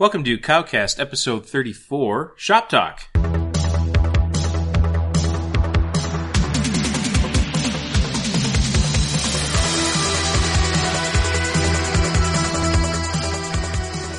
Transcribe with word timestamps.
Welcome 0.00 0.22
to 0.22 0.38
Cowcast 0.38 1.00
episode 1.00 1.44
34, 1.44 2.34
Shop 2.36 2.68
Talk. 2.68 3.08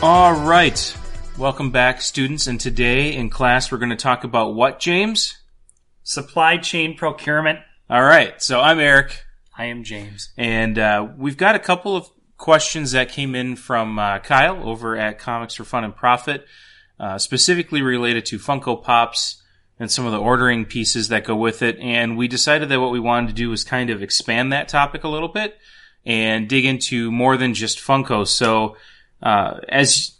All 0.01 0.33
right. 0.33 0.95
Welcome 1.37 1.71
back, 1.71 2.01
students. 2.01 2.47
And 2.47 2.59
today 2.59 3.13
in 3.13 3.29
class, 3.29 3.69
we're 3.69 3.79
going 3.79 3.89
to 3.89 3.97
talk 3.97 4.23
about 4.23 4.55
what, 4.55 4.79
James? 4.79 5.37
Supply 6.03 6.57
chain 6.57 6.95
procurement. 6.95 7.59
All 7.89 8.03
right. 8.03 8.41
So 8.41 8.61
I'm 8.61 8.79
Eric, 8.79 9.23
I 9.57 9.65
am 9.65 9.83
James. 9.83 10.29
and 10.37 10.79
uh, 10.79 11.07
we've 11.17 11.35
got 11.35 11.55
a 11.55 11.59
couple 11.59 11.97
of 11.97 12.09
questions 12.39 12.93
that 12.93 13.09
came 13.09 13.35
in 13.35 13.55
from 13.55 13.99
uh, 13.99 14.17
Kyle 14.19 14.67
over 14.67 14.97
at 14.97 15.19
Comics 15.19 15.53
for 15.53 15.65
Fun 15.65 15.83
and 15.83 15.95
Profit, 15.95 16.47
uh, 16.99 17.19
specifically 17.19 17.83
related 17.83 18.25
to 18.27 18.39
Funko 18.39 18.81
Pops 18.81 19.43
and 19.77 19.91
some 19.91 20.05
of 20.05 20.11
the 20.11 20.19
ordering 20.19 20.65
pieces 20.65 21.09
that 21.09 21.25
go 21.25 21.35
with 21.35 21.61
it. 21.61 21.77
And 21.79 22.17
we 22.17 22.27
decided 22.27 22.69
that 22.69 22.79
what 22.79 22.91
we 22.91 22.99
wanted 22.99 23.27
to 23.27 23.33
do 23.33 23.49
was 23.49 23.63
kind 23.63 23.89
of 23.89 24.01
expand 24.01 24.51
that 24.51 24.69
topic 24.69 25.03
a 25.03 25.09
little 25.09 25.27
bit 25.27 25.57
and 26.05 26.49
dig 26.49 26.65
into 26.65 27.11
more 27.11 27.37
than 27.37 27.53
just 27.53 27.77
Funko. 27.77 28.25
So, 28.25 28.77
uh, 29.21 29.59
as 29.67 30.17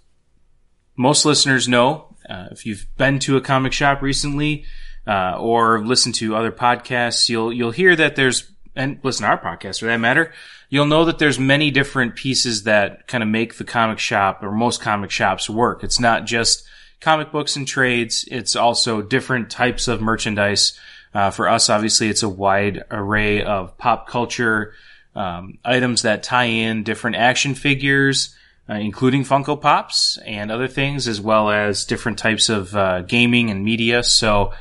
most 0.96 1.26
listeners 1.26 1.68
know, 1.68 2.16
uh, 2.30 2.48
if 2.52 2.66
you've 2.66 2.86
been 2.98 3.20
to 3.20 3.38
a 3.38 3.42
comic 3.42 3.72
shop 3.72 4.02
recently 4.02 4.66
uh, 5.08 5.38
or 5.40 5.86
listened 5.86 6.16
to 6.16 6.36
other 6.36 6.52
podcasts, 6.52 7.30
you'll 7.30 7.52
you'll 7.52 7.72
hear 7.72 7.96
that 7.96 8.18
there's 8.18 8.52
and 8.76 9.00
listen 9.04 9.26
to 9.26 9.32
our 9.32 9.42
podcast 9.42 9.80
for 9.80 9.86
that 9.86 9.98
matter. 9.98 10.34
You'll 10.70 10.86
know 10.86 11.06
that 11.06 11.18
there's 11.18 11.40
many 11.40 11.72
different 11.72 12.16
pieces 12.16 12.64
that 12.64 13.08
kind 13.08 13.24
of 13.24 13.30
make 13.30 13.56
the 13.56 13.64
comic 13.64 13.98
shop 13.98 14.44
or 14.44 14.52
most 14.52 14.82
comic 14.82 15.10
shops 15.10 15.50
work. 15.50 15.84
It's 15.84 16.00
not 16.00 16.26
just 16.26 16.64
comic 17.02 17.32
books 17.32 17.56
and 17.56 17.68
trades. 17.68 18.26
It's 18.30 18.56
also 18.56 19.02
different 19.02 19.50
types 19.50 19.88
of 19.88 20.02
merchandise. 20.02 20.78
Uh, 21.14 21.32
for 21.32 21.50
us, 21.50 21.70
obviously, 21.70 22.08
it's 22.08 22.22
a 22.22 22.30
wide 22.30 22.84
array 22.92 23.42
of 23.42 23.78
pop 23.78 24.08
culture 24.08 24.74
um, 25.16 25.58
items 25.66 26.04
that 26.04 26.22
tie 26.22 26.44
in 26.44 26.84
different 26.84 27.16
action 27.16 27.56
figures, 27.56 28.36
uh, 28.70 28.76
including 28.76 29.24
Funko 29.24 29.60
Pops 29.60 30.20
and 30.20 30.52
other 30.52 30.68
things, 30.68 31.08
as 31.08 31.20
well 31.20 31.50
as 31.50 31.84
different 31.84 32.20
types 32.20 32.48
of 32.48 32.76
uh, 32.76 33.02
gaming 33.02 33.50
and 33.50 33.66
media. 33.66 34.04
So 34.04 34.54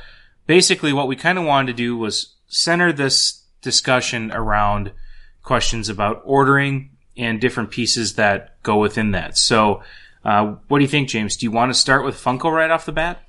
basically, 0.47 0.91
what 0.91 1.07
we 1.07 1.15
kind 1.15 1.37
of 1.37 1.45
wanted 1.45 1.67
to 1.67 1.77
do 1.77 1.95
was 1.95 2.33
center 2.47 2.91
this 2.91 3.43
discussion 3.61 4.31
around 4.31 4.91
questions 5.43 5.89
about 5.89 6.21
ordering 6.25 6.91
and 7.17 7.41
different 7.41 7.71
pieces 7.71 8.15
that 8.15 8.61
go 8.63 8.77
within 8.77 9.11
that. 9.11 9.37
So, 9.37 9.81
uh, 10.23 10.55
what 10.67 10.79
do 10.79 10.83
you 10.83 10.89
think, 10.89 11.09
James? 11.09 11.37
Do 11.37 11.45
you 11.45 11.51
want 11.51 11.71
to 11.71 11.79
start 11.79 12.05
with 12.05 12.15
Funko 12.15 12.51
right 12.51 12.69
off 12.69 12.85
the 12.85 12.91
bat? 12.91 13.23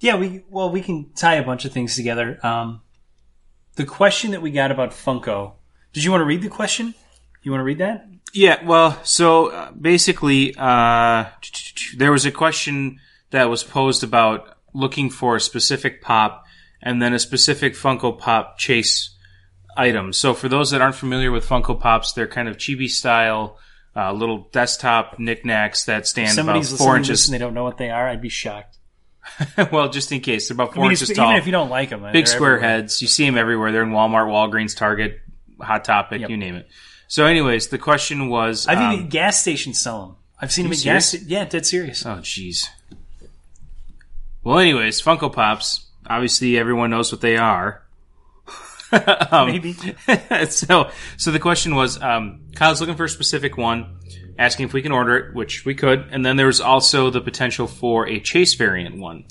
Yeah, 0.00 0.16
we 0.16 0.44
well 0.48 0.70
we 0.70 0.80
can 0.80 1.10
tie 1.14 1.34
a 1.34 1.44
bunch 1.44 1.64
of 1.64 1.72
things 1.72 1.94
together. 1.94 2.38
Um, 2.44 2.80
the 3.76 3.84
question 3.84 4.30
that 4.32 4.42
we 4.42 4.50
got 4.50 4.70
about 4.70 4.90
Funko. 4.90 5.52
Did 5.92 6.04
you 6.04 6.10
want 6.10 6.20
to 6.20 6.26
read 6.26 6.42
the 6.42 6.48
question? 6.48 6.94
You 7.42 7.50
want 7.50 7.60
to 7.60 7.64
read 7.64 7.78
that? 7.78 8.06
Yeah, 8.32 8.64
well, 8.64 8.98
so 9.04 9.48
uh, 9.48 9.72
basically, 9.72 10.54
uh, 10.56 11.24
there 11.96 12.12
was 12.12 12.26
a 12.26 12.30
question 12.30 13.00
that 13.30 13.44
was 13.44 13.64
posed 13.64 14.04
about 14.04 14.56
looking 14.72 15.10
for 15.10 15.36
a 15.36 15.40
specific 15.40 16.00
pop 16.00 16.44
and 16.80 17.02
then 17.02 17.12
a 17.12 17.18
specific 17.18 17.74
Funko 17.74 18.16
Pop 18.16 18.58
chase 18.58 19.09
item. 19.80 20.12
So 20.12 20.34
for 20.34 20.48
those 20.48 20.70
that 20.70 20.80
aren't 20.80 20.94
familiar 20.96 21.30
with 21.30 21.46
Funko 21.46 21.78
Pops, 21.78 22.12
they're 22.12 22.26
kind 22.28 22.48
of 22.48 22.56
chibi 22.56 22.88
style, 22.88 23.58
uh, 23.96 24.12
little 24.12 24.48
desktop 24.52 25.18
knickknacks 25.18 25.84
that 25.86 26.06
stand 26.06 26.38
about 26.38 26.52
four 26.54 26.58
listening 26.58 26.76
to 26.76 26.80
this 26.84 27.08
inches. 27.08 27.28
and 27.28 27.34
they 27.34 27.38
don't 27.38 27.54
know 27.54 27.64
what 27.64 27.78
they 27.78 27.90
are. 27.90 28.08
I'd 28.08 28.22
be 28.22 28.28
shocked. 28.28 28.76
well, 29.72 29.88
just 29.88 30.12
in 30.12 30.20
case, 30.20 30.48
they're 30.48 30.54
about 30.54 30.70
I 30.70 30.74
four 30.74 30.82
mean, 30.84 30.92
inches 30.92 31.10
tall. 31.10 31.26
even 31.28 31.36
if 31.40 31.46
you 31.46 31.52
don't 31.52 31.70
like 31.70 31.90
them, 31.90 32.04
big 32.12 32.26
square 32.26 32.58
heads. 32.58 33.00
You 33.02 33.08
see 33.08 33.24
them 33.26 33.36
everywhere. 33.36 33.72
They're 33.72 33.82
in 33.82 33.90
Walmart, 33.90 34.26
Walgreens, 34.28 34.76
Target, 34.76 35.20
Hot 35.60 35.84
Topic, 35.84 36.20
Yep. 36.22 36.30
you 36.30 36.36
name 36.36 36.54
it. 36.56 36.68
So, 37.08 37.26
anyways, 37.26 37.68
the 37.68 37.78
question 37.78 38.28
was, 38.28 38.66
I've 38.66 38.78
um, 38.78 38.92
even 38.92 39.08
gas 39.08 39.40
stations 39.40 39.80
sell 39.80 40.06
them. 40.06 40.16
I've 40.40 40.52
seen 40.52 40.64
them 40.64 40.72
at 40.72 40.82
gas. 40.82 41.14
Yeah, 41.14 41.44
dead 41.44 41.66
serious. 41.66 42.06
Oh, 42.06 42.18
jeez. 42.22 42.66
Well, 44.42 44.58
anyways, 44.58 45.02
Funko 45.02 45.32
Pops. 45.32 45.86
Obviously, 46.06 46.56
everyone 46.58 46.90
knows 46.90 47.12
what 47.12 47.20
they 47.20 47.36
are. 47.36 47.82
um, 49.30 49.48
Maybe. 49.48 49.72
so, 50.48 50.90
so 51.16 51.30
the 51.30 51.38
question 51.38 51.74
was, 51.74 52.00
um, 52.00 52.40
Kyle's 52.54 52.80
looking 52.80 52.96
for 52.96 53.04
a 53.04 53.08
specific 53.08 53.56
one, 53.56 53.98
asking 54.38 54.66
if 54.66 54.72
we 54.72 54.82
can 54.82 54.92
order 54.92 55.16
it, 55.16 55.34
which 55.34 55.64
we 55.64 55.74
could, 55.74 56.06
and 56.10 56.24
then 56.24 56.36
there 56.36 56.46
was 56.46 56.60
also 56.60 57.10
the 57.10 57.20
potential 57.20 57.66
for 57.66 58.08
a 58.08 58.20
chase 58.20 58.54
variant 58.54 58.98
one, 58.98 59.24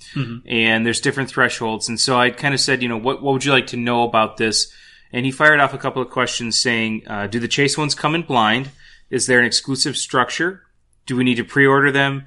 and 0.48 0.86
there's 0.86 1.02
different 1.02 1.30
thresholds, 1.30 1.90
and 1.90 2.00
so 2.00 2.18
I 2.18 2.30
kind 2.30 2.54
of 2.54 2.60
said, 2.60 2.82
you 2.82 2.90
know, 2.90 2.98
what 2.98 3.22
what 3.22 3.34
would 3.34 3.46
you 3.46 3.52
like 3.52 3.68
to 3.68 3.78
know 3.78 4.04
about 4.04 4.38
this? 4.38 4.72
And 5.12 5.26
he 5.26 5.32
fired 5.32 5.60
off 5.60 5.74
a 5.74 5.78
couple 5.78 6.02
of 6.02 6.10
questions 6.10 6.60
saying, 6.60 7.04
uh, 7.08 7.28
do 7.28 7.40
the 7.40 7.48
chase 7.48 7.78
ones 7.78 7.96
come 7.96 8.16
in 8.16 8.22
blind? 8.22 8.70
Is 9.10 9.26
there 9.26 9.40
an 9.40 9.46
exclusive 9.46 9.98
structure? 9.98 10.64
Do 11.06 11.16
we 11.16 11.24
need 11.24 11.36
to 11.36 11.44
pre-order 11.44 11.92
them? 11.92 12.26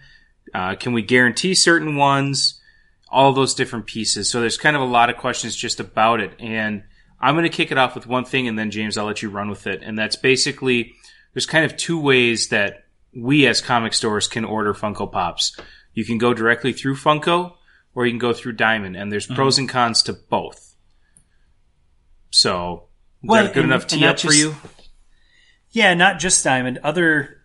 Uh, 0.52 0.74
can 0.74 0.92
we 0.92 1.02
guarantee 1.02 1.54
certain 1.54 1.96
ones? 1.96 2.60
All 3.08 3.32
those 3.32 3.54
different 3.54 3.86
pieces. 3.86 4.30
So 4.30 4.40
there's 4.40 4.56
kind 4.56 4.74
of 4.74 4.82
a 4.82 4.86
lot 4.86 5.10
of 5.10 5.16
questions 5.16 5.54
just 5.54 5.78
about 5.78 6.20
it. 6.20 6.32
And 6.40 6.82
I'm 7.22 7.34
going 7.34 7.44
to 7.44 7.48
kick 7.56 7.70
it 7.70 7.78
off 7.78 7.94
with 7.94 8.06
one 8.06 8.24
thing 8.24 8.48
and 8.48 8.58
then 8.58 8.70
James, 8.70 8.98
I'll 8.98 9.06
let 9.06 9.22
you 9.22 9.30
run 9.30 9.48
with 9.48 9.66
it. 9.66 9.82
And 9.82 9.96
that's 9.96 10.16
basically, 10.16 10.94
there's 11.32 11.46
kind 11.46 11.64
of 11.64 11.76
two 11.76 11.98
ways 12.00 12.48
that 12.48 12.84
we 13.14 13.46
as 13.46 13.60
comic 13.60 13.94
stores 13.94 14.26
can 14.26 14.44
order 14.44 14.74
Funko 14.74 15.10
Pops. 15.10 15.56
You 15.94 16.04
can 16.04 16.18
go 16.18 16.34
directly 16.34 16.72
through 16.72 16.96
Funko 16.96 17.54
or 17.94 18.06
you 18.06 18.12
can 18.12 18.18
go 18.18 18.32
through 18.32 18.54
Diamond 18.54 18.96
and 18.96 19.12
there's 19.12 19.26
pros 19.26 19.58
and 19.58 19.68
cons 19.68 20.02
to 20.04 20.12
both. 20.12 20.74
So, 22.30 22.88
is 23.22 23.28
Well, 23.28 23.46
good 23.48 23.56
and- 23.58 23.64
enough 23.66 23.86
tee 23.86 24.04
up 24.04 24.18
for 24.18 24.32
you? 24.32 24.56
Yeah, 25.70 25.94
not 25.94 26.18
just 26.18 26.42
Diamond. 26.44 26.78
Other 26.82 27.38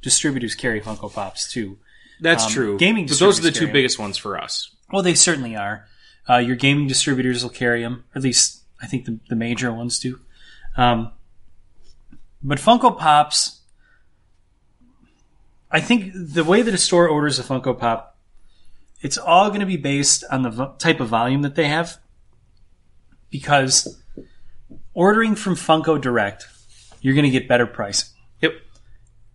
distributors 0.00 0.54
carry 0.54 0.80
Funko 0.80 1.12
Pops 1.12 1.52
too. 1.52 1.78
That's 2.20 2.46
um, 2.46 2.50
true. 2.52 2.78
gaming 2.78 3.06
but 3.06 3.18
those 3.18 3.38
are 3.38 3.42
the 3.42 3.52
two 3.52 3.70
biggest 3.70 3.98
ones 3.98 4.16
for 4.16 4.40
us. 4.40 4.74
Well, 4.92 5.02
they 5.02 5.14
certainly 5.14 5.54
are. 5.54 5.86
Uh, 6.28 6.38
your 6.38 6.56
gaming 6.56 6.88
distributors 6.88 7.42
will 7.42 7.50
carry 7.50 7.82
them, 7.82 8.04
at 8.14 8.22
least 8.22 8.57
I 8.80 8.86
think 8.86 9.04
the, 9.04 9.18
the 9.28 9.36
major 9.36 9.72
ones 9.72 9.98
do. 9.98 10.20
Um, 10.76 11.12
but 12.42 12.58
Funko 12.58 12.96
Pops, 12.96 13.60
I 15.70 15.80
think 15.80 16.12
the 16.14 16.44
way 16.44 16.62
that 16.62 16.72
a 16.72 16.78
store 16.78 17.08
orders 17.08 17.38
a 17.38 17.42
Funko 17.42 17.78
Pop, 17.78 18.16
it's 19.00 19.18
all 19.18 19.48
going 19.48 19.60
to 19.60 19.66
be 19.66 19.76
based 19.76 20.24
on 20.30 20.42
the 20.42 20.50
vo- 20.50 20.74
type 20.78 21.00
of 21.00 21.08
volume 21.08 21.42
that 21.42 21.54
they 21.54 21.66
have. 21.66 21.98
Because 23.30 24.00
ordering 24.94 25.34
from 25.34 25.54
Funko 25.54 26.00
Direct, 26.00 26.46
you're 27.00 27.14
going 27.14 27.24
to 27.24 27.30
get 27.30 27.46
better 27.46 27.66
pricing. 27.66 28.08
Yep. 28.40 28.52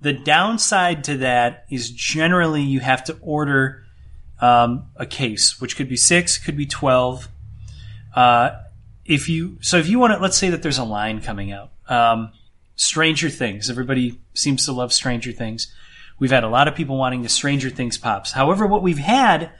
The 0.02 0.14
downside 0.14 1.04
to 1.06 1.18
that 1.18 1.66
is 1.70 1.92
generally 1.92 2.62
you 2.62 2.80
have 2.80 3.04
to 3.06 3.18
order 3.22 3.84
um, 4.42 4.88
a 4.96 5.06
case, 5.06 5.62
which 5.62 5.78
could 5.78 5.88
be 5.88 5.96
six, 5.96 6.38
could 6.38 6.58
be 6.58 6.66
twelve. 6.66 7.30
Uh, 8.16 8.63
if 9.06 9.30
you 9.30 9.58
so, 9.62 9.78
if 9.78 9.88
you 9.88 10.00
want 10.00 10.14
to, 10.14 10.20
let's 10.20 10.38
say 10.38 10.50
that 10.50 10.62
there's 10.62 10.78
a 10.78 10.84
line 10.84 11.22
coming 11.22 11.52
out. 11.52 11.72
Um, 11.88 12.32
Stranger 12.76 13.30
Things. 13.30 13.70
Everybody 13.70 14.20
seems 14.34 14.66
to 14.66 14.72
love 14.72 14.94
Stranger 14.94 15.32
Things. 15.32 15.74
We've 16.20 16.32
had 16.32 16.44
a 16.44 16.50
lot 16.50 16.68
of 16.68 16.76
people 16.76 16.98
wanting 16.98 17.22
the 17.22 17.30
Stranger 17.30 17.70
Things 17.70 17.98
pops. 17.98 18.32
However, 18.32 18.66
what 18.66 18.82
we've 18.82 18.98
had 18.98 19.52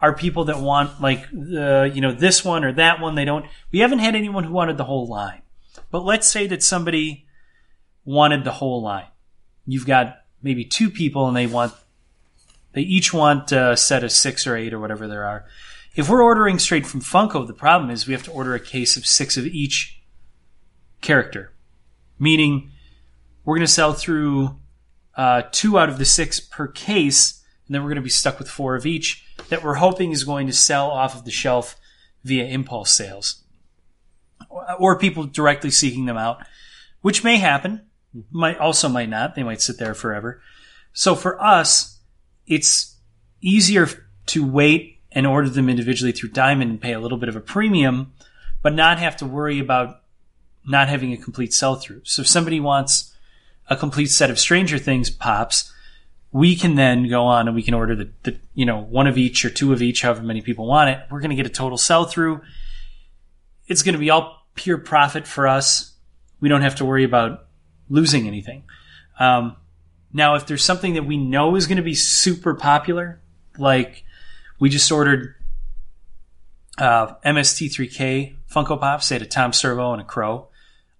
are 0.00 0.14
people 0.14 0.44
that 0.44 0.60
want 0.60 1.00
like 1.00 1.30
the 1.30 1.90
you 1.92 2.00
know 2.00 2.12
this 2.12 2.44
one 2.44 2.64
or 2.64 2.72
that 2.72 3.00
one. 3.00 3.14
They 3.14 3.24
don't. 3.24 3.46
We 3.72 3.80
haven't 3.80 4.00
had 4.00 4.14
anyone 4.14 4.44
who 4.44 4.52
wanted 4.52 4.76
the 4.76 4.84
whole 4.84 5.06
line. 5.06 5.42
But 5.90 6.04
let's 6.04 6.28
say 6.28 6.46
that 6.48 6.62
somebody 6.62 7.26
wanted 8.04 8.44
the 8.44 8.52
whole 8.52 8.82
line. 8.82 9.06
You've 9.66 9.86
got 9.86 10.22
maybe 10.42 10.64
two 10.64 10.90
people 10.90 11.28
and 11.28 11.36
they 11.36 11.46
want 11.46 11.72
they 12.72 12.82
each 12.82 13.12
want 13.12 13.52
a 13.52 13.76
set 13.76 14.04
of 14.04 14.12
six 14.12 14.46
or 14.46 14.56
eight 14.56 14.74
or 14.74 14.78
whatever 14.78 15.06
there 15.08 15.24
are. 15.24 15.46
If 15.94 16.08
we're 16.08 16.22
ordering 16.22 16.58
straight 16.58 16.86
from 16.86 17.00
Funko, 17.00 17.46
the 17.46 17.54
problem 17.54 17.90
is 17.90 18.06
we 18.06 18.12
have 18.12 18.22
to 18.24 18.30
order 18.30 18.54
a 18.54 18.60
case 18.60 18.96
of 18.96 19.06
six 19.06 19.36
of 19.36 19.46
each 19.46 20.00
character. 21.00 21.52
Meaning, 22.18 22.70
we're 23.44 23.56
going 23.56 23.66
to 23.66 23.72
sell 23.72 23.92
through 23.92 24.56
uh, 25.16 25.42
two 25.50 25.78
out 25.78 25.88
of 25.88 25.98
the 25.98 26.04
six 26.04 26.40
per 26.40 26.68
case, 26.68 27.42
and 27.66 27.74
then 27.74 27.82
we're 27.82 27.88
going 27.88 27.96
to 27.96 28.02
be 28.02 28.10
stuck 28.10 28.38
with 28.38 28.48
four 28.48 28.76
of 28.76 28.86
each 28.86 29.24
that 29.48 29.62
we're 29.62 29.74
hoping 29.74 30.12
is 30.12 30.24
going 30.24 30.46
to 30.46 30.52
sell 30.52 30.90
off 30.90 31.14
of 31.14 31.24
the 31.24 31.30
shelf 31.30 31.76
via 32.24 32.44
impulse 32.44 32.92
sales. 32.92 33.42
Or 34.78 34.98
people 34.98 35.24
directly 35.24 35.70
seeking 35.70 36.06
them 36.06 36.16
out, 36.16 36.44
which 37.00 37.24
may 37.24 37.36
happen, 37.36 37.82
might 38.30 38.58
also 38.58 38.88
might 38.88 39.08
not. 39.08 39.34
They 39.34 39.42
might 39.42 39.60
sit 39.60 39.78
there 39.78 39.94
forever. 39.94 40.40
So 40.92 41.14
for 41.14 41.42
us, 41.42 42.00
it's 42.46 42.96
easier 43.40 43.88
to 44.26 44.46
wait 44.46 44.97
and 45.18 45.26
order 45.26 45.48
them 45.48 45.68
individually 45.68 46.12
through 46.12 46.28
Diamond 46.28 46.70
and 46.70 46.80
pay 46.80 46.92
a 46.92 47.00
little 47.00 47.18
bit 47.18 47.28
of 47.28 47.34
a 47.34 47.40
premium, 47.40 48.12
but 48.62 48.72
not 48.72 49.00
have 49.00 49.16
to 49.16 49.26
worry 49.26 49.58
about 49.58 50.02
not 50.64 50.88
having 50.88 51.12
a 51.12 51.16
complete 51.16 51.52
sell 51.52 51.74
through. 51.74 52.00
So 52.04 52.22
if 52.22 52.28
somebody 52.28 52.60
wants 52.60 53.12
a 53.68 53.76
complete 53.76 54.12
set 54.12 54.30
of 54.30 54.38
Stranger 54.38 54.78
Things 54.78 55.10
pops, 55.10 55.72
we 56.30 56.54
can 56.54 56.76
then 56.76 57.08
go 57.08 57.24
on 57.24 57.48
and 57.48 57.56
we 57.56 57.64
can 57.64 57.74
order 57.74 57.96
the, 57.96 58.10
the 58.22 58.38
you 58.54 58.64
know 58.64 58.78
one 58.80 59.08
of 59.08 59.18
each 59.18 59.44
or 59.44 59.50
two 59.50 59.72
of 59.72 59.82
each, 59.82 60.02
however 60.02 60.22
many 60.22 60.40
people 60.40 60.68
want 60.68 60.90
it. 60.90 61.00
We're 61.10 61.20
going 61.20 61.30
to 61.30 61.36
get 61.36 61.46
a 61.46 61.50
total 61.50 61.78
sell 61.78 62.04
through. 62.04 62.40
It's 63.66 63.82
going 63.82 63.94
to 63.94 63.98
be 63.98 64.10
all 64.10 64.46
pure 64.54 64.78
profit 64.78 65.26
for 65.26 65.48
us. 65.48 65.94
We 66.38 66.48
don't 66.48 66.62
have 66.62 66.76
to 66.76 66.84
worry 66.84 67.02
about 67.02 67.48
losing 67.88 68.28
anything. 68.28 68.62
Um, 69.18 69.56
now, 70.12 70.36
if 70.36 70.46
there's 70.46 70.62
something 70.62 70.94
that 70.94 71.06
we 71.06 71.16
know 71.16 71.56
is 71.56 71.66
going 71.66 71.78
to 71.78 71.82
be 71.82 71.96
super 71.96 72.54
popular, 72.54 73.20
like 73.58 74.04
we 74.58 74.68
just 74.68 74.90
ordered 74.90 75.34
uh, 76.78 77.14
MST3K 77.24 78.36
Funko 78.52 78.80
Pops, 78.80 79.08
they 79.08 79.16
had 79.16 79.22
a 79.22 79.26
Tom 79.26 79.52
Servo 79.52 79.92
and 79.92 80.00
a 80.00 80.04
Crow. 80.04 80.48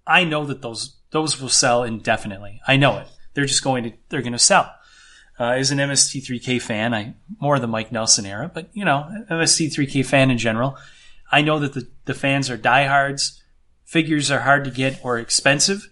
I 0.05 0.23
know 0.23 0.45
that 0.45 0.61
those 0.61 0.95
those 1.11 1.41
will 1.41 1.49
sell 1.49 1.83
indefinitely. 1.83 2.61
I 2.67 2.77
know 2.77 2.99
it. 2.99 3.07
They're 3.33 3.45
just 3.45 3.63
going 3.63 3.83
to 3.83 3.93
they're 4.09 4.21
going 4.21 4.33
to 4.33 4.39
sell. 4.39 4.73
Uh, 5.39 5.51
as 5.51 5.71
an 5.71 5.77
MST3K 5.77 6.61
fan, 6.61 6.93
I 6.93 7.15
more 7.39 7.59
the 7.59 7.67
Mike 7.67 7.91
Nelson 7.91 8.25
era, 8.25 8.51
but 8.53 8.69
you 8.73 8.83
know, 8.83 9.09
MST3K 9.31 10.05
fan 10.05 10.29
in 10.29 10.37
general, 10.37 10.77
I 11.31 11.41
know 11.41 11.59
that 11.59 11.73
the, 11.73 11.87
the 12.05 12.13
fans 12.13 12.49
are 12.49 12.57
diehards. 12.57 13.41
Figures 13.85 14.29
are 14.29 14.41
hard 14.41 14.65
to 14.65 14.71
get 14.71 14.99
or 15.03 15.17
expensive, 15.17 15.89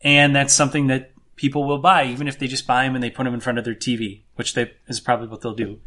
and 0.00 0.34
that's 0.34 0.54
something 0.54 0.88
that 0.88 1.12
people 1.36 1.64
will 1.64 1.78
buy, 1.78 2.04
even 2.06 2.26
if 2.26 2.38
they 2.38 2.48
just 2.48 2.66
buy 2.66 2.84
them 2.84 2.94
and 2.94 3.04
they 3.04 3.10
put 3.10 3.24
them 3.24 3.34
in 3.34 3.40
front 3.40 3.58
of 3.58 3.64
their 3.64 3.74
TV, 3.74 4.22
which 4.34 4.54
they, 4.54 4.72
is 4.88 4.98
probably 4.98 5.28
what 5.28 5.40
they'll 5.40 5.54
do. 5.54 5.78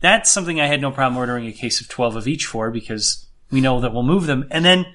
That's 0.00 0.30
something 0.30 0.60
I 0.60 0.66
had 0.66 0.80
no 0.80 0.90
problem 0.90 1.18
ordering 1.18 1.46
a 1.46 1.52
case 1.52 1.80
of 1.80 1.88
12 1.88 2.16
of 2.16 2.28
each 2.28 2.46
for 2.46 2.70
because 2.70 3.26
we 3.50 3.60
know 3.60 3.80
that 3.80 3.92
we'll 3.92 4.02
move 4.02 4.26
them. 4.26 4.46
And 4.50 4.64
then 4.64 4.86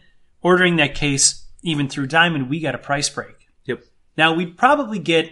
ordering 0.41 0.77
that 0.77 0.95
case 0.95 1.45
even 1.61 1.87
through 1.87 2.07
Diamond, 2.07 2.49
we 2.49 2.59
got 2.59 2.75
a 2.75 2.79
price 2.79 3.09
break. 3.09 3.47
Yep. 3.65 3.83
Now 4.17 4.33
we'd 4.33 4.57
probably 4.57 4.99
get, 4.99 5.31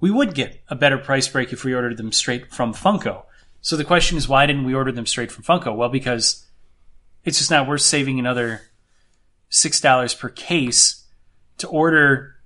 we 0.00 0.10
would 0.10 0.34
get 0.34 0.62
a 0.68 0.74
better 0.74 0.98
price 0.98 1.28
break 1.28 1.52
if 1.52 1.64
we 1.64 1.74
ordered 1.74 1.96
them 1.96 2.12
straight 2.12 2.52
from 2.52 2.74
Funko. 2.74 3.24
So 3.60 3.76
the 3.76 3.84
question 3.84 4.18
is, 4.18 4.28
why 4.28 4.46
didn't 4.46 4.64
we 4.64 4.74
order 4.74 4.92
them 4.92 5.06
straight 5.06 5.30
from 5.30 5.44
Funko? 5.44 5.76
Well, 5.76 5.88
because 5.88 6.46
it's 7.24 7.38
just 7.38 7.50
not 7.50 7.68
worth 7.68 7.82
saving 7.82 8.18
another 8.18 8.62
$6 9.50 10.18
per 10.18 10.28
case 10.30 11.04
to 11.58 11.68
order 11.68 12.36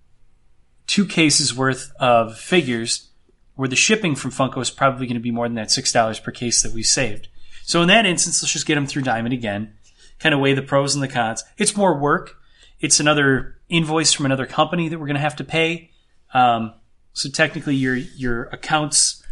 two 0.87 1.07
cases 1.07 1.57
worth 1.57 1.91
of 1.99 2.39
figures 2.39 3.09
where 3.57 3.69
the 3.69 3.77
shipping 3.77 4.15
from 4.15 4.31
Funko 4.31 4.61
is 4.61 4.71
probably 4.71 5.07
going 5.07 5.15
to 5.17 5.21
be 5.21 5.31
more 5.31 5.49
than 5.49 5.55
that 5.57 5.69
$6 5.69 6.23
per 6.23 6.31
case 6.31 6.63
that 6.63 6.73
we 6.73 6.83
saved. 6.83 7.29
So 7.65 7.83
in 7.83 7.89
that 7.89 8.07
instance, 8.07 8.43
let's 8.43 8.53
just 8.53 8.67
get 8.67 8.77
them 8.77 8.87
through 8.87 9.03
Diamond 9.03 9.35
again, 9.35 9.75
kind 10.21 10.35
of 10.35 10.41
weigh 10.41 10.55
the 10.55 10.63
pros 10.63 10.95
and 10.95 11.03
the 11.03 11.09
cons. 11.09 11.43
It's 11.59 11.77
more 11.77 11.99
work. 11.99 12.37
It's 12.81 13.01
another 13.01 13.57
invoice 13.69 14.13
from 14.13 14.27
another 14.27 14.47
company 14.47 14.89
that 14.89 14.99
we're 14.99 15.07
going 15.07 15.15
to 15.17 15.21
have 15.21 15.37
to 15.37 15.45
pay. 15.45 15.91
Um, 16.33 16.75
so 17.15 17.29
technically 17.31 17.75
your, 17.75 17.97
your 17.97 18.45
accounts 18.53 19.23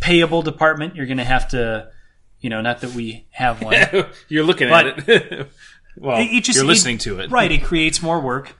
payable 0.00 0.42
department, 0.42 0.94
you're 0.94 1.06
going 1.06 1.16
to 1.18 1.24
have 1.24 1.48
to, 1.48 1.88
you 2.40 2.50
know, 2.50 2.60
not 2.60 2.82
that 2.82 2.92
we 2.92 3.26
have 3.30 3.62
one. 3.62 3.74
You're 4.28 4.44
looking 4.44 4.68
at 4.68 5.08
it. 5.08 5.48
well, 5.96 6.20
It- 6.20 6.24
it 6.30 6.44
just- 6.44 6.56
you're 6.56 6.64
it- 6.66 6.68
listening 6.68 6.98
to 6.98 7.20
it. 7.20 7.30
right. 7.30 7.50
It 7.50 7.64
creates 7.64 8.02
more 8.02 8.20
work 8.20 8.54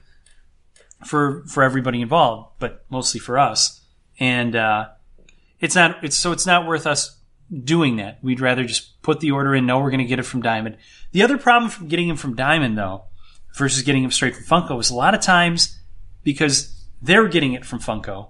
for 1.05 1.43
for 1.47 1.61
everybody 1.61 2.01
involved, 2.01 2.49
but 2.59 2.83
mostly 2.89 3.19
for 3.19 3.37
us. 3.37 3.81
And 4.19 4.55
uh, 4.55 4.89
it's 5.59 5.75
not 5.75 6.03
it's 6.03 6.15
so 6.15 6.31
it's 6.31 6.45
not 6.45 6.67
worth 6.67 6.87
us 6.87 7.17
doing 7.63 7.97
that. 7.97 8.19
We'd 8.23 8.41
rather 8.41 8.63
just 8.63 9.01
put 9.01 9.19
the 9.19 9.31
order 9.31 9.55
in, 9.55 9.65
know 9.65 9.79
we're 9.79 9.91
going 9.91 9.99
to 9.99 10.05
get 10.05 10.19
it 10.19 10.23
from 10.23 10.41
Diamond. 10.41 10.77
The 11.11 11.23
other 11.23 11.37
problem 11.37 11.69
from 11.69 11.87
getting 11.87 12.07
them 12.07 12.17
from 12.17 12.35
Diamond 12.35 12.77
though, 12.77 13.03
versus 13.55 13.83
getting 13.83 14.01
them 14.01 14.11
straight 14.11 14.35
from 14.35 14.45
Funko, 14.45 14.79
is 14.79 14.89
a 14.89 14.95
lot 14.95 15.13
of 15.13 15.21
times 15.21 15.79
because 16.23 16.85
they're 17.01 17.27
getting 17.27 17.53
it 17.53 17.65
from 17.65 17.79
Funko, 17.79 18.29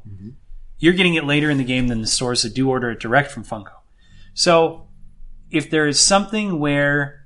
you're 0.80 0.94
getting 0.94 1.16
it 1.16 1.24
later 1.24 1.50
in 1.50 1.58
the 1.58 1.64
game 1.64 1.88
than 1.88 2.02
the 2.02 2.08
stores 2.08 2.42
that 2.44 2.54
do 2.54 2.70
order 2.70 2.92
it 2.92 3.00
direct 3.00 3.32
from 3.32 3.44
Funko. 3.44 3.72
So 4.34 4.88
if 5.50 5.70
there 5.70 5.88
is 5.88 6.00
something 6.00 6.60
where 6.60 7.26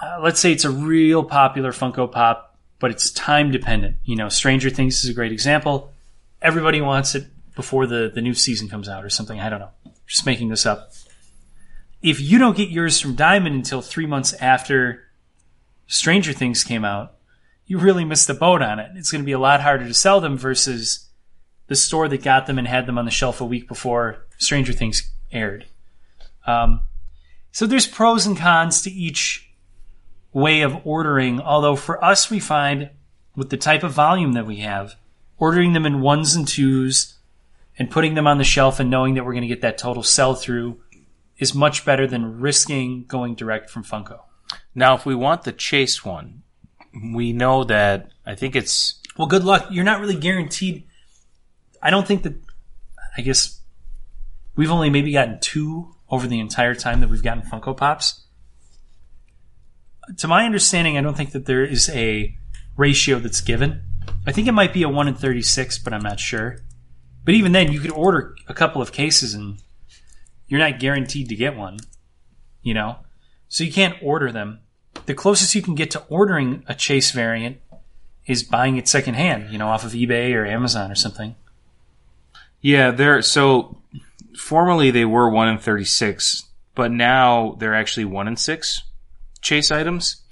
uh, 0.00 0.20
let's 0.22 0.40
say 0.40 0.52
it's 0.52 0.64
a 0.64 0.70
real 0.70 1.24
popular 1.24 1.72
Funko 1.72 2.10
Pop, 2.10 2.56
but 2.78 2.90
it's 2.90 3.10
time 3.10 3.50
dependent. 3.50 3.96
You 4.04 4.16
know, 4.16 4.28
Stranger 4.28 4.70
Things 4.70 5.04
is 5.04 5.10
a 5.10 5.14
great 5.14 5.32
example. 5.32 5.92
Everybody 6.40 6.80
wants 6.80 7.14
it 7.14 7.26
before 7.54 7.86
the, 7.86 8.10
the 8.14 8.20
new 8.20 8.34
season 8.34 8.68
comes 8.68 8.88
out 8.88 9.04
or 9.04 9.10
something. 9.10 9.40
I 9.40 9.48
don't 9.48 9.60
know. 9.60 9.70
Just 10.06 10.26
making 10.26 10.48
this 10.48 10.64
up. 10.64 10.92
If 12.00 12.20
you 12.20 12.38
don't 12.38 12.56
get 12.56 12.68
yours 12.68 13.00
from 13.00 13.16
Diamond 13.16 13.56
until 13.56 13.82
three 13.82 14.06
months 14.06 14.32
after 14.34 15.02
Stranger 15.88 16.32
Things 16.32 16.62
came 16.62 16.84
out, 16.84 17.16
you 17.66 17.78
really 17.78 18.04
missed 18.04 18.28
the 18.28 18.34
boat 18.34 18.62
on 18.62 18.78
it. 18.78 18.90
It's 18.94 19.10
going 19.10 19.22
to 19.22 19.26
be 19.26 19.32
a 19.32 19.38
lot 19.38 19.60
harder 19.60 19.86
to 19.86 19.94
sell 19.94 20.20
them 20.20 20.38
versus 20.38 21.08
the 21.66 21.76
store 21.76 22.08
that 22.08 22.22
got 22.22 22.46
them 22.46 22.58
and 22.58 22.68
had 22.68 22.86
them 22.86 22.98
on 22.98 23.04
the 23.04 23.10
shelf 23.10 23.40
a 23.40 23.44
week 23.44 23.68
before 23.68 24.24
Stranger 24.38 24.72
Things 24.72 25.10
aired. 25.32 25.66
Um, 26.46 26.80
so 27.52 27.66
there's 27.66 27.86
pros 27.86 28.24
and 28.24 28.36
cons 28.36 28.80
to 28.82 28.90
each 28.90 29.50
way 30.32 30.62
of 30.62 30.86
ordering. 30.86 31.40
Although 31.40 31.76
for 31.76 32.02
us, 32.02 32.30
we 32.30 32.40
find 32.40 32.90
with 33.36 33.50
the 33.50 33.56
type 33.56 33.82
of 33.82 33.92
volume 33.92 34.32
that 34.32 34.46
we 34.46 34.56
have, 34.58 34.94
ordering 35.38 35.72
them 35.72 35.86
in 35.86 36.00
ones 36.00 36.34
and 36.34 36.46
twos 36.46 37.14
and 37.78 37.90
putting 37.90 38.14
them 38.14 38.26
on 38.26 38.38
the 38.38 38.44
shelf 38.44 38.80
and 38.80 38.90
knowing 38.90 39.14
that 39.14 39.24
we're 39.24 39.32
going 39.32 39.42
to 39.42 39.48
get 39.48 39.60
that 39.60 39.78
total 39.78 40.02
sell 40.02 40.34
through 40.34 40.80
is 41.38 41.54
much 41.54 41.84
better 41.84 42.06
than 42.06 42.40
risking 42.40 43.04
going 43.04 43.34
direct 43.34 43.70
from 43.70 43.84
Funko. 43.84 44.20
Now, 44.74 44.94
if 44.94 45.06
we 45.06 45.14
want 45.14 45.44
the 45.44 45.52
chase 45.52 46.04
one, 46.04 46.42
we 47.12 47.32
know 47.32 47.64
that 47.64 48.10
I 48.26 48.34
think 48.34 48.56
it's 48.56 49.00
Well, 49.16 49.28
good 49.28 49.44
luck. 49.44 49.68
You're 49.70 49.84
not 49.84 50.00
really 50.00 50.16
guaranteed. 50.16 50.84
I 51.82 51.90
don't 51.90 52.06
think 52.06 52.22
that. 52.24 52.34
I 53.16 53.20
guess 53.20 53.60
we've 54.54 54.70
only 54.70 54.90
maybe 54.90 55.12
gotten 55.12 55.40
two 55.40 55.94
over 56.08 56.26
the 56.26 56.38
entire 56.38 56.74
time 56.74 57.00
that 57.00 57.10
we've 57.10 57.22
gotten 57.22 57.42
Funko 57.42 57.76
Pops. 57.76 58.24
To 60.18 60.28
my 60.28 60.44
understanding, 60.44 60.96
I 60.96 61.00
don't 61.00 61.16
think 61.16 61.32
that 61.32 61.46
there 61.46 61.64
is 61.64 61.88
a 61.90 62.36
ratio 62.76 63.18
that's 63.18 63.40
given. 63.40 63.82
I 64.26 64.32
think 64.32 64.48
it 64.48 64.52
might 64.52 64.72
be 64.72 64.82
a 64.82 64.88
1 64.88 65.08
in 65.08 65.14
36, 65.14 65.78
but 65.78 65.92
I'm 65.92 66.02
not 66.02 66.20
sure. 66.20 66.58
But 67.24 67.34
even 67.34 67.52
then, 67.52 67.72
you 67.72 67.80
could 67.80 67.90
order 67.90 68.34
a 68.46 68.54
couple 68.54 68.80
of 68.80 68.92
cases 68.92 69.34
and 69.34 69.62
you're 70.46 70.60
not 70.60 70.78
guaranteed 70.78 71.28
to 71.28 71.36
get 71.36 71.56
one, 71.56 71.78
you 72.62 72.74
know? 72.74 72.98
So 73.48 73.64
you 73.64 73.72
can't 73.72 73.96
order 74.02 74.32
them. 74.32 74.60
The 75.06 75.14
closest 75.14 75.54
you 75.54 75.62
can 75.62 75.74
get 75.74 75.90
to 75.92 76.04
ordering 76.08 76.64
a 76.66 76.74
Chase 76.74 77.10
variant 77.12 77.58
is 78.26 78.42
buying 78.42 78.76
it 78.76 78.88
secondhand, 78.88 79.50
you 79.50 79.58
know, 79.58 79.68
off 79.68 79.84
of 79.84 79.92
eBay 79.92 80.34
or 80.34 80.44
Amazon 80.46 80.90
or 80.90 80.94
something. 80.94 81.34
yeah. 82.60 82.90
They're 82.90 83.22
so 83.22 83.78
formerly 84.36 84.90
they 84.90 85.04
were 85.04 85.30
one 85.30 85.48
in 85.48 85.58
thirty 85.58 85.84
six, 85.84 86.44
but 86.74 86.92
now 86.92 87.56
they're 87.58 87.74
actually 87.74 88.04
one 88.04 88.28
in 88.28 88.36
six 88.36 88.82
chase 89.40 89.70
items. 89.70 90.22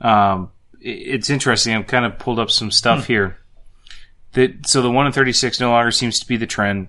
Um, 0.00 0.50
it's 0.80 1.30
interesting. 1.30 1.74
I've 1.74 1.86
kind 1.86 2.04
of 2.04 2.18
pulled 2.18 2.38
up 2.38 2.50
some 2.50 2.70
stuff 2.70 3.06
here. 3.06 3.38
That 4.32 4.66
so 4.66 4.82
the 4.82 4.90
one 4.90 5.06
in 5.06 5.12
thirty 5.12 5.32
six 5.32 5.60
no 5.60 5.70
longer 5.70 5.90
seems 5.90 6.20
to 6.20 6.28
be 6.28 6.36
the 6.36 6.46
trend, 6.46 6.88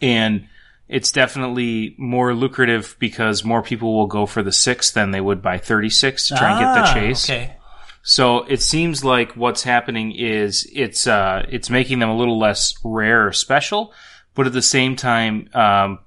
and 0.00 0.46
it's 0.88 1.10
definitely 1.12 1.94
more 1.98 2.34
lucrative 2.34 2.96
because 2.98 3.44
more 3.44 3.62
people 3.62 3.94
will 3.94 4.06
go 4.06 4.26
for 4.26 4.42
the 4.42 4.52
six 4.52 4.90
than 4.92 5.10
they 5.10 5.20
would 5.20 5.42
buy 5.42 5.58
thirty 5.58 5.90
six 5.90 6.28
to 6.28 6.36
try 6.36 6.50
and 6.50 6.60
get 6.60 6.74
the 6.74 6.90
Ah, 6.90 6.94
chase. 6.94 7.28
Okay. 7.28 7.56
So 8.02 8.44
it 8.44 8.60
seems 8.60 9.02
like 9.02 9.32
what's 9.32 9.62
happening 9.62 10.12
is 10.12 10.70
it's 10.72 11.06
uh, 11.06 11.46
it's 11.48 11.70
making 11.70 11.98
them 12.00 12.10
a 12.10 12.16
little 12.16 12.38
less 12.38 12.74
rare 12.84 13.26
or 13.26 13.32
special, 13.32 13.92
but 14.34 14.46
at 14.46 14.52
the 14.52 14.62
same 14.62 14.94
time, 14.94 15.48
um, 15.54 15.98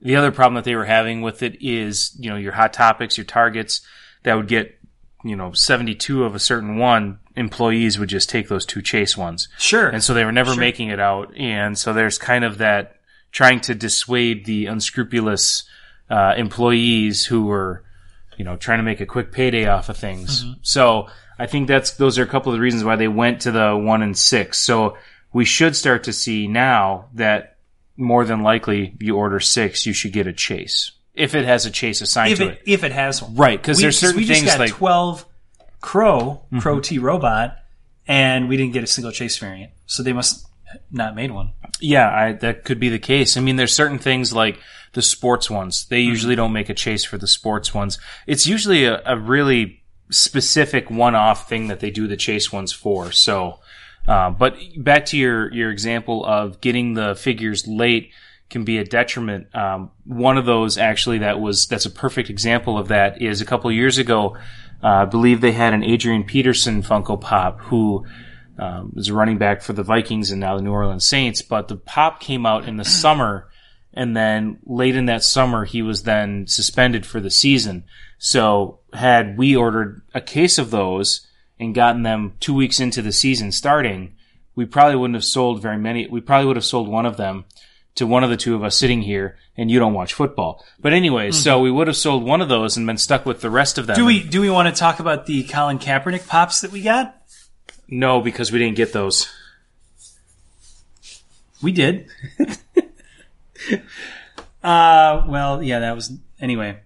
the 0.00 0.16
other 0.16 0.30
problem 0.30 0.54
that 0.54 0.64
they 0.64 0.76
were 0.76 0.84
having 0.84 1.22
with 1.22 1.42
it 1.42 1.58
is 1.60 2.16
you 2.18 2.30
know 2.30 2.36
your 2.36 2.52
hot 2.52 2.72
topics, 2.72 3.18
your 3.18 3.24
targets 3.24 3.82
that 4.22 4.34
would 4.34 4.48
get 4.48 4.78
you 5.24 5.36
know 5.36 5.52
seventy 5.52 5.94
two 5.94 6.24
of 6.24 6.34
a 6.34 6.38
certain 6.38 6.76
one. 6.76 7.18
Employees 7.34 7.98
would 7.98 8.10
just 8.10 8.28
take 8.28 8.48
those 8.48 8.66
two 8.66 8.82
chase 8.82 9.16
ones, 9.16 9.48
Sure. 9.58 9.88
and 9.88 10.02
so 10.02 10.12
they 10.12 10.24
were 10.24 10.32
never 10.32 10.52
Sure. 10.52 10.60
making 10.60 10.88
it 10.88 11.00
out. 11.00 11.32
And 11.36 11.78
so 11.78 11.92
there's 11.94 12.18
kind 12.18 12.44
of 12.44 12.58
that 12.58 12.96
trying 13.30 13.60
to 13.62 13.74
dissuade 13.74 14.44
the 14.44 14.66
unscrupulous 14.66 15.62
uh, 16.10 16.34
employees 16.36 17.24
who 17.24 17.46
were, 17.46 17.82
you 18.36 18.44
know, 18.44 18.56
trying 18.56 18.78
to 18.80 18.82
make 18.82 19.00
a 19.00 19.06
quick 19.06 19.32
payday 19.32 19.66
off 19.66 19.88
of 19.88 19.96
things. 19.96 20.44
So 20.60 21.08
I 21.38 21.46
think 21.46 21.68
that's 21.68 21.92
those 21.92 22.18
are 22.18 22.22
a 22.22 22.26
couple 22.26 22.52
of 22.52 22.58
the 22.58 22.62
reasons 22.62 22.84
why 22.84 22.96
they 22.96 23.08
went 23.08 23.40
to 23.42 23.50
the 23.50 23.74
one 23.74 24.02
and 24.02 24.16
six. 24.18 24.58
So 24.58 24.98
we 25.32 25.46
should 25.46 25.74
start 25.74 26.04
to 26.04 26.12
see 26.12 26.46
now 26.48 27.06
that 27.14 27.56
more 27.96 28.26
than 28.26 28.42
likely 28.42 28.94
you 29.00 29.16
order 29.16 29.40
six, 29.40 29.86
you 29.86 29.94
should 29.94 30.12
get 30.12 30.26
a 30.26 30.32
chase 30.34 30.92
if 31.14 31.34
it 31.34 31.44
has 31.44 31.66
a 31.66 31.70
chase 31.70 32.00
assigned 32.00 32.32
if 32.32 32.38
to 32.38 32.48
it, 32.48 32.52
it. 32.52 32.62
if 32.66 32.84
it 32.84 32.92
has 32.92 33.22
one. 33.22 33.34
Right, 33.34 33.60
because 33.60 33.80
there's 33.80 33.98
certain 33.98 34.16
we 34.16 34.24
just 34.24 34.40
things 34.40 34.50
got 34.52 34.60
like 34.60 34.70
Mm-hmm. 34.70 34.78
12 34.78 35.26
Crow, 35.80 36.42
Crow 36.60 36.80
T 36.80 36.98
Robot, 36.98 37.56
and 38.06 38.48
we 38.48 38.56
didn't 38.56 38.72
get 38.72 38.84
a 38.84 38.86
single 38.86 39.12
chase 39.12 39.36
variant. 39.38 39.72
So 39.86 40.02
they 40.02 40.12
must 40.12 40.46
not 40.90 41.14
made 41.14 41.30
one. 41.32 41.52
Yeah, 41.80 42.08
I, 42.08 42.32
that 42.34 42.64
could 42.64 42.78
be 42.80 42.88
the 42.88 42.98
case. 42.98 43.36
I 43.36 43.40
mean, 43.40 43.56
there's 43.56 43.74
certain 43.74 43.98
things 43.98 44.32
like 44.32 44.58
the 44.92 45.02
sports 45.02 45.50
ones. 45.50 45.86
They 45.86 46.00
usually 46.00 46.36
don't 46.36 46.52
make 46.52 46.68
a 46.68 46.74
chase 46.74 47.04
for 47.04 47.18
the 47.18 47.26
sports 47.26 47.74
ones. 47.74 47.98
It's 48.26 48.46
usually 48.46 48.84
a, 48.84 49.02
a 49.04 49.18
really 49.18 49.82
specific 50.10 50.90
one-off 50.90 51.48
thing 51.48 51.68
that 51.68 51.80
they 51.80 51.90
do 51.90 52.06
the 52.06 52.16
chase 52.16 52.52
ones 52.52 52.72
for. 52.72 53.10
So, 53.12 53.58
Uh, 54.06 54.30
but 54.30 54.56
back 54.76 55.06
to 55.06 55.16
your 55.16 55.52
your 55.52 55.70
example 55.70 56.24
of 56.24 56.60
getting 56.60 56.94
the 56.94 57.14
figures 57.14 57.66
late 57.66 58.10
can 58.52 58.64
be 58.64 58.78
a 58.78 58.84
detriment. 58.84 59.52
Um, 59.54 59.90
one 60.04 60.38
of 60.38 60.46
those 60.46 60.78
actually 60.78 61.18
that 61.18 61.40
was 61.40 61.66
that's 61.66 61.86
a 61.86 61.90
perfect 61.90 62.30
example 62.30 62.78
of 62.78 62.88
that 62.88 63.20
is 63.20 63.40
a 63.40 63.44
couple 63.44 63.72
years 63.72 63.98
ago. 63.98 64.36
Uh, 64.82 64.88
I 64.88 65.04
believe 65.06 65.40
they 65.40 65.52
had 65.52 65.74
an 65.74 65.82
Adrian 65.82 66.24
Peterson 66.24 66.82
Funko 66.82 67.20
Pop 67.20 67.60
who 67.62 68.04
um, 68.58 68.92
was 68.94 69.08
a 69.08 69.14
running 69.14 69.38
back 69.38 69.62
for 69.62 69.72
the 69.72 69.82
Vikings 69.82 70.30
and 70.30 70.40
now 70.40 70.56
the 70.56 70.62
New 70.62 70.70
Orleans 70.70 71.06
Saints. 71.06 71.42
But 71.42 71.68
the 71.68 71.76
pop 71.76 72.20
came 72.20 72.46
out 72.46 72.68
in 72.68 72.76
the 72.76 72.84
summer, 73.02 73.48
and 73.92 74.16
then 74.16 74.58
late 74.64 74.94
in 74.94 75.06
that 75.06 75.24
summer 75.24 75.64
he 75.64 75.82
was 75.82 76.04
then 76.04 76.46
suspended 76.46 77.04
for 77.04 77.20
the 77.20 77.30
season. 77.30 77.84
So 78.18 78.80
had 78.92 79.36
we 79.36 79.56
ordered 79.56 80.02
a 80.14 80.20
case 80.20 80.58
of 80.58 80.70
those 80.70 81.26
and 81.58 81.74
gotten 81.74 82.02
them 82.02 82.34
two 82.38 82.54
weeks 82.54 82.78
into 82.78 83.02
the 83.02 83.12
season 83.12 83.50
starting, 83.50 84.14
we 84.54 84.66
probably 84.66 84.96
wouldn't 84.96 85.16
have 85.16 85.24
sold 85.24 85.62
very 85.62 85.78
many. 85.78 86.06
We 86.06 86.20
probably 86.20 86.46
would 86.46 86.56
have 86.56 86.64
sold 86.64 86.88
one 86.88 87.06
of 87.06 87.16
them 87.16 87.46
to 87.94 88.06
one 88.06 88.24
of 88.24 88.30
the 88.30 88.36
two 88.36 88.54
of 88.54 88.64
us 88.64 88.76
sitting 88.76 89.02
here 89.02 89.36
and 89.56 89.70
you 89.70 89.78
don't 89.78 89.92
watch 89.94 90.14
football. 90.14 90.64
But 90.80 90.92
anyways, 90.92 91.36
so 91.36 91.60
we 91.60 91.70
would 91.70 91.86
have 91.86 91.96
sold 91.96 92.24
one 92.24 92.40
of 92.40 92.48
those 92.48 92.76
and 92.76 92.86
been 92.86 92.98
stuck 92.98 93.26
with 93.26 93.40
the 93.40 93.50
rest 93.50 93.78
of 93.78 93.86
them. 93.86 93.96
Do 93.96 94.04
we 94.04 94.22
do 94.22 94.40
we 94.40 94.50
want 94.50 94.74
to 94.74 94.78
talk 94.78 95.00
about 95.00 95.26
the 95.26 95.44
Colin 95.44 95.78
Kaepernick 95.78 96.26
pops 96.26 96.62
that 96.62 96.72
we 96.72 96.82
got? 96.82 97.22
No, 97.88 98.20
because 98.20 98.50
we 98.50 98.58
didn't 98.58 98.76
get 98.76 98.92
those. 98.92 99.28
We 101.60 101.72
did. 101.72 102.08
uh, 104.64 105.24
well, 105.28 105.62
yeah, 105.62 105.80
that 105.80 105.94
was 105.94 106.12
anyway. 106.40 106.80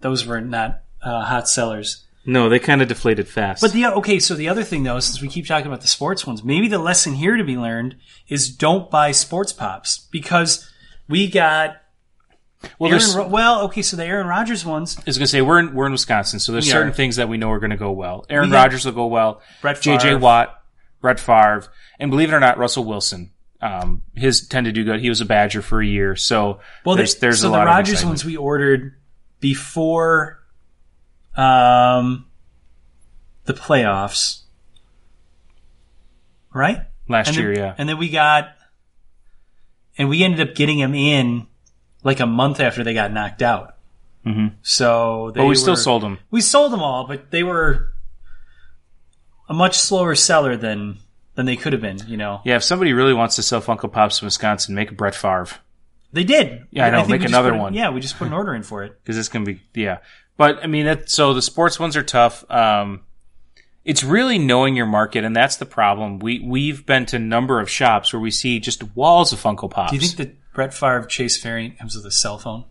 Those 0.00 0.24
were 0.26 0.40
not 0.40 0.82
uh, 1.02 1.24
hot 1.24 1.48
sellers. 1.48 2.04
No, 2.24 2.48
they 2.48 2.58
kind 2.60 2.80
of 2.82 2.88
deflated 2.88 3.26
fast. 3.26 3.60
But 3.60 3.72
the 3.72 3.86
okay, 3.86 4.18
so 4.20 4.34
the 4.34 4.48
other 4.48 4.62
thing 4.62 4.84
though, 4.84 5.00
since 5.00 5.20
we 5.20 5.28
keep 5.28 5.46
talking 5.46 5.66
about 5.66 5.80
the 5.80 5.88
sports 5.88 6.26
ones, 6.26 6.44
maybe 6.44 6.68
the 6.68 6.78
lesson 6.78 7.14
here 7.14 7.36
to 7.36 7.42
be 7.44 7.56
learned 7.56 7.96
is 8.28 8.48
don't 8.48 8.90
buy 8.90 9.10
sports 9.10 9.52
pops 9.52 10.06
because 10.12 10.70
we 11.08 11.28
got 11.28 11.78
well, 12.78 12.92
Aaron, 12.92 13.16
Ro- 13.16 13.26
well, 13.26 13.62
okay, 13.64 13.82
so 13.82 13.96
the 13.96 14.04
Aaron 14.04 14.28
Rodgers 14.28 14.64
ones, 14.64 14.96
I 14.98 15.02
was 15.06 15.18
gonna 15.18 15.26
say 15.26 15.42
we're 15.42 15.58
in 15.58 15.74
we're 15.74 15.86
in 15.86 15.92
Wisconsin, 15.92 16.38
so 16.38 16.52
there's 16.52 16.66
We 16.66 16.70
certain 16.70 16.90
are. 16.90 16.94
things 16.94 17.16
that 17.16 17.28
we 17.28 17.36
know 17.38 17.50
are 17.50 17.58
gonna 17.58 17.76
go 17.76 17.90
well. 17.90 18.24
Aaron 18.30 18.50
We 18.50 18.52
got- 18.52 18.62
Rodgers 18.62 18.84
will 18.84 18.92
go 18.92 19.06
well. 19.06 19.42
Brett 19.60 19.78
Favre. 19.78 19.98
J.J. 19.98 20.08
Favre. 20.10 20.18
Watt, 20.20 20.62
Brett 21.00 21.18
Favre, 21.18 21.64
and 21.98 22.08
believe 22.12 22.32
it 22.32 22.34
or 22.36 22.40
not, 22.40 22.56
Russell 22.58 22.84
Wilson. 22.84 23.32
Um, 23.60 24.02
his 24.14 24.46
tend 24.46 24.66
to 24.66 24.72
do 24.72 24.84
good. 24.84 25.00
He 25.00 25.08
was 25.08 25.20
a 25.20 25.24
Badger 25.24 25.60
for 25.62 25.80
a 25.82 25.86
year, 25.86 26.14
so 26.14 26.60
well, 26.84 26.94
there's 26.94 27.14
the, 27.16 27.20
there's 27.22 27.40
so 27.40 27.48
a 27.48 27.50
the 27.50 27.56
lot 27.58 27.62
of 27.62 27.74
Rodgers 27.74 27.92
excitement. 27.94 28.10
ones 28.10 28.24
we 28.24 28.36
ordered 28.36 28.94
before, 29.40 30.38
um, 31.36 32.26
the 33.44 33.54
playoffs, 33.54 34.42
right? 36.54 36.82
last 37.08 37.28
and 37.28 37.36
year. 37.36 37.54
then, 37.54 37.64
yeah, 37.64 37.74
And 37.78 37.88
then 37.88 37.98
we 37.98 38.08
got, 38.08 38.54
and 39.98 40.08
we 40.08 40.22
ended 40.22 40.48
up 40.48 40.54
getting 40.54 40.78
them 40.78 40.94
in 40.94 41.46
like 42.02 42.20
a 42.20 42.26
month 42.26 42.60
after 42.60 42.84
they 42.84 42.94
got 42.94 43.12
knocked 43.12 43.42
out. 43.42 43.76
Mhm. 44.26 44.52
So 44.62 45.30
they 45.34 45.40
but 45.40 45.46
we 45.46 45.54
still 45.56 45.76
sold 45.76 46.02
them. 46.02 46.18
We 46.30 46.40
sold 46.40 46.72
them 46.72 46.80
all, 46.80 47.06
but 47.06 47.30
they 47.30 47.42
were 47.42 47.92
a 49.48 49.54
much 49.54 49.78
slower 49.78 50.14
seller 50.14 50.56
than 50.56 50.98
than 51.34 51.46
they 51.46 51.56
could 51.56 51.72
have 51.72 51.82
been. 51.82 51.98
You 52.06 52.16
know, 52.16 52.40
Yeah, 52.44 52.56
if 52.56 52.62
somebody 52.62 52.92
really 52.92 53.14
wants 53.14 53.36
to 53.36 53.42
sell 53.42 53.60
Funko 53.60 53.90
Pops 53.90 54.22
in 54.22 54.26
Wisconsin, 54.26 54.74
make 54.74 54.90
a 54.90 54.94
Brett 54.94 55.14
Favre 55.14 55.48
they 56.12 56.24
did. 56.24 56.66
Yeah, 56.70 56.86
I 56.86 56.90
know. 56.90 56.98
think 57.04 57.20
Make 57.22 57.28
another 57.28 57.54
one. 57.56 57.74
Yeah, 57.74 57.90
we 57.90 58.00
just 58.00 58.18
put 58.18 58.26
an 58.28 58.34
order 58.34 58.54
in 58.54 58.62
for 58.62 58.84
it. 58.84 58.98
because 59.02 59.16
this 59.16 59.28
can 59.28 59.44
be 59.44 59.60
yeah. 59.74 59.98
But 60.42 60.64
I 60.64 60.66
mean, 60.66 60.86
that, 60.86 61.08
so 61.08 61.34
the 61.34 61.40
sports 61.40 61.78
ones 61.78 61.96
are 61.96 62.02
tough. 62.02 62.44
Um, 62.50 63.02
it's 63.84 64.02
really 64.02 64.40
knowing 64.40 64.74
your 64.74 64.86
market, 64.86 65.22
and 65.22 65.36
that's 65.36 65.56
the 65.58 65.66
problem. 65.66 66.18
We 66.18 66.40
we've 66.40 66.84
been 66.84 67.06
to 67.06 67.16
a 67.16 67.20
number 67.20 67.60
of 67.60 67.70
shops 67.70 68.12
where 68.12 68.18
we 68.18 68.32
see 68.32 68.58
just 68.58 68.82
walls 68.96 69.32
of 69.32 69.40
Funko 69.40 69.70
Pops. 69.70 69.92
Do 69.92 69.96
you 69.96 70.02
think 70.02 70.16
the 70.16 70.34
Brett 70.52 70.74
Favre 70.74 71.04
Chase 71.04 71.40
variant 71.40 71.78
comes 71.78 71.94
with 71.94 72.04
a 72.06 72.10
cell 72.10 72.38
phone? 72.38 72.64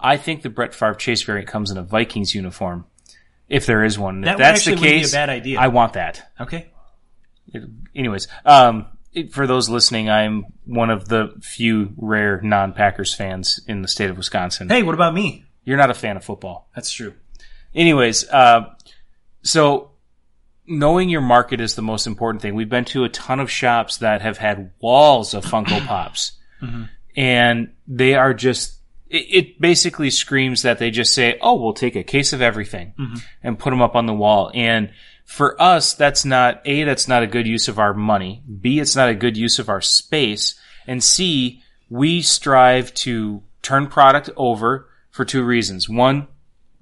I 0.00 0.16
think 0.16 0.40
the 0.40 0.48
Brett 0.48 0.72
Favre 0.74 0.94
Chase 0.94 1.22
variant 1.22 1.50
comes 1.50 1.70
in 1.70 1.76
a 1.76 1.82
Vikings 1.82 2.34
uniform, 2.34 2.86
if 3.46 3.66
there 3.66 3.84
is 3.84 3.98
one. 3.98 4.22
That 4.22 4.30
if 4.30 4.36
would 4.36 4.42
that's 4.42 4.64
the 4.64 4.76
be 4.76 5.02
a 5.02 5.08
bad 5.08 5.28
idea. 5.28 5.60
I 5.60 5.68
want 5.68 5.92
that. 5.92 6.32
Okay. 6.40 6.70
Anyways, 7.94 8.26
um, 8.46 8.86
it- 9.12 9.34
for 9.34 9.46
those 9.46 9.68
listening, 9.68 10.08
I'm 10.08 10.46
one 10.64 10.88
of 10.88 11.08
the 11.08 11.34
few 11.42 11.92
rare 11.98 12.40
non-Packers 12.40 13.14
fans 13.14 13.60
in 13.68 13.82
the 13.82 13.88
state 13.88 14.08
of 14.08 14.16
Wisconsin. 14.16 14.70
Hey, 14.70 14.82
what 14.82 14.94
about 14.94 15.12
me? 15.12 15.44
You're 15.70 15.78
not 15.78 15.90
a 15.90 15.94
fan 15.94 16.16
of 16.16 16.24
football. 16.24 16.68
That's 16.74 16.90
true. 16.90 17.14
Anyways, 17.72 18.28
uh, 18.28 18.74
so 19.42 19.92
knowing 20.66 21.08
your 21.08 21.20
market 21.20 21.60
is 21.60 21.76
the 21.76 21.82
most 21.82 22.08
important 22.08 22.42
thing. 22.42 22.56
We've 22.56 22.68
been 22.68 22.86
to 22.86 23.04
a 23.04 23.08
ton 23.08 23.38
of 23.38 23.48
shops 23.48 23.98
that 23.98 24.20
have 24.20 24.36
had 24.36 24.72
walls 24.80 25.32
of 25.32 25.44
Funko 25.44 25.86
Pops, 25.86 26.32
and 27.14 27.72
they 27.86 28.14
are 28.14 28.34
just. 28.34 28.80
It, 29.08 29.26
it 29.30 29.60
basically 29.60 30.10
screams 30.10 30.62
that 30.62 30.80
they 30.80 30.90
just 30.90 31.14
say, 31.14 31.38
"Oh, 31.40 31.54
we'll 31.54 31.72
take 31.72 31.94
a 31.94 32.02
case 32.02 32.32
of 32.32 32.42
everything 32.42 32.94
and 33.40 33.56
put 33.56 33.70
them 33.70 33.80
up 33.80 33.94
on 33.94 34.06
the 34.06 34.12
wall." 34.12 34.50
And 34.52 34.90
for 35.24 35.54
us, 35.62 35.94
that's 35.94 36.24
not 36.24 36.62
a. 36.64 36.82
That's 36.82 37.06
not 37.06 37.22
a 37.22 37.28
good 37.28 37.46
use 37.46 37.68
of 37.68 37.78
our 37.78 37.94
money. 37.94 38.42
B. 38.60 38.80
It's 38.80 38.96
not 38.96 39.08
a 39.08 39.14
good 39.14 39.36
use 39.36 39.60
of 39.60 39.68
our 39.68 39.80
space. 39.80 40.58
And 40.88 41.00
C. 41.00 41.62
We 41.88 42.22
strive 42.22 42.92
to 42.94 43.44
turn 43.62 43.86
product 43.86 44.30
over 44.36 44.89
for 45.20 45.26
two 45.26 45.44
reasons. 45.44 45.86
One, 45.86 46.28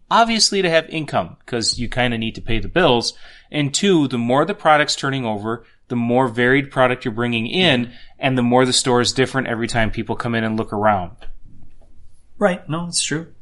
obviously 0.09 0.62
to 0.62 0.71
have 0.71 0.88
income 0.90 1.38
because 1.40 1.76
you 1.76 1.88
kind 1.88 2.14
of 2.14 2.21
need 2.21 2.37
to 2.37 2.40
pay 2.40 2.61
the 2.61 2.68
bills. 2.68 3.14
And 3.50 3.75
two, 3.75 4.07
the 4.07 4.16
more 4.16 4.45
the 4.45 4.54
product's 4.54 4.95
turning 4.95 5.25
over, 5.25 5.64
the 5.88 5.97
more 5.97 6.28
varied 6.28 6.71
product 6.71 7.04
you're 7.04 7.11
bringing 7.11 7.49
in, 7.49 7.92
and 8.16 8.38
the 8.38 8.45
more 8.45 8.64
the 8.64 8.73
store 8.73 9.00
is 9.00 9.12
different 9.12 9.49
every 9.49 9.66
time 9.66 9.90
people 9.90 10.14
come 10.14 10.37
in 10.37 10.45
and 10.45 10.57
look 10.57 10.73
around. 10.73 11.16
Right. 12.38 12.68
No, 12.68 12.87
it's 12.87 13.02
true. 13.02 13.35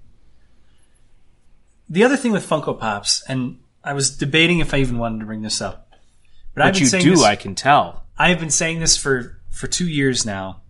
The 1.91 2.03
other 2.03 2.17
thing 2.17 2.33
with 2.33 2.49
Funko 2.49 2.81
Pops, 2.81 3.23
and 3.29 3.59
I 3.85 3.93
was 3.93 4.17
debating 4.17 4.61
if 4.61 4.73
I 4.73 4.79
even 4.79 4.97
wanted 4.97 5.19
to 5.19 5.26
bring 5.26 5.43
this 5.43 5.61
up, 5.61 5.93
but, 6.55 6.65
I've 6.65 6.73
been 6.73 6.85
you 6.85 6.88
saying 6.88 7.05
do, 7.05 7.11
this, 7.11 7.23
I 7.23 7.37
can 7.37 7.55
tell. 7.55 8.07
I've 8.17 8.41
been 8.41 8.49
saying 8.49 8.81
this 8.81 8.97
for 8.97 9.43
for 9.50 9.67
two 9.67 9.87
years 9.87 10.25
now, 10.25 10.62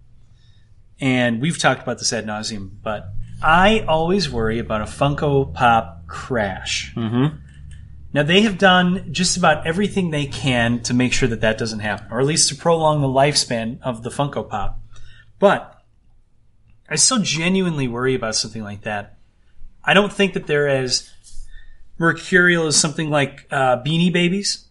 and 1.00 1.40
we've 1.40 1.58
talked 1.58 1.84
about 1.84 1.98
this 1.98 2.12
ad 2.12 2.26
nauseum. 2.26 2.70
But 2.82 3.12
I 3.42 3.80
always 3.80 4.30
worry 4.30 4.58
about 4.58 4.80
a 4.80 4.84
Funko 4.84 5.52
Pop 5.52 6.06
crash. 6.06 6.94
Mm-hmm. 6.94 7.36
Now 8.12 8.22
they 8.22 8.42
have 8.42 8.56
done 8.56 9.12
just 9.12 9.36
about 9.36 9.66
everything 9.66 10.10
they 10.10 10.26
can 10.26 10.80
to 10.84 10.94
make 10.94 11.12
sure 11.12 11.28
that 11.28 11.42
that 11.42 11.58
doesn't 11.58 11.80
happen, 11.80 12.08
or 12.10 12.20
at 12.20 12.26
least 12.26 12.48
to 12.48 12.54
prolong 12.54 13.02
the 13.02 13.08
lifespan 13.08 13.78
of 13.82 14.02
the 14.02 14.10
Funko 14.10 14.48
Pop. 14.48 14.80
But 15.38 15.82
I 16.88 16.96
still 16.96 17.18
genuinely 17.18 17.88
worry 17.88 18.14
about 18.14 18.36
something 18.36 18.62
like 18.62 18.82
that. 18.82 19.18
I 19.84 19.92
don't 19.92 20.12
think 20.12 20.32
that 20.32 20.46
they're 20.46 20.68
as 20.68 21.12
mercurial 21.98 22.66
as 22.66 22.76
something 22.76 23.10
like 23.10 23.46
uh, 23.50 23.82
Beanie 23.82 24.12
Babies, 24.12 24.66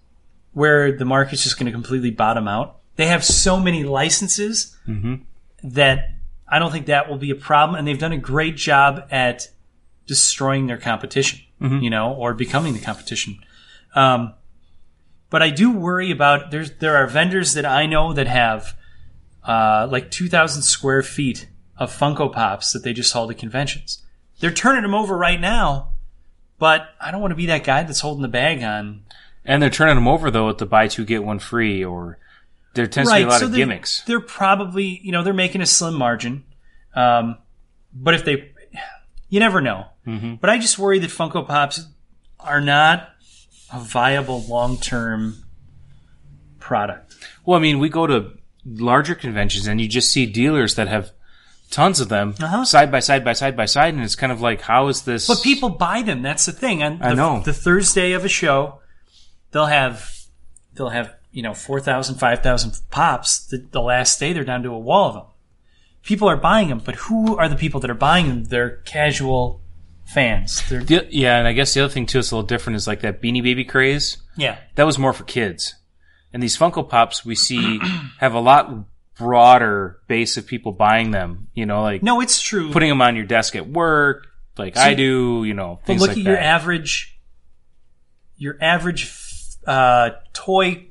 where 0.53 0.91
the 0.91 1.05
market's 1.05 1.43
just 1.43 1.59
going 1.59 1.67
to 1.67 1.71
completely 1.71 2.11
bottom 2.11 2.47
out. 2.47 2.79
They 2.95 3.07
have 3.07 3.23
so 3.23 3.59
many 3.59 3.83
licenses 3.83 4.75
that 5.63 6.14
I 6.47 6.59
don't 6.59 6.71
think 6.71 6.85
that 6.87 7.09
will 7.09 7.17
be 7.17 7.31
a 7.31 7.35
problem, 7.35 7.77
and 7.77 7.87
they've 7.87 7.99
done 7.99 8.11
a 8.11 8.17
great 8.17 8.55
job 8.55 9.07
at 9.11 9.49
destroying 10.05 10.67
their 10.67 10.77
competition, 10.77 11.39
you 11.81 11.89
know, 11.89 12.13
or 12.13 12.33
becoming 12.33 12.73
the 12.73 12.79
competition. 12.79 13.39
Um, 13.95 14.33
but 15.29 15.41
I 15.41 15.49
do 15.49 15.71
worry 15.71 16.11
about 16.11 16.51
there's 16.51 16.71
there 16.77 16.95
are 16.97 17.07
vendors 17.07 17.53
that 17.53 17.65
I 17.65 17.87
know 17.87 18.13
that 18.13 18.27
have 18.27 18.77
uh, 19.43 19.87
like 19.89 20.11
2,000 20.11 20.61
square 20.61 21.01
feet 21.01 21.47
of 21.77 21.91
Funko 21.91 22.31
Pops 22.31 22.71
that 22.73 22.83
they 22.83 22.93
just 22.93 23.11
haul 23.13 23.27
to 23.27 23.33
conventions. 23.33 24.01
They're 24.39 24.51
turning 24.51 24.83
them 24.83 24.93
over 24.93 25.17
right 25.17 25.39
now, 25.39 25.89
but 26.59 26.89
I 27.01 27.11
don't 27.11 27.21
want 27.21 27.31
to 27.31 27.35
be 27.35 27.47
that 27.47 27.63
guy 27.63 27.83
that's 27.83 28.01
holding 28.01 28.21
the 28.21 28.27
bag 28.27 28.63
on. 28.63 29.03
And 29.43 29.61
they're 29.61 29.69
turning 29.69 29.95
them 29.95 30.07
over 30.07 30.31
though 30.31 30.49
at 30.49 30.57
the 30.57 30.65
buy 30.65 30.87
two 30.87 31.05
get 31.05 31.23
one 31.23 31.39
free, 31.39 31.83
or 31.83 32.17
there 32.75 32.87
tends 32.87 33.09
to 33.09 33.15
be 33.15 33.23
a 33.23 33.27
lot 33.27 33.41
of 33.41 33.51
they're- 33.51 33.57
gimmicks. 33.57 34.01
They're 34.05 34.19
probably, 34.19 34.99
you 35.03 35.11
know, 35.11 35.23
they're 35.23 35.33
making 35.33 35.61
a 35.61 35.65
slim 35.65 35.95
margin. 35.95 36.43
Um, 36.95 37.37
but 37.93 38.13
if 38.13 38.23
they, 38.25 38.51
you 39.29 39.39
never 39.39 39.59
know. 39.61 39.87
Mm-hmm. 40.05 40.35
But 40.35 40.49
I 40.49 40.59
just 40.59 40.77
worry 40.77 40.99
that 40.99 41.09
Funko 41.09 41.47
Pops 41.47 41.87
are 42.39 42.61
not 42.61 43.09
a 43.73 43.79
viable 43.79 44.43
long 44.43 44.77
term 44.77 45.43
product. 46.59 47.15
Well, 47.45 47.57
I 47.57 47.61
mean, 47.61 47.79
we 47.79 47.89
go 47.89 48.07
to 48.07 48.31
larger 48.65 49.15
conventions 49.15 49.67
and 49.67 49.79
you 49.81 49.87
just 49.87 50.11
see 50.11 50.25
dealers 50.25 50.75
that 50.75 50.87
have 50.87 51.11
tons 51.71 51.99
of 51.99 52.09
them 52.09 52.35
Uh-huh. 52.39 52.63
side 52.65 52.91
by 52.91 52.99
side 52.99 53.23
by 53.25 53.33
side 53.33 53.57
by 53.57 53.65
side, 53.65 53.93
and 53.93 54.03
it's 54.03 54.15
kind 54.15 54.31
of 54.31 54.41
like, 54.41 54.61
how 54.61 54.87
is 54.87 55.01
this? 55.03 55.27
But 55.27 55.41
people 55.43 55.69
buy 55.69 56.01
them. 56.01 56.21
That's 56.21 56.45
the 56.45 56.51
thing. 56.51 56.81
And 56.83 57.03
I 57.03 57.13
know. 57.13 57.41
the 57.41 57.53
Thursday 57.53 58.13
of 58.13 58.23
a 58.25 58.29
show, 58.29 58.79
they'll 59.51 59.65
have 59.65 60.11
they'll 60.73 60.89
have 60.89 61.13
you 61.35 61.43
know 61.43 61.53
4,000, 61.53 62.15
5,000 62.15 62.79
pops. 62.89 63.45
The, 63.45 63.57
the 63.71 63.81
last 63.81 64.19
day, 64.19 64.31
they're 64.33 64.43
down 64.45 64.63
to 64.63 64.69
a 64.69 64.79
wall 64.79 65.09
of 65.09 65.13
them. 65.15 65.23
People 66.01 66.29
are 66.29 66.37
buying 66.37 66.69
them, 66.69 66.81
but 66.83 66.95
who 66.95 67.35
are 67.37 67.49
the 67.49 67.55
people 67.55 67.79
that 67.81 67.89
are 67.89 67.93
buying 67.95 68.27
them? 68.27 68.43
They're 68.45 68.77
casual 68.85 69.61
fans. 70.05 70.63
They're 70.69 70.83
The- 70.83 71.07
yeah, 71.09 71.37
and 71.37 71.47
I 71.47 71.53
guess 71.53 71.73
the 71.73 71.81
other 71.83 71.91
thing 71.93 72.05
too 72.05 72.19
is 72.19 72.31
a 72.31 72.35
little 72.35 72.47
different 72.47 72.77
is 72.77 72.87
like 72.87 73.01
that 73.01 73.21
Beanie 73.21 73.43
Baby 73.43 73.65
craze. 73.65 74.17
yeah. 74.37 74.57
That 74.75 74.85
was 74.85 74.97
more 74.99 75.13
for 75.13 75.23
kids, 75.25 75.75
And 76.33 76.41
these 76.43 76.57
Funko 76.57 76.87
Pops 76.87 77.25
we 77.25 77.35
see 77.35 77.79
have 78.19 78.33
a 78.33 78.39
lot 78.39 78.85
broader 79.17 79.99
base 80.07 80.37
of 80.37 80.45
people 80.45 80.71
buying 80.73 81.11
them. 81.11 81.47
You 81.53 81.65
know, 81.65 81.81
like 81.81 82.01
No, 82.03 82.21
it's 82.21 82.39
true. 82.39 82.71
putting 82.71 82.89
them 82.89 83.01
on 83.01 83.15
your 83.15 83.25
desk 83.25 83.55
at 83.55 83.67
work, 83.67 84.27
like 84.57 84.77
I 84.77 84.93
do. 84.93 85.43
You 85.43 85.53
know, 85.55 85.79
but 85.87 85.97
look 85.97 86.09
like 86.09 86.17
at 86.17 86.23
your 86.23 86.37
average, 86.37 87.19
your 88.37 88.57
average 88.61 89.09
uh, 89.65 90.11
toy 90.33 90.87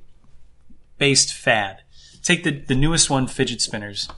based 1.04 1.34
fad. 1.34 1.82
Take 2.22 2.44
the 2.44 2.50
the 2.50 2.74
newest 2.74 3.10
one, 3.10 3.26
fidget 3.26 3.60
spinners. 3.60 4.08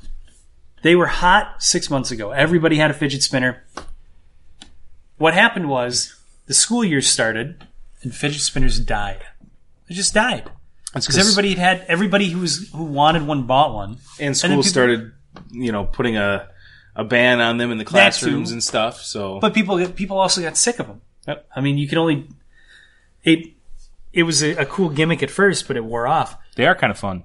They 0.83 0.95
were 0.95 1.09
hot 1.09 1.61
six 1.61 1.91
months 1.91 2.13
ago. 2.13 2.31
Everybody 2.31 2.77
had 2.77 2.93
a 2.93 2.95
fidget 2.95 3.25
spinner. 3.25 3.65
What 5.19 5.35
happened 5.35 5.69
was 5.69 6.15
the 6.47 6.55
school 6.55 6.85
year 6.85 7.01
started 7.01 7.65
and 8.03 8.15
fidget 8.15 8.43
spinners 8.43 8.79
died. 8.79 9.25
They 9.89 9.97
just 9.97 10.15
died 10.15 10.49
because 10.95 11.19
everybody 11.19 11.55
had 11.55 11.85
everybody 11.89 12.31
who 12.31 12.39
was 12.39 12.71
who 12.71 12.85
wanted 12.85 13.27
one 13.27 13.43
bought 13.49 13.75
one. 13.75 13.99
and 14.21 14.37
school 14.37 14.51
people- 14.51 14.63
started, 14.63 15.11
you 15.51 15.73
know, 15.73 15.83
putting 15.87 16.17
a 16.17 16.49
a 16.95 17.03
ban 17.03 17.41
on 17.41 17.59
them 17.59 17.73
in 17.73 17.79
the 17.79 17.85
classrooms 17.85 18.53
and 18.53 18.63
stuff. 18.63 19.03
So 19.03 19.41
But 19.41 19.55
people 19.55 19.85
people 19.89 20.19
also 20.21 20.41
got 20.41 20.57
sick 20.57 20.79
of 20.79 20.87
them. 20.87 21.01
Yep. 21.27 21.49
I 21.57 21.61
mean, 21.61 21.79
you 21.79 21.89
can 21.89 21.99
only 21.99 22.29
it. 23.25 23.55
It 24.13 24.23
was 24.23 24.45
a, 24.45 24.53
a 24.53 24.67
cool 24.67 24.89
gimmick 24.89 25.25
at 25.25 25.31
first, 25.31 25.67
but 25.67 25.77
it 25.77 25.85
wore 25.85 26.07
off, 26.07 26.39
they 26.57 26.67
are 26.67 26.75
kind 26.75 26.91
of 26.91 26.99
fun. 26.99 27.25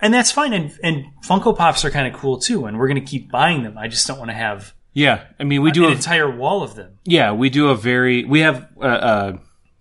and 0.00 0.12
that's 0.14 0.30
fine. 0.30 0.52
And 0.52 0.72
and 0.82 1.04
Funko 1.24 1.56
Pops 1.56 1.84
are 1.84 1.90
kind 1.90 2.06
of 2.12 2.18
cool 2.20 2.38
too, 2.38 2.66
and 2.66 2.78
we're 2.78 2.88
going 2.88 3.04
to 3.04 3.10
keep 3.10 3.30
buying 3.30 3.62
them. 3.62 3.76
I 3.78 3.88
just 3.88 4.06
don't 4.06 4.18
want 4.18 4.30
to 4.30 4.36
have 4.36 4.74
Yeah, 4.92 5.24
I 5.38 5.44
mean, 5.44 5.62
we 5.62 5.70
do 5.70 5.84
an 5.84 5.92
a 5.92 5.94
entire 5.96 6.30
wall 6.30 6.62
of 6.62 6.74
them. 6.74 6.98
yeah, 7.04 7.32
we 7.32 7.48
do 7.50 7.68
a 7.68 7.74
very 7.76 8.24
we 8.24 8.40
have 8.40 8.68
uh, 8.80 8.84
uh 8.86 9.38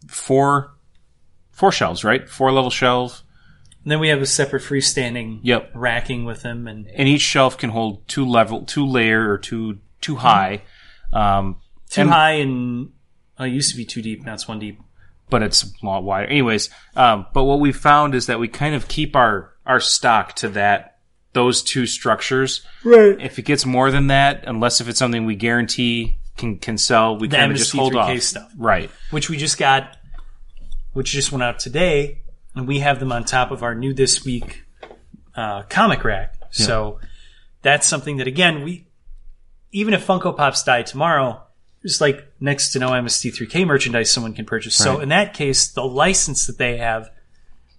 four 0.07 0.71
four 1.51 1.71
shelves, 1.71 2.03
right? 2.03 2.27
Four 2.29 2.51
level 2.51 2.69
shelves. 2.69 3.23
And 3.83 3.91
then 3.91 3.99
we 4.01 4.09
have 4.09 4.21
a 4.21 4.25
separate 4.25 4.61
freestanding 4.61 5.39
Yep. 5.43 5.71
racking 5.73 6.25
with 6.25 6.41
them, 6.41 6.67
and 6.67 6.87
and 6.87 7.07
each 7.07 7.21
shelf 7.21 7.57
can 7.57 7.69
hold 7.69 8.07
two 8.07 8.25
level, 8.25 8.63
two 8.65 8.85
layer, 8.85 9.29
or 9.31 9.37
two 9.37 9.79
too 10.01 10.17
high. 10.17 10.63
Um, 11.13 11.57
too 11.89 12.01
And- 12.01 12.09
high 12.09 12.31
and 12.33 12.89
it 13.39 13.47
used 13.47 13.71
to 13.71 13.77
be 13.77 13.85
too 13.85 14.01
deep. 14.01 14.25
Now 14.25 14.33
it's 14.33 14.47
one 14.49 14.59
deep. 14.59 14.79
But 15.29 15.43
it's 15.43 15.63
a 15.63 15.85
lot 15.85 16.03
wider. 16.03 16.27
Anyways, 16.27 16.69
um, 16.95 17.25
but 17.33 17.43
what 17.43 17.59
we 17.59 17.71
found 17.71 18.15
is 18.15 18.27
that 18.27 18.39
we 18.39 18.47
kind 18.47 18.75
of 18.75 18.87
keep 18.87 19.15
our 19.15 19.53
our 19.65 19.79
stock 19.79 20.35
to 20.37 20.49
that 20.49 20.97
those 21.33 21.61
two 21.61 21.85
structures. 21.85 22.65
Right. 22.83 23.19
If 23.21 23.37
it 23.37 23.43
gets 23.43 23.65
more 23.65 23.91
than 23.91 24.07
that, 24.07 24.43
unless 24.47 24.81
if 24.81 24.87
it's 24.89 24.99
something 24.99 25.25
we 25.25 25.35
guarantee 25.35 26.17
can 26.37 26.57
can 26.57 26.77
sell, 26.77 27.17
we 27.17 27.27
The 27.27 27.37
kind 27.37 27.51
of 27.51 27.57
just 27.57 27.71
hold 27.71 27.95
off. 27.95 28.09
MST3K 28.09 28.21
stuff. 28.21 28.51
Right. 28.57 28.89
which 29.11 29.29
we 29.29 29.37
just 29.37 29.57
got, 29.57 29.97
which 30.93 31.11
just 31.11 31.31
went 31.31 31.43
out 31.43 31.59
today, 31.59 32.21
and 32.55 32.67
we 32.67 32.79
have 32.79 32.99
them 32.99 33.11
on 33.11 33.25
top 33.25 33.51
of 33.51 33.61
our 33.63 33.75
new 33.75 33.93
this 33.93 34.25
week 34.25 34.63
uh, 35.35 35.63
comic 35.63 36.03
rack. 36.03 36.35
So 36.51 36.99
that's 37.61 37.85
something 37.85 38.17
that 38.17 38.27
again 38.27 38.63
we, 38.63 38.87
even 39.71 39.93
if 39.93 40.05
Funko 40.05 40.35
Pops 40.35 40.63
die 40.63 40.81
tomorrow, 40.81 41.43
there's 41.81 42.01
like 42.01 42.31
next 42.39 42.71
to 42.73 42.79
no 42.79 42.89
MST3K 42.89 43.65
merchandise 43.65 44.11
someone 44.11 44.33
can 44.33 44.45
purchase. 44.45 44.75
So 44.75 44.99
in 44.99 45.09
that 45.09 45.33
case, 45.33 45.67
the 45.67 45.83
license 45.83 46.45
that 46.47 46.57
they 46.57 46.77
have 46.77 47.09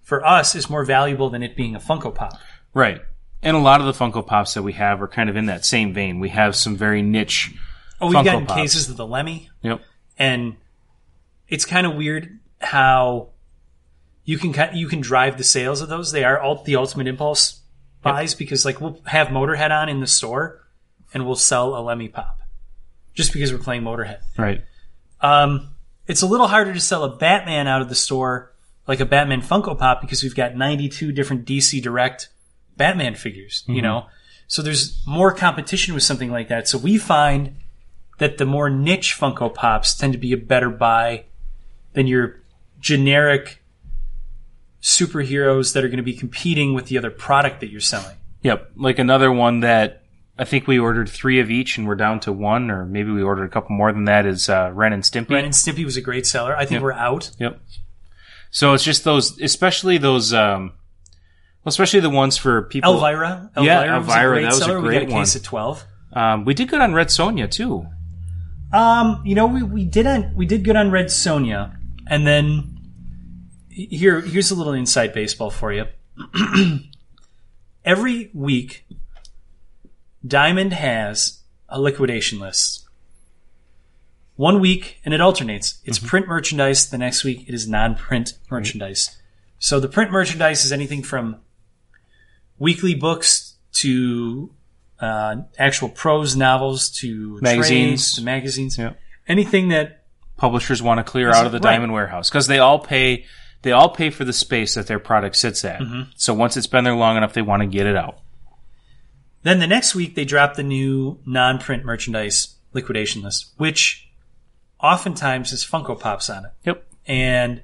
for 0.01 0.25
us 0.25 0.55
is 0.55 0.69
more 0.69 0.83
valuable 0.83 1.29
than 1.29 1.43
it 1.43 1.55
being 1.55 1.75
a 1.75 1.79
Funko 1.79 2.13
Pop. 2.13 2.33
Right. 2.73 3.01
And 3.43 3.55
a 3.55 3.59
lot 3.59 3.79
of 3.79 3.87
the 3.87 3.93
Funko 3.93 4.25
Pops 4.25 4.53
that 4.55 4.63
we 4.63 4.73
have 4.73 5.01
are 5.01 5.07
kind 5.07 5.29
of 5.29 5.35
in 5.35 5.45
that 5.45 5.65
same 5.65 5.93
vein. 5.93 6.19
We 6.19 6.29
have 6.29 6.55
some 6.55 6.75
very 6.75 7.01
niche. 7.01 7.53
Oh, 7.99 8.07
we've 8.07 8.17
Funko 8.17 8.25
gotten 8.25 8.45
Pops. 8.47 8.61
cases 8.61 8.89
of 8.89 8.97
the 8.97 9.05
Lemmy. 9.05 9.49
Yep. 9.61 9.81
and 10.17 10.55
it's 11.47 11.65
kind 11.65 11.85
of 11.85 11.95
weird 11.95 12.39
how 12.59 13.29
you 14.23 14.37
can 14.37 14.75
you 14.75 14.87
can 14.87 15.01
drive 15.01 15.37
the 15.37 15.43
sales 15.43 15.81
of 15.81 15.89
those. 15.89 16.11
They 16.11 16.23
are 16.23 16.39
all 16.39 16.63
the 16.63 16.75
ultimate 16.75 17.07
impulse 17.07 17.61
buys 18.01 18.33
because 18.33 18.65
like 18.65 18.81
we'll 18.81 18.99
have 19.05 19.27
Motorhead 19.27 19.69
on 19.71 19.89
in 19.89 19.99
the 19.99 20.07
store 20.07 20.63
and 21.13 21.25
we'll 21.25 21.35
sell 21.35 21.75
a 21.75 21.81
Lemmy 21.81 22.07
pop 22.07 22.40
just 23.13 23.33
because 23.33 23.51
we're 23.51 23.59
playing 23.59 23.83
Motorhead. 23.83 24.19
Right. 24.37 24.63
Um, 25.19 25.69
it's 26.07 26.21
a 26.21 26.27
little 26.27 26.47
harder 26.47 26.73
to 26.73 26.79
sell 26.79 27.03
a 27.03 27.15
Batman 27.15 27.67
out 27.67 27.81
of 27.81 27.89
the 27.89 27.95
store 27.95 28.51
like 28.87 28.99
a 28.99 29.05
Batman 29.05 29.41
Funko 29.41 29.77
Pop 29.77 30.01
because 30.01 30.23
we've 30.23 30.35
got 30.35 30.55
92 30.55 31.11
different 31.11 31.45
DC 31.45 31.81
Direct 31.81 32.29
Batman 32.77 33.15
figures, 33.15 33.63
you 33.67 33.81
know. 33.81 34.07
So 34.47 34.61
there's 34.61 35.01
more 35.07 35.33
competition 35.33 35.93
with 35.93 36.03
something 36.03 36.31
like 36.31 36.49
that. 36.49 36.67
So 36.67 36.77
we 36.77 36.97
find 36.97 37.55
that 38.17 38.37
the 38.37 38.45
more 38.45 38.69
niche 38.69 39.17
Funko 39.17 39.53
Pops 39.53 39.95
tend 39.95 40.13
to 40.13 40.19
be 40.19 40.33
a 40.33 40.37
better 40.37 40.69
buy 40.69 41.25
than 41.93 42.07
your 42.07 42.41
generic 42.79 43.63
superheroes 44.81 45.73
that 45.73 45.83
are 45.85 45.87
going 45.87 45.97
to 45.97 46.03
be 46.03 46.15
competing 46.15 46.73
with 46.73 46.87
the 46.87 46.97
other 46.97 47.11
product 47.11 47.61
that 47.61 47.69
you're 47.69 47.79
selling. 47.79 48.17
Yep. 48.43 48.71
Like 48.75 48.99
another 48.99 49.31
one 49.31 49.61
that 49.61 50.00
I 50.37 50.45
think 50.45 50.65
we 50.67 50.79
ordered 50.79 51.07
three 51.09 51.39
of 51.39 51.51
each 51.51 51.77
and 51.77 51.87
we're 51.87 51.95
down 51.95 52.19
to 52.21 52.31
one, 52.31 52.71
or 52.71 52.85
maybe 52.85 53.11
we 53.11 53.21
ordered 53.21 53.45
a 53.45 53.49
couple 53.49 53.75
more 53.75 53.91
than 53.91 54.05
that 54.05 54.25
is 54.25 54.49
uh, 54.49 54.71
Ren 54.73 54.93
and 54.93 55.03
Stimpy. 55.03 55.29
Ren 55.31 55.45
and 55.45 55.53
Stimpy 55.53 55.85
was 55.85 55.97
a 55.97 56.01
great 56.01 56.25
seller. 56.25 56.55
I 56.55 56.61
think 56.61 56.71
Yep. 56.77 56.81
we're 56.81 56.93
out. 56.93 57.31
Yep. 57.39 57.61
So 58.49 58.73
it's 58.73 58.83
just 58.83 59.03
those, 59.03 59.39
especially 59.41 59.97
those, 59.97 60.33
um, 60.33 60.73
well, 61.63 61.69
especially 61.69 61.99
the 61.99 62.09
ones 62.09 62.37
for 62.37 62.63
people. 62.63 62.93
Elvira. 62.93 63.51
Yeah, 63.57 63.97
Elvira 63.97 63.97
was 63.97 64.03
a 64.03 64.05
Elvira, 64.15 64.29
great 64.31 64.41
that 64.41 64.47
was 64.47 64.57
a 64.61 64.63
seller. 64.63 64.81
we 64.81 64.87
great 64.87 65.09
got 65.09 65.15
a 65.15 65.19
case 65.19 65.35
at 65.35 65.43
12. 65.43 65.85
Um, 66.13 66.45
we 66.45 66.53
did 66.53 66.69
good 66.69 66.81
on 66.81 66.93
Red 66.93 67.07
Sonja 67.07 67.49
too. 67.49 67.85
Um, 68.73 69.21
you 69.25 69.35
know, 69.35 69.45
we, 69.47 69.63
we 69.63 69.85
did 69.85 70.07
on, 70.07 70.33
we 70.35 70.45
did 70.45 70.63
good 70.63 70.75
on 70.75 70.91
Red 70.91 71.07
Sonja, 71.07 71.75
and 72.07 72.25
then 72.25 72.77
here 73.69 74.19
here's 74.21 74.49
a 74.51 74.55
little 74.55 74.73
inside 74.73 75.13
baseball 75.13 75.49
for 75.49 75.71
you. 75.71 75.85
Every 77.85 78.29
week, 78.33 78.85
Diamond 80.25 80.73
has 80.73 81.39
a 81.69 81.79
liquidation 81.79 82.39
list. 82.39 82.85
One 84.35 84.59
week, 84.59 84.99
and 85.05 85.13
it 85.13 85.21
alternates. 85.21 85.79
It's 85.83 85.99
print 85.99 86.27
merchandise. 86.27 86.89
The 86.89 86.97
next 86.97 87.23
week, 87.23 87.45
it 87.47 87.53
is 87.53 87.67
non-print 87.67 88.33
merchandise. 88.49 89.17
So 89.59 89.79
the 89.79 89.87
print 89.87 90.11
merchandise 90.11 90.65
is 90.65 90.71
anything 90.71 91.03
from 91.03 91.37
weekly 92.57 92.95
books 92.95 93.55
to 93.73 94.51
uh, 94.99 95.37
actual 95.57 95.89
prose 95.89 96.35
novels 96.35 96.89
to 96.99 97.39
Magazines. 97.41 98.01
trades 98.01 98.15
to 98.15 98.23
magazines. 98.23 98.77
Yeah. 98.77 98.93
Anything 99.27 99.69
that 99.69 100.03
Publishers 100.37 100.81
want 100.81 100.97
to 100.97 101.03
clear 101.03 101.29
out 101.29 101.45
of 101.45 101.51
the 101.51 101.59
Right. 101.59 101.73
Diamond 101.73 101.93
Warehouse 101.93 102.27
because 102.29 102.47
they 102.47 102.57
all 102.57 102.79
pay, 102.79 103.25
they 103.61 103.71
all 103.71 103.89
pay 103.89 104.09
for 104.09 104.25
the 104.25 104.33
space 104.33 104.73
that 104.73 104.87
their 104.87 104.97
product 104.97 105.35
sits 105.35 105.63
at. 105.63 105.79
Mm-hmm. 105.81 106.01
So 106.15 106.33
once 106.33 106.57
it's 106.57 106.65
been 106.65 106.83
there 106.83 106.95
long 106.95 107.15
enough, 107.15 107.33
they 107.33 107.43
want 107.43 107.61
to 107.61 107.67
get 107.67 107.85
it 107.85 107.95
out. 107.95 108.17
Then 109.43 109.59
the 109.59 109.67
next 109.67 109.95
week 109.95 110.15
they 110.15 110.25
drop 110.25 110.55
the 110.55 110.63
new 110.63 111.19
non-print 111.25 111.83
merchandise 111.83 112.55
liquidation 112.73 113.21
list, 113.21 113.51
which 113.57 114.09
oftentimes 114.79 115.51
has 115.51 115.65
Funko 115.65 115.99
Pops 115.99 116.29
on 116.29 116.45
it. 116.45 116.51
Yep. 116.65 116.87
And 117.07 117.61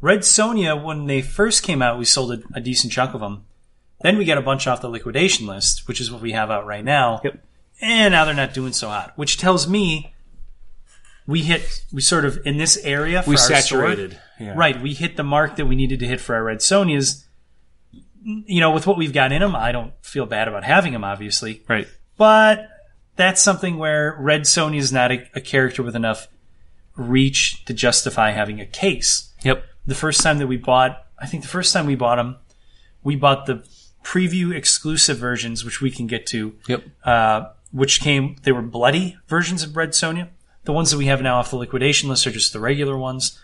Red 0.00 0.20
Sonja, 0.20 0.82
when 0.82 1.06
they 1.06 1.22
first 1.22 1.62
came 1.62 1.82
out, 1.82 1.98
we 1.98 2.04
sold 2.04 2.32
a, 2.32 2.42
a 2.54 2.60
decent 2.60 2.92
chunk 2.92 3.14
of 3.14 3.20
them. 3.20 3.44
Then 4.02 4.16
we 4.16 4.24
got 4.24 4.38
a 4.38 4.42
bunch 4.42 4.66
off 4.66 4.80
the 4.80 4.88
liquidation 4.88 5.46
list, 5.46 5.86
which 5.88 6.00
is 6.00 6.10
what 6.10 6.22
we 6.22 6.32
have 6.32 6.50
out 6.50 6.66
right 6.66 6.84
now. 6.84 7.20
Yep. 7.24 7.44
And 7.82 8.12
now 8.12 8.24
they're 8.24 8.34
not 8.34 8.54
doing 8.54 8.72
so 8.72 8.88
hot, 8.88 9.12
which 9.16 9.38
tells 9.38 9.66
me 9.68 10.14
we 11.26 11.42
hit 11.42 11.84
we 11.92 12.00
sort 12.00 12.24
of 12.24 12.38
in 12.44 12.56
this 12.58 12.76
area 12.78 13.22
for 13.22 13.30
We 13.30 13.36
our 13.36 13.38
store- 13.38 13.56
saturated. 13.60 14.18
Yeah. 14.38 14.54
Right, 14.56 14.80
we 14.80 14.94
hit 14.94 15.16
the 15.16 15.22
mark 15.22 15.56
that 15.56 15.66
we 15.66 15.76
needed 15.76 16.00
to 16.00 16.06
hit 16.06 16.20
for 16.20 16.34
our 16.34 16.44
Red 16.44 16.58
Sonjas. 16.58 17.24
You 18.22 18.60
know, 18.60 18.72
with 18.72 18.86
what 18.86 18.98
we've 18.98 19.12
got 19.12 19.32
in 19.32 19.40
them, 19.40 19.56
I 19.56 19.72
don't 19.72 19.92
feel 20.02 20.26
bad 20.26 20.48
about 20.48 20.64
having 20.64 20.92
them, 20.92 21.04
obviously. 21.04 21.62
Right. 21.68 21.88
But 22.16 22.68
that's 23.16 23.40
something 23.40 23.78
where 23.78 24.16
Red 24.18 24.42
Sony 24.42 24.78
is 24.78 24.92
not 24.92 25.10
a, 25.10 25.26
a 25.34 25.40
character 25.40 25.82
with 25.82 25.96
enough 25.96 26.28
reach 26.96 27.64
to 27.64 27.72
justify 27.74 28.30
having 28.30 28.60
a 28.60 28.66
case. 28.66 29.32
Yep. 29.42 29.64
The 29.86 29.94
first 29.94 30.22
time 30.22 30.38
that 30.38 30.46
we 30.46 30.56
bought, 30.56 31.04
I 31.18 31.26
think 31.26 31.42
the 31.42 31.48
first 31.48 31.72
time 31.72 31.86
we 31.86 31.94
bought 31.94 32.16
them, 32.16 32.36
we 33.02 33.16
bought 33.16 33.46
the 33.46 33.64
preview 34.04 34.54
exclusive 34.54 35.18
versions, 35.18 35.64
which 35.64 35.80
we 35.80 35.90
can 35.90 36.06
get 36.06 36.26
to, 36.26 36.54
Yep. 36.68 36.84
uh, 37.04 37.44
which 37.72 38.00
came, 38.00 38.36
they 38.42 38.52
were 38.52 38.62
bloody 38.62 39.16
versions 39.28 39.62
of 39.62 39.76
Red 39.76 39.90
Sonja. 39.90 40.28
The 40.64 40.72
ones 40.72 40.90
that 40.90 40.98
we 40.98 41.06
have 41.06 41.22
now 41.22 41.38
off 41.38 41.50
the 41.50 41.56
liquidation 41.56 42.08
list 42.08 42.26
are 42.26 42.30
just 42.30 42.52
the 42.52 42.60
regular 42.60 42.96
ones. 42.98 43.38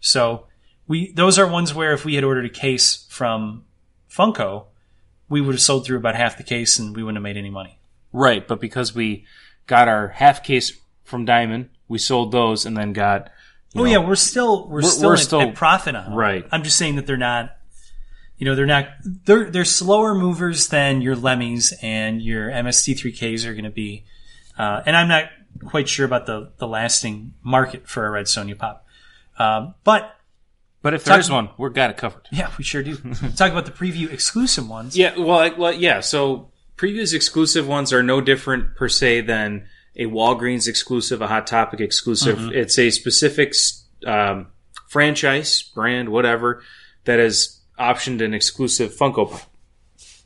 So 0.00 0.46
we, 0.88 1.12
those 1.12 1.38
are 1.38 1.46
ones 1.46 1.74
where 1.74 1.92
if 1.92 2.04
we 2.04 2.14
had 2.14 2.24
ordered 2.24 2.44
a 2.44 2.50
case 2.50 3.06
from 3.08 3.64
Funko, 4.16 4.64
we 5.28 5.40
would 5.40 5.54
have 5.54 5.60
sold 5.62 5.84
through 5.84 5.98
about 5.98 6.14
half 6.14 6.36
the 6.36 6.42
case 6.42 6.78
and 6.78 6.94
we 6.96 7.02
wouldn't 7.02 7.16
have 7.16 7.22
made 7.22 7.36
any 7.36 7.50
money. 7.50 7.78
Right. 8.12 8.46
But 8.46 8.60
because 8.60 8.94
we 8.94 9.24
got 9.66 9.88
our 9.88 10.08
half 10.08 10.42
case 10.42 10.72
from 11.04 11.24
Diamond, 11.24 11.68
we 11.88 11.98
sold 11.98 12.32
those 12.32 12.64
and 12.66 12.76
then 12.76 12.92
got. 12.92 13.30
Oh 13.74 13.80
know, 13.80 13.84
yeah, 13.84 13.98
we're 13.98 14.14
still 14.14 14.66
we're, 14.68 14.80
We're- 14.80 14.86
still, 14.86 15.08
we're 15.08 15.14
at, 15.14 15.18
still- 15.20 15.40
at 15.42 15.54
profit 15.54 15.94
on 15.94 16.04
them. 16.04 16.14
Right. 16.14 16.46
I'm 16.50 16.62
just 16.62 16.76
saying 16.76 16.96
that 16.96 17.06
they're 17.06 17.16
not. 17.16 17.56
You 18.38 18.44
know, 18.44 18.54
they're 18.54 18.66
not. 18.66 18.88
They're 19.04 19.50
they're 19.50 19.64
slower 19.64 20.14
movers 20.14 20.68
than 20.68 21.00
your 21.00 21.16
Lemmys 21.16 21.72
and 21.82 22.20
your 22.20 22.50
MST3Ks 22.50 23.46
are 23.46 23.52
going 23.52 23.64
to 23.64 23.70
be. 23.70 24.04
Uh, 24.58 24.82
and 24.84 24.94
I'm 24.96 25.08
not 25.08 25.30
quite 25.64 25.88
sure 25.88 26.04
about 26.04 26.26
the 26.26 26.52
the 26.58 26.66
lasting 26.68 27.32
market 27.42 27.88
for 27.88 28.06
a 28.06 28.10
Red 28.10 28.26
Sonja 28.26 28.56
Pop. 28.58 28.86
Um, 29.38 29.74
but 29.84 30.15
But 30.86 30.94
if 30.94 31.02
Talk- 31.02 31.14
there's 31.14 31.28
one, 31.28 31.48
we're 31.58 31.70
got 31.70 31.90
it 31.90 31.96
covered. 31.96 32.28
Yeah, 32.30 32.48
we 32.56 32.62
sure 32.62 32.80
do. 32.80 32.94
Talk 33.36 33.50
about 33.50 33.66
the 33.66 33.72
preview 33.72 34.08
exclusive 34.12 34.68
ones. 34.68 34.96
Yeah, 34.96 35.18
well, 35.18 35.38
like, 35.38 35.58
well, 35.58 35.72
yeah. 35.72 35.98
So 35.98 36.52
Previews 36.76 37.12
exclusive 37.12 37.66
ones 37.66 37.92
are 37.92 38.04
no 38.04 38.20
different 38.20 38.76
per 38.76 38.88
se 38.88 39.22
than 39.22 39.66
a 39.96 40.04
Walgreens 40.04 40.68
exclusive, 40.68 41.20
a 41.20 41.26
Hot 41.26 41.44
Topic 41.44 41.80
exclusive. 41.80 42.52
It's 42.52 42.78
a 42.78 42.90
specific 42.90 43.52
um, 44.06 44.46
franchise, 44.86 45.60
brand, 45.74 46.10
whatever, 46.10 46.62
that 47.02 47.18
has 47.18 47.60
optioned 47.80 48.24
an 48.24 48.32
exclusive 48.32 48.94
Funko 48.94 49.28
Pop. 49.28 49.42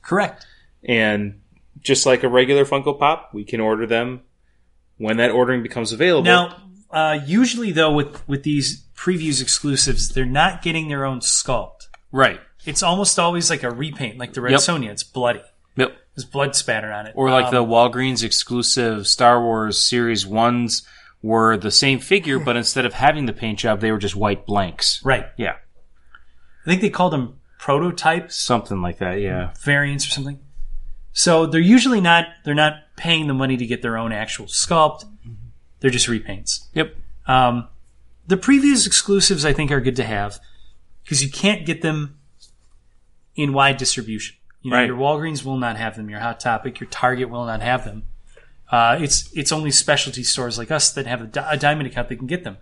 Correct. 0.03 0.45
And 0.85 1.41
just 1.81 2.05
like 2.05 2.23
a 2.23 2.29
regular 2.29 2.67
Funko 2.67 2.99
Pop, 2.99 3.31
we 3.33 3.45
can 3.45 3.61
order 3.61 3.87
them 3.87 4.21
when 4.99 5.17
that 5.17 5.31
ordering 5.31 5.63
becomes 5.63 5.93
available. 5.93 6.25
Now, 6.25 6.65
uh, 6.91 7.19
usually 7.25 7.73
though, 7.73 7.93
with 7.93 8.29
with 8.29 8.43
these 8.43 8.85
previews 9.01 9.41
exclusives, 9.41 10.11
they're 10.11 10.27
not 10.27 10.61
getting 10.63 10.89
their 10.89 11.05
own 11.07 11.21
sculpt. 11.21 11.89
right. 12.13 12.41
It's 12.67 12.83
almost 12.83 13.19
always 13.19 13.49
like 13.49 13.63
a 13.63 13.71
repaint, 13.71 14.19
like 14.19 14.35
the 14.35 14.43
Red 14.43 14.51
Yep. 14.51 14.61
Sonja. 14.61 14.91
It's 14.91 15.03
bloody. 15.03 15.41
Yep. 15.77 15.97
There's 16.15 16.27
blood 16.27 16.55
spatter 16.55 16.93
on 16.93 17.07
it. 17.07 17.15
Or 17.17 17.31
like 17.31 17.47
Um, 17.47 17.55
the 17.55 17.65
Walgreens 17.65 18.23
exclusive 18.23 19.07
Star 19.07 19.41
Wars 19.43 19.79
Series 19.79 20.27
1s 20.27 20.83
were 21.23 21.57
the 21.57 21.71
same 21.71 21.99
figure, 22.01 22.39
but 22.39 22.57
instead 22.63 22.85
of 22.85 22.93
having 22.93 23.25
the 23.25 23.33
paint 23.33 23.61
job, 23.61 23.81
they 23.81 23.91
were 23.91 23.97
just 23.99 24.15
white 24.15 24.45
blanks. 24.45 25.01
right. 25.03 25.27
Yeah. 25.39 25.55
I 26.67 26.69
think 26.69 26.83
they 26.83 26.91
called 26.91 27.15
them 27.15 27.39
prototypes, 27.59 28.37
Something 28.37 28.83
like 28.83 28.99
that, 28.99 29.21
yeah. 29.23 29.53
variants, 29.65 30.07
or 30.07 30.11
something. 30.11 30.39
So 31.15 31.47
they're 31.47 31.61
usually 31.63 32.03
not 32.03 32.27
they're 32.45 32.55
not 32.55 32.75
paying 32.97 33.27
the 33.27 33.35
money 33.35 33.57
to 33.57 33.65
get 33.67 33.81
their 33.81 33.97
own 33.97 34.13
actual 34.13 34.45
sculpt. 34.47 35.05
They're 35.81 35.91
just 35.91 36.09
repaints. 36.09 36.67
Yep. 36.75 36.95
Um, 37.27 37.69
the 38.31 38.37
previews 38.37 38.87
exclusives 38.87 39.45
I 39.45 39.53
think 39.53 39.71
are 39.71 39.81
good 39.81 39.97
to 39.97 40.05
have 40.05 40.39
because 41.05 41.23
you 41.23 41.31
can't 41.31 41.67
get 41.67 41.83
them 41.83 42.19
in 43.37 43.53
wide 43.53 43.77
distribution. 43.77 44.37
You 44.63 44.71
know, 44.71 44.77
Right. 44.77 44.87
your 44.87 44.97
Walgreens 44.97 45.45
will 45.45 45.57
not 45.57 45.77
have 45.77 45.97
them. 45.97 46.09
Your 46.11 46.21
Hot 46.21 46.39
Topic, 46.41 46.81
your 46.81 46.89
Target 46.91 47.31
will 47.31 47.47
not 47.47 47.61
have 47.63 47.85
them. 47.85 48.05
Uh, 48.71 48.99
it's 49.01 49.31
it's 49.35 49.51
only 49.53 49.71
specialty 49.71 50.23
stores 50.23 50.57
like 50.59 50.71
us 50.71 50.93
that 50.93 51.07
have 51.07 51.23
a, 51.23 51.27
di- 51.27 51.49
a 51.51 51.57
diamond 51.57 51.89
account 51.89 52.09
that 52.09 52.17
can 52.17 52.27
get 52.27 52.45
them. 52.45 52.57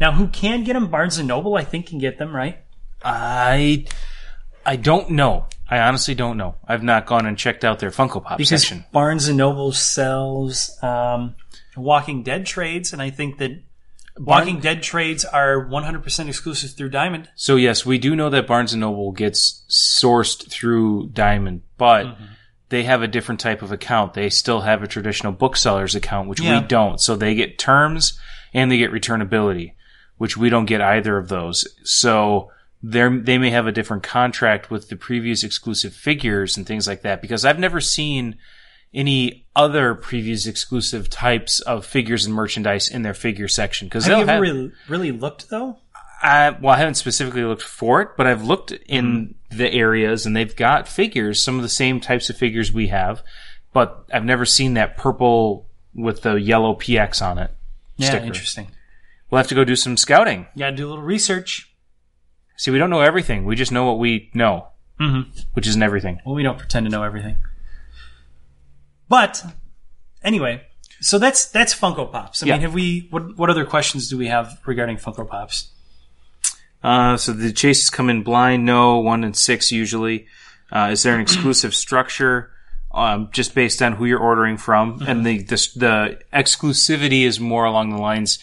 Now, 0.00 0.12
who 0.12 0.28
can 0.28 0.64
get 0.64 0.72
them? 0.72 0.88
Barnes 0.88 1.18
and 1.18 1.28
Noble, 1.28 1.56
I 1.56 1.64
think, 1.64 1.86
can 1.86 1.98
get 1.98 2.18
them. 2.18 2.34
Right? 2.34 2.58
I 3.04 3.86
I 4.64 4.76
don't 4.76 5.10
know. 5.10 5.46
I 5.68 5.78
honestly 5.80 6.14
don't 6.14 6.36
know. 6.36 6.56
I've 6.66 6.82
not 6.82 7.06
gone 7.06 7.26
and 7.26 7.36
checked 7.36 7.64
out 7.64 7.78
their 7.78 7.90
Funko 7.90 8.22
Pop 8.24 8.38
Because 8.38 8.62
section. 8.62 8.84
Barnes 8.92 9.28
and 9.28 9.36
Noble 9.36 9.72
sells 9.72 10.76
um, 10.82 11.34
Walking 11.76 12.22
Dead 12.22 12.46
trades, 12.46 12.92
and 12.92 13.00
I 13.02 13.10
think 13.10 13.38
that 13.38 13.62
Walking 14.18 14.60
Dead 14.60 14.82
trades 14.82 15.24
are 15.24 15.64
100% 15.66 16.28
exclusive 16.28 16.72
through 16.72 16.90
Diamond. 16.90 17.28
So 17.36 17.56
yes, 17.56 17.86
we 17.86 17.98
do 17.98 18.14
know 18.16 18.28
that 18.30 18.46
Barnes 18.46 18.72
and 18.72 18.80
Noble 18.80 19.12
gets 19.12 19.64
sourced 19.70 20.48
through 20.50 21.08
Diamond, 21.12 21.62
but 21.78 22.06
Mm-hmm. 22.06 22.24
they 22.68 22.82
have 22.84 23.02
a 23.02 23.08
different 23.08 23.40
type 23.40 23.62
of 23.62 23.72
account. 23.72 24.14
They 24.14 24.28
still 24.30 24.60
have 24.62 24.82
a 24.82 24.86
traditional 24.88 25.32
booksellers 25.32 25.94
account, 25.94 26.28
which 26.28 26.40
Yeah. 26.40 26.60
we 26.60 26.66
don't. 26.66 27.00
So 27.00 27.16
they 27.16 27.34
get 27.34 27.58
terms 27.58 28.18
and 28.52 28.70
they 28.70 28.78
get 28.78 28.92
returnability, 28.92 29.72
which 30.18 30.36
we 30.36 30.50
don't 30.50 30.66
get 30.66 30.80
either 30.80 31.16
of 31.16 31.28
those. 31.28 31.66
So 31.84 32.50
they 32.82 33.08
they 33.18 33.38
may 33.38 33.50
have 33.50 33.66
a 33.66 33.72
different 33.72 34.02
contract 34.02 34.70
with 34.70 34.88
the 34.88 34.96
Previews 34.96 35.44
exclusive 35.44 35.94
figures 35.94 36.56
and 36.56 36.66
things 36.66 36.86
like 36.88 37.02
that 37.02 37.20
because 37.22 37.44
I've 37.44 37.58
never 37.58 37.80
seen 37.80 38.36
any 38.92 39.46
other 39.54 39.94
Previews 39.94 40.46
exclusive 40.46 41.08
types 41.10 41.60
of 41.60 41.84
figures 41.86 42.26
and 42.26 42.34
merchandise 42.34 42.88
in 42.88 43.02
their 43.02 43.14
figure 43.14 43.48
section 43.48 43.86
because 43.88 44.06
Have 44.06 44.16
you 44.18 44.22
ever 44.22 44.32
have 44.32 44.40
really, 44.42 44.72
really 44.88 45.12
looked 45.12 45.48
though? 45.50 45.78
I, 46.22 46.50
well, 46.50 46.74
I 46.74 46.78
haven't 46.78 46.94
specifically 46.96 47.44
looked 47.44 47.62
for 47.62 48.02
it, 48.02 48.10
but 48.16 48.26
I've 48.26 48.44
looked 48.44 48.72
in 48.72 49.36
the 49.50 49.72
areas 49.72 50.26
and 50.26 50.36
they've 50.36 50.54
got 50.54 50.86
figures, 50.86 51.42
some 51.42 51.56
of 51.56 51.62
the 51.62 51.68
same 51.68 51.98
types 52.00 52.28
of 52.28 52.36
figures 52.36 52.72
we 52.72 52.88
have, 52.88 53.22
but 53.72 54.04
I've 54.12 54.24
never 54.24 54.44
seen 54.44 54.74
that 54.74 54.96
purple 54.98 55.66
with 55.94 56.20
the 56.22 56.34
yellow 56.34 56.74
PX 56.74 57.22
on 57.24 57.38
it. 57.38 57.50
Yeah, 57.96 58.08
sticker. 58.10 58.24
interesting. 58.26 58.68
We'll 59.30 59.38
have 59.38 59.48
to 59.48 59.54
go 59.54 59.64
do 59.64 59.76
some 59.76 59.96
scouting. 59.96 60.46
Yeah, 60.54 60.70
do 60.72 60.86
a 60.86 60.90
little 60.90 61.04
research. 61.04 61.72
See, 62.56 62.70
we 62.70 62.78
don't 62.78 62.90
know 62.90 63.00
everything. 63.00 63.46
We 63.46 63.56
just 63.56 63.72
know 63.72 63.86
what 63.86 63.98
we 63.98 64.30
know, 64.34 64.66
Mm-hmm. 65.00 65.30
which 65.54 65.66
isn't 65.66 65.82
everything. 65.82 66.20
Well, 66.26 66.34
we 66.34 66.42
don't 66.42 66.58
pretend 66.58 66.84
to 66.84 66.90
know 66.92 67.02
everything. 67.02 67.36
But 69.10 69.44
anyway, 70.24 70.62
so 71.00 71.18
that's 71.18 71.44
that's 71.50 71.74
Funko 71.74 72.10
Pops. 72.10 72.42
I 72.42 72.46
Yeah. 72.46 72.54
mean, 72.54 72.62
have 72.62 72.72
we? 72.74 73.08
What 73.10 73.36
what 73.36 73.50
other 73.50 73.66
questions 73.66 74.08
do 74.08 74.16
we 74.16 74.28
have 74.28 74.58
regarding 74.64 74.96
Funko 74.96 75.28
Pops? 75.28 75.68
Uh, 76.82 77.16
so 77.18 77.32
the 77.34 77.52
chases 77.52 77.90
come 77.90 78.08
in 78.08 78.22
blind, 78.22 78.64
no, 78.64 78.98
one 79.00 79.22
and 79.24 79.36
six 79.36 79.70
usually. 79.70 80.26
Uh, 80.72 80.88
is 80.92 81.02
there 81.02 81.14
an 81.14 81.20
exclusive 81.20 81.74
structure? 81.86 82.52
Um, 82.92 83.28
just 83.32 83.54
based 83.54 83.82
on 83.82 83.92
who 83.92 84.04
you're 84.04 84.18
ordering 84.18 84.56
from, 84.56 85.02
and 85.06 85.24
the, 85.26 85.38
the 85.42 85.56
the 85.76 86.18
exclusivity 86.32 87.22
is 87.22 87.38
more 87.38 87.64
along 87.64 87.90
the 87.90 87.98
lines 87.98 88.38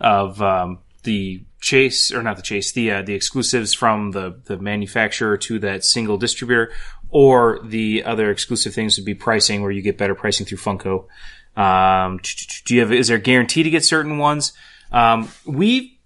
of 0.00 0.40
um, 0.42 0.78
the 1.02 1.42
chase 1.60 2.12
or 2.12 2.22
not 2.22 2.36
the 2.36 2.42
chase, 2.42 2.70
the 2.72 2.92
uh, 2.92 3.02
the 3.02 3.14
exclusives 3.14 3.74
from 3.74 4.12
the 4.12 4.40
the 4.44 4.56
manufacturer 4.56 5.36
to 5.38 5.58
that 5.60 5.84
single 5.84 6.16
distributor, 6.16 6.70
or 7.10 7.60
the 7.64 8.04
other 8.04 8.30
exclusive 8.30 8.74
things 8.74 8.96
would 8.98 9.04
be 9.06 9.14
pricing, 9.14 9.62
where 9.62 9.70
you 9.70 9.82
get 9.82 9.96
better 9.98 10.14
pricing 10.14 10.46
through 10.46 10.58
Funko. 10.58 11.06
Um, 11.56 12.20
do 12.64 12.74
you 12.74 12.80
have 12.80 12.92
is 12.92 13.08
there 13.08 13.16
a 13.16 13.20
guarantee 13.20 13.62
to 13.62 13.70
get 13.70 13.84
certain 13.84 14.18
ones? 14.18 14.52
Um, 14.92 15.28
we 15.46 16.00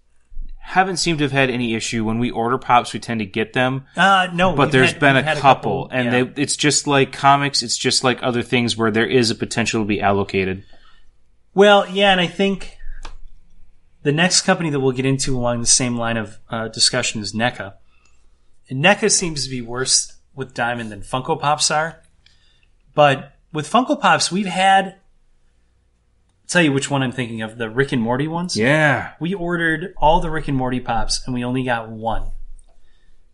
haven't 0.59 0.97
seemed 0.97 1.19
to 1.19 1.25
have 1.25 1.33
had 1.33 1.51
any 1.51 1.75
issue 1.75 2.05
when 2.05 2.19
we 2.19 2.31
order 2.31 2.57
pops. 2.57 2.93
We 2.95 3.01
tend 3.01 3.21
to 3.21 3.27
get 3.27 3.53
them, 3.53 3.85
Uh, 3.97 4.29
no, 4.33 4.55
but 4.55 4.73
there's 4.73 4.93
had- 4.93 5.01
been 5.01 5.17
we've 5.17 5.27
a 5.27 5.41
couple, 5.41 5.89
and 5.91 6.05
yeah. 6.07 6.25
they, 6.25 6.43
it's 6.43 6.57
just 6.57 6.87
like 6.87 7.13
comics. 7.13 7.63
It's 7.63 7.77
just 7.77 8.05
like 8.05 8.23
other 8.23 8.43
things 8.43 8.77
where 8.77 8.91
there 8.91 9.07
is 9.07 9.31
a 9.31 9.35
potential 9.35 9.83
to 9.83 9.87
be 9.87 10.01
allocated. 10.01 10.65
Well, 11.55 11.87
yeah, 11.91 12.13
and 12.13 12.21
I 12.21 12.29
think 12.29 12.79
the 14.03 14.13
next 14.13 14.43
company 14.43 14.71
that 14.71 14.81
we'll 14.81 14.93
get 14.93 15.05
into 15.05 15.37
along 15.37 15.61
the 15.61 15.67
same 15.67 15.97
line 15.97 16.17
of 16.17 16.39
uh, 16.49 16.69
discussion 16.69 17.21
is 17.21 17.35
NECA. 17.35 17.75
And 18.71 18.83
NECA 18.83 19.11
seems 19.11 19.45
to 19.45 19.51
be 19.51 19.61
worse 19.61 20.17
with 20.35 20.55
Diamond 20.55 20.91
than 20.93 21.01
Funko 21.03 21.39
Pops 21.41 21.71
are. 21.71 22.01
But 22.95 23.33
with 23.53 23.71
Funko 23.71 24.01
Pops, 24.01 24.31
we've 24.33 24.47
had. 24.47 24.87
I'll 24.87 26.49
tell 26.49 26.63
you 26.63 26.73
which 26.73 26.91
one 26.91 27.03
I'm 27.03 27.13
thinking 27.13 27.41
of 27.43 27.57
the 27.59 27.71
Rick 27.71 27.93
and 27.93 28.03
Morty 28.03 28.29
ones. 28.29 28.57
Yeah, 28.57 29.13
We 29.21 29.33
ordered 29.35 29.95
all 29.97 30.21
the 30.21 30.31
Rick 30.31 30.49
and 30.49 30.57
Morty 30.57 30.81
Pops, 30.81 31.23
and 31.27 31.33
we 31.35 31.45
only 31.45 31.65
got 31.65 31.89
one. 31.89 32.33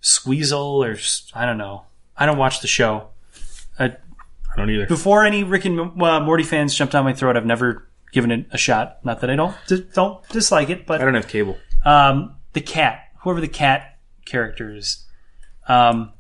Squeezle, 0.03 0.85
or 0.87 0.97
I 1.39 1.45
don't 1.45 1.59
know. 1.59 1.85
I 2.17 2.27
don't 2.27 2.39
watch 2.39 2.61
the 2.61 2.69
show. 2.69 3.09
I, 3.79 3.87
I 3.87 4.57
don't 4.57 4.71
either. 4.71 4.87
before 4.87 5.25
any 5.25 5.43
Rick 5.45 5.65
and 5.65 6.01
uh, 6.03 6.21
Morty 6.21 6.45
fans 6.45 6.75
jumped 6.75 6.95
on 6.95 7.05
my 7.05 7.13
throat, 7.13 7.37
I've 7.37 7.47
never 7.47 7.89
given 8.13 8.31
it 8.31 8.47
a 8.53 8.59
shot. 8.59 9.05
Not 9.05 9.21
that 9.21 9.31
I 9.31 9.37
don't 9.37 9.55
don't 9.95 10.27
dislike 10.29 10.71
it, 10.71 10.87
but 10.87 11.01
I 11.01 11.05
don't 11.05 11.15
have 11.15 11.29
cable. 11.29 11.57
um, 11.85 12.37
the 12.53 12.61
cat, 12.61 13.01
whoever 13.21 13.41
the 13.41 13.49
cat 13.49 13.99
character 14.25 14.75
is, 14.75 15.05
um, 15.69 16.13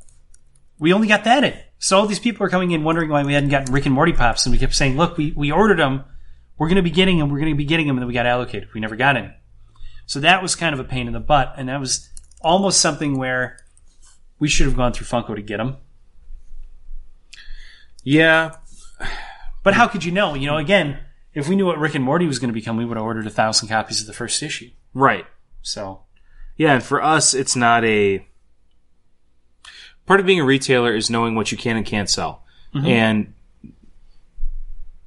we 0.78 0.92
only 0.92 1.08
got 1.08 1.24
that 1.24 1.44
in. 1.44 1.54
So 1.78 1.98
all 1.98 2.06
these 2.06 2.18
people 2.18 2.44
are 2.46 2.50
coming 2.50 2.72
in 2.72 2.82
wondering 2.82 3.10
why 3.10 3.22
we 3.22 3.34
hadn't 3.34 3.50
gotten 3.50 3.72
Rick 3.72 3.86
and 3.86 3.94
Morty 3.94 4.12
pops, 4.12 4.46
and 4.46 4.52
we 4.52 4.58
kept 4.58 4.74
saying, 4.74 4.96
"Look, 4.96 5.16
we 5.16 5.32
we 5.32 5.52
ordered 5.52 5.78
them. 5.78 6.04
We're 6.56 6.68
going 6.68 6.76
to 6.76 6.82
be 6.82 6.90
getting 6.90 7.18
them. 7.18 7.30
We're 7.30 7.38
going 7.38 7.52
to 7.52 7.56
be 7.56 7.64
getting 7.64 7.86
them," 7.86 7.96
and 7.96 8.02
then 8.02 8.08
we 8.08 8.14
got 8.14 8.26
allocated. 8.26 8.68
We 8.74 8.80
never 8.80 8.96
got 8.96 9.16
any. 9.16 9.30
So 10.06 10.20
that 10.20 10.42
was 10.42 10.56
kind 10.56 10.72
of 10.72 10.80
a 10.80 10.84
pain 10.84 11.06
in 11.06 11.12
the 11.12 11.20
butt, 11.20 11.54
and 11.56 11.68
that 11.68 11.78
was 11.80 12.08
almost 12.40 12.80
something 12.80 13.16
where 13.18 13.58
we 14.38 14.48
should 14.48 14.66
have 14.66 14.76
gone 14.76 14.92
through 14.92 15.06
Funko 15.06 15.34
to 15.36 15.42
get 15.42 15.58
them. 15.58 15.76
Yeah, 18.02 18.52
But 19.62 19.74
how 19.74 19.86
could 19.88 20.04
you 20.04 20.12
know? 20.12 20.34
You 20.34 20.46
know, 20.46 20.56
again, 20.56 20.98
if 21.34 21.48
we 21.48 21.56
knew 21.56 21.66
what 21.66 21.78
Rick 21.78 21.94
and 21.94 22.04
Morty 22.04 22.26
was 22.26 22.38
going 22.38 22.48
to 22.48 22.54
become, 22.54 22.76
we 22.76 22.84
would 22.84 22.96
have 22.96 23.04
ordered 23.04 23.26
a 23.26 23.30
thousand 23.30 23.68
copies 23.68 24.00
of 24.00 24.06
the 24.06 24.12
first 24.12 24.42
issue. 24.42 24.70
right. 24.94 25.26
So 25.60 26.04
Yeah, 26.56 26.74
and 26.74 26.82
for 26.82 27.02
us, 27.02 27.34
it's 27.34 27.54
not 27.56 27.84
a 27.84 28.26
part 30.08 30.18
of 30.18 30.26
being 30.26 30.40
a 30.40 30.44
retailer 30.44 30.94
is 30.94 31.10
knowing 31.10 31.36
what 31.36 31.52
you 31.52 31.58
can 31.58 31.76
and 31.76 31.86
can't 31.86 32.10
sell, 32.10 32.42
and 32.86 33.34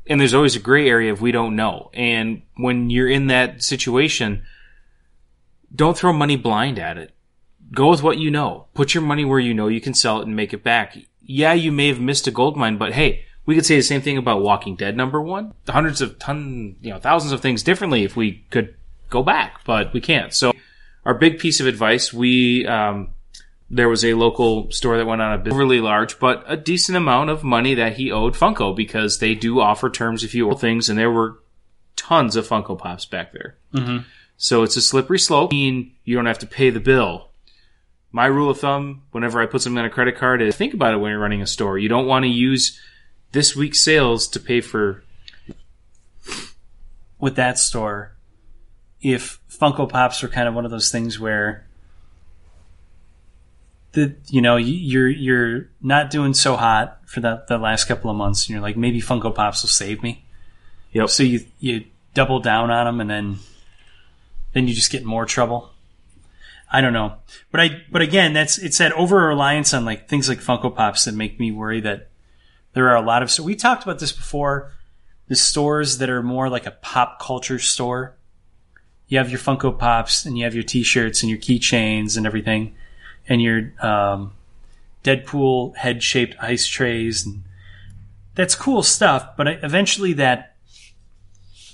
and 0.07 0.19
there's 0.19 0.33
always 0.33 0.55
a 0.55 0.59
gray 0.59 0.87
area 0.87 1.11
if 1.11 1.21
we 1.21 1.31
don't 1.31 1.55
know. 1.55 1.89
And 1.93 2.43
when 2.55 2.89
you're 2.89 3.09
in 3.09 3.27
that 3.27 3.63
situation, 3.63 4.43
don't 5.73 5.97
throw 5.97 6.13
money 6.13 6.35
blind 6.35 6.79
at 6.79 6.97
it. 6.97 7.11
Go 7.73 7.89
with 7.89 8.03
what 8.03 8.17
you 8.17 8.29
know. 8.29 8.67
Put 8.73 8.93
your 8.93 9.03
money 9.03 9.25
where 9.25 9.39
you 9.39 9.53
know 9.53 9.67
you 9.67 9.81
can 9.81 9.93
sell 9.93 10.19
it 10.19 10.27
and 10.27 10.35
make 10.35 10.53
it 10.53 10.63
back. 10.63 10.97
Yeah, 11.21 11.53
you 11.53 11.71
may 11.71 11.87
have 11.87 11.99
missed 11.99 12.27
a 12.27 12.31
gold 12.31 12.57
mine, 12.57 12.77
but 12.77 12.93
hey, 12.93 13.25
we 13.45 13.55
could 13.55 13.65
say 13.65 13.75
the 13.75 13.83
same 13.83 14.01
thing 14.01 14.17
about 14.17 14.41
Walking 14.41 14.75
Dead 14.75 14.97
number 14.97 15.21
one. 15.21 15.53
Hundreds 15.67 16.01
of 16.01 16.19
ton, 16.19 16.75
you 16.81 16.91
know, 16.91 16.99
thousands 16.99 17.31
of 17.31 17.41
things 17.41 17.63
differently 17.63 18.03
if 18.03 18.15
we 18.15 18.43
could 18.49 18.75
go 19.09 19.23
back, 19.23 19.63
but 19.65 19.93
we 19.93 20.01
can't. 20.01 20.33
So 20.33 20.51
our 21.05 21.13
big 21.13 21.39
piece 21.39 21.59
of 21.59 21.67
advice, 21.67 22.13
we, 22.13 22.67
um, 22.67 23.09
there 23.73 23.89
was 23.89 24.03
a 24.03 24.13
local 24.13 24.69
store 24.71 24.97
that 24.97 25.05
went 25.05 25.21
out 25.21 25.33
of 25.33 25.43
business, 25.43 25.57
really 25.57 25.79
large, 25.79 26.19
but 26.19 26.43
a 26.45 26.57
decent 26.57 26.97
amount 26.97 27.29
of 27.29 27.43
money 27.43 27.73
that 27.75 27.93
he 27.93 28.11
owed 28.11 28.33
Funko 28.33 28.75
because 28.75 29.19
they 29.19 29.33
do 29.33 29.59
offer 29.61 29.89
terms 29.89 30.23
if 30.23 30.35
you 30.35 30.45
order 30.45 30.59
things, 30.59 30.89
and 30.89 30.99
there 30.99 31.09
were 31.09 31.39
tons 31.95 32.35
of 32.35 32.47
Funko 32.47 32.77
Pops 32.77 33.05
back 33.05 33.31
there. 33.31 33.55
Mhm. 33.73 34.03
So 34.37 34.63
it's 34.63 34.75
a 34.75 34.81
slippery 34.81 35.19
slope. 35.19 35.53
I 35.53 35.55
mean, 35.55 35.93
you 36.03 36.15
don't 36.15 36.25
have 36.25 36.39
to 36.39 36.47
pay 36.47 36.69
the 36.69 36.79
bill, 36.79 37.31
my 38.11 38.25
rule 38.25 38.49
of 38.49 38.59
thumb, 38.59 39.03
whenever 39.11 39.41
I 39.41 39.45
put 39.45 39.61
something 39.61 39.79
on 39.79 39.85
a 39.85 39.89
credit 39.89 40.17
card, 40.17 40.41
is 40.41 40.55
think 40.55 40.73
about 40.73 40.93
it 40.93 40.97
when 40.97 41.11
you're 41.11 41.19
running 41.19 41.41
a 41.41 41.47
store. 41.47 41.77
You 41.77 41.87
don't 41.87 42.07
want 42.07 42.23
to 42.23 42.29
use 42.29 42.79
this 43.31 43.55
week's 43.55 43.81
sales 43.81 44.27
to 44.29 44.39
pay 44.39 44.61
for. 44.61 45.03
with 47.19 47.35
that 47.35 47.59
store, 47.59 48.17
if 48.99 49.39
Funko 49.47 49.87
Pops 49.87 50.23
are 50.23 50.27
kind 50.27 50.47
of 50.47 50.55
one 50.55 50.65
of 50.65 50.71
those 50.71 50.91
things 50.91 51.19
where 51.19 51.67
the 53.93 54.15
you 54.29 54.41
know 54.41 54.55
you- 54.57 54.73
you're 54.73 55.09
you're 55.09 55.69
not 55.81 56.09
doing 56.09 56.33
so 56.33 56.55
hot 56.55 56.99
for 57.05 57.19
the 57.19 57.43
the 57.47 57.57
last 57.57 57.85
couple 57.85 58.09
of 58.09 58.17
months, 58.17 58.45
and 58.45 58.53
you're 58.53 58.61
like 58.61 58.77
maybe 58.77 59.01
Funko 59.01 59.33
Pops 59.33 59.63
will 59.63 59.69
save 59.69 60.01
me. 60.01 60.23
Yep. 60.93 61.09
So 61.09 61.23
you 61.23 61.45
you 61.59 61.85
double 62.13 62.39
down 62.39 62.71
on 62.71 62.85
them, 62.85 63.01
and 63.01 63.09
then 63.09 63.39
then 64.53 64.67
you 64.67 64.73
just 64.73 64.91
get 64.91 65.01
in 65.01 65.07
more 65.07 65.25
trouble. 65.25 65.71
I 66.71 66.79
don't 66.79 66.93
know, 66.93 67.15
but 67.51 67.59
I 67.59 67.81
but 67.91 68.01
again, 68.01 68.33
that's 68.33 68.57
it's 68.57 68.77
that 68.77 68.93
over 68.93 69.17
reliance 69.27 69.73
on 69.73 69.83
like 69.83 70.07
things 70.07 70.29
like 70.29 70.39
Funko 70.39 70.73
Pops 70.73 71.05
that 71.05 71.13
make 71.13 71.39
me 71.39 71.51
worry 71.51 71.81
that 71.81 72.09
there 72.73 72.89
are 72.89 72.95
a 72.95 73.01
lot 73.05 73.21
of. 73.23 73.29
So 73.29 73.43
we 73.43 73.55
talked 73.55 73.83
about 73.83 73.99
this 73.99 74.11
before. 74.13 74.71
The 75.27 75.35
stores 75.35 75.99
that 75.99 76.09
are 76.09 76.21
more 76.23 76.49
like 76.49 76.65
a 76.65 76.71
pop 76.71 77.19
culture 77.21 77.59
store. 77.59 78.15
You 79.07 79.17
have 79.17 79.29
your 79.29 79.39
Funko 79.39 79.77
Pops 79.77 80.25
and 80.25 80.37
you 80.37 80.43
have 80.43 80.53
your 80.53 80.63
T-shirts 80.63 81.21
and 81.23 81.29
your 81.29 81.39
keychains 81.39 82.17
and 82.17 82.25
everything, 82.25 82.75
and 83.31 83.41
your 83.41 83.71
um, 83.79 84.33
Deadpool 85.05 85.75
head-shaped 85.77 86.35
ice 86.41 86.67
trays, 86.67 87.25
and 87.25 87.43
that's 88.35 88.55
cool 88.55 88.83
stuff. 88.83 89.37
But 89.37 89.47
eventually, 89.63 90.13
that 90.13 90.55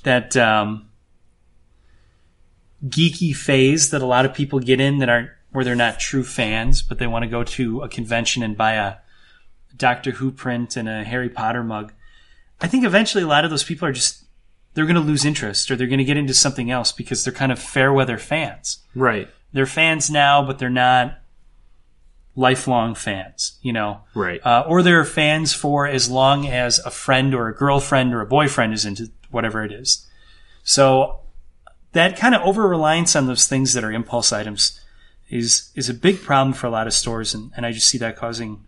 that 0.04 0.38
um, 0.38 0.90
geeky 2.86 3.36
phase 3.36 3.90
that 3.90 4.04
a 4.04 4.06
lot 4.06 4.26
of 4.26 4.36
people 4.36 4.60
get 4.60 4.80
in 4.80 5.00
that 5.00 5.10
aren't 5.10 5.32
where 5.52 5.66
they're 5.66 5.76
not 5.76 6.00
true 6.00 6.24
fans, 6.24 6.84
but 6.84 7.00
they 7.00 7.08
want 7.08 7.24
to 7.24 7.30
go 7.30 7.44
to 7.44 7.82
a 7.82 7.90
convention 7.90 8.44
and 8.44 8.56
buy 8.56 8.74
a 8.74 8.98
Doctor 9.76 10.12
Who 10.12 10.32
print 10.32 10.78
and 10.78 10.88
a 10.88 11.04
Harry 11.04 11.30
Potter 11.30 11.64
mug. 11.64 11.92
I 12.62 12.68
think 12.68 12.86
eventually 12.86 13.24
a 13.24 13.28
lot 13.28 13.46
of 13.46 13.50
those 13.50 13.64
people 13.64 13.88
are 13.88 13.94
just 13.94 14.26
they're 14.76 14.86
going 14.86 14.96
to 14.96 15.02
lose 15.02 15.26
interest 15.26 15.72
or 15.72 15.76
they're 15.76 15.88
going 15.88 15.98
to 15.98 16.04
get 16.06 16.18
into 16.18 16.36
something 16.36 16.70
else 16.70 16.92
because 16.92 17.24
they're 17.24 17.34
kind 17.34 17.52
of 17.52 17.58
fair 17.58 17.92
weather 17.92 18.20
fans. 18.20 18.80
Right. 18.94 19.28
They're 19.52 19.66
fans 19.66 20.12
now, 20.12 20.46
but 20.46 20.60
they're 20.60 20.70
not 20.70 21.18
lifelong 22.38 22.94
fans, 22.96 23.58
you 23.62 23.74
know. 23.74 24.00
Right. 24.14 24.40
Uh, 24.46 24.64
or 24.68 24.82
they're 24.84 25.04
fans 25.04 25.54
for 25.54 25.88
as 25.88 26.10
long 26.10 26.48
as 26.48 26.80
a 26.80 26.92
friend 26.92 27.34
or 27.34 27.50
a 27.50 27.54
girlfriend 27.54 28.14
or 28.14 28.22
a 28.22 28.26
boyfriend 28.26 28.74
is 28.74 28.86
into 28.86 29.12
whatever 29.32 29.66
it 29.66 29.72
is. 29.74 30.08
So 30.64 31.20
that 31.92 32.16
kind 32.16 32.36
of 32.36 32.42
over 32.44 32.68
reliance 32.68 33.16
on 33.16 33.26
those 33.26 33.48
things 33.48 33.74
that 33.74 33.84
are 33.84 33.92
impulse 33.92 34.32
items 34.32 34.80
is 35.30 35.72
is 35.76 35.90
a 35.90 35.94
big 35.94 36.22
problem 36.22 36.54
for 36.54 36.68
a 36.68 36.70
lot 36.70 36.88
of 36.88 36.94
stores, 36.94 37.34
and, 37.34 37.52
and 37.58 37.66
I 37.66 37.74
just 37.74 37.88
see 37.88 37.98
that 37.98 38.16
causing 38.16 38.64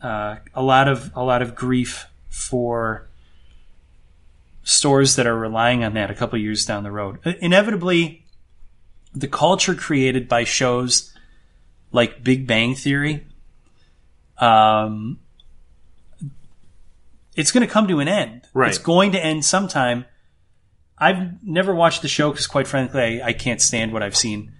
uh, 0.00 0.36
a 0.54 0.62
lot 0.62 0.88
of 0.88 1.10
a 1.14 1.22
lot 1.22 1.42
of 1.42 1.54
grief 1.54 2.06
for 2.30 3.08
stores 4.62 5.16
that 5.16 5.26
are 5.26 5.38
relying 5.38 5.84
on 5.84 5.92
that 5.94 6.10
a 6.10 6.14
couple 6.14 6.38
years 6.38 6.64
down 6.64 6.84
the 6.84 6.90
road. 6.90 7.18
Inevitably, 7.40 8.24
the 9.14 9.28
culture 9.28 9.74
created 9.74 10.28
by 10.28 10.44
shows 10.44 11.13
like 11.94 12.24
Big 12.24 12.46
Bang 12.46 12.74
Theory, 12.74 13.24
um, 14.38 15.20
it's 17.36 17.52
going 17.52 17.66
to 17.66 17.72
come 17.72 17.86
to 17.88 18.00
an 18.00 18.08
end. 18.08 18.42
Right. 18.52 18.68
It's 18.68 18.78
going 18.78 19.12
to 19.12 19.24
end 19.24 19.44
sometime. 19.44 20.04
I've 20.98 21.42
never 21.44 21.74
watched 21.74 22.02
the 22.02 22.08
show 22.08 22.30
because, 22.30 22.46
quite 22.46 22.66
frankly, 22.66 23.22
I, 23.22 23.28
I 23.28 23.32
can't 23.32 23.62
stand 23.62 23.92
what 23.92 24.02
I've 24.02 24.16
seen. 24.16 24.52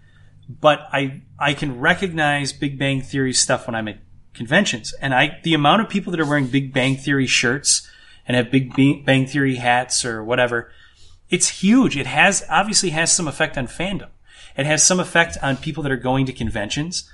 But 0.49 0.89
I 0.93 1.23
I 1.39 1.55
can 1.55 1.81
recognize 1.81 2.53
Big 2.53 2.79
Bang 2.79 3.01
Theory 3.01 3.33
stuff 3.33 3.67
when 3.67 3.75
I'm 3.75 3.89
at 3.89 3.99
conventions, 4.35 4.95
and 5.01 5.15
I 5.15 5.41
the 5.43 5.55
amount 5.55 5.83
of 5.83 5.89
people 5.89 6.11
that 6.13 6.21
are 6.21 6.27
wearing 6.27 6.49
Big 6.49 6.73
Bang 6.73 6.97
Theory 6.97 7.27
shirts 7.27 7.89
and 8.29 8.37
have 8.37 8.51
Big 8.51 8.75
Bang 9.05 9.27
Theory 9.27 9.57
hats 9.57 10.05
or 10.05 10.23
whatever, 10.23 10.71
it's 11.31 11.49
huge. 11.49 11.97
It 11.97 12.07
has 12.07 12.45
obviously 12.51 12.91
has 12.91 13.11
some 13.11 13.27
effect 13.27 13.57
on 13.57 13.67
fandom. 13.67 14.09
It 14.57 14.67
has 14.67 14.87
some 14.87 15.01
effect 15.01 15.39
on 15.43 15.57
people 15.57 15.83
that 15.83 15.93
are 15.93 15.97
going 15.97 16.27
to 16.27 16.33
conventions. 16.33 17.11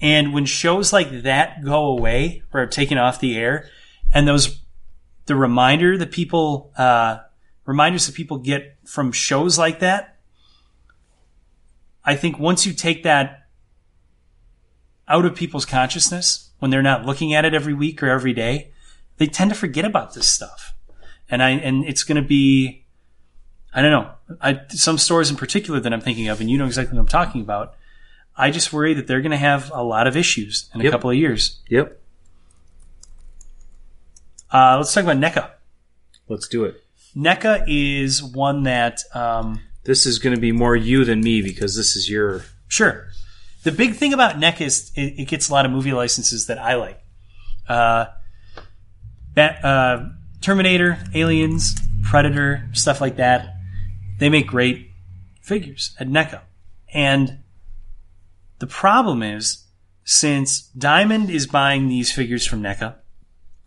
And 0.00 0.34
when 0.34 0.44
shows 0.44 0.92
like 0.92 1.22
that 1.22 1.64
go 1.64 1.86
away 1.86 2.42
or 2.52 2.62
are 2.62 2.66
taken 2.66 2.98
off 2.98 3.20
the 3.20 3.36
air, 3.36 3.68
and 4.12 4.28
those 4.28 4.60
the 5.26 5.36
reminder 5.36 5.96
that 5.96 6.10
people 6.10 6.72
uh, 6.76 7.18
reminders 7.64 8.06
that 8.06 8.14
people 8.14 8.38
get 8.38 8.76
from 8.84 9.12
shows 9.12 9.58
like 9.58 9.80
that, 9.80 10.18
I 12.04 12.16
think 12.16 12.38
once 12.38 12.66
you 12.66 12.72
take 12.72 13.02
that 13.04 13.48
out 15.08 15.24
of 15.24 15.34
people's 15.34 15.66
consciousness 15.66 16.50
when 16.58 16.70
they're 16.70 16.82
not 16.82 17.04
looking 17.04 17.34
at 17.34 17.44
it 17.44 17.54
every 17.54 17.74
week 17.74 18.02
or 18.02 18.08
every 18.08 18.32
day, 18.32 18.72
they 19.18 19.26
tend 19.26 19.50
to 19.50 19.56
forget 19.56 19.84
about 19.84 20.14
this 20.14 20.26
stuff. 20.26 20.74
And 21.30 21.42
I 21.42 21.50
and 21.50 21.84
it's 21.84 22.02
going 22.02 22.20
to 22.20 22.26
be 22.26 22.84
I 23.74 23.82
don't 23.82 23.90
know. 23.90 24.10
I, 24.40 24.60
some 24.68 24.98
stores 24.98 25.30
in 25.30 25.36
particular 25.36 25.80
that 25.80 25.92
I'm 25.92 26.00
thinking 26.00 26.28
of, 26.28 26.40
and 26.40 26.48
you 26.48 26.56
know 26.56 26.66
exactly 26.66 26.96
what 26.96 27.02
I'm 27.02 27.08
talking 27.08 27.40
about. 27.40 27.74
I 28.36 28.50
just 28.50 28.72
worry 28.72 28.94
that 28.94 29.06
they're 29.06 29.20
going 29.20 29.30
to 29.30 29.36
have 29.36 29.70
a 29.72 29.82
lot 29.82 30.06
of 30.06 30.16
issues 30.16 30.68
in 30.74 30.84
a 30.84 30.90
couple 30.90 31.10
of 31.10 31.16
years. 31.16 31.60
Yep. 31.68 32.00
Uh, 34.52 34.76
let's 34.78 34.92
talk 34.92 35.04
about 35.04 35.16
NECA. 35.18 35.50
Let's 36.28 36.48
do 36.48 36.64
it. 36.64 36.82
NECA 37.16 37.64
is 37.68 38.22
one 38.22 38.64
that, 38.64 39.02
um, 39.14 39.60
This 39.84 40.06
is 40.06 40.18
going 40.18 40.34
to 40.34 40.40
be 40.40 40.52
more 40.52 40.74
you 40.74 41.04
than 41.04 41.20
me 41.20 41.42
because 41.42 41.76
this 41.76 41.96
is 41.96 42.08
your. 42.10 42.44
sure. 42.68 43.08
The 43.62 43.72
big 43.72 43.94
thing 43.94 44.12
about 44.12 44.36
NECA 44.36 44.62
is 44.62 44.92
it, 44.94 45.20
it 45.20 45.28
gets 45.28 45.48
a 45.48 45.52
lot 45.52 45.64
of 45.64 45.72
movie 45.72 45.92
licenses 45.92 46.46
that 46.46 46.58
I 46.58 46.74
like. 46.74 47.00
Uh, 47.68 48.06
Bat, 49.34 49.64
uh, 49.64 50.08
Terminator, 50.40 50.98
Aliens, 51.14 51.74
Predator, 52.02 52.68
stuff 52.72 53.00
like 53.00 53.16
that. 53.16 53.54
They 54.18 54.28
make 54.28 54.46
great 54.46 54.90
figures 55.40 55.96
at 55.98 56.08
NECA. 56.08 56.42
And 56.92 57.38
the 58.64 58.70
problem 58.70 59.22
is, 59.22 59.66
since 60.04 60.68
Diamond 60.68 61.28
is 61.28 61.46
buying 61.46 61.86
these 61.88 62.10
figures 62.10 62.46
from 62.46 62.62
NECA, 62.62 62.96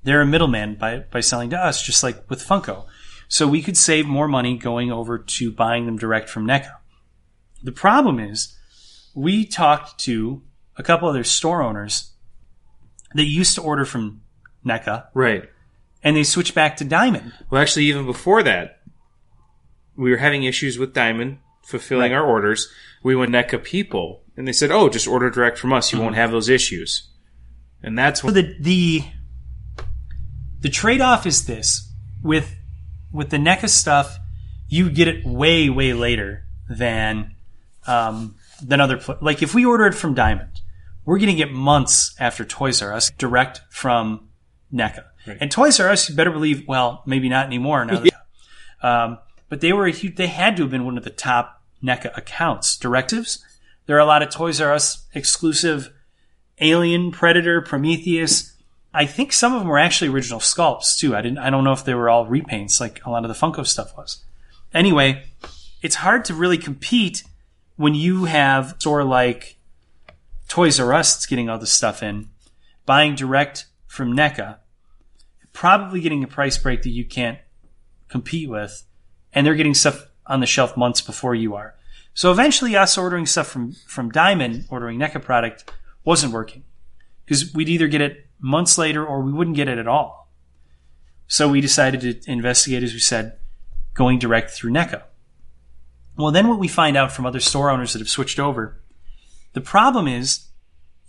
they're 0.02 0.22
a 0.22 0.26
middleman 0.26 0.74
by, 0.74 1.02
by 1.12 1.20
selling 1.20 1.52
to 1.52 1.56
us, 1.56 1.84
just 1.84 2.02
like 2.02 2.28
with 2.32 2.42
Funko. 2.44 2.86
So 3.28 3.48
we 3.48 3.62
could 3.62 3.78
save 3.78 4.08
more 4.08 4.28
money 4.28 4.58
going 4.58 4.92
over 4.92 5.20
to 5.20 5.52
buying 5.52 5.86
them 5.86 6.00
direct 6.00 6.30
from 6.30 6.48
NECA. 6.48 6.72
The 7.62 7.72
problem 7.72 8.20
is, 8.20 8.58
we 9.14 9.46
talked 9.46 10.00
to 10.06 10.42
a 10.78 10.82
couple 10.82 11.08
other 11.08 11.24
store 11.24 11.62
owners 11.62 12.14
that 13.14 13.26
used 13.26 13.54
to 13.54 13.62
order 13.62 13.86
from 13.86 14.24
NECA, 14.66 15.10
Right. 15.14 15.48
and 16.02 16.18
they 16.18 16.24
switched 16.24 16.56
back 16.56 16.76
to 16.78 16.84
Diamond. 16.86 17.34
Well, 17.52 17.62
actually, 17.62 17.86
even 17.86 18.08
before 18.08 18.42
that, 18.42 18.82
we 19.96 20.10
were 20.10 20.18
having 20.18 20.44
issues 20.44 20.80
with 20.80 20.96
Diamond 20.96 21.38
fulfilling 21.68 22.14
Right. 22.14 22.18
our 22.18 22.26
orders. 22.26 22.68
We 23.04 23.16
went 23.16 23.32
NECA 23.32 23.64
people, 23.64 24.24
and 24.38 24.48
they 24.48 24.54
said, 24.54 24.72
"Oh, 24.72 24.88
just 24.88 25.08
order 25.08 25.30
direct 25.30 25.58
from 25.58 25.74
us. 25.74 25.92
You 25.92 26.00
won't 26.00 26.16
have 26.16 26.32
those 26.32 26.48
issues." 26.48 27.10
And 27.84 27.98
that's 27.98 28.22
So 28.22 28.32
the 28.32 28.56
the 28.60 29.04
the 30.62 30.70
trade 30.70 31.02
off 31.02 31.26
is 31.26 31.46
this 31.46 31.92
with 32.24 32.56
with 33.12 33.30
the 33.30 33.38
NECA 33.38 33.70
stuff, 33.70 34.18
you 34.70 34.90
get 34.90 35.08
it 35.08 35.26
way 35.26 35.70
way 35.70 35.94
later 35.94 36.46
than 36.70 37.36
um, 37.88 38.36
than 38.62 38.80
other 38.80 38.98
pla 38.98 39.16
like 39.22 39.42
if 39.42 39.54
we 39.54 39.66
order 39.66 39.88
it 39.88 39.94
from 39.94 40.14
Diamond, 40.14 40.62
we're 41.06 41.18
getting 41.18 41.40
it 41.40 41.52
months 41.52 42.16
after 42.20 42.46
Toys 42.46 42.82
R 42.82 42.94
Us 42.94 43.12
direct 43.18 43.62
from 43.70 44.30
NECA. 44.74 45.06
And 45.42 45.52
Toys 45.52 45.80
R 45.80 45.90
Us, 45.90 46.10
you 46.10 46.16
better 46.16 46.32
believe, 46.32 46.68
well, 46.68 47.04
maybe 47.06 47.28
not 47.28 47.46
anymore 47.46 47.84
now. 47.86 48.04
um, 48.82 49.18
but 49.50 49.62
they 49.62 49.74
were 49.74 49.86
a 49.86 49.92
huge, 49.92 50.16
they 50.16 50.28
had 50.28 50.56
to 50.58 50.64
have 50.64 50.72
been 50.72 50.86
one 50.86 50.98
of 50.98 51.04
the 51.04 51.10
top 51.10 51.62
NECA 51.84 52.18
accounts. 52.18 52.78
Directives. 52.78 53.44
There 53.88 53.96
are 53.96 54.02
a 54.02 54.06
lot 54.06 54.22
of 54.22 54.30
Toys 54.30 54.62
R 54.62 54.74
Us 54.74 55.08
exclusive 55.14 55.92
Alien, 56.60 57.12
Predator, 57.12 57.62
Prometheus. 57.62 58.54
I 58.94 59.06
think 59.06 59.32
some 59.32 59.54
of 59.54 59.60
them 59.60 59.70
were 59.70 59.80
actually 59.80 60.10
original 60.10 60.40
sculpts 60.40 60.98
too. 60.98 61.16
I 61.16 61.22
didn't. 61.22 61.40
I 61.40 61.50
don't 61.50 61.64
know 61.64 61.72
if 61.72 61.86
they 61.86 61.94
were 61.94 62.10
all 62.10 62.28
repaints 62.28 62.80
like 62.80 63.04
a 63.06 63.10
lot 63.10 63.24
of 63.24 63.30
the 63.30 63.34
Funko 63.34 63.66
stuff 63.66 63.96
was. 63.98 64.24
Anyway, 64.74 65.24
it's 65.82 65.96
hard 65.96 66.26
to 66.26 66.34
really 66.34 66.58
compete 66.58 67.24
when 67.78 67.96
you 67.96 68.26
have 68.26 68.76
store 68.80 69.04
like 69.04 69.58
Toys 70.50 70.80
R 70.80 70.94
Us 70.94 71.26
getting 71.26 71.50
all 71.50 71.58
this 71.58 71.72
stuff 71.72 72.04
in, 72.04 72.30
buying 72.86 73.16
direct 73.16 73.68
from 73.86 74.16
NECA, 74.16 74.58
probably 75.54 76.02
getting 76.02 76.24
a 76.24 76.28
price 76.28 76.58
break 76.58 76.82
that 76.82 76.90
you 76.90 77.06
can't 77.06 77.40
compete 78.10 78.50
with, 78.50 78.84
and 79.32 79.46
they're 79.46 79.56
getting 79.56 79.74
stuff 79.74 80.08
on 80.26 80.42
the 80.42 80.46
shelf 80.46 80.76
months 80.76 81.00
before 81.00 81.36
you 81.36 81.56
are. 81.56 81.77
So 82.18 82.32
eventually, 82.32 82.76
us 82.76 82.98
ordering 82.98 83.28
stuff 83.28 83.46
from 83.46 83.74
from 83.86 84.10
Diamond, 84.10 84.66
ordering 84.72 84.98
NECA 84.98 85.22
product, 85.22 85.72
wasn't 86.04 86.34
working 86.34 86.64
because 87.24 87.54
we'd 87.54 87.70
either 87.70 87.88
get 87.88 88.02
it 88.02 88.26
months 88.40 88.76
later 88.76 89.06
or 89.06 89.22
we 89.22 89.32
wouldn't 89.32 89.56
get 89.56 89.68
it 89.68 89.78
at 89.78 89.88
all. 89.88 90.28
So 91.28 91.48
we 91.48 91.62
decided 91.62 92.02
to 92.02 92.32
investigate, 92.32 92.82
as 92.82 92.92
we 92.92 93.00
said, 93.00 93.38
going 93.94 94.18
direct 94.18 94.50
through 94.50 94.72
NECA. 94.72 95.04
Well, 96.18 96.32
then 96.32 96.48
what 96.48 96.58
we 96.58 96.68
find 96.68 96.98
out 96.98 97.12
from 97.12 97.28
other 97.28 97.40
store 97.40 97.70
owners 97.70 97.94
that 97.94 98.00
have 98.00 98.10
switched 98.10 98.40
over, 98.40 98.82
the 99.54 99.62
problem 99.62 100.08
is 100.08 100.48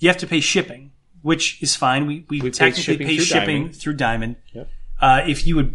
you 0.01 0.11
have 0.11 0.19
to 0.19 0.27
pay 0.27 0.41
shipping, 0.41 0.93
which 1.23 1.63
is 1.63 1.75
fine. 1.75 2.07
We, 2.07 2.27
we, 2.29 2.43
pay 2.43 2.51
technically 2.51 2.83
shipping 2.83 3.07
pay 3.07 3.17
through 3.17 3.25
shipping 3.25 3.63
Diamond. 3.63 3.77
through 3.77 3.95
Diamond. 3.95 4.37
Yep. 4.53 4.69
Uh, 5.01 5.23
if 5.27 5.47
you 5.47 5.57
would 5.57 5.75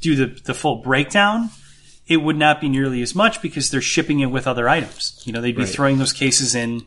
do 0.00 0.16
the, 0.16 0.40
the 0.42 0.54
full 0.54 0.82
breakdown, 0.82 1.50
it 2.12 2.22
would 2.22 2.36
not 2.36 2.60
be 2.60 2.68
nearly 2.68 3.02
as 3.02 3.14
much 3.14 3.40
because 3.42 3.70
they're 3.70 3.80
shipping 3.80 4.20
it 4.20 4.26
with 4.26 4.46
other 4.46 4.68
items. 4.68 5.20
You 5.24 5.32
know, 5.32 5.40
they'd 5.40 5.56
be 5.56 5.62
Right. 5.64 5.72
throwing 5.72 5.98
those 5.98 6.12
cases 6.12 6.54
in 6.54 6.82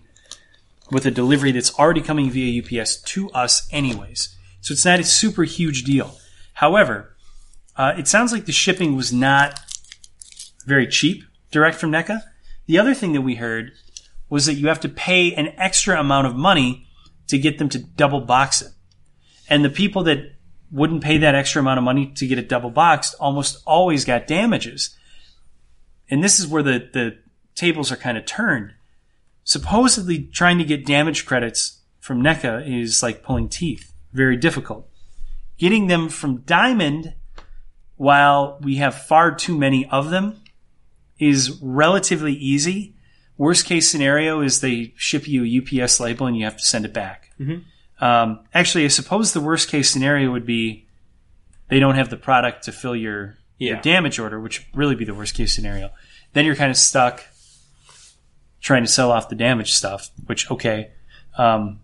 with 0.91 1.05
a 1.05 1.11
delivery 1.11 1.51
that's 1.51 1.73
already 1.79 2.01
coming 2.01 2.29
via 2.29 2.61
UPS 2.61 3.01
to 3.01 3.29
us 3.31 3.67
anyways. 3.71 4.29
So 4.61 4.71
it's 4.73 4.85
not 4.85 4.99
a 4.99 5.03
super 5.03 5.43
huge 5.43 5.83
deal. 5.83 6.17
However, 6.53 7.15
uh, 7.75 7.93
it 7.97 8.07
sounds 8.07 8.31
like 8.31 8.45
the 8.45 8.51
shipping 8.51 8.95
was 8.95 9.11
not 9.11 9.59
very 10.65 10.87
cheap 10.87 11.23
direct 11.51 11.77
from 11.77 11.91
NECA. 11.91 12.21
The 12.67 12.77
other 12.79 12.93
thing 12.93 13.13
that 13.13 13.21
we 13.21 13.35
heard 13.35 13.71
was 14.29 14.45
that 14.45 14.53
you 14.55 14.67
have 14.67 14.79
to 14.81 14.89
pay 14.89 15.33
an 15.33 15.47
extra 15.57 15.99
amount 15.99 16.27
of 16.27 16.35
money 16.35 16.87
to 17.27 17.37
get 17.37 17.57
them 17.57 17.69
to 17.69 17.79
double 17.79 18.21
box 18.21 18.61
it. 18.61 18.71
And 19.49 19.63
the 19.63 19.69
people 19.69 20.03
that 20.03 20.33
wouldn't 20.71 21.03
pay 21.03 21.17
that 21.19 21.35
extra 21.35 21.61
amount 21.61 21.77
of 21.77 21.83
money 21.83 22.07
to 22.15 22.27
get 22.27 22.39
it 22.39 22.49
double 22.49 22.71
boxed 22.71 23.15
almost 23.19 23.61
always 23.65 24.03
got 24.05 24.27
damages. 24.27 24.95
And 26.09 26.23
this 26.23 26.39
is 26.39 26.47
where 26.47 26.63
the, 26.63 26.89
the 26.91 27.17
tables 27.55 27.91
are 27.91 27.97
kind 27.97 28.17
of 28.17 28.25
turned. 28.25 28.73
Supposedly 29.43 30.23
trying 30.23 30.57
to 30.57 30.63
get 30.63 30.85
damage 30.85 31.25
credits 31.25 31.81
from 31.99 32.21
NECA 32.21 32.67
is 32.67 33.01
like 33.01 33.23
pulling 33.23 33.49
teeth. 33.49 33.93
Very 34.13 34.37
difficult. 34.37 34.87
Getting 35.57 35.87
them 35.87 36.09
from 36.09 36.41
Diamond, 36.41 37.13
while 37.95 38.59
we 38.61 38.75
have 38.75 38.95
far 38.95 39.33
too 39.33 39.57
many 39.57 39.87
of 39.87 40.09
them, 40.09 40.41
is 41.17 41.59
relatively 41.61 42.33
easy. 42.33 42.95
Worst 43.37 43.65
case 43.65 43.89
scenario 43.89 44.41
is 44.41 44.61
they 44.61 44.93
ship 44.95 45.27
you 45.27 45.43
a 45.43 45.83
UPS 45.83 45.99
label 45.99 46.27
and 46.27 46.37
you 46.37 46.45
have 46.45 46.57
to 46.57 46.63
send 46.63 46.85
it 46.85 46.93
back. 46.93 47.31
Um, 47.99 48.41
actually, 48.53 48.85
I 48.85 48.89
suppose 48.89 49.33
the 49.33 49.41
worst 49.41 49.69
case 49.69 49.89
scenario 49.89 50.31
would 50.31 50.45
be 50.45 50.87
they 51.69 51.79
don't 51.79 51.95
have 51.95 52.09
the 52.09 52.17
product 52.17 52.65
to 52.65 52.71
fill 52.71 52.95
your 52.95 53.37
Yeah. 53.57 53.81
damage 53.81 54.19
order, 54.19 54.39
which 54.39 54.59
would 54.59 54.77
really 54.77 54.95
be 54.95 55.05
the 55.05 55.13
worst 55.13 55.33
case 55.33 55.53
scenario. 55.53 55.91
Then 56.33 56.45
you're 56.45 56.55
kind 56.55 56.71
of 56.71 56.77
stuck 56.77 57.23
trying 58.65 58.83
to 58.83 58.89
sell 58.89 59.11
off 59.11 59.29
the 59.29 59.35
damaged 59.35 59.75
stuff, 59.75 60.09
which, 60.25 60.49
okay. 60.49 60.91
Um, 61.37 61.81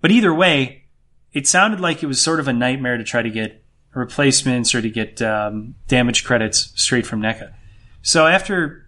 but 0.00 0.10
either 0.10 0.34
way, 0.34 0.84
it 1.32 1.46
sounded 1.46 1.78
like 1.78 2.02
it 2.02 2.06
was 2.06 2.20
sort 2.20 2.40
of 2.40 2.48
a 2.48 2.52
nightmare 2.52 2.96
to 2.96 3.04
try 3.04 3.20
to 3.20 3.30
get 3.30 3.62
replacements 3.92 4.74
or 4.74 4.80
to 4.80 4.88
get 4.88 5.20
um, 5.20 5.74
damage 5.86 6.24
credits 6.24 6.72
straight 6.74 7.06
from 7.06 7.20
NECA. 7.20 7.52
So 8.02 8.26
after 8.26 8.86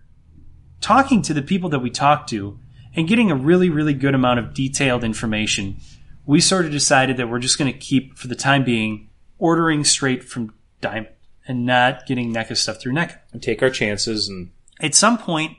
talking 0.81 1.23
to 1.23 1.35
the 1.35 1.43
people 1.43 1.69
that 1.71 1.81
we 1.81 1.91
talked 1.91 2.31
to 2.31 2.59
and 2.95 3.07
getting 3.07 3.31
a 3.31 3.35
really, 3.35 3.69
really 3.69 3.95
good 3.95 4.15
amount 4.15 4.41
of 4.41 4.55
detailed 4.55 5.05
information, 5.05 5.77
we 6.25 6.41
sort 6.41 6.65
of 6.65 6.73
decided 6.73 7.19
that 7.19 7.29
we're 7.29 7.39
just 7.39 7.59
going 7.59 7.73
to 7.73 7.79
keep, 7.79 8.17
for 8.17 8.27
the 8.27 8.35
time 8.35 8.65
being, 8.65 9.11
ordering 9.39 9.85
straight 9.85 10.25
from 10.25 10.55
Diamond 10.81 11.09
and 11.49 11.65
not 11.65 12.07
getting 12.07 12.33
NECA 12.33 12.57
stuff 12.57 12.81
through 12.81 12.93
NECA. 12.93 13.19
And 13.33 13.43
take 13.43 13.63
our 13.63 13.71
chances 13.71 14.29
and 14.29 14.51
At 14.81 14.95
some 14.95 15.19
point, 15.19 15.57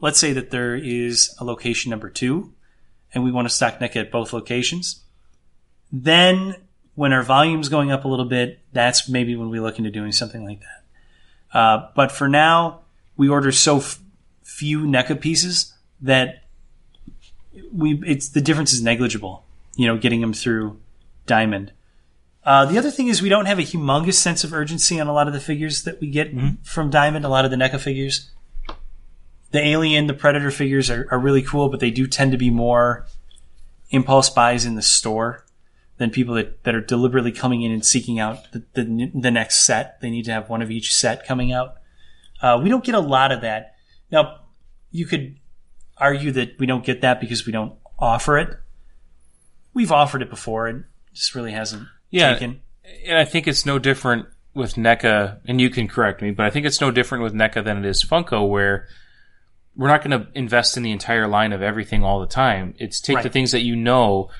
let's 0.00 0.18
say 0.18 0.32
that 0.32 0.50
there 0.50 0.74
is 0.74 1.34
a 1.38 1.44
location 1.44 1.90
number 1.90 2.10
two 2.10 2.52
and 3.12 3.24
we 3.24 3.32
want 3.32 3.48
to 3.48 3.54
stock 3.54 3.78
NECA 3.78 3.96
at 3.96 4.10
both 4.10 4.32
locations. 4.32 5.02
Then 5.92 6.56
when 6.94 7.12
our 7.12 7.22
volume's 7.22 7.68
going 7.68 7.92
up 7.92 8.04
a 8.04 8.08
little 8.08 8.24
bit, 8.24 8.60
that's 8.72 9.08
maybe 9.08 9.36
when 9.36 9.50
we 9.50 9.60
look 9.60 9.78
into 9.78 9.90
doing 9.90 10.12
something 10.12 10.44
like 10.44 10.60
that. 10.60 11.58
Uh, 11.58 11.88
but 11.94 12.10
for 12.10 12.28
now, 12.28 12.80
we 13.16 13.28
order 13.28 13.52
so 13.52 13.78
f- 13.78 14.00
few 14.42 14.80
NECA 14.80 15.20
pieces 15.20 15.74
that 16.00 16.42
we 17.72 18.00
it's 18.06 18.30
the 18.30 18.40
difference 18.40 18.72
is 18.72 18.82
negligible. 18.82 19.44
You 19.76 19.86
know, 19.86 19.96
getting 19.96 20.20
them 20.20 20.32
through 20.32 20.78
Diamond. 21.26 21.72
Uh, 22.46 22.64
the 22.64 22.78
other 22.78 22.92
thing 22.92 23.08
is 23.08 23.20
we 23.20 23.28
don't 23.28 23.46
have 23.46 23.58
a 23.58 23.62
humongous 23.62 24.14
sense 24.14 24.44
of 24.44 24.54
urgency 24.54 25.00
on 25.00 25.08
a 25.08 25.12
lot 25.12 25.26
of 25.26 25.32
the 25.32 25.40
figures 25.40 25.82
that 25.82 26.00
we 26.00 26.08
get 26.08 26.32
from 26.62 26.90
Diamond. 26.90 27.24
A 27.24 27.28
lot 27.28 27.44
of 27.44 27.50
the 27.50 27.56
NECA 27.56 27.80
figures, 27.80 28.30
the 29.50 29.58
Alien, 29.58 30.06
the 30.06 30.14
Predator 30.14 30.52
figures 30.52 30.88
are, 30.88 31.08
are 31.10 31.18
really 31.18 31.42
cool, 31.42 31.68
but 31.68 31.80
they 31.80 31.90
do 31.90 32.06
tend 32.06 32.30
to 32.30 32.38
be 32.38 32.48
more 32.48 33.04
impulse 33.90 34.30
buys 34.30 34.64
in 34.64 34.76
the 34.76 34.82
store 34.82 35.44
than 35.96 36.10
people 36.10 36.36
that, 36.36 36.62
that 36.62 36.74
are 36.76 36.80
deliberately 36.80 37.32
coming 37.32 37.62
in 37.62 37.72
and 37.72 37.84
seeking 37.84 38.20
out 38.20 38.52
the, 38.52 38.62
the, 38.74 39.10
the 39.12 39.30
next 39.32 39.66
set. 39.66 40.00
They 40.00 40.10
need 40.10 40.26
to 40.26 40.32
have 40.32 40.48
one 40.48 40.62
of 40.62 40.70
each 40.70 40.94
set 40.94 41.26
coming 41.26 41.52
out. 41.52 41.74
Uh, 42.40 42.60
we 42.62 42.68
don't 42.68 42.84
get 42.84 42.94
a 42.94 43.00
lot 43.00 43.32
of 43.32 43.40
that. 43.40 43.74
Now, 44.12 44.42
you 44.92 45.06
could 45.06 45.40
argue 45.98 46.30
that 46.32 46.60
we 46.60 46.66
don't 46.66 46.84
get 46.84 47.00
that 47.00 47.20
because 47.20 47.44
we 47.44 47.52
don't 47.52 47.74
offer 47.98 48.38
it. 48.38 48.56
We've 49.74 49.90
offered 49.90 50.22
it 50.22 50.30
before. 50.30 50.68
It 50.68 50.84
just 51.12 51.34
really 51.34 51.52
hasn't 51.52 51.88
Yeah. 52.10 52.34
taken. 52.34 52.60
and 53.06 53.18
I 53.18 53.24
think 53.24 53.46
it's 53.48 53.66
no 53.66 53.78
different 53.78 54.26
with 54.54 54.74
NECA, 54.76 55.38
and 55.46 55.60
you 55.60 55.68
can 55.70 55.86
correct 55.86 56.22
me, 56.22 56.30
but 56.30 56.46
I 56.46 56.50
think 56.50 56.64
it's 56.66 56.80
no 56.80 56.90
different 56.90 57.24
with 57.24 57.34
NECA 57.34 57.62
than 57.64 57.76
it 57.78 57.84
is 57.84 58.02
Funko, 58.04 58.48
where 58.48 58.88
we're 59.76 59.88
not 59.88 60.02
going 60.02 60.18
to 60.18 60.28
invest 60.34 60.76
in 60.78 60.82
the 60.82 60.92
entire 60.92 61.28
line 61.28 61.52
of 61.52 61.60
everything 61.60 62.02
all 62.02 62.20
the 62.20 62.26
time. 62.26 62.74
It's 62.78 63.00
take 63.00 63.22
the 63.22 63.28
things 63.28 63.52
that 63.52 63.60
you 63.62 63.76
know 63.76 64.30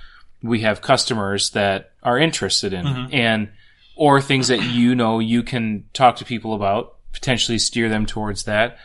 we 0.42 0.60
have 0.60 0.80
customers 0.80 1.50
that 1.50 1.92
are 2.02 2.18
interested 2.18 2.72
in, 2.72 2.86
Mm-hmm. 2.86 3.14
and 3.14 3.48
or 3.96 4.20
things 4.20 4.48
that 4.48 4.62
you 4.62 4.94
know 4.94 5.18
you 5.18 5.42
can 5.42 5.84
talk 5.92 6.16
to 6.16 6.24
people 6.24 6.54
about, 6.54 6.96
potentially 7.12 7.58
steer 7.58 7.88
them 7.88 8.06
towards 8.06 8.44
that. 8.44 8.78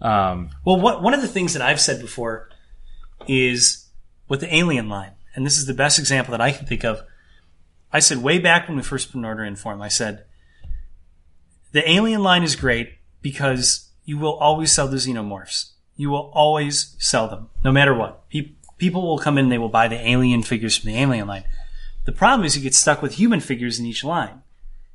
Um, 0.00 0.50
Well, 0.64 0.80
what, 0.80 1.02
one 1.02 1.12
of 1.14 1.20
the 1.22 1.28
things 1.28 1.54
that 1.54 1.62
I've 1.62 1.80
said 1.80 2.00
before 2.00 2.48
is 3.26 3.88
with 4.28 4.40
the 4.40 4.54
Alien 4.54 4.88
line, 4.88 5.12
and 5.34 5.44
this 5.44 5.56
is 5.58 5.66
the 5.66 5.74
best 5.74 5.98
example 5.98 6.32
that 6.32 6.40
I 6.40 6.52
can 6.52 6.66
think 6.66 6.84
of. 6.84 7.02
I 7.92 8.00
said 8.00 8.18
way 8.18 8.38
back 8.38 8.68
when 8.68 8.76
we 8.76 8.82
first 8.82 9.10
put 9.10 9.18
an 9.18 9.24
order 9.24 9.44
in 9.44 9.56
for 9.56 9.72
him, 9.72 9.82
I 9.82 9.88
said, 9.88 10.24
the 11.72 11.88
Alien 11.90 12.22
line 12.22 12.42
is 12.42 12.56
great 12.56 12.94
because 13.22 13.90
you 14.04 14.18
will 14.18 14.34
always 14.34 14.72
sell 14.72 14.88
the 14.88 14.96
xenomorphs. 14.96 15.70
You 15.96 16.10
will 16.10 16.30
always 16.34 16.96
sell 16.98 17.28
them, 17.28 17.50
no 17.64 17.72
matter 17.72 17.94
what. 17.94 18.28
Pe- 18.30 18.52
people 18.78 19.02
will 19.02 19.18
come 19.18 19.36
in 19.36 19.48
they 19.48 19.58
will 19.58 19.68
buy 19.68 19.88
the 19.88 20.08
Alien 20.08 20.42
figures 20.42 20.76
from 20.76 20.90
the 20.90 20.98
Alien 20.98 21.26
line. 21.26 21.44
The 22.04 22.12
problem 22.12 22.46
is 22.46 22.56
you 22.56 22.62
get 22.62 22.74
stuck 22.74 23.02
with 23.02 23.14
human 23.14 23.40
figures 23.40 23.78
in 23.78 23.86
each 23.86 24.02
line. 24.02 24.42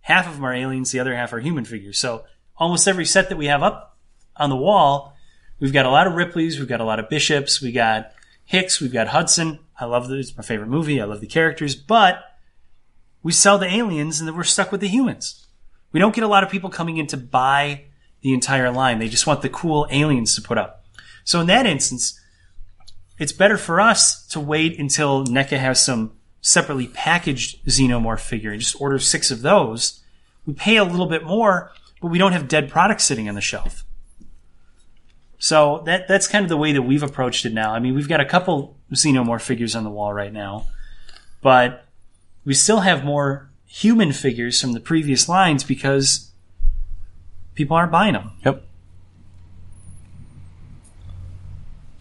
Half 0.01 0.27
of 0.27 0.35
them 0.35 0.45
are 0.45 0.53
aliens, 0.53 0.91
the 0.91 0.99
other 0.99 1.15
half 1.15 1.31
are 1.31 1.39
human 1.39 1.63
figures. 1.63 1.97
So 1.97 2.25
almost 2.57 2.87
every 2.87 3.05
set 3.05 3.29
that 3.29 3.37
we 3.37 3.45
have 3.45 3.63
up 3.63 3.97
on 4.35 4.49
the 4.49 4.55
wall, 4.55 5.15
we've 5.59 5.71
got 5.71 5.85
a 5.85 5.91
lot 5.91 6.07
of 6.07 6.15
Ripley's, 6.15 6.59
we've 6.59 6.67
got 6.67 6.81
a 6.81 6.85
lot 6.85 6.99
of 6.99 7.09
Bishops, 7.09 7.61
we 7.61 7.71
got 7.71 8.11
Hicks, 8.45 8.81
we've 8.81 8.91
got 8.91 9.07
Hudson. 9.07 9.59
I 9.79 9.85
love 9.85 10.09
this; 10.09 10.29
it's 10.29 10.37
my 10.37 10.43
favorite 10.43 10.69
movie. 10.69 10.99
I 10.99 11.05
love 11.05 11.21
the 11.21 11.27
characters, 11.27 11.75
but 11.75 12.23
we 13.23 13.31
sell 13.31 13.57
the 13.57 13.73
aliens 13.73 14.19
and 14.19 14.27
then 14.27 14.35
we're 14.35 14.43
stuck 14.43 14.71
with 14.71 14.81
the 14.81 14.87
humans. 14.87 15.47
We 15.91 15.99
don't 15.99 16.13
get 16.13 16.23
a 16.23 16.27
lot 16.27 16.43
of 16.43 16.49
people 16.49 16.69
coming 16.69 16.97
in 16.97 17.07
to 17.07 17.17
buy 17.17 17.85
the 18.21 18.33
entire 18.33 18.71
line. 18.71 18.99
They 18.99 19.09
just 19.09 19.25
want 19.25 19.41
the 19.41 19.49
cool 19.49 19.87
aliens 19.89 20.35
to 20.35 20.41
put 20.41 20.57
up. 20.57 20.85
So 21.23 21.39
in 21.39 21.47
that 21.47 21.65
instance, 21.65 22.19
it's 23.17 23.31
better 23.31 23.57
for 23.57 23.79
us 23.79 24.25
to 24.27 24.39
wait 24.39 24.79
until 24.79 25.25
NECA 25.25 25.57
has 25.57 25.83
some 25.83 26.13
separately 26.41 26.87
packaged 26.87 27.65
xenomorph 27.65 28.19
figure 28.19 28.51
and 28.51 28.59
just 28.59 28.79
order 28.81 28.99
six 28.99 29.31
of 29.31 29.41
those. 29.41 30.01
We 30.45 30.53
pay 30.53 30.75
a 30.75 30.83
little 30.83 31.05
bit 31.05 31.23
more, 31.23 31.71
but 32.01 32.09
we 32.09 32.17
don't 32.17 32.33
have 32.33 32.47
dead 32.47 32.69
products 32.69 33.05
sitting 33.05 33.29
on 33.29 33.35
the 33.35 33.41
shelf. 33.41 33.85
So 35.37 35.83
that 35.85 36.07
that's 36.07 36.27
kind 36.27 36.43
of 36.43 36.49
the 36.49 36.57
way 36.57 36.73
that 36.73 36.81
we've 36.81 37.03
approached 37.03 37.45
it 37.45 37.53
now. 37.53 37.73
I 37.73 37.79
mean, 37.79 37.95
we've 37.95 38.07
got 38.07 38.21
a 38.21 38.25
couple 38.25 38.77
xenomorph 38.93 39.41
figures 39.41 39.75
on 39.75 39.83
the 39.83 39.89
wall 39.89 40.13
right 40.13 40.31
now, 40.31 40.67
but 41.41 41.82
we 42.45 42.53
still 42.53 42.81
have 42.81 43.03
more 43.03 43.49
human 43.65 44.11
figures 44.11 44.59
from 44.59 44.73
the 44.73 44.79
previous 44.79 45.27
lines 45.27 45.63
because 45.63 46.31
people 47.55 47.75
aren't 47.75 47.91
buying 47.91 48.13
them. 48.13 48.31
Yep. 48.45 48.65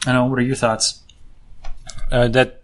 I 0.05 0.13
know. 0.13 0.25
What 0.27 0.39
are 0.39 0.43
your 0.43 0.57
thoughts? 0.57 1.03
uh, 2.13 2.29
that 2.29 2.63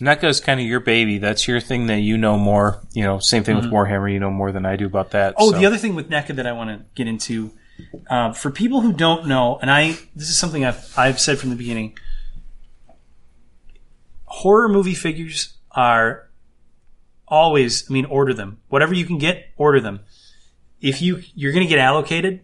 NECA 0.00 0.24
is 0.24 0.40
kind 0.40 0.60
of 0.60 0.66
your 0.66 0.80
baby. 0.80 1.18
That's 1.18 1.46
your 1.48 1.60
thing 1.60 1.88
that 1.88 1.98
you 1.98 2.16
know 2.16 2.38
more. 2.38 2.80
You 2.92 3.04
know, 3.04 3.18
same 3.18 3.44
thing 3.44 3.56
with 3.56 3.66
Warhammer. 3.66 4.10
You 4.10 4.20
know 4.20 4.30
more 4.30 4.52
than 4.52 4.64
I 4.64 4.76
do 4.76 4.86
about 4.86 5.10
that. 5.10 5.34
Mm-hmm. 5.34 5.42
Oh, 5.42 5.52
so. 5.52 5.58
the 5.58 5.66
other 5.66 5.76
thing 5.76 5.94
with 5.94 6.08
NECA 6.08 6.36
that 6.36 6.46
I 6.46 6.52
want 6.52 6.70
to 6.70 6.84
get 6.94 7.08
into, 7.08 7.50
uh, 8.08 8.32
for 8.32 8.50
people 8.50 8.80
who 8.80 8.92
don't 8.92 9.26
know, 9.26 9.58
and 9.60 9.70
I 9.70 9.98
this 10.14 10.28
is 10.28 10.38
something 10.38 10.64
I've 10.64 10.96
I've 10.96 11.20
said 11.20 11.38
from 11.38 11.50
the 11.50 11.56
beginning. 11.56 11.98
Horror 14.24 14.68
movie 14.68 14.94
figures 14.94 15.54
are 15.72 16.25
always, 17.28 17.88
I 17.90 17.92
mean, 17.92 18.04
order 18.06 18.32
them. 18.34 18.60
Whatever 18.68 18.94
you 18.94 19.04
can 19.04 19.18
get, 19.18 19.48
order 19.56 19.80
them. 19.80 20.00
If 20.80 21.00
you 21.00 21.22
you're 21.34 21.52
going 21.52 21.66
to 21.66 21.68
get 21.68 21.78
allocated, 21.78 22.40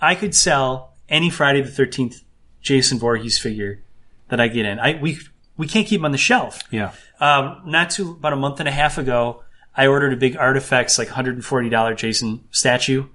I 0.00 0.14
could 0.14 0.34
sell 0.34 0.94
any 1.08 1.30
Friday 1.30 1.60
the 1.60 1.70
Thirteenth 1.70 2.22
Jason 2.60 2.98
Voorhees 2.98 3.38
figure 3.38 3.82
that 4.28 4.40
I 4.40 4.48
get 4.48 4.66
in. 4.66 4.78
I 4.78 4.98
we 5.00 5.18
we 5.56 5.66
can't 5.66 5.86
keep 5.86 6.00
them 6.00 6.06
on 6.06 6.12
the 6.12 6.18
shelf. 6.18 6.60
yeah. 6.70 6.92
Um, 7.20 7.62
not 7.64 7.90
too 7.90 8.12
about 8.12 8.32
a 8.32 8.36
month 8.36 8.58
and 8.58 8.68
a 8.68 8.72
half 8.72 8.98
ago, 8.98 9.44
I 9.76 9.86
ordered 9.86 10.12
a 10.12 10.16
big 10.16 10.34
ARTFX 10.34 10.98
like 10.98 11.08
$140 11.08 11.96
Jason 11.96 12.44
statue, 12.50 13.06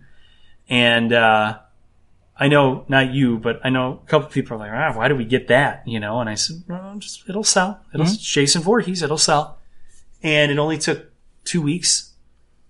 and 0.69 1.11
uh, 1.11 1.59
I 2.37 2.47
know 2.47 2.85
not 2.87 3.11
you, 3.11 3.37
but 3.37 3.59
I 3.63 3.69
know 3.69 4.01
a 4.03 4.07
couple 4.07 4.27
of 4.27 4.33
people 4.33 4.55
are 4.55 4.59
like, 4.59 4.71
ah, 4.71 4.97
why 4.97 5.09
do 5.09 5.15
we 5.15 5.25
get 5.25 5.49
that? 5.49 5.83
You 5.85 5.99
know, 5.99 6.21
and 6.21 6.29
I 6.29 6.35
said, 6.35 6.63
well, 6.67 6.95
just 6.97 7.29
it'll 7.29 7.43
sell. 7.43 7.81
It'll 7.93 8.05
Jason 8.05 8.61
Voorhees, 8.61 9.01
it'll 9.01 9.17
sell. 9.17 9.58
And 10.21 10.51
it 10.51 10.57
only 10.57 10.77
took 10.77 11.11
two 11.45 11.61
weeks, 11.61 12.13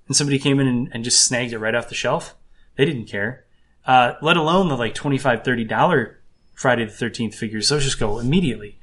and 0.08 0.16
somebody 0.16 0.40
came 0.40 0.60
in 0.60 0.68
and, 0.68 0.90
and 0.94 1.04
just 1.04 1.24
snagged 1.24 1.54
it 1.54 1.60
right 1.60 1.76
off 1.76 1.90
the 1.90 1.96
shelf. 1.96 2.36
They 2.76 2.86
didn't 2.86 3.06
care. 3.06 3.46
Uh, 3.86 4.14
let 4.22 4.38
alone 4.38 4.68
the 4.68 4.78
like 4.78 4.94
25 4.94 5.44
30 5.44 5.64
dollar 5.64 6.20
Friday 6.54 6.86
the 6.86 6.92
13th 6.92 7.34
figures. 7.34 7.70
Those 7.70 7.86
just 7.86 8.00
go 8.00 8.20
immediately. 8.20 8.78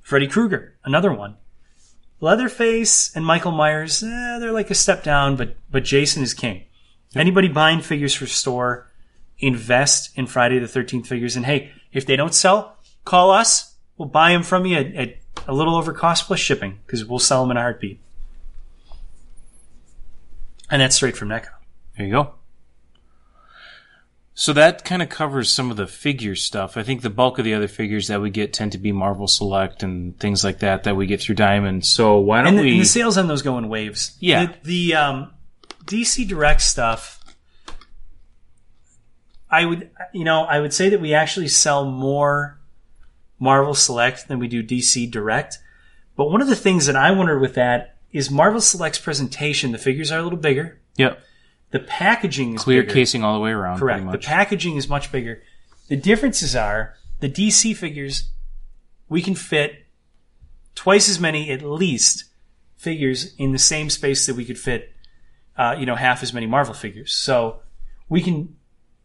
Freddy 0.00 0.26
Krueger, 0.26 0.76
another 0.84 1.12
one. 1.12 1.36
Leatherface 2.20 3.14
and 3.14 3.24
Michael 3.26 3.52
Myers, 3.52 4.02
eh, 4.02 4.38
they're 4.38 4.52
like 4.52 4.70
a 4.70 4.74
step 4.74 5.02
down, 5.02 5.36
but 5.36 5.56
but 5.70 5.84
Jason 5.84 6.22
is 6.22 6.34
king. 6.34 6.64
Anybody 7.14 7.48
buying 7.48 7.80
figures 7.80 8.14
for 8.14 8.26
store, 8.26 8.90
invest 9.38 10.16
in 10.16 10.26
Friday 10.26 10.58
the 10.58 10.66
13th 10.66 11.06
figures. 11.06 11.36
And 11.36 11.44
hey, 11.44 11.72
if 11.92 12.06
they 12.06 12.16
don't 12.16 12.34
sell, 12.34 12.78
call 13.04 13.30
us. 13.30 13.74
We'll 13.98 14.08
buy 14.08 14.32
them 14.32 14.42
from 14.42 14.64
you 14.64 14.76
at, 14.78 14.94
at 14.94 15.16
a 15.48 15.52
little 15.54 15.76
over 15.76 15.92
cost 15.92 16.26
plus 16.26 16.40
shipping 16.40 16.78
because 16.86 17.04
we'll 17.04 17.18
sell 17.18 17.42
them 17.42 17.50
in 17.50 17.56
a 17.56 17.60
heartbeat. 17.60 18.00
And 20.70 20.80
that's 20.80 20.96
straight 20.96 21.16
from 21.16 21.28
NECA. 21.28 21.48
There 21.96 22.06
you 22.06 22.12
go. 22.12 22.34
So 24.34 24.54
that 24.54 24.84
kind 24.84 25.02
of 25.02 25.10
covers 25.10 25.52
some 25.52 25.70
of 25.70 25.76
the 25.76 25.86
figure 25.86 26.34
stuff. 26.34 26.78
I 26.78 26.82
think 26.82 27.02
the 27.02 27.10
bulk 27.10 27.38
of 27.38 27.44
the 27.44 27.52
other 27.52 27.68
figures 27.68 28.08
that 28.08 28.22
we 28.22 28.30
get 28.30 28.54
tend 28.54 28.72
to 28.72 28.78
be 28.78 28.90
Marvel 28.90 29.28
Select 29.28 29.82
and 29.82 30.18
things 30.18 30.42
like 30.42 30.60
that 30.60 30.84
that 30.84 30.96
we 30.96 31.06
get 31.06 31.20
through 31.20 31.34
Diamond. 31.34 31.84
So 31.84 32.18
why 32.18 32.38
don't 32.38 32.46
And 32.48 32.58
the, 32.58 32.62
we? 32.62 32.72
and 32.72 32.80
the 32.80 32.84
sales 32.86 33.18
on 33.18 33.28
those 33.28 33.42
go 33.42 33.58
in 33.58 33.68
waves. 33.68 34.16
Yeah. 34.20 34.46
The, 34.46 34.54
the 34.62 34.94
um, 34.94 35.30
DC 35.84 36.26
Direct 36.26 36.62
stuff, 36.62 37.20
I 39.50 39.66
would, 39.66 39.90
you 40.14 40.24
know, 40.24 40.44
I 40.44 40.60
would 40.60 40.72
say 40.72 40.88
that 40.88 41.00
we 41.02 41.12
actually 41.12 41.48
sell 41.48 41.84
more 41.84 42.58
Marvel 43.42 43.74
Select 43.74 44.28
than 44.28 44.38
we 44.38 44.46
do 44.46 44.62
DC 44.62 45.10
Direct. 45.10 45.58
But 46.16 46.30
one 46.30 46.40
of 46.40 46.46
the 46.48 46.54
things 46.54 46.86
that 46.86 46.94
I 46.94 47.10
wonder 47.10 47.38
with 47.40 47.54
that 47.54 47.96
is 48.12 48.30
Marvel 48.30 48.60
Select's 48.60 49.00
presentation. 49.00 49.72
The 49.72 49.78
figures 49.78 50.12
are 50.12 50.20
a 50.20 50.22
little 50.22 50.38
bigger. 50.38 50.80
yep. 50.96 51.20
The 51.72 51.80
packaging 51.80 52.54
is 52.54 52.60
Clear 52.62 52.82
bigger. 52.82 52.92
casing 52.92 53.24
all 53.24 53.32
the 53.34 53.40
way 53.40 53.50
around. 53.50 53.78
Correct. 53.78 54.10
The 54.12 54.18
packaging 54.18 54.76
is 54.76 54.88
much 54.88 55.10
bigger. 55.10 55.42
The 55.88 55.96
differences 55.96 56.54
are 56.54 56.94
the 57.20 57.30
DC 57.30 57.74
figures, 57.76 58.28
we 59.08 59.22
can 59.22 59.34
fit 59.34 59.86
twice 60.74 61.08
as 61.08 61.18
many, 61.18 61.50
at 61.50 61.62
least, 61.62 62.24
figures 62.76 63.34
in 63.38 63.52
the 63.52 63.58
same 63.58 63.88
space 63.88 64.26
that 64.26 64.36
we 64.36 64.44
could 64.44 64.58
fit, 64.58 64.92
uh, 65.56 65.74
you 65.78 65.86
know, 65.86 65.96
half 65.96 66.22
as 66.22 66.32
many 66.34 66.46
Marvel 66.46 66.74
figures. 66.74 67.12
So 67.12 67.60
we 68.08 68.20
can. 68.20 68.56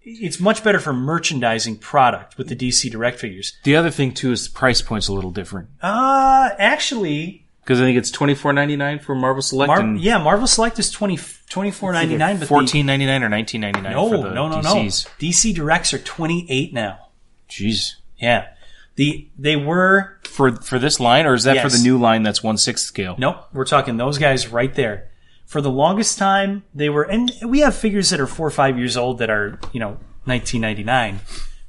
It's 0.10 0.39
much 0.39 0.64
better 0.64 0.80
for 0.80 0.93
merchandising 0.93 1.78
product 1.78 2.38
with 2.38 2.47
the 2.47 2.55
DC 2.55 2.89
Direct 2.89 3.20
figures. 3.20 3.58
the 3.64 3.76
other 3.76 3.89
thing 3.91 4.14
too 4.14 4.32
is 4.32 4.47
the 4.47 4.53
price 4.58 4.82
point's 4.82 5.08
a 5.10 5.14
little 5.14 5.32
different 5.32 5.68
Uh, 5.82 6.49
actually, 6.58 7.45
because 7.64 7.82
I 7.82 7.84
think 7.84 7.97
it's 7.97 8.10
twenty 8.12 8.34
four 8.34 8.53
ninety 8.53 8.78
nine 8.78 8.99
for 8.99 9.14
Marvel 9.16 9.41
Select 9.41 9.68
Mar- 9.68 9.82
and 9.82 9.99
yeah, 9.99 10.18
Marvel 10.18 10.47
Select 10.47 10.80
is 10.80 10.89
20, 10.91 11.18
24.99, 11.18 12.39
but 12.39 12.47
fourteen 12.47 12.86
ninety 12.86 13.05
nine 13.05 13.22
or 13.24 13.30
nineteen 13.30 13.62
ninety 13.62 13.82
nine 13.82 13.91
no, 13.93 14.10
for 14.10 14.18
the 14.18 14.34
no, 14.34 14.47
no, 14.47 14.62
DCs. 14.62 15.05
no. 15.05 15.12
DC 15.28 15.53
Directs 15.53 15.93
are 15.93 15.99
28 15.99 16.74
now. 16.74 17.10
Jeez. 17.49 17.95
Yeah. 18.18 18.47
The, 18.95 19.28
they 19.38 19.55
were 19.55 20.18
For 20.24 20.55
for 20.55 20.80
this 20.80 20.99
line, 20.99 21.26
or 21.28 21.34
is 21.36 21.43
that 21.43 21.62
for 21.62 21.70
the 21.70 21.78
new 21.84 21.97
line 21.99 22.24
that's 22.24 22.41
one 22.41 22.58
sixth 22.58 22.86
scale? 22.86 23.16
Nope, 23.18 23.45
we're 23.53 23.66
talking 23.66 23.97
those 23.97 24.18
guys 24.18 24.47
right 24.47 24.74
there. 24.74 25.10
For 25.48 25.62
the 25.62 25.72
longest 25.72 26.18
time, 26.20 26.64
they 26.76 26.89
were, 26.89 27.04
and 27.04 27.32
we 27.45 27.62
have 27.62 27.74
figures 27.76 28.10
that 28.12 28.20
are 28.20 28.28
four 28.28 28.45
or 28.45 28.52
five 28.52 28.78
years 28.78 28.95
old 28.98 29.18
that 29.20 29.30
are, 29.30 29.60
you 29.72 29.80
know, 29.80 29.98
1999. 30.26 31.22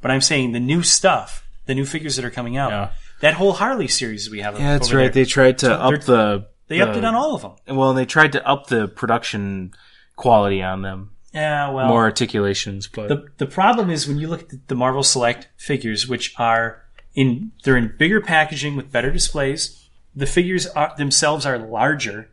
But 0.03 0.11
I'm 0.11 0.21
saying 0.21 0.53
the 0.53 0.61
new 0.61 0.83
stuff, 0.83 1.47
the 1.67 1.75
new 1.75 1.85
figures 1.87 2.17
that 2.17 2.25
are 2.25 2.31
coming 2.31 2.57
out, 2.57 2.71
Yeah. 2.73 2.91
that 3.21 3.35
whole 3.35 3.53
Harley 3.53 3.89
series 3.89 4.29
we 4.31 4.41
have. 4.41 4.59
Yeah, 4.59 4.73
that's 4.77 4.93
right. 4.93 5.13
there, 5.13 5.25
They 5.25 5.25
tried 5.25 5.59
to 5.59 5.67
So 5.67 5.73
up 5.75 6.01
the 6.03 6.47
they 6.67 6.81
upped 6.81 6.97
it 6.97 7.05
on 7.05 7.15
all 7.15 7.35
of 7.35 7.43
them. 7.43 7.77
well, 7.77 7.95
they 7.95 8.05
tried 8.05 8.33
to 8.33 8.47
up 8.47 8.67
the 8.67 8.89
production 8.89 9.73
quality 10.17 10.61
on 10.63 10.83
them, 10.83 11.13
Yeah, 11.33 11.71
well, 11.71 11.87
more 11.89 12.03
articulations, 12.03 12.89
but 12.89 13.09
the 13.09 13.27
the 13.39 13.47
problem 13.47 13.91
is 13.91 14.07
when 14.09 14.19
you 14.19 14.29
look 14.29 14.43
at 14.43 14.49
the, 14.51 14.61
the 14.67 14.75
Marvel 14.75 15.03
Select 15.05 15.49
figures, 15.57 16.07
which 16.09 16.35
are 16.39 16.83
in 17.15 17.53
they're 17.65 17.77
in 17.77 17.95
bigger 17.97 18.21
packaging 18.21 18.77
with 18.77 18.91
better 18.93 19.11
displays. 19.13 19.89
The 20.17 20.27
figures 20.27 20.67
are, 20.69 20.93
themselves 20.99 21.47
are 21.47 21.59
larger. 21.59 22.29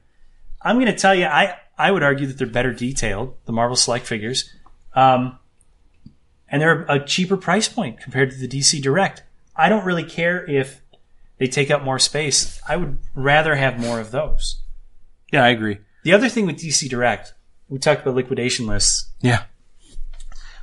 I'm 0.66 0.78
going 0.78 0.88
to 0.88 0.98
tell 0.98 1.14
you, 1.14 1.26
I 1.26 1.56
I 1.78 1.92
would 1.92 2.02
argue 2.02 2.26
that 2.28 2.38
they're 2.40 2.48
better 2.48 2.74
detailed. 2.74 3.36
The 3.46 3.52
Marvel 3.52 3.76
Select 3.76 4.08
figures, 4.08 4.52
um, 4.96 5.38
and 6.50 6.62
they're 6.62 6.82
a 6.90 7.06
cheaper 7.06 7.38
price 7.38 7.70
point 7.70 8.00
compared 8.02 8.32
to 8.32 8.38
the 8.38 8.48
DC 8.48 8.82
Direct. 8.82 9.24
I 9.56 9.70
don't 9.70 9.86
really 9.86 10.04
care 10.04 10.44
if 10.50 10.82
they 11.38 11.48
take 11.48 11.70
up 11.70 11.84
more 11.84 12.00
space. 12.00 12.60
I 12.68 12.78
would 12.78 12.98
rather 13.14 13.56
have 13.56 13.80
more 13.80 14.00
of 14.00 14.12
those. 14.12 14.62
yeah, 15.32 15.44
I 15.44 15.50
agree. 15.50 15.78
The 16.04 16.14
other 16.14 16.30
thing 16.30 16.46
with 16.46 16.58
DC 16.58 16.90
Direct, 16.90 17.34
we 17.70 17.78
talked 17.78 18.02
about 18.02 18.16
liquidation 18.16 18.66
lists. 18.66 19.12
Yeah, 19.22 19.44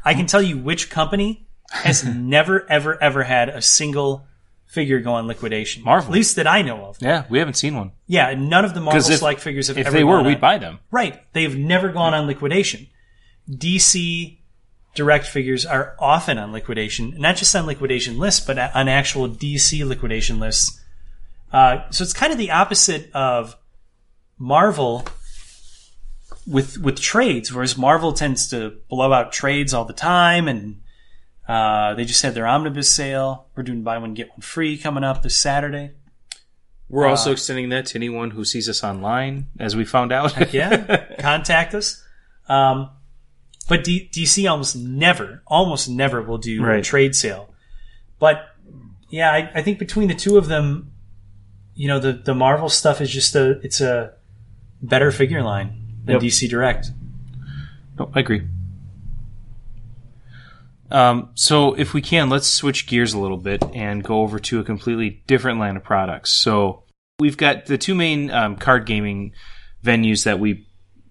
I 0.04 0.14
can 0.14 0.26
tell 0.26 0.42
you 0.42 0.58
which 0.58 0.90
company 0.90 1.46
has 1.70 2.04
never, 2.16 2.68
ever, 2.68 3.00
ever 3.00 3.22
had 3.22 3.48
a 3.48 3.62
single 3.62 4.26
figure 4.72 5.00
go 5.00 5.12
on 5.12 5.26
liquidation. 5.26 5.84
Marvel. 5.84 6.08
At 6.08 6.14
least 6.14 6.36
that 6.36 6.46
I 6.46 6.62
know 6.62 6.86
of. 6.86 6.96
yeah, 7.00 7.24
we 7.28 7.38
haven't 7.38 7.54
seen 7.54 7.76
one. 7.76 7.92
Yeah, 8.06 8.34
none 8.34 8.64
of 8.64 8.72
the 8.72 8.80
Marvel 8.80 9.02
Select 9.02 9.40
figures 9.40 9.68
have 9.68 9.76
ever. 9.76 9.80
If 9.82 9.86
ever 9.88 9.96
they 9.96 10.04
were, 10.04 10.22
we'd 10.22 10.36
on- 10.36 10.40
buy 10.40 10.58
them. 10.58 10.78
Right. 10.90 11.22
They've 11.34 11.56
never 11.56 11.90
gone 11.90 12.14
on 12.14 12.26
liquidation. 12.26 12.86
DC 13.50 14.38
direct 14.94 15.26
figures 15.26 15.66
are 15.66 15.94
often 15.98 16.38
on 16.38 16.52
liquidation, 16.52 17.14
not 17.18 17.36
just 17.36 17.54
on 17.54 17.66
liquidation 17.66 18.18
lists, 18.18 18.44
but 18.44 18.58
on 18.58 18.88
actual 18.88 19.28
DC 19.28 19.86
liquidation 19.86 20.38
lists. 20.40 20.80
Uh, 21.52 21.88
so 21.90 22.02
it's 22.02 22.12
kind 22.12 22.32
of 22.32 22.38
the 22.38 22.50
opposite 22.50 23.10
of 23.14 23.56
Marvel 24.38 25.04
with 26.46 26.78
with 26.78 27.00
trades, 27.00 27.52
whereas 27.52 27.76
Marvel 27.76 28.12
tends 28.12 28.48
to 28.48 28.78
blow 28.88 29.12
out 29.12 29.32
trades 29.32 29.74
all 29.74 29.84
the 29.84 29.92
time, 29.92 30.48
and 30.48 30.81
uh, 31.48 31.94
they 31.94 32.04
just 32.04 32.22
had 32.22 32.34
their 32.34 32.46
omnibus 32.46 32.90
sale. 32.90 33.46
We're 33.56 33.62
doing 33.64 33.82
buy 33.82 33.98
one 33.98 34.14
get 34.14 34.30
one 34.30 34.40
free 34.40 34.76
coming 34.78 35.04
up 35.04 35.22
this 35.22 35.36
Saturday. 35.36 35.92
We're 36.88 37.06
Uh, 37.06 37.10
also 37.10 37.32
extending 37.32 37.70
that 37.70 37.86
to 37.86 37.98
anyone 37.98 38.30
who 38.32 38.44
sees 38.44 38.68
us 38.68 38.84
online, 38.84 39.46
as 39.58 39.74
we 39.74 39.84
found 39.84 40.12
out. 40.12 40.52
yeah, 40.52 41.14
contact 41.18 41.74
us. 41.74 42.04
Um, 42.48 42.90
but 43.68 43.84
D- 43.84 44.10
DC 44.12 44.50
almost 44.50 44.76
never, 44.76 45.42
almost 45.46 45.88
never 45.88 46.20
will 46.20 46.38
do 46.38 46.68
a 46.68 46.82
trade 46.82 47.14
sale. 47.14 47.54
But 48.18 48.44
yeah, 49.08 49.30
I, 49.32 49.50
I 49.54 49.62
think 49.62 49.78
between 49.78 50.08
the 50.08 50.14
two 50.14 50.36
of 50.36 50.48
them, 50.48 50.92
you 51.74 51.88
know, 51.88 51.98
the 51.98 52.12
the 52.12 52.34
Marvel 52.34 52.68
stuff 52.68 53.00
is 53.00 53.10
just 53.10 53.34
a 53.34 53.52
it's 53.62 53.80
a 53.80 54.12
better 54.82 55.10
figure 55.10 55.42
line 55.42 55.96
than 56.04 56.14
Yep. 56.16 56.22
DC 56.22 56.48
Direct. 56.50 56.90
No, 57.98 58.10
I 58.14 58.20
agree. 58.20 58.42
Um, 60.92 61.30
so 61.34 61.74
if 61.74 61.94
we 61.94 62.02
can, 62.02 62.28
let's 62.28 62.46
switch 62.46 62.86
gears 62.86 63.14
a 63.14 63.18
little 63.18 63.36
bit 63.38 63.62
and 63.74 64.04
go 64.04 64.20
over 64.20 64.38
to 64.38 64.60
a 64.60 64.64
completely 64.64 65.22
different 65.26 65.58
line 65.58 65.76
of 65.76 65.82
products. 65.82 66.30
So 66.30 66.82
we've 67.18 67.36
got 67.36 67.66
the 67.66 67.78
two 67.78 67.94
main 67.94 68.30
um, 68.30 68.56
card 68.56 68.86
gaming 68.86 69.32
venues 69.82 70.24
that 70.24 70.38
we 70.38 70.66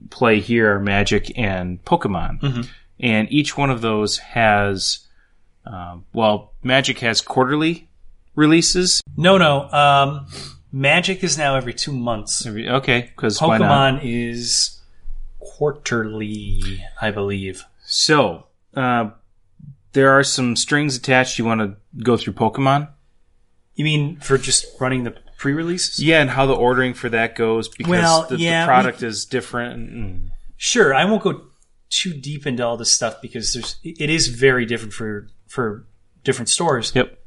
play 0.10 0.40
here 0.40 0.76
are 0.76 0.80
Magic 0.80 1.38
and 1.38 1.84
Pokemon, 1.84 2.68
and 3.00 3.32
each 3.32 3.58
one 3.58 3.70
of 3.70 3.82
those 3.82 4.18
has, 4.20 5.08
um, 5.66 6.06
well, 6.14 6.54
Magic 6.64 7.00
has 7.00 7.22
quarterly 7.22 7.90
releases. 8.36 9.02
No, 9.18 9.38
no. 9.38 9.70
Um, 9.72 10.28
Magic 10.72 11.24
is 11.24 11.38
now 11.38 11.56
every 11.56 11.74
two 11.74 11.92
months. 11.92 12.46
Every- 12.46 12.70
Okay, 12.70 13.10
because? 13.16 13.40
Pokemon 13.40 14.00
is 14.04 14.80
quarterly, 15.40 16.84
I 17.02 17.12
believe. 17.12 17.64
So 17.86 18.46
uh, 18.76 19.12
there 19.94 20.12
are 20.12 20.24
some 20.24 20.56
strings 20.56 20.96
attached. 20.96 21.38
You 21.38 21.46
want 21.46 21.62
to 21.62 21.76
go 22.04 22.18
through 22.18 22.34
Pokemon? 22.34 22.90
You 23.76 23.86
mean 23.86 24.20
for 24.20 24.38
just 24.38 24.66
running 24.80 25.04
the 25.04 25.16
pre-releases? 25.38 26.04
Yeah, 26.04 26.22
and 26.22 26.30
how 26.30 26.46
the 26.46 26.54
ordering 26.54 26.94
for 26.94 27.10
that 27.10 27.36
goes 27.36 27.68
because 27.68 27.90
Well, 27.90 28.28
the, 28.28 28.38
yeah, 28.38 28.66
the 28.66 28.68
product 28.68 29.04
is 29.04 29.26
different. 29.26 29.92
Mm. 29.92 30.32
Sure, 30.58 30.94
I 30.94 31.06
won't 31.06 31.24
go 31.24 31.48
too 31.90 32.14
deep 32.14 32.48
into 32.48 32.66
all 32.66 32.78
this 32.78 32.92
stuff 32.92 33.22
because 33.22 33.54
there's 33.54 33.76
it 33.84 34.10
is 34.10 34.28
very 34.28 34.66
different 34.66 34.94
for 34.94 35.28
for 35.48 35.88
different 36.24 36.50
stores. 36.50 36.92
Yep. 36.96 37.18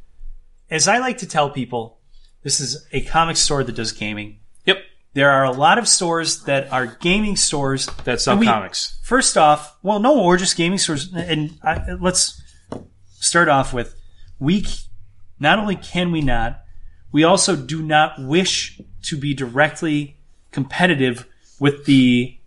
As 0.70 0.88
I 0.88 0.98
like 0.98 1.18
to 1.18 1.26
tell 1.26 1.50
people, 1.50 1.98
this 2.42 2.60
is 2.60 2.86
a 2.92 3.02
comic 3.02 3.36
store 3.36 3.64
that 3.64 3.74
does 3.74 3.92
gaming. 3.92 4.40
Yep. 4.64 4.78
There 5.12 5.30
are 5.30 5.44
a 5.44 5.52
lot 5.52 5.78
of 5.78 5.86
stores 5.88 6.44
that 6.44 6.72
are 6.72 6.86
gaming 6.86 7.36
stores. 7.36 7.86
That 8.04 8.20
sell 8.20 8.36
we- 8.38 8.46
comics. 8.46 8.98
First 9.02 9.36
off, 9.36 9.76
well, 9.82 10.00
no, 10.00 10.24
we're 10.24 10.38
just 10.38 10.56
gaming 10.56 10.78
stores. 10.78 11.12
And 11.12 11.58
I, 11.62 11.92
let's 12.00 12.40
start 13.24 13.48
off 13.48 13.72
with 13.72 13.94
we. 14.38 14.64
Not 15.40 15.58
only 15.58 15.74
can 15.76 16.12
we 16.12 16.20
not, 16.20 16.62
we 17.10 17.24
also 17.24 17.56
do 17.56 17.82
not 17.82 18.22
wish 18.22 18.80
to 19.02 19.16
be 19.16 19.34
directly 19.34 20.16
competitive 20.52 21.26
with 21.58 21.84
the 21.86 22.38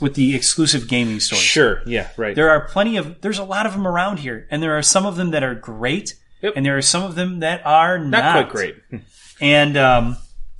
with 0.00 0.14
the 0.14 0.34
exclusive 0.34 0.88
gaming 0.88 1.20
stores. 1.20 1.40
Sure. 1.42 1.82
Yeah. 1.86 2.08
Right. 2.16 2.34
There 2.34 2.50
are 2.50 2.66
plenty 2.68 2.96
of 2.96 3.20
there's 3.20 3.38
a 3.38 3.44
lot 3.44 3.66
of 3.66 3.72
them 3.72 3.86
around 3.86 4.18
here, 4.18 4.46
and 4.50 4.62
there 4.62 4.76
are 4.76 4.82
some 4.82 5.06
of 5.06 5.16
them 5.16 5.30
that 5.30 5.42
are 5.42 5.54
great, 5.54 6.14
Yep. 6.42 6.54
and 6.56 6.66
there 6.66 6.76
are 6.76 6.82
some 6.82 7.02
of 7.02 7.14
them 7.14 7.40
that 7.40 7.64
are 7.64 7.98
not, 7.98 8.22
Not 8.22 8.50
quite 8.50 8.74
great. 8.90 9.02
And 9.40 9.76
um, 9.76 10.16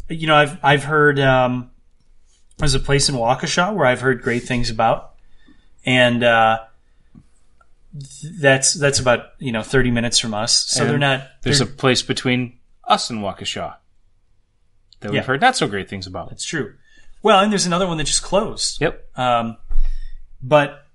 you 0.08 0.26
know, 0.26 0.36
I've 0.36 0.58
I've 0.62 0.84
heard 0.84 1.18
um, 1.20 1.70
there's 2.56 2.74
a 2.74 2.80
place 2.80 3.08
in 3.08 3.14
Waukesha 3.14 3.74
where 3.74 3.86
I've 3.86 4.00
heard 4.00 4.22
great 4.22 4.44
things 4.44 4.70
about, 4.70 5.14
and 5.84 6.22
uh, 6.24 6.60
that's 7.92 8.74
that's 8.74 9.00
about 9.00 9.30
you 9.38 9.52
know 9.52 9.62
30 9.62 9.90
minutes 9.90 10.18
from 10.18 10.34
us, 10.34 10.66
so 10.66 10.82
And 10.82 10.90
they're 10.90 10.98
not. 10.98 11.28
There's 11.42 11.60
a 11.60 11.64
they're- 11.64 11.74
place 11.74 12.02
between 12.02 12.58
us 12.84 13.10
and 13.10 13.20
Waukesha 13.20 13.76
that 15.00 15.10
we've 15.10 15.16
Yeah. 15.16 15.22
heard 15.22 15.40
not 15.40 15.56
so 15.56 15.66
great 15.66 15.88
things 15.88 16.06
about. 16.06 16.30
It's 16.32 16.44
true. 16.44 16.74
Well, 17.22 17.40
and 17.40 17.50
there's 17.52 17.66
another 17.66 17.86
one 17.86 17.98
that 17.98 18.04
just 18.04 18.22
closed. 18.22 18.80
Yep. 18.80 19.18
Um, 19.18 19.56
but 20.42 20.86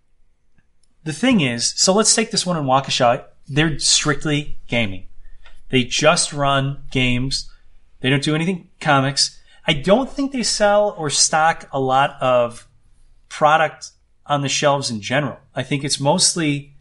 the 1.04 1.14
thing 1.14 1.42
is, 1.42 1.74
so 1.78 1.94
let's 1.94 2.14
take 2.16 2.32
this 2.32 2.46
one 2.46 2.58
in 2.58 2.64
Waukesha. 2.64 3.26
They're 3.48 3.78
strictly 3.80 4.60
gaming. 4.68 5.08
They 5.70 5.84
just 5.84 6.34
run 6.34 6.84
games. 6.92 7.50
They 8.00 8.10
don't 8.10 8.24
do 8.24 8.34
anything 8.36 8.70
comics. 8.80 9.40
I 9.68 9.74
don't 9.74 10.10
think 10.10 10.32
they 10.32 10.44
sell 10.44 10.96
or 10.98 11.10
stock 11.10 11.68
a 11.72 11.80
lot 11.80 12.18
of 12.22 12.68
product 13.30 13.92
on 14.26 14.42
the 14.42 14.50
shelves 14.50 14.90
in 14.90 15.02
general. 15.02 15.38
I 15.56 15.64
think 15.64 15.84
it's 15.84 16.00
mostly 16.00 16.75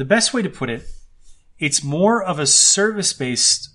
the 0.00 0.06
best 0.06 0.32
way 0.32 0.40
to 0.40 0.48
put 0.48 0.70
it. 0.70 0.82
It's 1.58 1.84
more 1.84 2.22
of 2.22 2.38
a 2.38 2.46
service 2.46 3.12
based 3.12 3.68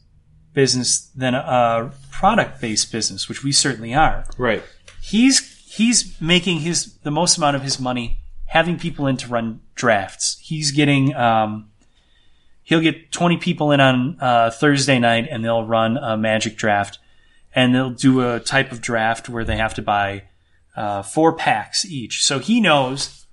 business 0.53 1.11
than 1.15 1.35
a 1.35 1.91
product 2.09 2.59
based 2.59 2.91
business, 2.91 3.29
which 3.29 3.43
we 3.43 3.51
certainly 3.51 3.93
are 3.93 4.25
Right. 4.35 4.63
he's 5.01 5.37
he's 5.77 6.19
making 6.19 6.61
his 6.61 6.97
the 7.03 7.11
most 7.11 7.37
amount 7.37 7.57
of 7.57 7.61
his 7.61 7.79
money 7.79 8.17
having 8.47 8.79
people 8.79 9.05
in 9.05 9.17
to 9.17 9.27
run 9.27 9.61
drafts. 9.75 10.39
He's 10.41 10.71
getting 10.71 11.13
um, 11.15 11.69
he'll 12.63 12.81
get 12.81 13.11
twenty 13.11 13.37
people 13.37 13.71
in 13.71 13.79
on 13.79 14.17
uh, 14.19 14.49
Thursday 14.49 14.97
night, 14.97 15.27
and 15.29 15.45
they'll 15.45 15.67
run 15.67 15.97
a 15.97 16.17
magic 16.17 16.57
draft, 16.57 16.97
and 17.53 17.75
they'll 17.75 17.91
do 17.91 18.27
a 18.33 18.39
type 18.39 18.71
of 18.71 18.81
draft 18.81 19.29
where 19.29 19.45
they 19.45 19.57
have 19.57 19.75
to 19.75 19.83
buy 19.83 20.23
uh, 20.75 21.03
four 21.03 21.33
packs 21.33 21.85
each. 21.85 22.23
So 22.23 22.39
he 22.39 22.59
knows 22.59 23.24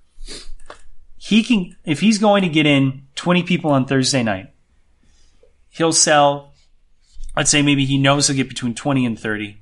he 1.23 1.41
can 1.41 1.77
if 1.85 2.01
he's 2.01 2.17
going 2.17 2.41
to 2.41 2.49
get 2.49 2.65
in 2.65 3.07
twenty 3.15 3.43
people 3.43 3.71
on 3.71 3.85
Thursday 3.85 4.23
night, 4.23 4.53
he'll 5.69 5.93
sell. 5.93 6.51
Let's 7.33 7.49
say 7.49 7.61
maybe 7.61 7.85
he 7.85 7.97
knows 7.97 8.27
he'll 8.27 8.35
get 8.35 8.49
between 8.49 8.75
twenty 8.75 9.05
and 9.05 9.17
thirty. 9.17 9.61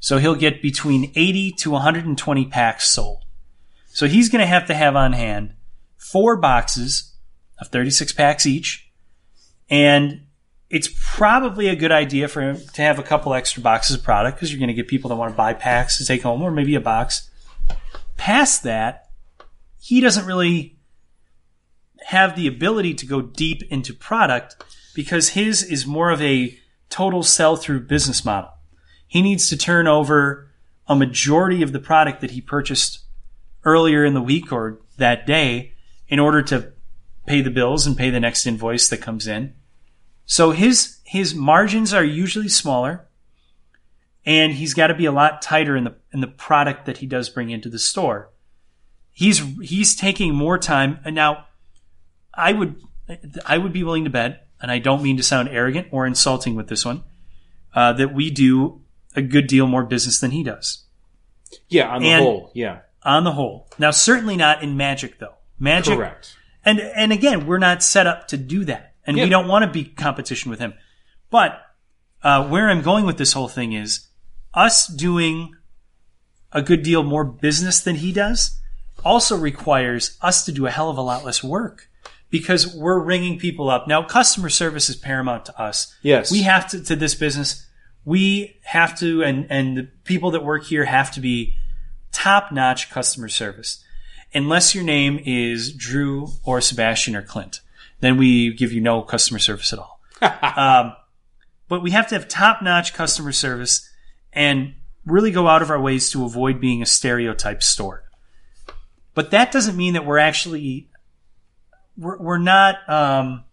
So 0.00 0.16
he'll 0.16 0.34
get 0.34 0.62
between 0.62 1.10
80 1.16 1.52
to 1.58 1.70
120 1.72 2.44
packs 2.46 2.88
sold. 2.88 3.24
So 3.88 4.06
he's 4.06 4.28
going 4.28 4.40
to 4.40 4.46
have 4.46 4.66
to 4.68 4.74
have 4.74 4.94
on 4.94 5.12
hand 5.12 5.54
four 5.96 6.36
boxes 6.36 7.14
of 7.58 7.66
36 7.66 8.12
packs 8.12 8.46
each. 8.46 8.88
And 9.68 10.22
it's 10.70 10.88
probably 11.04 11.66
a 11.66 11.74
good 11.74 11.90
idea 11.90 12.28
for 12.28 12.40
him 12.40 12.58
to 12.74 12.82
have 12.82 13.00
a 13.00 13.02
couple 13.02 13.34
extra 13.34 13.60
boxes 13.60 13.96
of 13.96 14.04
product 14.04 14.36
because 14.36 14.52
you're 14.52 14.60
going 14.60 14.68
to 14.68 14.74
get 14.74 14.86
people 14.86 15.08
that 15.08 15.16
want 15.16 15.32
to 15.32 15.36
buy 15.36 15.52
packs 15.52 15.98
to 15.98 16.06
take 16.06 16.22
home 16.22 16.42
or 16.42 16.52
maybe 16.52 16.76
a 16.76 16.80
box. 16.80 17.28
Past 18.16 18.62
that, 18.62 19.10
he 19.80 20.00
doesn't 20.00 20.26
really 20.26 20.77
have 22.08 22.36
the 22.36 22.46
ability 22.46 22.94
to 22.94 23.06
go 23.06 23.20
deep 23.20 23.62
into 23.70 23.92
product 23.94 24.56
because 24.94 25.30
his 25.30 25.62
is 25.62 25.86
more 25.86 26.10
of 26.10 26.20
a 26.20 26.58
total 26.90 27.22
sell 27.22 27.56
through 27.56 27.80
business 27.80 28.24
model 28.24 28.50
he 29.08 29.22
needs 29.22 29.48
to 29.48 29.56
turn 29.56 29.88
over 29.88 30.50
a 30.86 30.94
majority 30.94 31.62
of 31.62 31.72
the 31.72 31.80
product 31.80 32.20
that 32.20 32.30
he 32.30 32.40
purchased 32.40 33.00
earlier 33.64 34.04
in 34.04 34.14
the 34.14 34.22
week 34.22 34.52
or 34.52 34.80
that 34.98 35.26
day 35.26 35.72
in 36.08 36.18
order 36.18 36.42
to 36.42 36.72
pay 37.26 37.40
the 37.40 37.50
bills 37.50 37.86
and 37.86 37.96
pay 37.96 38.10
the 38.10 38.20
next 38.20 38.46
invoice 38.46 38.88
that 38.88 38.98
comes 38.98 39.26
in. 39.26 39.54
So 40.26 40.52
his 40.52 40.98
his 41.04 41.34
margins 41.34 41.94
are 41.94 42.04
usually 42.04 42.48
smaller 42.48 43.08
and 44.26 44.52
he's 44.52 44.74
got 44.74 44.88
to 44.88 44.94
be 44.94 45.06
a 45.06 45.12
lot 45.12 45.40
tighter 45.40 45.74
in 45.74 45.84
the 45.84 45.96
in 46.12 46.20
the 46.20 46.26
product 46.26 46.84
that 46.84 46.98
he 46.98 47.06
does 47.06 47.30
bring 47.30 47.48
into 47.50 47.70
the 47.70 47.78
store. 47.78 48.30
He's 49.10 49.38
he's 49.60 49.96
taking 49.96 50.34
more 50.34 50.58
time 50.58 51.00
and 51.04 51.14
now 51.14 51.46
I 52.38 52.52
would 52.52 52.76
I 53.44 53.58
would 53.58 53.72
be 53.72 53.82
willing 53.84 54.04
to 54.04 54.10
bet 54.10 54.46
and 54.60 54.70
I 54.70 54.78
don't 54.78 55.02
mean 55.02 55.16
to 55.18 55.22
sound 55.22 55.48
arrogant 55.50 55.88
or 55.90 56.06
insulting 56.06 56.54
with 56.54 56.68
this 56.68 56.84
one 56.84 57.02
uh, 57.74 57.92
that 57.94 58.14
we 58.14 58.30
do 58.30 58.82
a 59.16 59.22
good 59.22 59.46
deal 59.46 59.66
more 59.66 59.84
business 59.84 60.20
than 60.20 60.30
he 60.30 60.42
does 60.42 60.84
Yeah. 61.68 61.88
On 61.94 62.02
the 62.02 62.08
And- 62.10 62.22
whole. 62.24 62.50
Yeah. 62.54 62.80
on 63.02 63.24
the 63.24 63.32
whole. 63.32 63.68
Now, 63.78 63.90
certainly 63.90 64.36
not 64.36 64.62
in 64.62 64.76
Magic 64.76 65.18
though. 65.18 65.34
Magic, 65.58 65.96
Correct. 65.96 66.36
and 66.64 66.78
and 66.80 67.12
again, 67.12 67.46
we're 67.46 67.58
not 67.58 67.82
set 67.82 68.06
up 68.06 68.28
to 68.28 68.36
do 68.36 68.64
that, 68.66 68.94
and 69.04 69.16
Yeah. 69.16 69.24
we 69.24 69.30
don't 69.30 69.48
want 69.48 69.64
to 69.64 69.70
be 69.70 69.84
competition 69.84 70.50
with 70.50 70.60
him. 70.60 70.74
But 71.30 71.60
uh, 72.22 72.46
where 72.48 72.68
I'm 72.70 72.82
going 72.82 73.06
with 73.06 73.16
this 73.18 73.32
whole 73.32 73.48
thing 73.48 73.72
is 73.72 74.06
us 74.54 74.86
doing 74.86 75.54
a 76.52 76.62
good 76.62 76.82
deal 76.82 77.02
more 77.02 77.24
business 77.24 77.80
than 77.80 77.96
he 77.96 78.12
does 78.12 78.60
also 79.04 79.36
requires 79.36 80.16
us 80.20 80.44
to 80.44 80.52
do 80.52 80.66
a 80.66 80.70
hell 80.70 80.90
of 80.90 80.96
a 80.98 81.02
lot 81.02 81.24
less 81.24 81.42
work 81.44 81.88
because 82.30 82.74
we're 82.74 82.98
ringing 82.98 83.38
people 83.38 83.70
up. 83.70 83.88
Now, 83.88 84.02
customer 84.02 84.48
service 84.48 84.88
is 84.88 84.96
paramount 84.96 85.46
to 85.46 85.60
us. 85.60 85.94
Yes. 86.02 86.30
We 86.30 86.42
have 86.42 86.68
to, 86.70 86.82
to 86.84 86.96
this 86.96 87.14
business, 87.14 87.66
we 88.04 88.56
have 88.64 88.98
to, 89.00 89.22
and, 89.22 89.46
and 89.50 89.76
the 89.76 89.88
people 90.04 90.30
that 90.32 90.44
work 90.44 90.64
here 90.64 90.84
have 90.84 91.10
to 91.12 91.20
be 91.20 91.54
top 92.12 92.52
notch 92.52 92.90
customer 92.90 93.28
service. 93.28 93.82
Unless 94.34 94.74
your 94.74 94.84
name 94.84 95.20
is 95.24 95.72
Drew 95.72 96.28
or 96.44 96.60
Sebastian 96.60 97.16
or 97.16 97.22
Clint, 97.22 97.60
then 98.00 98.18
we 98.18 98.52
give 98.52 98.72
you 98.72 98.80
no 98.80 99.02
customer 99.02 99.38
service 99.38 99.72
at 99.72 99.78
all. 99.78 100.00
um, 100.56 100.94
but 101.68 101.82
we 101.82 101.90
have 101.92 102.08
to 102.08 102.14
have 102.14 102.28
top 102.28 102.62
notch 102.62 102.92
customer 102.92 103.32
service 103.32 103.88
and 104.32 104.74
really 105.06 105.30
go 105.30 105.48
out 105.48 105.62
of 105.62 105.70
our 105.70 105.80
ways 105.80 106.10
to 106.10 106.24
avoid 106.24 106.60
being 106.60 106.82
a 106.82 106.86
stereotype 106.86 107.62
store. 107.62 108.04
But 109.14 109.30
that 109.30 109.50
doesn't 109.50 109.76
mean 109.76 109.94
that 109.94 110.06
we're 110.06 110.18
actually 110.18 110.88
we're, 111.98 112.18
we're 112.18 112.38
not 112.38 112.88
um, 112.88 113.44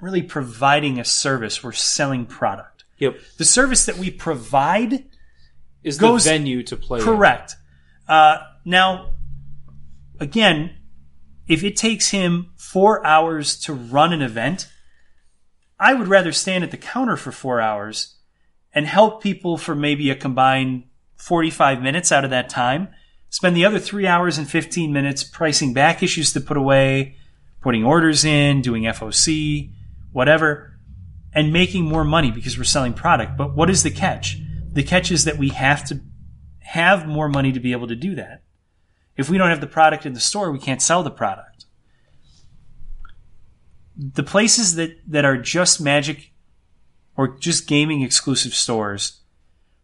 really 0.00 0.22
providing 0.22 0.98
a 0.98 1.04
service. 1.04 1.62
We're 1.62 1.72
selling 1.72 2.26
product. 2.26 2.84
Yep. 2.98 3.18
The 3.38 3.44
service 3.44 3.86
that 3.86 3.98
we 3.98 4.10
provide 4.10 5.04
Is 5.82 5.98
Goes- 5.98 6.24
the 6.24 6.30
venue 6.30 6.62
to 6.64 6.76
play? 6.76 7.00
Correct. 7.00 7.56
Uh, 8.08 8.38
now, 8.64 9.10
again, 10.20 10.76
if 11.48 11.64
it 11.64 11.76
takes 11.76 12.10
him 12.10 12.52
four 12.56 13.04
hours 13.04 13.58
to 13.60 13.72
run 13.72 14.12
an 14.12 14.22
event, 14.22 14.68
I 15.78 15.94
would 15.94 16.08
rather 16.08 16.32
stand 16.32 16.64
at 16.64 16.70
the 16.70 16.76
counter 16.76 17.16
for 17.16 17.32
four 17.32 17.60
hours 17.60 18.16
and 18.72 18.86
help 18.86 19.22
people 19.22 19.58
for 19.58 19.74
maybe 19.74 20.10
a 20.10 20.14
combined 20.14 20.84
45 21.16 21.82
minutes 21.82 22.12
out 22.12 22.24
of 22.24 22.30
that 22.30 22.48
time. 22.48 22.88
Spend 23.28 23.56
the 23.56 23.64
other 23.64 23.78
three 23.78 24.06
hours 24.06 24.38
and 24.38 24.48
15 24.48 24.92
minutes 24.92 25.24
pricing 25.24 25.72
back 25.72 26.02
issues 26.02 26.32
to 26.32 26.40
put 26.40 26.56
away, 26.56 27.16
putting 27.64 27.82
orders 27.82 28.26
in, 28.26 28.60
doing 28.60 28.82
FOC, 28.82 29.72
whatever, 30.12 30.78
and 31.32 31.50
making 31.50 31.82
more 31.82 32.04
money 32.04 32.30
because 32.30 32.58
we're 32.58 32.64
selling 32.64 32.92
product. 32.92 33.38
But 33.38 33.56
what 33.56 33.70
is 33.70 33.82
the 33.82 33.90
catch? 33.90 34.38
The 34.70 34.82
catch 34.82 35.10
is 35.10 35.24
that 35.24 35.38
we 35.38 35.48
have 35.48 35.82
to 35.86 36.00
have 36.60 37.08
more 37.08 37.28
money 37.28 37.52
to 37.52 37.60
be 37.60 37.72
able 37.72 37.88
to 37.88 37.96
do 37.96 38.14
that. 38.16 38.42
If 39.16 39.30
we 39.30 39.38
don't 39.38 39.48
have 39.48 39.62
the 39.62 39.66
product 39.66 40.04
in 40.04 40.12
the 40.12 40.20
store, 40.20 40.52
we 40.52 40.58
can't 40.58 40.82
sell 40.82 41.02
the 41.02 41.10
product. 41.10 41.64
The 43.96 44.22
places 44.22 44.74
that, 44.74 44.98
that 45.06 45.24
are 45.24 45.38
just 45.38 45.80
magic 45.80 46.32
or 47.16 47.28
just 47.38 47.66
gaming 47.66 48.02
exclusive 48.02 48.52
stores 48.54 49.20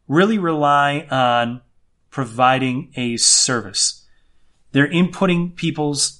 really 0.06 0.36
rely 0.36 1.06
on 1.10 1.62
providing 2.10 2.92
a 2.96 3.16
service. 3.16 4.06
They're 4.72 4.90
inputting 4.90 5.56
people's, 5.56 6.19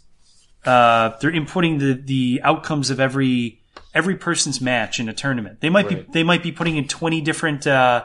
uh, 0.64 1.10
they're 1.20 1.32
inputting 1.32 1.78
the, 1.78 1.94
the 1.94 2.40
outcomes 2.44 2.90
of 2.90 3.00
every, 3.00 3.60
every 3.94 4.16
person's 4.16 4.60
match 4.60 5.00
in 5.00 5.08
a 5.08 5.12
tournament. 5.12 5.60
They 5.60 5.70
might 5.70 5.88
be, 5.88 6.06
they 6.12 6.22
might 6.22 6.42
be 6.42 6.52
putting 6.52 6.76
in 6.76 6.86
20 6.88 7.20
different, 7.22 7.66
uh, 7.66 8.04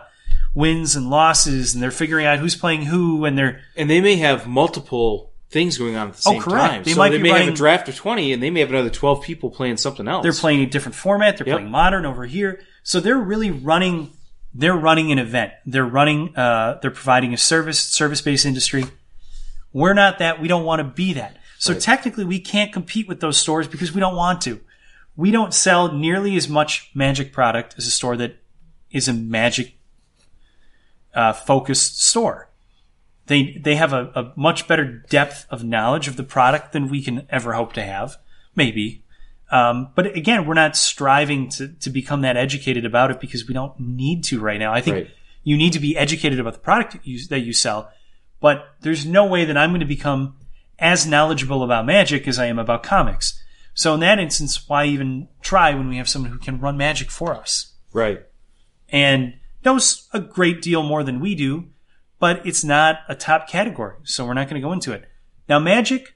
wins 0.53 0.95
and 0.95 1.09
losses 1.09 1.73
and 1.73 1.83
they're 1.83 1.91
figuring 1.91 2.25
out 2.25 2.39
who's 2.39 2.55
playing 2.55 2.83
who 2.83 3.25
and 3.25 3.37
they're, 3.37 3.59
And 3.75 3.89
they 3.89 3.99
may 3.99 4.15
have 4.15 4.47
multiple 4.47 5.33
things 5.49 5.77
going 5.77 5.95
on 5.97 6.07
at 6.07 6.15
the 6.15 6.21
same 6.21 6.39
Oh, 6.39 6.41
time. 6.49 6.83
They 6.83 6.93
so 6.93 6.97
might 6.97 7.09
they 7.09 7.17
be 7.17 7.23
may 7.23 7.29
have 7.29 7.39
running- 7.39 7.53
a 7.53 7.57
draft 7.57 7.89
of 7.89 7.95
20 7.95 8.31
and 8.31 8.41
they 8.41 8.49
may 8.49 8.61
have 8.61 8.69
another 8.69 8.89
12 8.89 9.21
people 9.21 9.49
playing 9.49 9.75
something 9.77 10.07
else. 10.07 10.23
They're 10.23 10.31
playing 10.31 10.61
a 10.61 10.65
different 10.65 10.95
format. 10.95 11.37
They're 11.37 11.47
Yep. 11.47 11.57
playing 11.57 11.71
modern 11.71 12.05
over 12.05 12.25
here. 12.25 12.61
So 12.83 12.99
they're 13.01 13.17
really 13.17 13.51
running. 13.51 14.11
They're 14.53 14.75
running 14.77 15.11
an 15.11 15.19
event. 15.19 15.51
They're 15.65 15.85
running. 15.85 16.33
Uh, 16.37 16.79
they're 16.81 16.89
providing 16.91 17.33
a 17.33 17.37
service, 17.37 17.79
service 17.79 18.21
based 18.21 18.45
industry. 18.45 18.85
We're 19.73 19.93
not 19.93 20.19
that. 20.19 20.39
We 20.41 20.47
don't 20.47 20.63
want 20.63 20.79
to 20.79 20.85
be 20.85 21.13
that. 21.13 21.35
So 21.57 21.73
Right. 21.73 21.81
technically, 21.81 22.25
we 22.25 22.39
can't 22.39 22.71
compete 22.73 23.07
with 23.07 23.19
those 23.21 23.37
stores 23.37 23.67
because 23.67 23.93
we 23.93 23.99
don't 23.99 24.15
want 24.15 24.41
to. 24.41 24.59
We 25.15 25.31
don't 25.31 25.53
sell 25.53 25.91
nearly 25.93 26.35
as 26.35 26.49
much 26.49 26.91
magic 26.93 27.31
product 27.31 27.75
as 27.77 27.87
a 27.87 27.91
store 27.91 28.17
that 28.17 28.37
is 28.91 29.07
a 29.07 29.13
magic 29.13 29.75
uh, 31.13 31.33
focused 31.33 32.01
store. 32.03 32.49
They 33.27 33.57
they 33.63 33.75
have 33.75 33.93
a, 33.93 34.11
a 34.15 34.33
much 34.35 34.67
better 34.67 34.85
depth 35.09 35.47
of 35.49 35.63
knowledge 35.63 36.07
of 36.07 36.17
the 36.17 36.23
product 36.23 36.73
than 36.73 36.89
we 36.89 37.01
can 37.01 37.25
ever 37.29 37.53
hope 37.53 37.73
to 37.73 37.81
have. 37.81 38.17
Maybe. 38.55 39.03
Um, 39.51 39.89
but 39.95 40.07
again, 40.15 40.45
we're 40.45 40.53
not 40.55 40.75
striving 40.75 41.49
to, 41.49 41.67
to 41.69 41.89
become 41.89 42.21
that 42.21 42.35
educated 42.35 42.83
about 42.83 43.11
it 43.11 43.19
because 43.19 43.47
we 43.47 43.53
don't 43.53 43.79
need 43.79 44.23
to 44.25 44.39
right 44.39 44.59
now. 44.59 44.73
I 44.73 44.81
think 44.81 44.95
Right. 44.95 45.09
you 45.43 45.55
need 45.55 45.73
to 45.73 45.79
be 45.79 45.95
educated 45.95 46.39
about 46.39 46.53
the 46.53 46.59
product 46.59 46.97
you, 47.03 47.23
that 47.27 47.41
you 47.41 47.53
sell, 47.53 47.91
but 48.41 48.65
there's 48.81 49.05
no 49.05 49.25
way 49.27 49.45
that 49.45 49.55
I'm 49.55 49.69
going 49.69 49.81
to 49.81 49.85
become 49.85 50.35
as 50.79 51.05
knowledgeable 51.05 51.63
about 51.63 51.85
magic 51.85 52.27
as 52.27 52.37
I 52.39 52.45
am 52.47 52.59
about 52.59 52.83
comics. 52.83 53.41
So 53.73 53.93
in 53.93 53.99
that 54.01 54.19
instance, 54.19 54.67
why 54.69 54.85
even 54.85 55.27
try 55.41 55.73
when 55.73 55.89
we 55.89 55.97
have 55.97 56.09
someone 56.09 56.31
who 56.31 56.37
can 56.39 56.59
run 56.59 56.77
magic 56.77 57.09
for 57.11 57.35
us 57.35 57.73
Right. 57.93 58.21
and 58.89 59.35
knows 59.63 60.07
a 60.13 60.19
great 60.19 60.61
deal 60.61 60.83
more 60.83 61.03
than 61.03 61.19
we 61.19 61.35
do, 61.35 61.69
but 62.19 62.45
it's 62.45 62.63
not 62.63 62.99
a 63.09 63.15
top 63.15 63.47
category. 63.49 63.95
So 64.03 64.25
we're 64.25 64.33
not 64.33 64.47
going 64.49 64.61
to 64.61 64.65
go 64.65 64.71
into 64.73 64.93
it. 64.93 65.09
Now, 65.49 65.59
magic, 65.59 66.15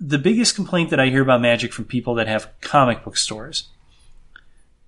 the 0.00 0.18
biggest 0.18 0.54
complaint 0.54 0.90
that 0.90 1.00
I 1.00 1.06
hear 1.08 1.22
about 1.22 1.40
magic 1.40 1.72
from 1.72 1.84
people 1.86 2.14
that 2.16 2.26
have 2.28 2.50
comic 2.60 3.04
book 3.04 3.16
stores. 3.16 3.68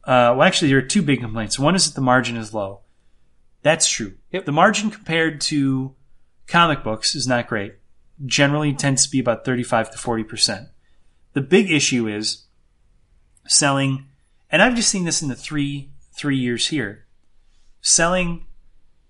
Uh, 0.05 0.37
well, 0.37 0.43
actually, 0.43 0.69
there 0.69 0.79
are 0.79 0.83
two 0.83 1.03
big 1.03 1.21
complaints. 1.21 1.59
One 1.59 1.75
is 1.75 1.87
that 1.87 1.95
the 1.95 2.01
margin 2.05 2.37
is 2.37 2.53
low. 2.55 2.81
That's 3.63 3.89
true. 3.89 4.15
Yep. 4.33 4.45
The 4.45 4.53
margin 4.53 4.91
compared 4.91 5.41
to 5.43 5.95
comic 6.47 6.85
books 6.85 7.15
is 7.15 7.27
not 7.27 7.49
great. 7.49 7.75
Generally 8.25 8.75
tends 8.75 9.05
to 9.05 9.11
be 9.11 9.19
about 9.19 9.45
35 9.45 9.91
to 9.91 9.99
40%. 9.99 10.69
The 11.35 11.43
big 11.43 11.71
issue 11.71 12.09
is 12.09 12.45
selling, 13.47 14.07
and 14.51 14.63
I've 14.63 14.75
just 14.75 14.89
seen 14.89 15.05
this 15.05 15.21
in 15.21 15.29
the 15.29 15.35
three, 15.35 15.91
three 16.13 16.39
years 16.39 16.69
here, 16.69 17.05
selling 17.81 18.47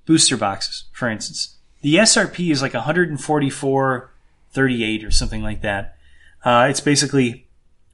booster 0.07 0.37
boxes, 0.37 0.85
for 0.93 1.09
instance. 1.09 1.57
The 1.83 1.95
SRP 1.97 2.51
is 2.51 2.63
like 2.63 2.73
144.38 2.73 5.07
or 5.07 5.11
something 5.11 5.43
like 5.43 5.61
that. 5.63 5.97
Uh, 6.45 6.67
it's 6.69 6.81
basically 6.81 7.47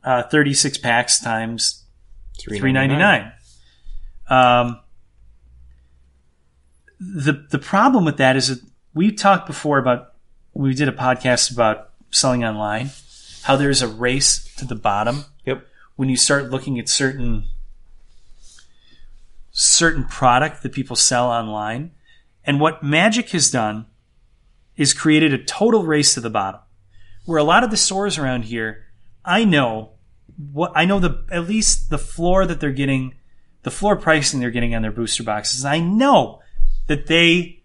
uh, 0.02 0.22
36 0.24 0.78
packs 0.78 1.20
times 1.20 1.82
three 2.38 2.72
ninety 2.72 2.96
nine. 2.96 3.32
Um, 4.28 4.80
the 7.00 7.46
the 7.50 7.58
problem 7.58 8.04
with 8.04 8.16
that 8.18 8.36
is 8.36 8.48
that 8.48 8.60
we 8.94 9.12
talked 9.12 9.46
before 9.46 9.78
about 9.78 10.11
we 10.54 10.74
did 10.74 10.88
a 10.88 10.92
podcast 10.92 11.52
about 11.52 11.90
selling 12.10 12.44
online, 12.44 12.90
how 13.42 13.56
there's 13.56 13.82
a 13.82 13.88
race 13.88 14.44
to 14.56 14.64
the 14.64 14.74
bottom 14.74 15.24
Yep. 15.44 15.66
when 15.96 16.08
you 16.08 16.16
start 16.16 16.50
looking 16.50 16.78
at 16.78 16.88
certain 16.88 17.44
certain 19.54 20.04
product 20.04 20.62
that 20.62 20.72
people 20.72 20.96
sell 20.96 21.26
online. 21.26 21.90
And 22.44 22.58
what 22.58 22.82
Magic 22.82 23.30
has 23.30 23.50
done 23.50 23.86
is 24.76 24.94
created 24.94 25.34
a 25.34 25.38
total 25.38 25.84
race 25.84 26.14
to 26.14 26.20
the 26.20 26.30
bottom. 26.30 26.60
Where 27.26 27.38
a 27.38 27.44
lot 27.44 27.62
of 27.62 27.70
the 27.70 27.76
stores 27.76 28.18
around 28.18 28.46
here, 28.46 28.86
I 29.24 29.44
know 29.44 29.90
what 30.52 30.72
I 30.74 30.86
know 30.86 30.98
the 30.98 31.24
at 31.30 31.46
least 31.46 31.90
the 31.90 31.98
floor 31.98 32.46
that 32.46 32.60
they're 32.60 32.72
getting, 32.72 33.14
the 33.62 33.70
floor 33.70 33.96
pricing 33.96 34.40
they're 34.40 34.50
getting 34.50 34.74
on 34.74 34.82
their 34.82 34.90
booster 34.90 35.22
boxes. 35.22 35.64
I 35.64 35.78
know 35.78 36.40
that 36.88 37.06
they 37.06 37.61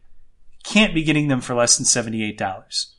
can't 0.67 0.93
be 0.93 1.03
getting 1.03 1.27
them 1.27 1.41
for 1.41 1.55
less 1.55 1.77
than 1.77 1.85
seventy 1.85 2.23
eight 2.23 2.37
dollars. 2.37 2.95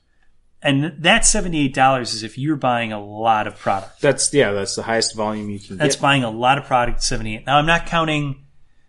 And 0.63 0.95
that 0.99 1.25
seventy 1.25 1.65
eight 1.65 1.75
dollars 1.75 2.15
is 2.15 2.23
if 2.23 2.39
you're 2.39 2.57
buying 2.57 2.93
a 2.93 3.03
lot 3.03 3.47
of 3.47 3.57
product. 3.57 4.01
That's 4.01 4.33
yeah. 4.33 4.53
That's 4.53 4.75
the 4.75 4.83
highest 4.83 5.15
volume 5.15 5.51
you 5.51 5.59
can 5.59 5.77
get. 5.77 5.79
That's 5.79 5.97
get. 5.97 6.03
buying 6.03 6.25
a 6.25 6.31
lot 6.31 6.59
of 6.59 6.65
product 6.65 6.97
at 6.97 7.03
78. 7.03 7.47
Now, 7.47 7.59
I'm 7.59 7.67
not 7.67 7.87
counting 7.87 8.45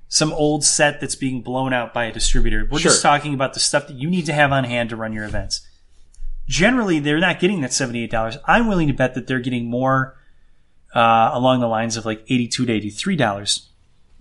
some 0.07 0.33
old 0.33 0.63
set 0.63 0.99
that's 0.99 1.15
being 1.15 1.41
blown 1.43 1.71
out 1.73 1.93
by 1.93 2.05
a 2.05 2.11
distributor. 2.11 2.67
We're 2.69 2.79
just 2.79 3.03
talking 3.03 3.33
about 3.33 3.53
the 3.53 3.59
stuff 3.59 3.87
that 3.87 3.95
you 3.95 4.09
need 4.09 4.25
to 4.25 4.33
have 4.33 4.51
on 4.51 4.63
hand 4.63 4.89
to 4.89 4.95
run 4.95 5.13
your 5.13 5.25
events. 5.25 5.61
Generally, 6.47 7.01
they're 7.01 7.19
not 7.19 7.39
getting 7.39 7.61
that 7.61 7.69
$78. 7.69 8.39
I'm 8.47 8.67
willing 8.67 8.87
to 8.87 8.93
bet 8.93 9.13
that 9.13 9.27
they're 9.27 9.39
getting 9.39 9.69
more 9.69 10.17
uh, 10.95 11.29
along 11.31 11.59
the 11.59 11.67
lines 11.67 11.95
of 11.95 12.05
like 12.05 12.25
$82 12.25 12.49
to 12.51 12.65
$83 12.65 13.67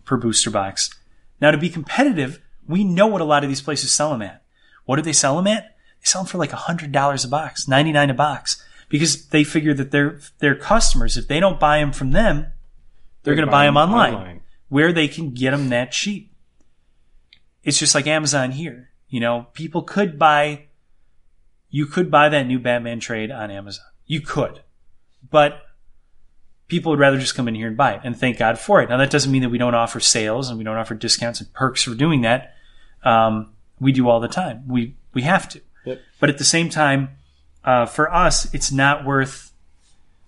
per 0.04 0.18
booster 0.18 0.50
box. 0.50 0.94
Now, 1.40 1.52
to 1.52 1.56
be 1.56 1.70
competitive, 1.70 2.42
we 2.66 2.84
know 2.84 3.06
what 3.06 3.22
a 3.22 3.24
lot 3.24 3.42
of 3.42 3.48
these 3.48 3.62
places 3.62 3.90
sell 3.90 4.10
them 4.10 4.20
at. 4.20 4.42
What 4.88 4.96
do 4.96 5.02
they 5.02 5.12
sell 5.12 5.36
them 5.36 5.46
at? 5.46 5.76
They 6.00 6.04
sell 6.04 6.22
them 6.22 6.28
for 6.28 6.38
like 6.38 6.50
$100 6.50 7.24
a 7.24 7.28
box, 7.28 7.68
99 7.68 8.08
a 8.08 8.14
box, 8.14 8.64
because 8.88 9.26
they 9.26 9.44
figure 9.44 9.74
that 9.74 9.90
their 9.90 10.18
their 10.38 10.54
customers, 10.54 11.18
if 11.18 11.28
they 11.28 11.40
don't 11.40 11.60
buy 11.60 11.80
them 11.80 11.92
from 11.92 12.12
them, 12.12 12.46
they're 13.22 13.34
going 13.34 13.46
to 13.46 13.52
buy 13.52 13.66
them 13.66 13.76
online, 13.76 14.40
where 14.70 14.90
they 14.90 15.06
can 15.06 15.34
get 15.34 15.50
them 15.50 15.68
that 15.68 15.92
cheap. 15.92 16.32
It's 17.64 17.78
just 17.78 17.94
like 17.94 18.06
Amazon 18.06 18.52
here. 18.52 18.88
You 19.10 19.20
know, 19.20 19.48
people 19.52 19.82
could 19.82 20.18
buy, 20.18 20.68
you 21.68 21.84
could 21.84 22.10
buy 22.10 22.30
that 22.30 22.46
new 22.46 22.58
Batman 22.58 22.98
trade 22.98 23.30
on 23.30 23.50
Amazon. 23.50 23.84
You 24.06 24.22
could, 24.22 24.62
but 25.30 25.60
people 26.68 26.92
would 26.92 26.98
rather 26.98 27.18
just 27.18 27.34
come 27.34 27.46
in 27.46 27.54
here 27.54 27.68
and 27.68 27.76
buy 27.76 27.92
it, 27.92 28.00
and 28.04 28.18
thank 28.18 28.38
God 28.38 28.58
for 28.58 28.80
it. 28.80 28.88
Now 28.88 28.96
that 28.96 29.10
doesn't 29.10 29.30
mean 29.30 29.42
that 29.42 29.50
we 29.50 29.58
don't 29.58 29.74
offer 29.74 30.00
sales 30.00 30.48
and 30.48 30.56
we 30.56 30.64
don't 30.64 30.78
offer 30.78 30.94
discounts 30.94 31.42
and 31.42 31.52
perks 31.52 31.82
for 31.82 31.94
doing 31.94 32.22
that. 32.22 32.54
Um, 33.04 33.52
we 33.80 33.92
do 33.92 34.08
all 34.08 34.20
the 34.20 34.28
time. 34.28 34.64
We 34.68 34.94
we 35.14 35.22
have 35.22 35.48
to. 35.50 35.60
Yep. 35.84 36.00
But 36.20 36.30
at 36.30 36.38
the 36.38 36.44
same 36.44 36.68
time, 36.68 37.10
uh, 37.64 37.86
for 37.86 38.12
us, 38.12 38.52
it's 38.54 38.72
not 38.72 39.04
worth 39.04 39.52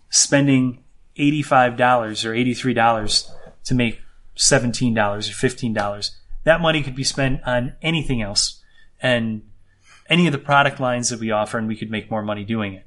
spending 0.09 0.83
eighty-five 1.17 1.77
dollars 1.77 2.25
or 2.25 2.35
eighty-three 2.35 2.75
dollars 2.75 3.31
to 3.65 3.75
make 3.75 4.01
seventeen 4.35 4.95
dollars 4.95 5.29
or 5.29 5.35
fifteen 5.35 5.73
dollars. 5.73 6.17
That 6.45 6.61
money 6.61 6.83
could 6.83 6.97
be 6.97 7.05
spent 7.05 7.43
on 7.45 7.75
anything 7.83 8.23
else, 8.23 8.63
and 9.01 9.43
any 10.09 10.27
of 10.27 10.33
the 10.33 10.39
product 10.39 10.81
lines 10.81 11.11
that 11.11 11.21
we 11.21 11.31
offer, 11.31 11.59
and 11.59 11.69
we 11.69 11.77
could 11.77 11.91
make 11.91 12.11
more 12.11 12.23
money 12.23 12.45
doing 12.45 12.75
it. 12.75 12.87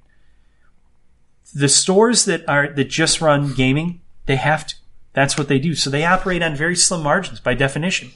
The 1.54 1.70
stores 1.70 2.26
that 2.26 2.48
are 2.50 2.70
that 2.74 2.90
just 2.90 3.22
run 3.22 3.54
gaming, 3.54 4.02
they 4.26 4.38
have 4.38 4.66
to. 4.68 4.76
That's 5.14 5.38
what 5.38 5.48
they 5.48 5.60
do. 5.60 5.76
So 5.76 5.92
they 5.92 6.06
operate 6.06 6.42
on 6.42 6.56
very 6.56 6.76
slim 6.76 7.04
margins 7.04 7.40
by 7.40 7.54
definition. 7.54 8.12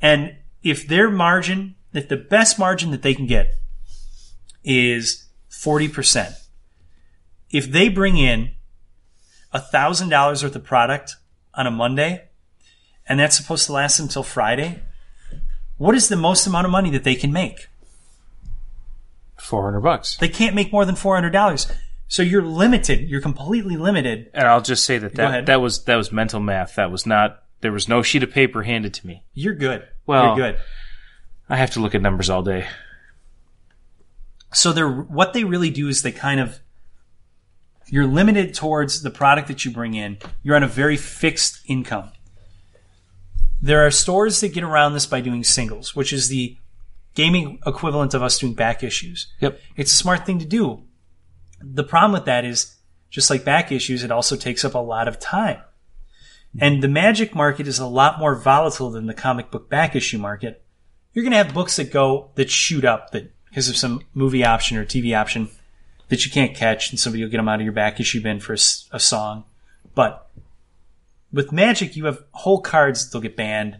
And 0.00 0.36
if 0.64 0.88
their 0.88 1.10
margin, 1.10 1.76
if 1.92 2.08
the 2.08 2.16
best 2.16 2.58
margin 2.58 2.90
that 2.90 3.02
they 3.02 3.14
can 3.14 3.26
get 3.26 3.54
is 4.64 5.26
40%, 5.50 6.34
if 7.50 7.70
they 7.70 7.88
bring 7.88 8.16
in 8.16 8.52
$1,000 9.54 10.42
worth 10.42 10.56
of 10.56 10.64
product 10.64 11.16
on 11.52 11.66
a 11.66 11.70
Monday, 11.70 12.24
and 13.06 13.20
that's 13.20 13.36
supposed 13.36 13.66
to 13.66 13.72
last 13.72 14.00
until 14.00 14.22
Friday, 14.22 14.80
what 15.76 15.94
is 15.94 16.08
the 16.08 16.16
most 16.16 16.46
amount 16.46 16.64
of 16.64 16.72
money 16.72 16.90
that 16.90 17.04
they 17.04 17.14
can 17.14 17.32
make? 17.32 17.68
Four 19.36 19.64
hundred 19.64 19.80
bucks. 19.80 20.16
They 20.16 20.28
can't 20.28 20.54
make 20.54 20.72
more 20.72 20.86
than 20.86 20.94
$400. 20.94 21.76
So 22.08 22.22
you're 22.22 22.42
limited. 22.42 23.00
You're 23.10 23.20
completely 23.20 23.76
limited. 23.76 24.30
And 24.32 24.46
I'll 24.46 24.62
just 24.62 24.84
say 24.84 24.96
that 24.98 25.16
that, 25.16 25.46
that 25.46 25.60
was 25.60 25.84
that 25.84 25.96
was 25.96 26.12
mental 26.12 26.40
math. 26.40 26.76
That 26.76 26.90
was 26.90 27.04
not. 27.04 27.42
There 27.60 27.72
was 27.72 27.88
no 27.88 28.02
sheet 28.02 28.22
of 28.22 28.30
paper 28.30 28.62
handed 28.62 28.94
to 28.94 29.06
me. 29.06 29.24
You're 29.34 29.54
good. 29.54 29.86
Well- 30.06 30.36
you're 30.36 30.52
good. 30.52 30.60
I 31.48 31.56
have 31.56 31.72
to 31.72 31.80
look 31.80 31.94
at 31.94 32.00
numbers 32.00 32.30
all 32.30 32.42
day. 32.42 32.66
So 34.52 34.72
they're 34.72 34.88
what 34.88 35.32
they 35.32 35.44
really 35.44 35.70
do 35.70 35.88
is 35.88 36.02
they 36.02 36.12
kind 36.12 36.40
of 36.40 36.60
you're 37.86 38.06
limited 38.06 38.54
towards 38.54 39.02
the 39.02 39.10
product 39.10 39.48
that 39.48 39.64
you 39.64 39.70
bring 39.70 39.94
in. 39.94 40.18
You're 40.42 40.56
on 40.56 40.62
a 40.62 40.68
very 40.68 40.96
fixed 40.96 41.60
income. 41.66 42.12
There 43.60 43.86
are 43.86 43.90
stores 43.90 44.40
that 44.40 44.54
get 44.54 44.64
around 44.64 44.94
this 44.94 45.06
by 45.06 45.20
doing 45.20 45.44
singles, 45.44 45.94
which 45.94 46.12
is 46.12 46.28
the 46.28 46.56
gaming 47.14 47.58
equivalent 47.66 48.14
of 48.14 48.22
us 48.22 48.38
doing 48.38 48.54
back 48.54 48.82
issues. 48.82 49.26
Yep. 49.40 49.60
It's 49.76 49.92
a 49.92 49.96
smart 49.96 50.26
thing 50.26 50.38
to 50.38 50.44
do. 50.44 50.82
The 51.60 51.84
problem 51.84 52.12
with 52.12 52.24
that 52.26 52.44
is 52.44 52.76
just 53.10 53.30
like 53.30 53.44
back 53.44 53.70
issues, 53.70 54.02
it 54.02 54.10
also 54.10 54.36
takes 54.36 54.64
up 54.64 54.74
a 54.74 54.78
lot 54.78 55.08
of 55.08 55.20
time. 55.20 55.60
And 56.58 56.82
the 56.82 56.88
magic 56.88 57.34
market 57.34 57.66
is 57.66 57.78
a 57.78 57.86
lot 57.86 58.18
more 58.18 58.34
volatile 58.34 58.90
than 58.90 59.06
the 59.06 59.14
comic 59.14 59.50
book 59.50 59.68
back 59.68 59.96
issue 59.96 60.18
market. 60.18 60.62
You're 61.12 61.24
going 61.24 61.32
to 61.32 61.38
have 61.38 61.54
books 61.54 61.76
that 61.76 61.92
go, 61.92 62.30
that 62.36 62.50
shoot 62.50 62.84
up 62.84 63.10
that 63.10 63.32
because 63.48 63.68
of 63.68 63.76
some 63.76 64.02
movie 64.14 64.44
option 64.44 64.76
or 64.76 64.84
TV 64.84 65.16
option 65.16 65.48
that 66.08 66.24
you 66.24 66.30
can't 66.30 66.56
catch 66.56 66.90
and 66.90 66.98
somebody 66.98 67.22
will 67.22 67.30
get 67.30 67.36
them 67.38 67.48
out 67.48 67.60
of 67.60 67.64
your 67.64 67.72
back 67.72 68.00
issue 68.00 68.20
bin 68.20 68.40
for 68.40 68.52
a 68.52 69.00
song. 69.00 69.44
But 69.94 70.28
with 71.32 71.52
magic, 71.52 71.96
you 71.96 72.06
have 72.06 72.24
whole 72.32 72.60
cards 72.60 73.06
that'll 73.06 73.20
get 73.20 73.36
banned 73.36 73.78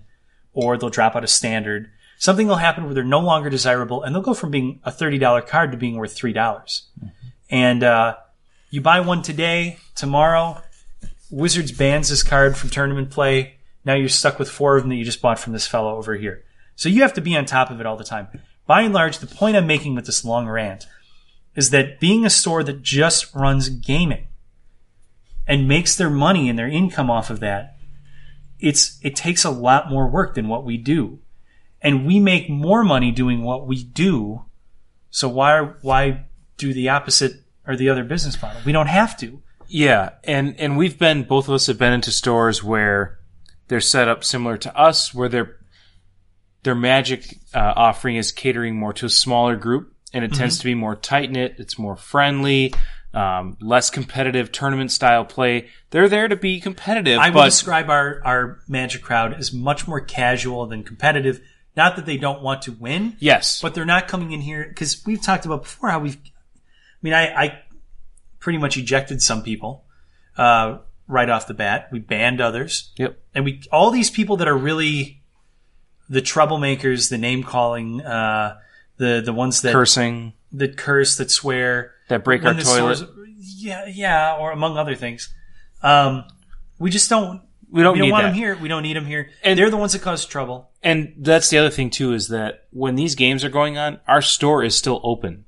or 0.53 0.77
they'll 0.77 0.91
drop 0.91 1.17
out 1.17 1.25
of 1.25 1.31
standard. 1.31 1.91
Something 2.19 2.47
will 2.47 2.57
happen 2.57 2.85
where 2.85 2.95
they're 2.95 3.05
no 3.05 3.21
longer 3.21 3.51
desirable 3.51 4.03
and 4.03 4.15
they'll 4.15 4.23
go 4.23 4.35
from 4.35 4.51
being 4.51 4.81
a 4.85 4.91
$30 4.91 5.47
card 5.47 5.73
to 5.73 5.77
being 5.77 5.97
worth 5.97 6.17
$3. 6.17 6.83
And, 7.51 7.83
uh, 7.83 8.17
you 8.71 8.81
buy 8.81 9.01
one 9.01 9.23
today, 9.23 9.79
tomorrow, 9.95 10.61
Wizards 11.35 11.73
bans 11.73 12.09
this 12.09 12.23
card 12.23 12.57
from 12.57 12.71
tournament 12.71 13.11
play. 13.11 13.57
Now 13.85 13.95
you're 13.95 14.09
stuck 14.09 14.39
with 14.39 14.49
four 14.49 14.77
of 14.77 14.83
them 14.83 14.91
that 14.91 14.97
you 14.97 15.05
just 15.05 15.21
bought 15.21 15.39
from 15.39 15.53
this 15.53 15.67
fellow 15.67 15.97
over 15.97 16.15
here. 16.15 16.45
So 16.77 16.89
you 16.89 17.03
have 17.03 17.15
to 17.15 17.21
be 17.21 17.37
on 17.37 17.45
top 17.45 17.71
of 17.71 17.81
it 17.81 17.87
all 17.87 17.97
the 17.97 18.05
time. 18.05 18.29
By 18.67 18.83
and 18.83 18.95
large, 18.95 19.19
the 19.19 19.27
point 19.27 19.57
I'm 19.57 19.67
making 19.67 19.95
with 19.95 20.07
this 20.07 20.25
long 20.25 20.49
rant 20.49 20.87
is 21.57 21.71
that 21.71 22.01
being 22.01 22.25
a 22.25 22.31
store 22.31 22.63
that 22.65 22.83
just 22.83 23.35
runs 23.35 23.69
gaming 23.69 24.29
and 25.47 25.69
makes 25.69 25.97
their 25.97 26.11
money 26.11 26.49
and 26.49 26.59
their 26.59 26.69
income 26.69 27.11
off 27.11 27.31
of 27.31 27.41
that, 27.41 27.77
it's 28.61 28.99
it 29.03 29.15
takes 29.17 29.45
a 29.45 29.51
lot 29.51 29.91
more 29.91 30.09
work 30.09 30.35
than 30.35 30.49
what 30.49 30.65
we 30.65 30.77
do. 30.77 31.19
and 31.85 32.07
we 32.07 32.19
make 32.19 32.49
more 32.49 32.83
money 32.83 33.13
doing 33.13 33.43
what 33.43 33.67
we 33.67 33.85
do. 33.85 34.45
So 35.11 35.29
why 35.29 35.61
why 35.83 36.25
do 36.57 36.73
the 36.73 36.89
opposite 36.89 37.35
or 37.67 37.77
the 37.77 37.91
other 37.91 38.03
business 38.03 38.41
model? 38.41 38.63
We 38.65 38.73
don't 38.73 38.87
have 38.87 39.17
to. 39.19 39.43
Yeah, 39.69 40.11
and 40.25 40.59
and 40.59 40.77
we've 40.77 40.99
been 40.99 41.25
both 41.25 41.49
of 41.49 41.55
us 41.55 41.67
have 41.67 41.79
been 41.79 41.93
into 41.93 42.11
stores 42.11 42.63
where 42.63 43.19
they're 43.69 43.81
set 43.81 44.09
up 44.09 44.25
similar 44.25 44.57
to 44.59 44.77
us, 44.77 45.15
where 45.15 45.29
their 45.29 45.57
their 46.63 46.75
magic 46.75 47.39
uh, 47.55 47.73
offering 47.77 48.17
is 48.17 48.33
catering 48.33 48.77
more 48.77 48.93
to 48.95 49.07
a 49.07 49.11
smaller 49.11 49.57
group, 49.57 49.95
and 50.13 50.25
it 50.25 50.33
tends 50.33 50.59
to 50.59 50.65
be 50.65 50.75
more 50.75 50.97
tight 50.97 51.31
knit. 51.31 51.57
It's 51.59 51.79
more 51.79 51.97
friendly, 51.97 52.75
um, 53.13 53.57
less 53.61 53.91
competitive 53.91 54.51
tournament 54.51 54.91
style 54.91 55.25
play. 55.25 55.69
They're 55.91 56.09
there 56.09 56.29
to 56.29 56.37
be 56.37 56.61
competitive, 56.61 57.19
I 57.19 57.31
would 57.31 57.45
describe 57.45 57.91
our 57.91 58.21
our 58.25 58.61
Magic 58.67 59.03
crowd 59.03 59.35
as 59.35 59.53
much 59.53 59.87
more 59.87 60.01
casual 60.01 60.67
than 60.67 60.83
competitive. 60.83 61.41
Not 61.77 61.97
that 61.97 62.07
they 62.07 62.17
don't 62.17 62.41
want 62.41 62.63
to 62.63 62.73
win, 62.73 63.17
yes, 63.19 63.61
but 63.61 63.75
they're 63.75 63.85
not 63.85 64.09
coming 64.09 64.33
in 64.33 64.41
here 64.41 64.65
because 64.67 65.05
we've 65.05 65.23
talked 65.23 65.45
about 65.47 65.63
before 65.63 65.91
how 65.91 66.01
we've. 66.01 66.17
I 66.17 67.03
mean, 67.03 67.15
I, 67.15 67.27
I 67.35 67.63
pretty 68.45 68.59
much 68.59 68.77
ejected 68.77 69.23
some 69.23 69.43
people 69.43 69.85
uh, 70.37 70.77
right 71.09 71.31
off 71.31 71.47
the 71.47 71.55
bat. 71.55 71.89
We 71.91 71.99
banned 71.99 72.43
others, 72.43 72.93
yep, 72.97 73.19
and 73.35 73.43
we 73.47 73.63
all 73.73 73.91
these 73.91 74.11
people 74.11 74.37
that 74.37 74.47
are 74.47 74.57
really 74.57 75.23
the 76.11 76.21
troublemakers, 76.21 77.09
the 77.09 77.17
name 77.17 77.43
calling, 77.43 78.03
uh, 78.03 78.59
the 78.99 79.23
the 79.25 79.33
ones 79.33 79.63
that 79.63 79.73
cursing 79.73 80.35
that 80.53 80.77
curse, 80.77 81.17
that 81.17 81.31
swear, 81.31 81.95
that 82.09 82.23
break 82.23 82.45
our 82.45 82.53
the 82.53 82.63
toilet. 82.63 82.97
stores- 82.99 83.11
yeah, 83.39 83.87
yeah, 83.87 84.37
or 84.39 84.53
among 84.53 84.77
other 84.77 84.95
things. 84.95 85.33
Um, 85.83 86.25
we 86.79 86.91
just 86.91 87.09
don't. 87.09 87.41
We 87.71 87.83
don't 87.83 87.95
we 87.95 88.01
don't 88.01 88.11
want 88.11 88.25
that. 88.25 88.29
them 88.29 88.37
here. 88.37 88.57
We 88.57 88.69
don't 88.69 88.83
need 88.83 88.95
them 88.95 89.07
here. 89.07 89.31
And- 89.43 89.59
They're 89.59 89.71
the 89.71 89.79
ones 89.79 89.95
that 89.95 90.03
cause 90.03 90.27
trouble. 90.27 90.71
And 90.83 91.15
that's 91.19 91.49
the 91.49 91.57
other 91.59 91.71
thing 91.71 91.89
too 91.89 92.13
is 92.13 92.29
that 92.29 92.67
when 92.71 92.95
these 92.95 93.15
games 93.15 93.43
are 93.43 93.49
going 93.49 93.79
on, 93.79 94.01
our 94.07 94.21
store 94.23 94.63
is 94.63 94.77
still 94.77 95.01
open. 95.03 95.47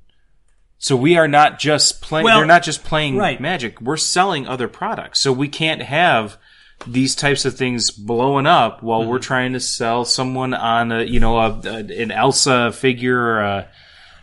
So 0.87 0.95
we 0.95 1.17
are 1.17 1.27
not 1.27 1.59
just 1.59 2.01
playing. 2.01 2.23
Well, 2.25 2.37
they're 2.37 2.45
not 2.47 2.63
just 2.63 2.83
playing 2.83 3.17
right. 3.17 3.39
Magic. 3.39 3.81
We're 3.81 3.97
selling 3.97 4.47
other 4.47 4.67
products. 4.67 5.19
So 5.19 5.31
we 5.33 5.47
can't 5.47 5.81
have 5.81 6.37
these 6.85 7.15
types 7.15 7.43
of 7.45 7.55
things 7.55 7.91
blowing 7.91 8.45
up 8.45 8.81
while 8.83 9.01
Mm-hmm. 9.01 9.09
we're 9.09 9.19
trying 9.19 9.53
to 9.53 9.59
sell 9.59 10.05
someone 10.05 10.53
on 10.53 10.91
a 10.91 11.03
you 11.03 11.19
know 11.19 11.37
a, 11.39 11.59
a 11.65 11.75
an 12.03 12.11
Elsa 12.11 12.71
figure 12.71 13.19
or 13.19 13.39
a 13.41 13.67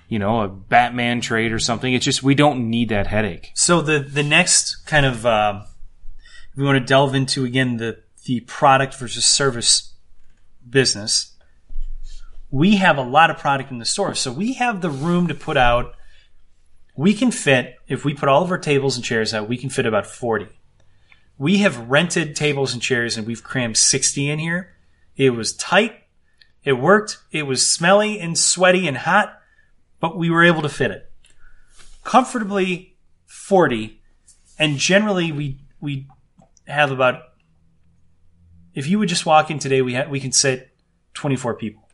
you 0.09 0.19
know 0.19 0.43
a 0.43 0.49
Batman 0.49 1.21
trade 1.21 1.53
or 1.53 1.59
something. 1.59 1.93
It's 1.93 2.05
just 2.05 2.23
we 2.23 2.35
don't 2.35 2.71
need 2.71 2.89
that 2.91 3.07
headache. 3.09 3.51
So 3.55 3.81
the 3.83 3.99
the 3.99 4.23
next 4.23 4.87
kind 4.87 5.05
of 5.05 5.27
um, 5.27 5.65
we 6.57 6.65
want 6.65 6.79
to 6.79 6.85
delve 6.85 7.15
into 7.15 7.45
again 7.45 7.77
the 7.77 7.99
the 8.25 8.41
product 8.41 8.95
versus 8.95 9.25
service 9.27 9.93
business. 10.69 11.33
We 12.51 12.77
have 12.77 12.97
a 12.97 13.03
lot 13.03 13.31
of 13.31 13.39
product 13.39 13.71
in 13.73 13.79
the 13.79 13.85
store, 13.85 14.15
so 14.15 14.33
we 14.33 14.55
have 14.55 14.81
the 14.81 14.91
room 14.91 15.27
to 15.29 15.35
put 15.35 15.57
out. 15.57 15.95
We 16.97 17.15
can 17.15 17.31
fit 17.31 17.77
if 17.89 18.05
we 18.05 18.15
put 18.15 18.29
all 18.29 18.43
of 18.43 18.51
our 18.51 18.59
tables 18.59 18.97
and 18.97 19.05
chairs 19.05 19.35
out. 19.35 19.49
We 19.49 19.57
can 19.57 19.71
fit 19.71 19.87
about 19.87 20.07
forty. 20.07 20.49
We 21.37 21.59
have 21.59 21.91
rented 21.91 22.37
tables 22.37 22.73
and 22.73 22.81
chairs, 22.81 23.17
and 23.17 23.27
we've 23.27 23.43
crammed 23.43 23.77
sixty 23.77 24.31
in 24.31 24.39
here. 24.39 24.75
It 25.17 25.31
was 25.31 25.53
tight. 25.55 25.95
It 26.63 26.75
worked. 26.75 27.19
It 27.33 27.43
was 27.47 27.69
smelly 27.69 28.21
and 28.21 28.39
sweaty 28.39 28.87
and 28.87 28.97
hot, 28.97 29.39
but 30.01 30.17
we 30.17 30.31
were 30.31 30.45
able 30.45 30.63
to 30.63 30.69
fit 30.69 30.91
it 30.91 31.11
comfortably 32.05 32.97
40 33.25 34.01
and 34.59 34.77
generally 34.77 35.33
we 35.33 35.59
we 35.81 36.07
have 36.67 36.91
about 36.91 37.23
if 38.75 38.87
you 38.87 38.99
would 38.99 39.09
just 39.09 39.25
walk 39.27 39.51
in 39.51 39.59
today 39.59 39.81
we 39.83 39.95
ha- 39.95 40.07
we 40.09 40.21
can 40.21 40.31
sit 40.31 40.71
24 41.15 41.55
people 41.55 41.89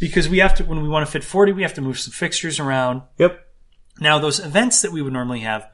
because 0.00 0.28
we 0.28 0.38
have 0.38 0.54
to 0.54 0.64
when 0.64 0.82
we 0.82 0.88
want 0.88 1.06
to 1.06 1.12
fit 1.12 1.22
40 1.22 1.52
we 1.52 1.62
have 1.62 1.74
to 1.74 1.82
move 1.82 1.98
some 1.98 2.12
fixtures 2.12 2.58
around 2.58 3.02
Yep. 3.18 3.43
Now 4.00 4.18
those 4.18 4.40
events 4.40 4.82
that 4.82 4.92
we 4.92 5.02
would 5.02 5.12
normally 5.12 5.40
have 5.40 5.68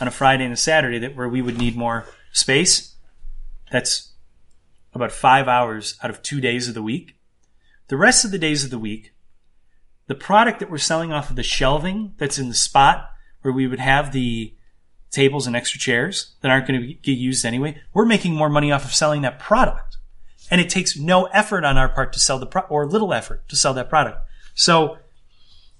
on 0.00 0.08
a 0.08 0.10
Friday 0.10 0.44
and 0.44 0.52
a 0.52 0.56
Saturday 0.56 0.98
that 0.98 1.16
where 1.16 1.28
we 1.28 1.42
would 1.42 1.58
need 1.58 1.76
more 1.76 2.06
space 2.32 2.94
that's 3.70 4.12
about 4.94 5.12
5 5.12 5.48
hours 5.48 5.98
out 6.02 6.10
of 6.10 6.22
2 6.22 6.40
days 6.40 6.68
of 6.68 6.74
the 6.74 6.82
week 6.82 7.16
the 7.88 7.96
rest 7.96 8.24
of 8.24 8.30
the 8.30 8.38
days 8.38 8.64
of 8.64 8.70
the 8.70 8.78
week 8.78 9.12
the 10.06 10.14
product 10.14 10.60
that 10.60 10.70
we're 10.70 10.78
selling 10.78 11.12
off 11.12 11.30
of 11.30 11.36
the 11.36 11.42
shelving 11.42 12.14
that's 12.18 12.38
in 12.38 12.48
the 12.48 12.54
spot 12.54 13.10
where 13.42 13.52
we 13.52 13.66
would 13.66 13.80
have 13.80 14.12
the 14.12 14.54
tables 15.10 15.46
and 15.46 15.56
extra 15.56 15.80
chairs 15.80 16.34
that 16.40 16.50
aren't 16.50 16.66
going 16.66 16.80
to 16.80 16.94
get 16.94 17.12
used 17.12 17.44
anyway, 17.44 17.80
we're 17.94 18.04
making 18.04 18.34
more 18.34 18.50
money 18.50 18.70
off 18.70 18.84
of 18.84 18.94
selling 18.94 19.22
that 19.22 19.38
product. 19.38 19.96
And 20.50 20.60
it 20.60 20.68
takes 20.68 20.96
no 20.96 21.24
effort 21.26 21.64
on 21.64 21.76
our 21.76 21.88
part 21.88 22.12
to 22.12 22.18
sell 22.18 22.38
the 22.38 22.46
pro- 22.46 22.62
or 22.62 22.86
little 22.86 23.12
effort 23.12 23.48
to 23.48 23.56
sell 23.56 23.74
that 23.74 23.88
product. 23.88 24.18
So 24.54 24.98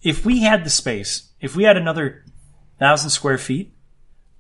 if 0.07 0.25
we 0.25 0.39
had 0.39 0.65
the 0.65 0.71
space, 0.71 1.33
if 1.41 1.57
we 1.57 1.65
had 1.65 1.77
another 1.77 2.25
thousand 2.79 3.11
square 3.11 3.39
feet, 3.39 3.75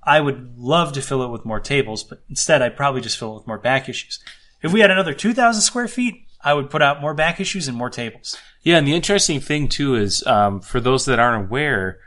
I 0.00 0.20
would 0.20 0.56
love 0.56 0.92
to 0.92 1.02
fill 1.02 1.24
it 1.24 1.30
with 1.30 1.44
more 1.44 1.58
tables, 1.58 2.04
but 2.04 2.22
instead 2.30 2.62
I'd 2.62 2.76
probably 2.76 3.00
just 3.00 3.18
fill 3.18 3.32
it 3.32 3.38
with 3.38 3.46
more 3.48 3.58
back 3.58 3.88
issues. 3.88 4.20
If 4.62 4.72
we 4.72 4.78
had 4.78 4.92
another 4.92 5.12
2,000 5.12 5.60
square 5.60 5.88
feet, 5.88 6.28
I 6.40 6.54
would 6.54 6.70
put 6.70 6.82
out 6.82 7.00
more 7.00 7.14
back 7.14 7.40
issues 7.40 7.66
and 7.66 7.76
more 7.76 7.90
tables. 7.90 8.38
Yeah, 8.62 8.78
and 8.78 8.86
the 8.86 8.94
interesting 8.94 9.40
thing 9.40 9.66
too 9.66 9.96
is 9.96 10.24
um, 10.24 10.60
for 10.60 10.78
those 10.78 11.04
that 11.06 11.18
aren't 11.18 11.46
aware, 11.46 11.98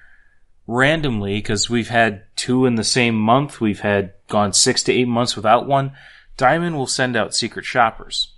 randomly 0.65 1.35
because 1.35 1.69
we've 1.69 1.89
had 1.89 2.23
two 2.37 2.65
in 2.65 2.75
the 2.75 2.83
same 2.85 3.15
month, 3.15 3.59
we've 3.59 3.81
had 3.81 4.13
gone 4.29 4.53
six 4.53 4.83
to 4.83 4.93
eight 4.93 5.09
months 5.09 5.35
without 5.35 5.67
one. 5.67 5.91
Diamond 6.37 6.77
will 6.77 6.87
send 6.87 7.17
out 7.17 7.35
secret 7.35 7.65
shoppers, 7.65 8.33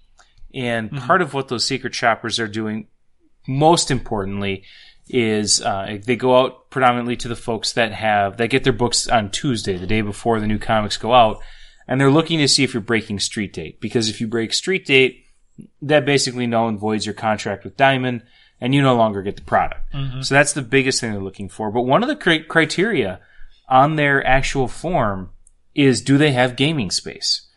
and 0.52 0.92
part 0.92 1.22
of 1.22 1.36
what 1.36 1.50
those 1.50 1.64
secret 1.64 1.94
shoppers 1.94 2.40
are 2.40 2.48
doing, 2.48 2.88
most 3.48 3.92
importantly, 3.92 4.64
is 5.14 5.62
uh, 5.62 5.98
they 6.06 6.16
go 6.16 6.38
out 6.38 6.70
predominantly 6.70 7.18
to 7.18 7.28
the 7.28 7.36
folks 7.36 7.74
that 7.74 7.92
have 7.92 8.38
that 8.38 8.50
get 8.50 8.64
their 8.64 8.74
books 8.74 9.08
on 9.08 9.30
Tuesday, 9.30 9.78
the 9.78 9.88
day 9.88 10.02
before 10.02 10.40
the 10.40 10.48
new 10.48 10.58
comics 10.60 10.98
go 10.98 11.14
out, 11.14 11.40
and 11.88 12.00
they're 12.00 12.10
looking 12.10 12.40
to 12.40 12.48
see 12.48 12.64
if 12.64 12.74
you're 12.74 12.82
breaking 12.82 13.20
street 13.20 13.54
date 13.54 13.82
because 13.82 14.10
if 14.10 14.22
you 14.22 14.28
break 14.28 14.54
street 14.54 14.86
date, 14.86 15.26
that 15.82 16.06
basically 16.06 16.48
null 16.48 16.68
and 16.70 16.80
voids 16.80 17.06
your 17.06 17.14
contract 17.14 17.64
with 17.64 17.76
Diamond, 17.78 18.24
and 18.62 18.74
you 18.74 18.82
no 18.82 18.96
longer 18.96 19.22
get 19.22 19.36
the 19.36 19.42
product. 19.42 19.94
So 20.24 20.34
that's 20.34 20.54
the 20.54 20.62
biggest 20.62 21.02
thing 21.02 21.12
they're 21.12 21.22
looking 21.22 21.50
for. 21.50 21.72
But 21.72 21.82
one 21.82 22.04
of 22.04 22.10
the 22.10 22.16
cri- 22.16 22.44
criteria 22.44 23.20
on 23.68 23.96
their 23.96 24.26
actual 24.26 24.68
form 24.68 25.32
is 25.76 26.02
do 26.02 26.18
they 26.18 26.32
have 26.32 26.56
gaming 26.56 26.92
space, 26.92 27.48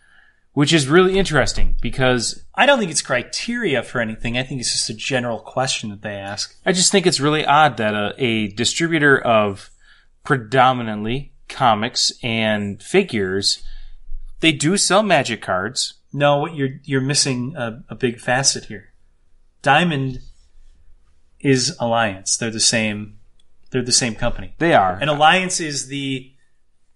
which 0.55 0.73
is 0.73 0.89
really 0.89 1.19
interesting 1.19 1.77
because 1.83 2.45
I 2.55 2.65
don't 2.65 2.79
think 2.79 2.91
it's 2.91 3.03
criteria 3.03 3.83
for 3.83 4.01
anything. 4.01 4.39
I 4.39 4.45
think 4.45 4.61
it's 4.61 4.73
just 4.73 4.89
a 4.89 4.95
general 4.95 5.41
question 5.41 5.91
that 5.91 6.03
they 6.03 6.15
ask. 6.15 6.57
I 6.65 6.73
just 6.73 6.91
think 6.91 7.07
it's 7.07 7.21
really 7.21 7.45
odd 7.45 7.77
that 7.77 7.95
a, 7.95 8.15
a 8.17 8.49
distributor 8.49 9.19
of 9.19 9.71
predominantly 10.23 11.33
comics 11.49 12.13
and 12.23 12.83
figures, 12.83 13.63
they 14.41 14.53
do 14.53 14.77
sell 14.77 15.03
magic 15.03 15.43
cards. 15.43 15.95
No, 16.13 16.39
what 16.39 16.55
you're 16.55 16.81
you're 16.85 17.01
missing 17.01 17.55
a, 17.57 17.83
a 17.89 17.97
big 17.97 18.21
facet 18.21 18.67
here. 18.67 18.93
Diamond 19.63 20.21
is 21.41 21.77
Alliance. 21.81 22.37
They're 22.37 22.51
the 22.51 22.61
same. 22.61 23.19
They're 23.71 23.83
the 23.83 23.93
same 23.93 24.15
company. 24.15 24.55
They 24.59 24.73
are. 24.73 24.97
And 25.01 25.11
Alliance 25.11 25.59
is 25.59 25.89
the 25.89 26.34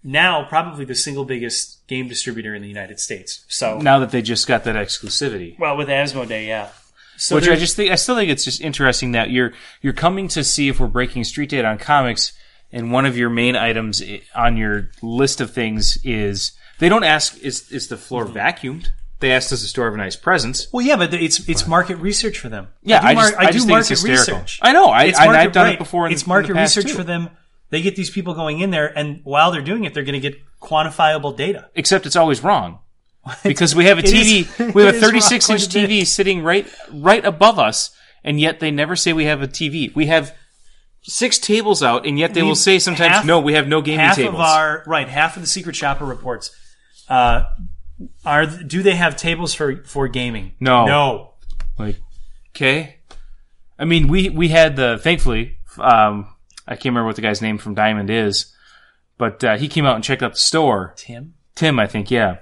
now 0.05 0.44
probably 0.44 0.84
the 0.84 0.94
single 0.94 1.24
biggest 1.24 1.86
game 1.88 2.09
distributor 2.09 2.55
in 2.55 2.62
the 2.62 2.68
United 2.68 3.01
States. 3.01 3.44
So 3.49 3.78
now 3.78 3.99
that 4.01 4.11
they 4.11 4.22
just 4.22 4.46
got 4.46 4.64
that 4.64 4.76
exclusivity. 4.76 5.59
well, 5.59 5.76
with 5.76 5.88
Asmodee, 5.88 6.46
yeah. 6.46 6.68
So 7.16 7.34
Which 7.34 7.49
I 7.49 7.57
just 7.57 7.74
think 7.74 7.90
I 7.90 7.96
still 7.96 8.14
think 8.14 8.30
it's 8.30 8.44
just 8.44 8.61
interesting 8.61 9.12
that 9.12 9.30
you're 9.30 9.53
you're 9.82 9.92
coming 9.92 10.28
to 10.28 10.44
see 10.44 10.68
if 10.68 10.78
we're 10.78 10.86
breaking 10.86 11.24
street 11.24 11.49
date 11.51 11.64
on 11.64 11.76
comics, 11.78 12.32
and 12.70 12.92
one 12.92 13.07
of 13.07 13.16
your 13.16 13.28
main 13.28 13.57
items 13.57 14.01
on 14.36 14.57
your 14.57 14.90
list 15.03 15.40
of 15.40 15.51
things 15.53 15.99
is 16.05 16.53
they 16.78 16.88
don't 16.88 17.03
ask 17.03 17.36
is 17.42 17.70
is 17.72 17.88
the 17.88 17.96
floor 17.96 18.24
Mm-hmm. 18.24 18.36
vacuumed. 18.38 18.86
They 19.20 19.32
ask 19.32 19.51
does 19.51 19.62
the 19.62 19.66
store 19.66 19.86
have 19.86 19.94
a 19.94 19.96
nice 19.96 20.14
presence. 20.14 20.68
well, 20.72 20.86
yeah, 20.86 20.94
but 20.94 21.12
it's 21.12 21.49
it's 21.49 21.66
market 21.66 21.96
research 21.96 22.38
for 22.38 22.49
them. 22.49 22.68
Yeah, 22.84 23.01
I 23.03 23.14
do 23.14 23.20
just- 23.20 23.32
mar- 23.34 23.40
I 23.42 23.46
do 23.46 23.53
just 23.53 23.66
think 23.66 23.78
it's 23.80 23.90
market 24.05 24.12
research. 24.20 24.59
I 24.62 24.72
know, 24.72 24.86
I- 24.86 25.05
It's 25.07 25.18
and 25.18 25.30
I've 25.30 25.34
market- 25.34 25.53
done 25.55 25.68
it 25.70 25.78
before 25.80 26.07
in- 26.07 26.12
it's 26.12 26.24
market 26.24 26.55
research 26.55 26.86
too. 26.86 26.94
for 26.94 27.03
them. 27.03 27.30
They 27.70 27.82
get 27.82 27.96
these 27.96 28.10
people 28.10 28.34
going 28.34 28.60
in 28.60 28.70
there, 28.70 28.86
and 28.98 29.20
while 29.24 29.50
they're 29.50 29.60
doing 29.62 29.84
it, 29.84 29.92
they're 29.94 30.02
going 30.04 30.20
to 30.20 30.26
get 30.30 30.40
quantifiable 30.60 31.36
data. 31.36 31.68
Except 31.74 32.06
it's 32.06 32.16
always 32.16 32.42
wrong 32.42 32.78
because 33.44 33.74
we 33.74 33.84
have 33.86 33.98
a 33.98 34.00
It 34.02 34.12
is- 34.12 34.46
TV, 34.46 34.74
we 34.74 34.84
have 34.84 34.94
a 34.96 34.98
36 35.00 35.50
inch 35.50 35.60
quite 35.60 35.76
a 35.76 35.86
bit. 35.86 35.90
TV 35.90 36.06
sitting 36.06 36.42
right 36.42 36.66
right 36.92 37.24
above 37.24 37.58
us, 37.58 37.90
and 38.24 38.40
yet 38.40 38.60
they 38.60 38.70
never 38.70 38.96
say 38.96 39.12
we 39.12 39.24
have 39.26 39.42
a 39.42 39.48
TV. 39.48 39.94
We 39.94 40.06
have 40.06 40.34
six 41.02 41.38
tables 41.38 41.82
out, 41.82 42.06
and 42.06 42.18
yet 42.18 42.32
they 42.34 42.42
will 42.42 42.50
We've- 42.50 42.56
say 42.56 42.78
sometimes 42.78 43.16
half- 43.16 43.24
no, 43.26 43.40
we 43.40 43.52
have 43.54 43.68
no 43.68 43.80
gaming 43.82 44.00
half 44.00 44.16
tables. 44.16 44.34
of 44.34 44.40
our 44.40 44.82
right 44.86 45.08
half 45.08 45.36
of 45.36 45.42
the 45.42 45.48
secret 45.48 45.76
shopper 45.76 46.04
reports 46.06 46.50
uh, 47.08 47.44
are 48.24 48.46
do 48.46 48.82
they 48.82 48.96
have 48.96 49.16
tables 49.16 49.52
for 49.54 49.82
for 49.84 50.08
gaming 50.08 50.52
No. 50.60 50.86
no 50.86 51.34
Like, 51.78 51.96
okay. 52.56 52.96
I 53.78 53.84
mean, 53.84 54.08
we 54.08 54.28
we 54.30 54.48
had 54.48 54.74
the 54.76 54.98
thankfully. 54.98 55.58
Um, 55.78 56.34
I 56.68 56.72
can't 56.72 56.86
remember 56.86 57.06
what 57.06 57.16
the 57.16 57.22
guy's 57.22 57.42
name 57.42 57.58
from 57.58 57.74
Diamond 57.74 58.10
is, 58.10 58.54
but 59.16 59.42
uh, 59.42 59.56
he 59.56 59.66
came 59.66 59.86
out 59.86 59.96
and 59.96 60.04
checked 60.04 60.22
out 60.22 60.34
the 60.34 60.38
store. 60.38 60.94
tim 60.96 61.34
Tim, 61.54 61.80
I 61.80 61.88
think, 61.88 62.10
yeah. 62.10 62.38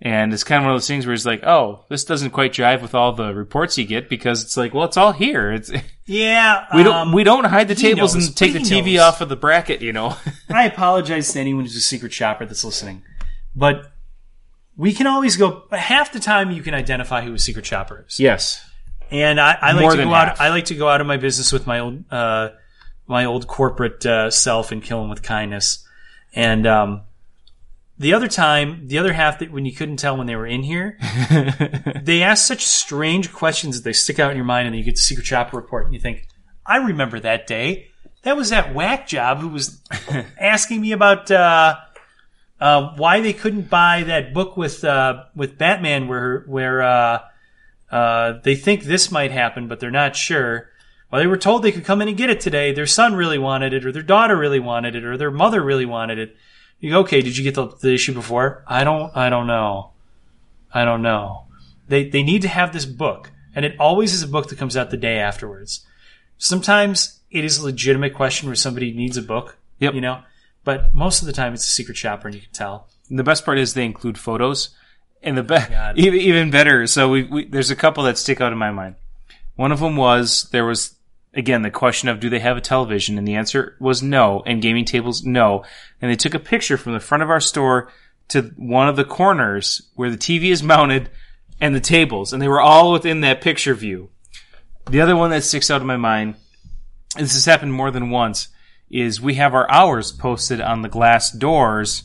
And 0.00 0.32
it's 0.32 0.42
kind 0.42 0.58
of 0.58 0.64
one 0.64 0.74
of 0.74 0.80
those 0.80 0.88
things 0.88 1.06
where 1.06 1.12
he's 1.12 1.24
like, 1.24 1.44
oh, 1.44 1.84
this 1.88 2.02
doesn't 2.04 2.30
quite 2.30 2.52
jive 2.52 2.82
with 2.82 2.92
all 2.92 3.12
the 3.12 3.32
reports 3.32 3.78
you 3.78 3.84
get 3.84 4.08
because 4.08 4.42
it's 4.42 4.56
like, 4.56 4.74
well, 4.74 4.84
it's 4.84 4.96
all 4.96 5.12
here. 5.12 5.52
It's 5.52 5.70
Yeah, 6.06 6.66
we 6.74 6.82
don't 6.82 6.94
um, 6.94 7.12
we 7.12 7.22
don't 7.22 7.44
hide 7.44 7.68
the 7.68 7.76
tables 7.76 8.16
knows, 8.16 8.26
and 8.26 8.36
take 8.36 8.52
the 8.52 8.58
TV 8.58 8.94
knows. 8.94 9.02
off 9.02 9.20
of 9.20 9.28
the 9.28 9.36
bracket, 9.36 9.80
you 9.80 9.92
know. 9.92 10.16
I 10.50 10.66
apologize 10.66 11.32
to 11.32 11.40
anyone 11.40 11.64
who's 11.64 11.76
a 11.76 11.80
secret 11.80 12.12
shopper 12.12 12.44
that's 12.44 12.64
listening, 12.64 13.02
but 13.54 13.92
we 14.76 14.92
can 14.92 15.06
always 15.06 15.36
go. 15.36 15.62
Half 15.70 16.12
the 16.12 16.18
time, 16.18 16.50
you 16.50 16.62
can 16.62 16.74
identify 16.74 17.22
who 17.22 17.34
a 17.34 17.38
secret 17.38 17.64
shopper 17.64 18.04
is. 18.08 18.18
yes. 18.18 18.68
And 19.12 19.38
I, 19.38 19.56
I 19.60 19.72
like 19.72 19.82
More 19.82 19.90
to 19.94 20.04
go 20.04 20.12
out. 20.14 20.40
I 20.40 20.48
like 20.48 20.64
to 20.66 20.74
go 20.74 20.88
out 20.88 21.00
of 21.00 21.06
my 21.06 21.18
business 21.18 21.52
with 21.52 21.66
my 21.66 21.80
old, 21.80 22.02
uh, 22.10 22.48
my 23.12 23.24
old 23.24 23.46
corporate 23.46 24.04
uh, 24.04 24.30
self 24.30 24.72
and 24.72 24.82
kill 24.82 25.00
them 25.00 25.10
with 25.10 25.22
kindness. 25.22 25.86
And 26.34 26.66
um, 26.66 27.02
the 27.98 28.14
other 28.14 28.26
time, 28.26 28.88
the 28.88 28.98
other 28.98 29.12
half 29.12 29.38
that 29.38 29.52
when 29.52 29.64
you 29.64 29.72
couldn't 29.72 29.98
tell 29.98 30.16
when 30.16 30.26
they 30.26 30.34
were 30.34 30.46
in 30.46 30.64
here, 30.64 30.98
they 32.02 32.22
ask 32.22 32.46
such 32.46 32.64
strange 32.66 33.32
questions 33.32 33.76
that 33.76 33.84
they 33.84 33.92
stick 33.92 34.18
out 34.18 34.30
in 34.30 34.36
your 34.36 34.46
mind, 34.46 34.66
and 34.66 34.74
then 34.74 34.78
you 34.78 34.84
get 34.84 34.96
the 34.96 35.02
secret 35.02 35.26
shopper 35.26 35.56
report, 35.56 35.84
and 35.84 35.94
you 35.94 36.00
think, 36.00 36.26
I 36.66 36.78
remember 36.78 37.20
that 37.20 37.46
day. 37.46 37.88
That 38.22 38.36
was 38.36 38.50
that 38.50 38.74
whack 38.74 39.06
job 39.06 39.38
who 39.38 39.48
was 39.48 39.80
asking 40.40 40.80
me 40.80 40.92
about 40.92 41.30
uh, 41.30 41.76
uh, 42.60 42.94
why 42.96 43.20
they 43.20 43.32
couldn't 43.32 43.68
buy 43.68 44.04
that 44.04 44.32
book 44.32 44.56
with 44.56 44.84
uh, 44.84 45.24
with 45.34 45.58
Batman, 45.58 46.08
where 46.08 46.44
where 46.46 46.82
uh, 46.82 47.18
uh, 47.90 48.34
they 48.42 48.54
think 48.54 48.84
this 48.84 49.10
might 49.10 49.32
happen, 49.32 49.68
but 49.68 49.80
they're 49.80 49.90
not 49.90 50.16
sure. 50.16 50.70
Well, 51.12 51.20
they 51.20 51.26
were 51.26 51.36
told 51.36 51.62
they 51.62 51.72
could 51.72 51.84
come 51.84 52.00
in 52.00 52.08
and 52.08 52.16
get 52.16 52.30
it 52.30 52.40
today. 52.40 52.72
Their 52.72 52.86
son 52.86 53.14
really 53.14 53.38
wanted 53.38 53.74
it, 53.74 53.84
or 53.84 53.92
their 53.92 54.02
daughter 54.02 54.34
really 54.34 54.60
wanted 54.60 54.96
it, 54.96 55.04
or 55.04 55.18
their 55.18 55.30
mother 55.30 55.62
really 55.62 55.84
wanted 55.84 56.18
it. 56.18 56.34
You 56.80 56.90
go, 56.90 57.00
okay, 57.00 57.20
did 57.20 57.36
you 57.36 57.44
get 57.44 57.54
the, 57.54 57.66
the 57.66 57.92
issue 57.92 58.14
before? 58.14 58.64
I 58.66 58.82
don't, 58.82 59.14
I 59.14 59.28
don't 59.28 59.46
know. 59.46 59.90
I 60.72 60.86
don't 60.86 61.02
know. 61.02 61.44
They, 61.86 62.08
they 62.08 62.22
need 62.22 62.40
to 62.42 62.48
have 62.48 62.72
this 62.72 62.86
book, 62.86 63.30
and 63.54 63.66
it 63.66 63.76
always 63.78 64.14
is 64.14 64.22
a 64.22 64.28
book 64.28 64.48
that 64.48 64.58
comes 64.58 64.74
out 64.74 64.90
the 64.90 64.96
day 64.96 65.18
afterwards. 65.18 65.84
Sometimes 66.38 67.20
it 67.30 67.44
is 67.44 67.58
a 67.58 67.64
legitimate 67.66 68.14
question 68.14 68.48
where 68.48 68.56
somebody 68.56 68.90
needs 68.90 69.18
a 69.18 69.22
book, 69.22 69.58
Yep. 69.80 69.92
you 69.94 70.00
know, 70.00 70.22
but 70.64 70.94
most 70.94 71.20
of 71.20 71.26
the 71.26 71.34
time 71.34 71.52
it's 71.52 71.66
a 71.66 71.70
secret 71.70 71.98
shopper, 71.98 72.26
and 72.28 72.34
you 72.34 72.40
can 72.40 72.52
tell. 72.52 72.88
And 73.10 73.18
the 73.18 73.24
best 73.24 73.44
part 73.44 73.58
is 73.58 73.74
they 73.74 73.84
include 73.84 74.16
photos, 74.16 74.70
and 75.22 75.36
the 75.36 75.42
best, 75.42 75.70
oh, 75.70 75.74
God. 75.74 75.98
even, 75.98 76.20
even 76.20 76.50
better. 76.50 76.86
So 76.86 77.10
we, 77.10 77.24
we 77.24 77.44
there's 77.44 77.70
a 77.70 77.76
couple 77.76 78.02
that 78.04 78.16
stick 78.16 78.40
out 78.40 78.50
in 78.52 78.58
my 78.58 78.70
mind. 78.70 78.94
One 79.56 79.72
of 79.72 79.80
them 79.80 79.96
was 79.96 80.48
there 80.52 80.64
was 80.64 80.94
again 81.34 81.62
the 81.62 81.70
question 81.70 82.08
of 82.08 82.20
do 82.20 82.30
they 82.30 82.40
have 82.40 82.56
a 82.56 82.60
television, 82.60 83.18
and 83.18 83.26
the 83.26 83.34
answer 83.34 83.76
was 83.80 84.02
no, 84.02 84.42
and 84.46 84.62
gaming 84.62 84.84
tables 84.84 85.24
no, 85.24 85.64
and 86.00 86.10
they 86.10 86.16
took 86.16 86.34
a 86.34 86.38
picture 86.38 86.76
from 86.76 86.92
the 86.92 87.00
front 87.00 87.22
of 87.22 87.30
our 87.30 87.40
store 87.40 87.90
to 88.28 88.52
one 88.56 88.88
of 88.88 88.96
the 88.96 89.04
corners 89.04 89.82
where 89.94 90.10
the 90.10 90.16
TV 90.16 90.50
is 90.50 90.62
mounted 90.62 91.10
and 91.60 91.74
the 91.74 91.80
tables, 91.80 92.32
and 92.32 92.40
they 92.40 92.48
were 92.48 92.60
all 92.60 92.92
within 92.92 93.20
that 93.20 93.40
picture 93.40 93.74
view. 93.74 94.10
The 94.90 95.00
other 95.00 95.16
one 95.16 95.30
that 95.30 95.44
sticks 95.44 95.70
out 95.70 95.80
in 95.80 95.86
my 95.86 95.96
mind, 95.96 96.36
and 97.16 97.24
this 97.24 97.34
has 97.34 97.44
happened 97.44 97.72
more 97.72 97.90
than 97.90 98.10
once, 98.10 98.48
is 98.90 99.20
we 99.20 99.34
have 99.34 99.54
our 99.54 99.70
hours 99.70 100.12
posted 100.12 100.60
on 100.60 100.82
the 100.82 100.88
glass 100.88 101.30
doors 101.30 102.04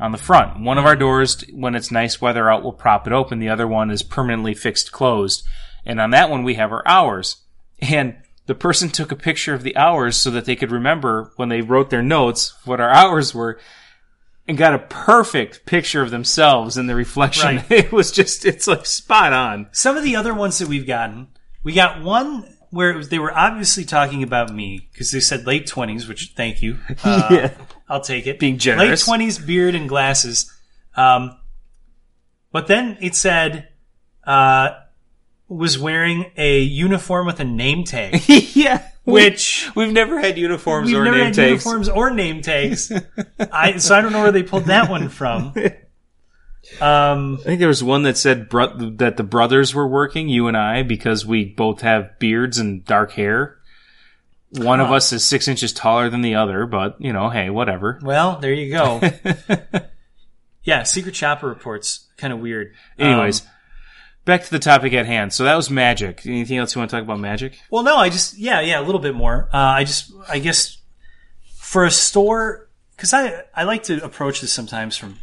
on 0.00 0.12
the 0.12 0.18
front. 0.18 0.60
One 0.60 0.78
of 0.78 0.84
our 0.84 0.96
doors, 0.96 1.44
when 1.52 1.74
it's 1.74 1.90
nice 1.90 2.20
weather 2.20 2.50
out, 2.50 2.62
we'll 2.62 2.72
prop 2.72 3.06
it 3.06 3.12
open. 3.12 3.38
The 3.38 3.50
other 3.50 3.68
one 3.68 3.90
is 3.90 4.02
permanently 4.02 4.54
fixed 4.54 4.92
closed. 4.92 5.44
And 5.84 6.00
on 6.00 6.10
that 6.10 6.30
one, 6.30 6.42
we 6.42 6.54
have 6.54 6.72
our 6.72 6.86
hours. 6.86 7.36
And 7.80 8.16
the 8.52 8.58
person 8.58 8.90
took 8.90 9.10
a 9.10 9.16
picture 9.16 9.54
of 9.54 9.62
the 9.62 9.74
hours 9.78 10.14
so 10.14 10.30
that 10.30 10.44
they 10.44 10.54
could 10.54 10.70
remember 10.70 11.32
when 11.36 11.48
they 11.48 11.62
wrote 11.62 11.88
their 11.88 12.02
notes 12.02 12.52
what 12.66 12.82
our 12.82 12.90
hours 12.90 13.34
were 13.34 13.58
and 14.46 14.58
got 14.58 14.74
a 14.74 14.78
perfect 14.78 15.64
picture 15.64 16.02
of 16.02 16.10
themselves 16.10 16.76
in 16.76 16.86
the 16.86 16.94
reflection. 16.94 17.56
Right. 17.56 17.70
It 17.70 17.92
was 17.92 18.12
just, 18.12 18.44
it's 18.44 18.66
like 18.66 18.84
spot 18.84 19.32
on. 19.32 19.68
Some 19.72 19.96
of 19.96 20.04
the 20.04 20.16
other 20.16 20.34
ones 20.34 20.58
that 20.58 20.68
we've 20.68 20.86
gotten, 20.86 21.28
we 21.62 21.72
got 21.72 22.02
one 22.02 22.44
where 22.68 22.90
it 22.90 22.96
was, 22.98 23.08
they 23.08 23.18
were 23.18 23.34
obviously 23.34 23.86
talking 23.86 24.22
about 24.22 24.52
me 24.52 24.86
because 24.92 25.12
they 25.12 25.20
said 25.20 25.46
late 25.46 25.66
twenties, 25.66 26.06
which 26.06 26.34
thank 26.36 26.60
you. 26.60 26.76
Uh, 27.02 27.28
Yeah. 27.30 27.54
I'll 27.88 28.02
take 28.02 28.26
it. 28.26 28.38
Being 28.38 28.58
generous. 28.58 29.08
Late 29.08 29.10
twenties, 29.10 29.38
beard 29.38 29.74
and 29.74 29.88
glasses. 29.88 30.52
Um, 30.94 31.38
but 32.50 32.66
then 32.66 32.98
it 33.00 33.14
said 33.14 33.68
uh, 34.26 34.72
was 35.56 35.78
wearing 35.78 36.30
a 36.36 36.60
uniform 36.60 37.26
with 37.26 37.40
a 37.40 37.44
name 37.44 37.84
tag, 37.84 38.22
yeah. 38.28 38.88
which 39.04 39.68
We've 39.74 39.92
never 39.92 40.18
had 40.20 40.38
uniforms 40.38 40.88
we've 40.90 40.98
or 41.00 41.04
never 41.04 41.16
name 41.16 41.24
had 41.26 41.34
tags. 41.34 41.48
uniforms 41.64 41.88
or 41.88 42.10
name 42.10 42.40
tags. 42.42 42.90
I 43.38 43.76
so 43.78 43.94
I 43.96 44.00
don't 44.00 44.12
know 44.12 44.22
where 44.22 44.32
they 44.32 44.42
pulled 44.42 44.64
that 44.66 44.90
one 44.90 45.08
from. 45.08 45.54
Um, 46.80 47.38
I 47.40 47.42
think 47.44 47.58
there 47.58 47.68
was 47.68 47.82
one 47.82 48.04
that 48.04 48.16
said 48.16 48.48
bro- 48.48 48.76
that 48.96 49.16
the 49.16 49.24
brothers 49.24 49.74
were 49.74 49.86
working, 49.86 50.28
you 50.28 50.46
and 50.46 50.56
I, 50.56 50.84
because 50.84 51.26
we 51.26 51.44
both 51.44 51.80
have 51.80 52.18
beards 52.20 52.56
and 52.58 52.84
dark 52.84 53.10
hair. 53.12 53.58
One 54.50 54.80
of 54.80 54.92
us 54.92 55.12
is 55.12 55.24
six 55.24 55.48
inches 55.48 55.72
taller 55.72 56.08
than 56.08 56.22
the 56.22 56.36
other, 56.36 56.66
but 56.66 56.96
you 57.00 57.12
know, 57.12 57.30
hey, 57.30 57.50
whatever. 57.50 57.98
well, 58.02 58.38
there 58.38 58.52
you 58.52 58.70
go. 58.72 59.00
yeah, 60.62 60.84
secret 60.84 61.16
shopper 61.16 61.48
reports 61.48 62.06
kind 62.16 62.32
of 62.32 62.38
weird. 62.38 62.74
Anyways, 62.98 63.42
Um, 63.42 63.46
back 64.24 64.44
to 64.44 64.50
the 64.50 64.58
topic 64.58 64.92
at 64.92 65.06
hand. 65.06 65.32
So 65.32 65.44
that 65.44 65.54
was 65.56 65.70
magic. 65.70 66.22
Anything 66.26 66.58
else 66.58 66.74
you 66.74 66.80
want 66.80 66.90
to 66.90 66.96
talk 66.96 67.04
about 67.04 67.20
magic? 67.20 67.58
Well, 67.70 67.82
no, 67.82 67.96
I 67.96 68.08
just 68.08 68.38
yeah, 68.38 68.60
yeah, 68.60 68.80
a 68.80 68.84
little 68.84 69.00
bit 69.00 69.14
more. 69.14 69.48
Uh, 69.52 69.56
I 69.58 69.84
just 69.84 70.12
I 70.28 70.38
guess 70.38 70.78
for 71.54 71.84
a 71.84 71.90
store 71.90 72.68
because 72.96 73.12
I 73.14 73.44
I 73.54 73.64
like 73.64 73.82
to 73.84 74.02
approach 74.04 74.40
this 74.40 74.52
sometimes 74.52 74.96
from. 74.96 75.18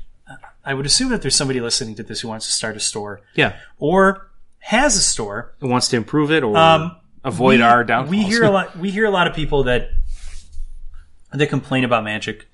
I 0.66 0.74
would 0.74 0.86
assume 0.86 1.10
that 1.10 1.22
there's 1.24 1.36
somebody 1.36 1.62
listening 1.62 1.95
to 1.95 2.04
this 2.04 2.20
who 2.22 2.28
wants 2.28 2.45
to 2.45 2.52
start 2.52 2.76
a 2.76 2.80
store 2.80 3.22
Yeah, 3.34 3.56
or 3.80 4.30
has 4.60 4.95
a 4.97 5.02
store. 5.02 5.56
it 5.60 5.66
wants 5.66 5.88
to 5.88 5.97
improve 5.97 6.32
it 6.32 6.43
or 6.43 6.56
Um, 6.56 6.95
avoid 7.24 7.60
we, 7.60 7.64
our 7.64 7.84
downfalls. 7.84 8.12
We 8.12 8.24
hear 8.24 8.43
a 8.43 8.52
lot. 8.52 8.78
We 8.78 8.91
hear 8.91 9.06
a 9.06 9.10
lot 9.10 9.26
of 9.26 9.34
people 9.34 9.64
that 9.64 9.89
that 11.34 11.47
complain 11.50 11.84
about 11.86 12.04
magic. 12.04 12.47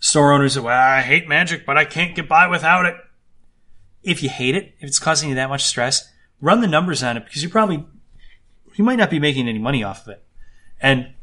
Store 0.00 0.32
owners, 0.32 0.58
well, 0.60 0.78
I 0.78 1.00
hate 1.00 1.26
magic, 1.28 1.64
but 1.64 1.78
I 1.78 1.86
can't 1.86 2.14
get 2.14 2.28
by 2.28 2.46
without 2.46 2.84
it. 2.86 2.96
If 4.04 4.22
you 4.22 4.28
hate 4.28 4.54
it, 4.54 4.74
if 4.78 4.88
it's 4.88 4.98
causing 4.98 5.30
you 5.30 5.34
that 5.34 5.48
much 5.48 5.64
stress, 5.64 6.10
run 6.40 6.60
the 6.60 6.68
numbers 6.68 7.02
on 7.02 7.16
it 7.16 7.24
because 7.24 7.42
you 7.42 7.48
probably 7.48 7.84
you 8.74 8.84
might 8.84 8.98
not 8.98 9.10
be 9.10 9.18
making 9.18 9.48
any 9.48 9.58
money 9.58 9.82
off 9.82 10.06
of 10.06 10.12
it, 10.12 10.24
and 10.80 11.14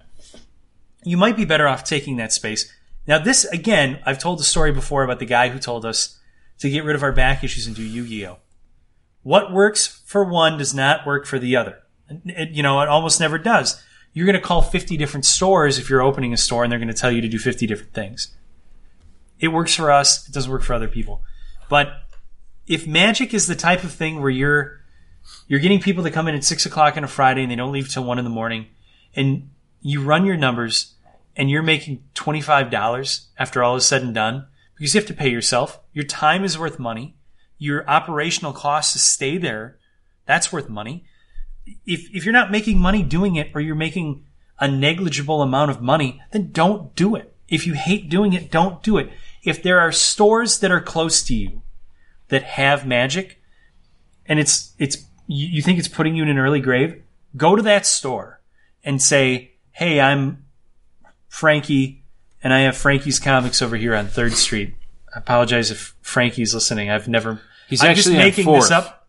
you 1.04 1.18
might 1.18 1.36
be 1.36 1.46
better 1.46 1.68
off 1.68 1.84
taking 1.84 2.18
that 2.18 2.34
space. 2.34 2.74
Now, 3.08 3.20
this 3.20 3.46
again, 3.46 4.00
I've 4.06 4.20
told 4.20 4.40
the 4.40 4.44
story 4.44 4.72
before 4.72 5.04
about 5.04 5.20
the 5.20 5.26
guy 5.26 5.50
who 5.50 5.60
told 5.60 5.86
us 5.86 6.20
to 6.60 6.70
get 6.70 6.84
rid 6.84 6.96
of 6.96 7.04
our 7.04 7.12
back 7.12 7.44
issues 7.44 7.66
and 7.66 7.76
do 7.76 7.84
Yu-Gi-Oh. 7.84 8.38
What 9.24 9.52
works 9.52 10.02
for 10.06 10.24
one 10.24 10.58
does 10.58 10.74
not 10.74 11.06
work 11.06 11.26
for 11.26 11.40
the 11.40 11.56
other. 11.56 11.80
It, 12.26 12.50
you 12.50 12.64
know, 12.64 12.82
it 12.82 12.88
almost 12.88 13.20
never 13.20 13.38
does. 13.38 13.82
You're 14.14 14.26
going 14.26 14.40
to 14.40 14.46
call 14.46 14.62
50 14.62 14.98
different 14.98 15.26
stores 15.26 15.78
if 15.80 15.90
you're 15.90 16.02
opening 16.02 16.34
a 16.34 16.38
store 16.38 16.64
and 16.64 16.72
they're 16.72 16.80
going 16.80 16.88
to 16.88 16.94
tell 16.94 17.12
you 17.12 17.22
to 17.22 17.28
do 17.28 17.40
50 17.40 17.66
different 17.66 17.94
things. 17.94 18.36
It 19.40 19.48
works 19.50 19.74
for 19.74 19.92
us. 19.92 20.28
It 20.28 20.34
doesn't 20.34 20.52
work 20.52 20.64
for 20.64 20.74
other 20.74 20.88
people. 20.88 21.22
But 21.70 21.94
if 22.68 22.88
magic 22.88 23.34
is 23.34 23.48
the 23.48 23.56
type 23.56 23.84
of 23.84 23.92
thing 23.92 24.22
where 24.22 24.30
you're, 24.30 24.82
you're 25.48 25.60
getting 25.60 25.82
people 25.82 26.04
to 26.04 26.12
come 26.12 26.28
in 26.28 26.36
at 26.36 26.44
six 26.44 26.66
o'clock 26.66 26.98
on 26.98 27.04
a 27.04 27.08
Friday 27.08 27.44
and 27.44 27.52
they 27.52 27.56
don't 27.56 27.72
leave 27.72 27.90
till 27.90 28.04
one 28.04 28.18
in 28.18 28.24
the 28.24 28.30
morning 28.30 28.68
and 29.16 29.50
you 29.82 30.02
run 30.02 30.26
your 30.26 30.38
numbers 30.38 30.94
and 31.36 31.50
you're 31.50 31.64
making 31.64 32.04
$25 32.16 33.26
after 33.38 33.64
all 33.64 33.76
is 33.76 33.86
said 33.86 34.02
and 34.02 34.14
done 34.14 34.48
because 34.76 34.94
you 34.94 35.00
have 35.00 35.08
to 35.08 35.14
pay 35.14 35.30
yourself. 35.30 35.80
Your 35.94 36.06
time 36.06 36.44
is 36.44 36.58
worth 36.58 36.80
money. 36.80 37.16
Your 37.58 37.88
operational 37.90 38.54
costs 38.54 38.94
to 38.94 39.00
stay 39.00 39.38
there, 39.38 39.78
that's 40.26 40.52
worth 40.52 40.70
money 40.70 41.06
if 41.86 42.14
if 42.14 42.26
you're 42.26 42.34
not 42.34 42.52
making 42.52 42.80
money 42.80 43.04
doing 43.04 43.36
it 43.36 43.52
or 43.54 43.62
you're 43.62 43.76
making 43.76 44.26
a 44.60 44.68
negligible 44.68 45.42
amount 45.42 45.72
of 45.72 45.82
money, 45.82 46.22
then 46.32 46.52
don't 46.52 46.96
do 46.96 47.16
it. 47.16 47.36
If 47.48 47.66
you 47.66 47.74
hate 47.74 48.10
doing 48.10 48.34
it, 48.34 48.52
don't 48.52 48.82
do 48.84 48.98
it. 48.98 49.10
If 49.44 49.64
there 49.64 49.80
are 49.80 49.92
stores 49.92 50.60
that 50.60 50.72
are 50.72 50.82
close 50.82 51.24
to 51.24 51.36
you 51.36 51.62
that 52.32 52.44
have 52.44 52.88
magic 52.88 53.42
and 54.26 54.40
it's 54.40 54.74
it's 54.80 55.06
you, 55.28 55.62
think 55.62 55.80
it's 55.80 55.88
putting 55.88 56.16
you 56.16 56.24
in 56.24 56.30
an 56.30 56.38
early 56.38 56.60
grave, 56.60 57.02
go 57.38 57.56
to 57.56 57.62
that 57.62 57.86
store 57.86 58.42
and 58.84 59.02
say, 59.02 59.52
"Hey, 59.72 60.02
I'm 60.02 60.46
Frankie 61.28 62.04
and 62.44 62.54
I 62.54 62.62
have 62.62 62.76
Frankie's 62.76 63.20
Comics 63.20 63.62
over 63.62 63.78
here 63.78 63.96
on 63.96 64.08
3rd 64.08 64.34
Street." 64.34 64.76
I 65.14 65.20
apologize 65.20 65.72
if 65.72 65.96
Frankie's 66.02 66.54
listening. 66.54 66.90
I've 66.90 67.08
never 67.08 67.42
He's 67.68 67.84
I'm 67.84 67.92
actually 67.92 68.16
on 68.16 68.24
making 68.24 68.46
fourth. 68.46 68.64
this 68.64 68.72
up. 68.72 69.08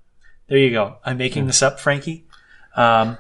There 0.49 0.59
you 0.59 0.71
go. 0.71 0.97
I'm 1.05 1.17
making 1.17 1.47
this 1.47 1.63
up, 1.63 1.81
Frankie. 1.81 2.27
Um, 2.77 3.17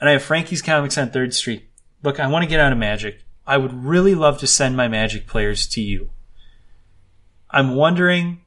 and 0.00 0.08
I 0.08 0.12
have 0.12 0.22
Frankie's 0.22 0.62
Comics 0.62 0.96
on 0.96 1.10
Third 1.10 1.34
Street. 1.34 1.68
Look, 2.02 2.20
I 2.20 2.28
want 2.28 2.44
to 2.44 2.48
get 2.48 2.60
out 2.60 2.72
of 2.72 2.78
Magic. 2.78 3.24
I 3.46 3.56
would 3.56 3.72
really 3.72 4.14
love 4.14 4.38
to 4.38 4.46
send 4.46 4.76
my 4.76 4.88
Magic 4.88 5.26
players 5.26 5.66
to 5.68 5.80
you. 5.80 6.10
I'm 7.50 7.74
wondering, 7.74 8.42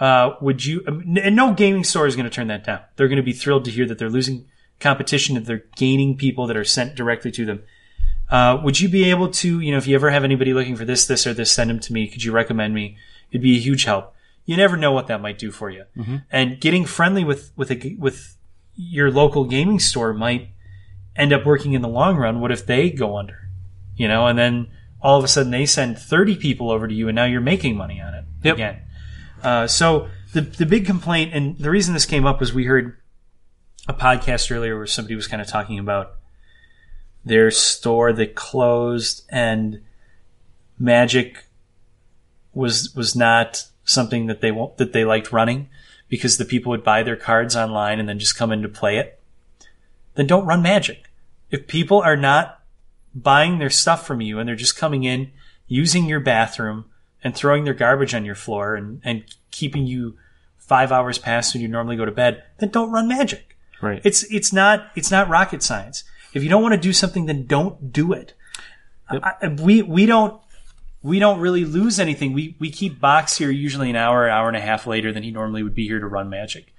uh, 0.00 0.34
would 0.40 0.64
you? 0.64 0.82
And 0.86 1.36
no 1.36 1.52
gaming 1.54 1.84
store 1.84 2.06
is 2.06 2.16
going 2.16 2.24
to 2.24 2.30
turn 2.34 2.48
that 2.48 2.64
down. 2.64 2.80
They're 2.96 3.08
going 3.08 3.16
to 3.18 3.22
be 3.22 3.32
thrilled 3.32 3.64
to 3.66 3.70
hear 3.70 3.86
that 3.86 3.98
they're 3.98 4.10
losing 4.10 4.46
competition, 4.80 5.34
that 5.36 5.44
they're 5.44 5.64
gaining 5.76 6.16
people 6.16 6.46
that 6.48 6.56
are 6.56 6.64
sent 6.64 6.94
directly 6.96 7.30
to 7.32 7.44
them. 7.44 7.62
Uh, 8.30 8.58
would 8.62 8.80
you 8.80 8.88
be 8.88 9.04
able 9.10 9.28
to, 9.28 9.60
you 9.60 9.72
know, 9.72 9.76
if 9.78 9.86
you 9.86 9.94
ever 9.94 10.10
have 10.10 10.24
anybody 10.24 10.54
looking 10.54 10.76
for 10.76 10.84
this, 10.84 11.06
this, 11.06 11.26
or 11.26 11.34
this, 11.34 11.50
send 11.52 11.68
them 11.68 11.80
to 11.80 11.92
me. 11.92 12.06
Could 12.08 12.22
you 12.24 12.32
recommend 12.32 12.72
me? 12.74 12.96
It'd 13.30 13.42
be 13.42 13.56
a 13.56 13.60
huge 13.60 13.84
help. 13.84 14.14
you 14.46 14.56
never 14.56 14.76
know 14.76 14.92
what 14.92 15.06
that 15.08 15.20
might 15.20 15.38
do 15.38 15.50
for 15.50 15.68
you. 15.70 15.84
And 16.30 16.60
getting 16.60 16.84
friendly 16.86 17.24
with 17.24 17.52
with 17.56 17.70
a 17.70 17.96
with 17.98 18.36
your 18.76 19.10
local 19.10 19.44
gaming 19.44 19.78
store 19.80 20.12
might 20.14 20.48
end 21.16 21.32
up 21.32 21.44
working 21.44 21.74
in 21.74 21.82
the 21.82 21.88
long 21.88 22.16
run. 22.16 22.40
What 22.40 22.50
if 22.52 22.64
they 22.64 22.88
go 22.90 23.16
under? 23.18 23.48
You 23.96 24.08
know, 24.08 24.26
and 24.26 24.38
then 24.38 24.68
all 25.02 25.18
of 25.18 25.24
a 25.24 25.28
sudden 25.28 25.50
they 25.50 25.66
send 25.66 25.98
30 25.98 26.36
people 26.36 26.70
over 26.70 26.86
to 26.88 26.94
you 26.94 27.08
and 27.08 27.16
now 27.16 27.24
you're 27.24 27.40
making 27.40 27.76
money 27.76 28.00
on 28.00 28.14
it 28.14 28.24
Yep. 28.44 28.54
again. 28.54 28.80
Uh, 29.42 29.66
so 29.66 30.08
the 30.32 30.42
the 30.42 30.66
big 30.66 30.86
complaint 30.86 31.32
and 31.34 31.58
the 31.58 31.70
reason 31.70 31.94
this 31.94 32.06
came 32.06 32.26
up 32.26 32.40
was 32.40 32.52
we 32.52 32.64
heard 32.64 32.96
a 33.88 33.94
podcast 33.94 34.54
earlier 34.54 34.76
where 34.76 34.86
somebody 34.86 35.14
was 35.14 35.26
kind 35.26 35.42
of 35.42 35.48
talking 35.48 35.78
about 35.78 36.12
their 37.24 37.50
store 37.50 38.12
that 38.12 38.34
closed 38.34 39.24
and 39.30 39.80
Magic 40.78 41.44
was 42.54 42.94
was 42.94 43.14
not 43.14 43.66
something 43.84 44.26
that 44.26 44.40
they 44.40 44.50
that 44.76 44.92
they 44.92 45.04
liked 45.04 45.32
running 45.32 45.68
because 46.08 46.38
the 46.38 46.44
people 46.44 46.70
would 46.70 46.84
buy 46.84 47.02
their 47.02 47.16
cards 47.16 47.54
online 47.54 48.00
and 48.00 48.08
then 48.08 48.18
just 48.18 48.36
come 48.36 48.52
in 48.52 48.62
to 48.62 48.68
play 48.68 48.98
it. 48.98 49.20
Then 50.14 50.26
don't 50.26 50.46
run 50.46 50.62
Magic. 50.62 51.10
If 51.50 51.66
people 51.66 52.00
are 52.00 52.16
not 52.16 52.60
buying 53.14 53.58
their 53.58 53.70
stuff 53.70 54.06
from 54.06 54.20
you 54.20 54.38
and 54.38 54.48
they're 54.48 54.56
just 54.56 54.76
coming 54.76 55.04
in 55.04 55.30
using 55.66 56.06
your 56.06 56.20
bathroom 56.20 56.84
and 57.22 57.34
throwing 57.34 57.64
their 57.64 57.74
garbage 57.74 58.14
on 58.14 58.24
your 58.24 58.34
floor 58.34 58.74
and, 58.74 59.00
and 59.04 59.24
keeping 59.50 59.86
you 59.86 60.16
five 60.58 60.92
hours 60.92 61.18
past 61.18 61.54
when 61.54 61.62
you 61.62 61.68
normally 61.68 61.96
go 61.96 62.04
to 62.04 62.12
bed, 62.12 62.42
then 62.58 62.68
don't 62.70 62.90
run 62.92 63.08
Magic. 63.08 63.56
Right. 63.82 64.00
It's 64.04 64.22
it's 64.24 64.52
not 64.52 64.90
it's 64.94 65.10
not 65.10 65.28
rocket 65.28 65.62
science. 65.62 66.04
If 66.34 66.42
you 66.42 66.48
don't 66.48 66.62
want 66.62 66.74
to 66.74 66.80
do 66.80 66.92
something, 66.92 67.26
then 67.26 67.46
don't 67.46 67.92
do 67.92 68.12
it. 68.12 68.34
I, 69.08 69.32
I- 69.42 69.48
we 69.48 69.82
we 69.82 70.06
don't 70.06 70.40
we 71.02 71.18
don't 71.18 71.40
really 71.40 71.64
lose 71.64 71.98
anything. 71.98 72.32
We 72.34 72.56
we 72.58 72.70
keep 72.70 73.00
Box 73.00 73.38
here 73.38 73.50
usually 73.50 73.88
an 73.90 73.96
hour, 73.96 74.28
hour 74.28 74.48
and 74.48 74.56
a 74.56 74.60
half 74.60 74.86
later 74.86 75.12
than 75.12 75.22
he 75.22 75.30
normally 75.30 75.62
would 75.62 75.74
be 75.74 75.86
here 75.86 75.98
to 75.98 76.06
run 76.06 76.28
Magic. 76.28 76.74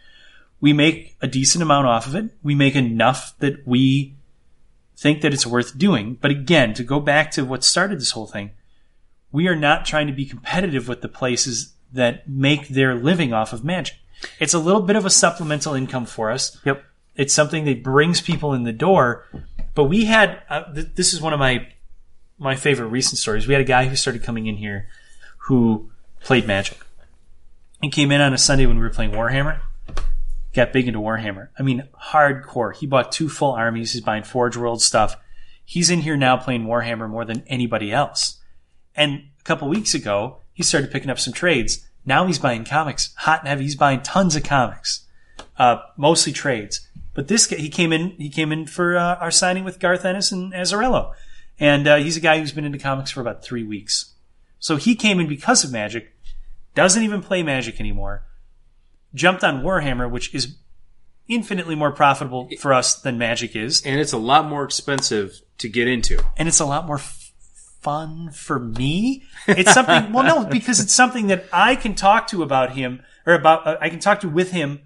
We 0.59 0.73
make 0.73 1.17
a 1.21 1.27
decent 1.27 1.63
amount 1.63 1.87
off 1.87 2.05
of 2.05 2.13
it. 2.15 2.29
We 2.43 2.53
make 2.53 2.75
enough 2.75 3.33
that 3.39 3.65
we 3.67 4.13
think 4.95 5.21
that 5.21 5.33
it's 5.33 5.47
worth 5.47 5.75
doing. 5.75 6.19
But 6.21 6.29
again, 6.29 6.75
to 6.75 6.83
go 6.83 6.99
back 6.99 7.31
to 7.31 7.43
what 7.43 7.63
started 7.63 7.99
this 7.99 8.11
whole 8.11 8.27
thing, 8.27 8.51
we 9.31 9.47
are 9.47 9.55
not 9.55 9.85
trying 9.85 10.07
to 10.07 10.13
be 10.13 10.25
competitive 10.25 10.87
with 10.87 11.01
the 11.01 11.07
places 11.07 11.73
that 11.93 12.27
make 12.27 12.69
their 12.69 12.95
living 12.95 13.33
off 13.33 13.53
of 13.53 13.63
Magic. 13.63 13.95
It's 14.39 14.53
a 14.53 14.59
little 14.59 14.81
bit 14.81 14.95
of 14.95 15.05
a 15.05 15.09
supplemental 15.09 15.73
income 15.73 16.05
for 16.05 16.29
us 16.31 16.57
Yep. 16.65 16.83
it's 17.15 17.33
something 17.33 17.65
that 17.65 17.83
brings 17.83 18.21
people 18.21 18.53
in 18.53 18.63
the 18.63 18.71
door. 18.73 19.25
But 19.73 19.85
we 19.85 20.05
had 20.05 20.41
uh, 20.49 20.71
th- 20.73 20.89
this 20.95 21.13
is 21.13 21.21
one 21.21 21.33
of 21.33 21.39
my 21.39 21.67
my 22.37 22.55
favorite 22.55 22.87
recent 22.87 23.19
stories. 23.19 23.47
We 23.47 23.53
had 23.53 23.61
a 23.61 23.65
guy 23.65 23.85
who 23.85 23.95
started 23.95 24.23
coming 24.23 24.47
in 24.47 24.57
here 24.57 24.87
who 25.47 25.89
played 26.23 26.45
Magic. 26.47 26.77
He 27.81 27.89
came 27.89 28.11
in 28.11 28.21
on 28.21 28.33
a 28.33 28.37
Sunday 28.37 28.65
when 28.65 28.77
we 28.77 28.83
were 28.83 28.89
playing 28.89 29.11
Warhammer. 29.11 29.59
Got 30.53 30.73
big 30.73 30.87
into 30.87 30.99
Warhammer. 30.99 31.47
I 31.57 31.63
mean, 31.63 31.87
hardcore. 32.11 32.75
He 32.75 32.85
bought 32.85 33.11
two 33.11 33.29
full 33.29 33.51
armies. 33.53 33.93
He's 33.93 34.01
buying 34.01 34.23
Forge 34.23 34.57
World 34.57 34.81
stuff. 34.81 35.15
He's 35.63 35.89
in 35.89 36.01
here 36.01 36.17
now 36.17 36.35
playing 36.37 36.65
Warhammer 36.65 37.09
more 37.09 37.23
than 37.25 37.43
anybody 37.47 37.91
else. 37.91 38.37
And 38.95 39.25
a 39.39 39.43
couple 39.43 39.67
weeks 39.67 39.93
ago, 39.93 40.37
he 40.53 40.63
started 40.63 40.91
picking 40.91 41.09
up 41.09 41.19
some 41.19 41.33
trades. 41.33 41.87
Now 42.05 42.25
he's 42.25 42.39
buying 42.39 42.65
comics, 42.65 43.13
hot 43.15 43.39
and 43.39 43.47
heavy. 43.47 43.63
He's 43.63 43.75
buying 43.75 44.01
tons 44.01 44.35
of 44.35 44.43
comics, 44.43 45.05
uh, 45.57 45.77
mostly 45.97 46.33
trades. 46.33 46.87
But 47.13 47.27
this 47.27 47.47
guy, 47.47 47.57
he 47.57 47.69
came 47.69 47.91
in, 47.91 48.11
he 48.11 48.29
came 48.29 48.51
in 48.51 48.67
for 48.67 48.97
uh, 48.97 49.15
our 49.15 49.31
signing 49.31 49.63
with 49.63 49.79
Garth 49.79 50.05
Ennis 50.05 50.31
and 50.31 50.53
Azzarello, 50.53 51.13
And 51.59 51.87
uh, 51.87 51.97
he's 51.97 52.17
a 52.17 52.21
guy 52.21 52.39
who's 52.39 52.53
been 52.53 52.65
into 52.65 52.79
comics 52.79 53.11
for 53.11 53.21
about 53.21 53.43
three 53.43 53.63
weeks. 53.63 54.13
So 54.59 54.77
he 54.77 54.95
came 54.95 55.19
in 55.19 55.27
because 55.27 55.63
of 55.63 55.71
Magic, 55.71 56.15
doesn't 56.75 57.03
even 57.03 57.21
play 57.21 57.43
Magic 57.43 57.79
anymore, 57.79 58.23
jumped 59.13 59.43
on 59.43 59.63
Warhammer, 59.63 60.09
which 60.09 60.33
is 60.33 60.55
infinitely 61.27 61.75
more 61.75 61.91
profitable 61.91 62.49
for 62.59 62.73
us 62.73 62.95
than 62.95 63.17
Magic 63.17 63.55
is. 63.55 63.81
and 63.85 63.99
it's 63.99 64.13
a 64.13 64.17
lot 64.17 64.47
more 64.47 64.63
expensive 64.63 65.41
to 65.57 65.69
get 65.69 65.87
into. 65.87 66.21
and 66.37 66.47
it's 66.47 66.59
a 66.59 66.65
lot 66.65 66.85
more 66.85 66.97
fun 67.81 68.31
for 68.31 68.59
me. 68.59 69.23
It's 69.47 69.73
something, 69.73 70.13
well, 70.13 70.23
no, 70.23 70.45
because 70.45 70.79
it's 70.79 70.93
something 70.93 71.27
that 71.27 71.45
I 71.51 71.75
can 71.75 71.95
talk 71.95 72.27
to 72.27 72.43
about 72.43 72.73
him 72.73 73.01
or 73.25 73.33
about, 73.33 73.67
uh, 73.67 73.77
I 73.81 73.89
can 73.89 73.99
talk 73.99 74.19
to 74.21 74.29
with 74.29 74.51
him 74.51 74.81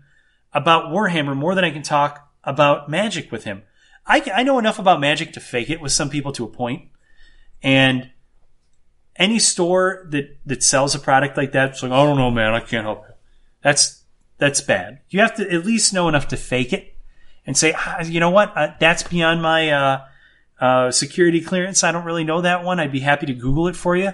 about 0.54 0.92
Warhammer 0.92 1.36
more 1.36 1.56
than 1.56 1.64
I 1.64 1.72
can 1.72 1.84
talk 1.84 2.32
about 2.44 2.90
Magic 2.90 3.32
with 3.32 3.44
him. 3.44 3.64
I, 4.08 4.24
I 4.34 4.44
know 4.44 4.60
enough 4.60 4.80
about 4.80 5.00
Magic 5.00 5.34
to 5.34 5.40
fake 5.40 5.70
it 5.70 5.82
with 5.82 5.92
some 5.92 6.10
people 6.10 6.32
to 6.34 6.46
a 6.46 6.48
point. 6.48 6.90
and 7.66 8.12
any 9.16 9.40
store 9.40 10.06
that 10.12 10.38
that 10.46 10.62
sells 10.62 10.94
a 10.94 11.00
product 11.00 11.36
like 11.36 11.52
that, 11.54 11.70
it's 11.72 11.84
like, 11.84 11.92
I 11.92 12.04
don't 12.06 12.18
know, 12.18 12.32
man, 12.32 12.54
I 12.54 12.60
can't 12.60 12.86
help 12.86 13.06
it. 13.10 13.18
That's 13.64 14.04
that's 14.38 14.62
bad. 14.62 15.00
You 15.10 15.22
have 15.22 15.36
to 15.38 15.52
at 15.52 15.66
least 15.66 15.94
know 15.94 16.08
enough 16.08 16.28
to 16.30 16.38
fake 16.38 16.74
it 16.74 16.96
and 17.46 17.58
say, 17.58 17.74
ah, 17.76 18.02
you 18.04 18.20
know 18.20 18.30
what, 18.30 18.56
uh, 18.56 18.74
that's 18.80 19.04
beyond 19.04 19.42
my 19.42 19.70
uh, 19.70 20.06
uh, 20.60 20.92
security 20.92 21.42
clearance. 21.42 21.84
I 21.84 21.92
don't 21.92 22.06
really 22.06 22.24
know 22.24 22.42
that 22.42 22.64
one. 22.64 22.80
I'd 22.80 22.92
be 22.92 23.02
happy 23.02 23.26
to 23.26 23.34
Google 23.34 23.68
it 23.68 23.76
for 23.76 23.96
you. 23.96 24.14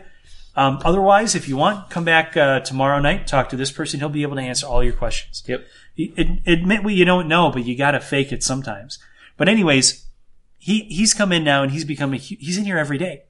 Um, 0.56 0.80
otherwise, 0.84 1.34
if 1.34 1.48
you 1.48 1.56
want, 1.56 1.90
come 1.90 2.04
back 2.04 2.36
uh, 2.36 2.60
tomorrow 2.60 3.00
night, 3.00 3.28
talk 3.28 3.50
to 3.50 3.56
this 3.56 3.72
person. 3.72 4.00
He'll 4.00 4.10
be 4.10 4.24
able 4.24 4.36
to 4.36 4.42
answer 4.42 4.68
all 4.68 4.84
your 4.84 4.94
questions. 4.94 5.44
Yep. 5.48 5.66
Admit 6.46 6.84
what 6.84 6.94
you 6.94 7.06
don't 7.06 7.28
know, 7.28 7.52
but 7.52 7.66
you 7.66 7.78
got 7.78 7.92
to 7.92 8.00
fake 8.00 8.32
it 8.32 8.44
sometimes. 8.44 9.00
But 9.38 9.48
anyways, 9.48 10.06
he 10.58 10.82
he's 10.82 11.14
come 11.14 11.32
in 11.32 11.44
now 11.44 11.64
and 11.64 11.72
he's 11.72 11.86
become 11.86 12.14
a 12.14 12.18
he's 12.18 12.58
in 12.58 12.66
here 12.66 12.78
every 12.78 12.98
day, 12.98 13.24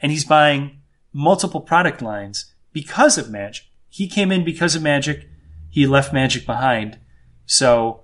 and 0.00 0.10
he's 0.10 0.24
buying 0.24 0.80
multiple 1.12 1.60
product 1.60 2.00
lines 2.00 2.52
because 2.72 3.18
of 3.18 3.30
Magic. 3.30 3.66
He 3.88 4.08
came 4.08 4.32
in 4.32 4.44
because 4.44 4.74
of 4.74 4.82
Magic. 4.82 5.28
He 5.68 5.86
left 5.86 6.12
Magic 6.12 6.46
behind. 6.46 6.98
So 7.44 8.02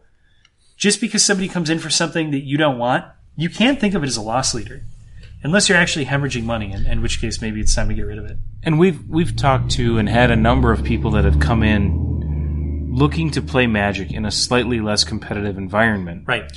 just 0.76 1.00
because 1.00 1.24
somebody 1.24 1.48
comes 1.48 1.70
in 1.70 1.78
for 1.78 1.90
something 1.90 2.30
that 2.30 2.44
you 2.44 2.56
don't 2.56 2.78
want, 2.78 3.04
you 3.38 3.48
can't 3.48 3.80
think 3.80 3.94
of 3.94 4.02
it 4.02 4.08
as 4.08 4.16
a 4.16 4.22
loss 4.22 4.52
leader. 4.52 4.82
Unless 5.44 5.68
you're 5.68 5.78
actually 5.78 6.06
hemorrhaging 6.06 6.42
money, 6.42 6.72
in, 6.72 6.84
in 6.86 7.00
which 7.00 7.20
case 7.20 7.40
maybe 7.40 7.60
it's 7.60 7.72
time 7.72 7.88
to 7.88 7.94
get 7.94 8.02
rid 8.02 8.18
of 8.18 8.24
it. 8.24 8.36
And 8.64 8.76
we've 8.76 9.08
we've 9.08 9.36
talked 9.36 9.70
to 9.72 9.96
and 9.96 10.08
had 10.08 10.32
a 10.32 10.36
number 10.36 10.72
of 10.72 10.82
people 10.82 11.12
that 11.12 11.24
have 11.24 11.38
come 11.38 11.62
in 11.62 12.90
looking 12.92 13.30
to 13.30 13.40
play 13.40 13.68
Magic 13.68 14.10
in 14.10 14.24
a 14.24 14.32
slightly 14.32 14.80
less 14.80 15.04
competitive 15.04 15.56
environment. 15.56 16.24
Right. 16.26 16.50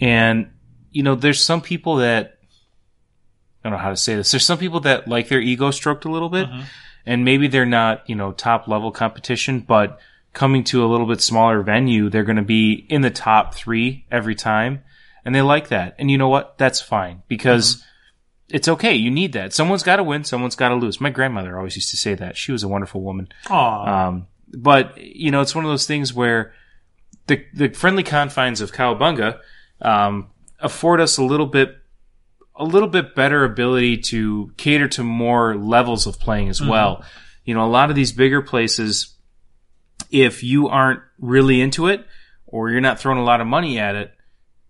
And 0.00 0.50
you 0.90 1.02
know, 1.02 1.14
there's 1.14 1.44
some 1.44 1.60
people 1.60 1.96
that 1.96 2.38
I 3.62 3.68
don't 3.68 3.78
know 3.78 3.82
how 3.82 3.90
to 3.90 3.96
say 3.96 4.14
this. 4.14 4.30
There's 4.30 4.46
some 4.46 4.58
people 4.58 4.80
that 4.80 5.06
like 5.06 5.28
their 5.28 5.40
ego 5.40 5.70
stroked 5.70 6.06
a 6.06 6.10
little 6.10 6.30
bit, 6.30 6.48
mm-hmm. 6.48 6.62
and 7.04 7.26
maybe 7.26 7.48
they're 7.48 7.66
not, 7.66 8.08
you 8.08 8.16
know, 8.16 8.32
top 8.32 8.66
level 8.66 8.90
competition, 8.90 9.60
but 9.60 10.00
coming 10.32 10.64
to 10.64 10.82
a 10.82 10.88
little 10.88 11.06
bit 11.06 11.20
smaller 11.20 11.60
venue, 11.62 12.08
they're 12.08 12.24
going 12.24 12.36
to 12.36 12.42
be 12.42 12.86
in 12.88 13.02
the 13.02 13.10
top 13.10 13.54
three 13.54 14.06
every 14.10 14.34
time, 14.34 14.82
and 15.24 15.34
they 15.34 15.42
like 15.42 15.68
that. 15.68 15.94
And 15.98 16.10
you 16.10 16.18
know 16.18 16.28
what? 16.28 16.58
That's 16.58 16.80
fine 16.80 17.22
because 17.28 17.84
it's 18.48 18.68
okay. 18.68 18.94
You 18.94 19.10
need 19.10 19.32
that. 19.32 19.52
Someone's 19.52 19.82
got 19.82 19.96
to 19.96 20.02
win. 20.02 20.24
Someone's 20.24 20.56
got 20.56 20.68
to 20.68 20.74
lose. 20.74 21.00
My 21.00 21.10
grandmother 21.10 21.56
always 21.56 21.76
used 21.76 21.90
to 21.90 21.96
say 21.96 22.14
that. 22.14 22.36
She 22.36 22.52
was 22.52 22.62
a 22.62 22.68
wonderful 22.68 23.00
woman. 23.00 23.28
Aw. 23.48 24.08
Um, 24.08 24.26
but 24.52 24.98
you 24.98 25.30
know, 25.30 25.40
it's 25.40 25.54
one 25.54 25.64
of 25.64 25.70
those 25.70 25.86
things 25.86 26.12
where 26.12 26.52
the 27.26 27.44
the 27.54 27.68
friendly 27.70 28.02
confines 28.02 28.60
of 28.60 28.72
Cowabunga 28.72 29.38
um, 29.80 30.30
afford 30.60 31.00
us 31.00 31.18
a 31.18 31.22
little 31.24 31.46
bit 31.46 31.76
a 32.54 32.64
little 32.64 32.88
bit 32.88 33.14
better 33.14 33.44
ability 33.44 33.96
to 33.96 34.52
cater 34.56 34.86
to 34.86 35.02
more 35.02 35.56
levels 35.56 36.06
of 36.06 36.20
playing 36.20 36.48
as 36.48 36.60
well. 36.60 37.04
You 37.44 37.54
know, 37.54 37.64
a 37.64 37.70
lot 37.70 37.88
of 37.90 37.96
these 37.96 38.12
bigger 38.12 38.42
places, 38.42 39.14
if 40.10 40.42
you 40.42 40.68
aren't 40.68 41.00
really 41.18 41.60
into 41.60 41.88
it 41.88 42.06
or 42.46 42.70
you're 42.70 42.82
not 42.82 43.00
throwing 43.00 43.18
a 43.18 43.24
lot 43.24 43.40
of 43.40 43.46
money 43.46 43.78
at 43.78 43.94
it, 43.94 44.11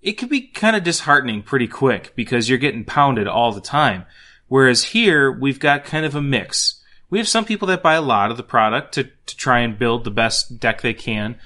it 0.02 0.18
can 0.18 0.28
be 0.28 0.40
kind 0.40 0.74
of 0.74 0.82
disheartening 0.82 1.42
pretty 1.42 1.68
quick 1.68 2.12
because 2.16 2.48
you're 2.48 2.58
getting 2.58 2.84
pounded 2.84 3.28
all 3.28 3.52
the 3.52 3.60
time. 3.60 4.04
Whereas 4.48 4.84
here, 4.84 5.30
we've 5.30 5.60
got 5.60 5.84
kind 5.84 6.04
of 6.04 6.14
a 6.14 6.20
mix. 6.20 6.82
We 7.08 7.18
have 7.18 7.28
some 7.28 7.44
people 7.44 7.68
that 7.68 7.82
buy 7.82 7.94
a 7.94 8.02
lot 8.02 8.30
of 8.30 8.36
the 8.36 8.42
product 8.42 8.94
to, 8.94 9.04
to 9.04 9.36
try 9.36 9.60
and 9.60 9.78
build 9.78 10.04
the 10.04 10.10
best 10.10 10.58
deck 10.58 10.80
they 10.80 10.92
can. 10.92 11.38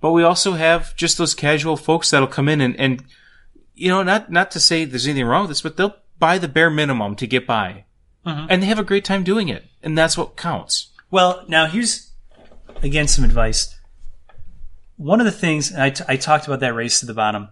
But 0.00 0.12
we 0.12 0.22
also 0.22 0.52
have 0.52 0.94
just 0.96 1.18
those 1.18 1.34
casual 1.34 1.76
folks 1.76 2.10
that'll 2.10 2.28
come 2.28 2.48
in 2.48 2.60
and, 2.60 2.78
and 2.78 3.04
you 3.74 3.88
know, 3.88 4.02
not, 4.02 4.30
not 4.30 4.50
to 4.52 4.60
say 4.60 4.84
there's 4.84 5.06
anything 5.06 5.26
wrong 5.26 5.42
with 5.42 5.50
this, 5.50 5.62
but 5.62 5.76
they'll 5.76 5.96
buy 6.18 6.38
the 6.38 6.48
bare 6.48 6.70
minimum 6.70 7.16
to 7.16 7.26
get 7.26 7.46
by. 7.46 7.84
Mm-hmm. 8.24 8.46
And 8.48 8.62
they 8.62 8.66
have 8.66 8.78
a 8.78 8.84
great 8.84 9.04
time 9.04 9.24
doing 9.24 9.48
it. 9.48 9.64
And 9.82 9.98
that's 9.98 10.16
what 10.16 10.36
counts. 10.36 10.90
Well, 11.10 11.44
now 11.48 11.66
here's 11.66 12.12
again 12.82 13.08
some 13.08 13.24
advice. 13.24 13.76
One 14.96 15.20
of 15.20 15.26
the 15.26 15.32
things 15.32 15.74
I, 15.74 15.90
t- 15.90 16.04
I 16.06 16.16
talked 16.16 16.46
about 16.46 16.60
that 16.60 16.74
race 16.74 17.00
to 17.00 17.06
the 17.06 17.14
bottom 17.14 17.48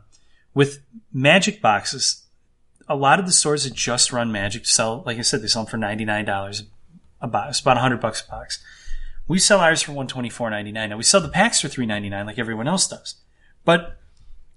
with 0.55 0.82
magic 1.12 1.61
boxes. 1.61 2.24
A 2.88 2.96
lot 2.96 3.18
of 3.18 3.26
the 3.26 3.32
stores 3.32 3.64
that 3.64 3.74
just 3.74 4.12
run 4.12 4.32
magic 4.32 4.66
sell, 4.66 5.03
like 5.07 5.18
I 5.18 5.22
said, 5.22 5.42
they 5.42 5.46
sell 5.46 5.64
them 5.64 5.70
for 5.70 5.76
ninety 5.76 6.05
nine 6.05 6.24
dollars 6.24 6.64
a 7.20 7.26
box. 7.26 7.61
About 7.61 7.78
hundred 7.78 8.00
bucks 8.00 8.24
a 8.26 8.30
box. 8.30 8.62
We 9.28 9.38
sell 9.38 9.61
ours 9.61 9.82
for 9.82 9.92
one 9.92 10.09
twenty 10.09 10.28
four 10.28 10.50
ninety 10.50 10.72
nine. 10.72 10.90
Now 10.90 10.96
we 10.96 11.05
sell 11.05 11.20
the 11.20 11.28
packs 11.28 11.61
for 11.61 11.68
three 11.68 11.86
ninety 11.86 12.09
nine, 12.09 12.26
like 12.26 12.38
everyone 12.38 12.68
else 12.68 12.88
does. 12.88 13.16
But 13.64 13.98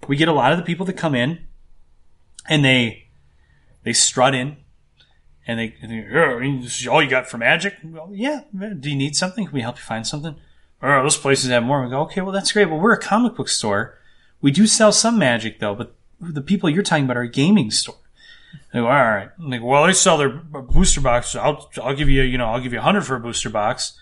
we 0.08 0.16
get 0.18 0.28
a 0.28 0.34
lot 0.34 0.52
of 0.52 0.58
the 0.58 0.64
people 0.64 0.86
that 0.88 0.98
come 0.98 1.16
in, 1.16 1.46
and 2.50 2.66
they 2.66 3.08
they 3.84 3.94
strut 3.94 4.34
in, 4.34 4.58
and 5.48 5.60
they, 5.60 5.76
and 5.82 5.92
they 5.92 6.18
"Oh, 6.18 6.40
this 6.62 6.82
is 6.82 6.88
all 6.88 7.04
you 7.04 7.10
got 7.10 7.30
for 7.30 7.38
magic? 7.38 7.76
Well, 7.84 8.10
yeah. 8.12 8.42
Do 8.54 8.90
you 8.90 8.96
need 8.96 9.16
something? 9.16 9.46
Can 9.46 9.54
we 9.54 9.62
help 9.62 9.78
you 9.78 9.84
find 9.84 10.06
something? 10.06 10.36
oh, 10.82 11.04
those 11.04 11.18
places 11.18 11.50
have 11.50 11.64
more. 11.64 11.84
We 11.84 11.90
go, 11.90 12.02
okay, 12.02 12.22
well, 12.22 12.32
that's 12.32 12.52
great. 12.52 12.70
Well, 12.70 12.80
we're 12.80 12.94
a 12.94 13.00
comic 13.00 13.36
book 13.36 13.50
store. 13.50 13.98
We 14.46 14.52
do 14.52 14.68
sell 14.68 14.92
some 14.92 15.18
magic 15.18 15.58
though, 15.58 15.74
but 15.74 15.96
the 16.20 16.40
people 16.40 16.70
you're 16.70 16.84
talking 16.84 17.06
about 17.06 17.18
are 17.18 17.24
a 17.24 17.28
gaming 17.28 17.72
store. 17.72 17.98
They 18.72 18.78
go, 18.78 18.86
all 18.86 18.94
right. 18.94 19.30
They 19.40 19.58
go, 19.58 19.66
well, 19.66 19.88
they 19.88 19.94
sell 19.94 20.20
their 20.20 20.30
booster 20.30 21.02
box. 21.02 21.36
I'll, 21.36 21.68
I'll 21.82 21.96
give 21.96 22.10
you, 22.10 22.22
you 22.22 22.38
know, 22.38 22.50
I'll 22.50 22.60
give 22.60 22.72
you 22.72 22.78
a 22.78 22.84
hundred 22.84 23.08
for 23.08 23.16
a 23.16 23.20
booster 23.20 23.50
box. 23.50 24.00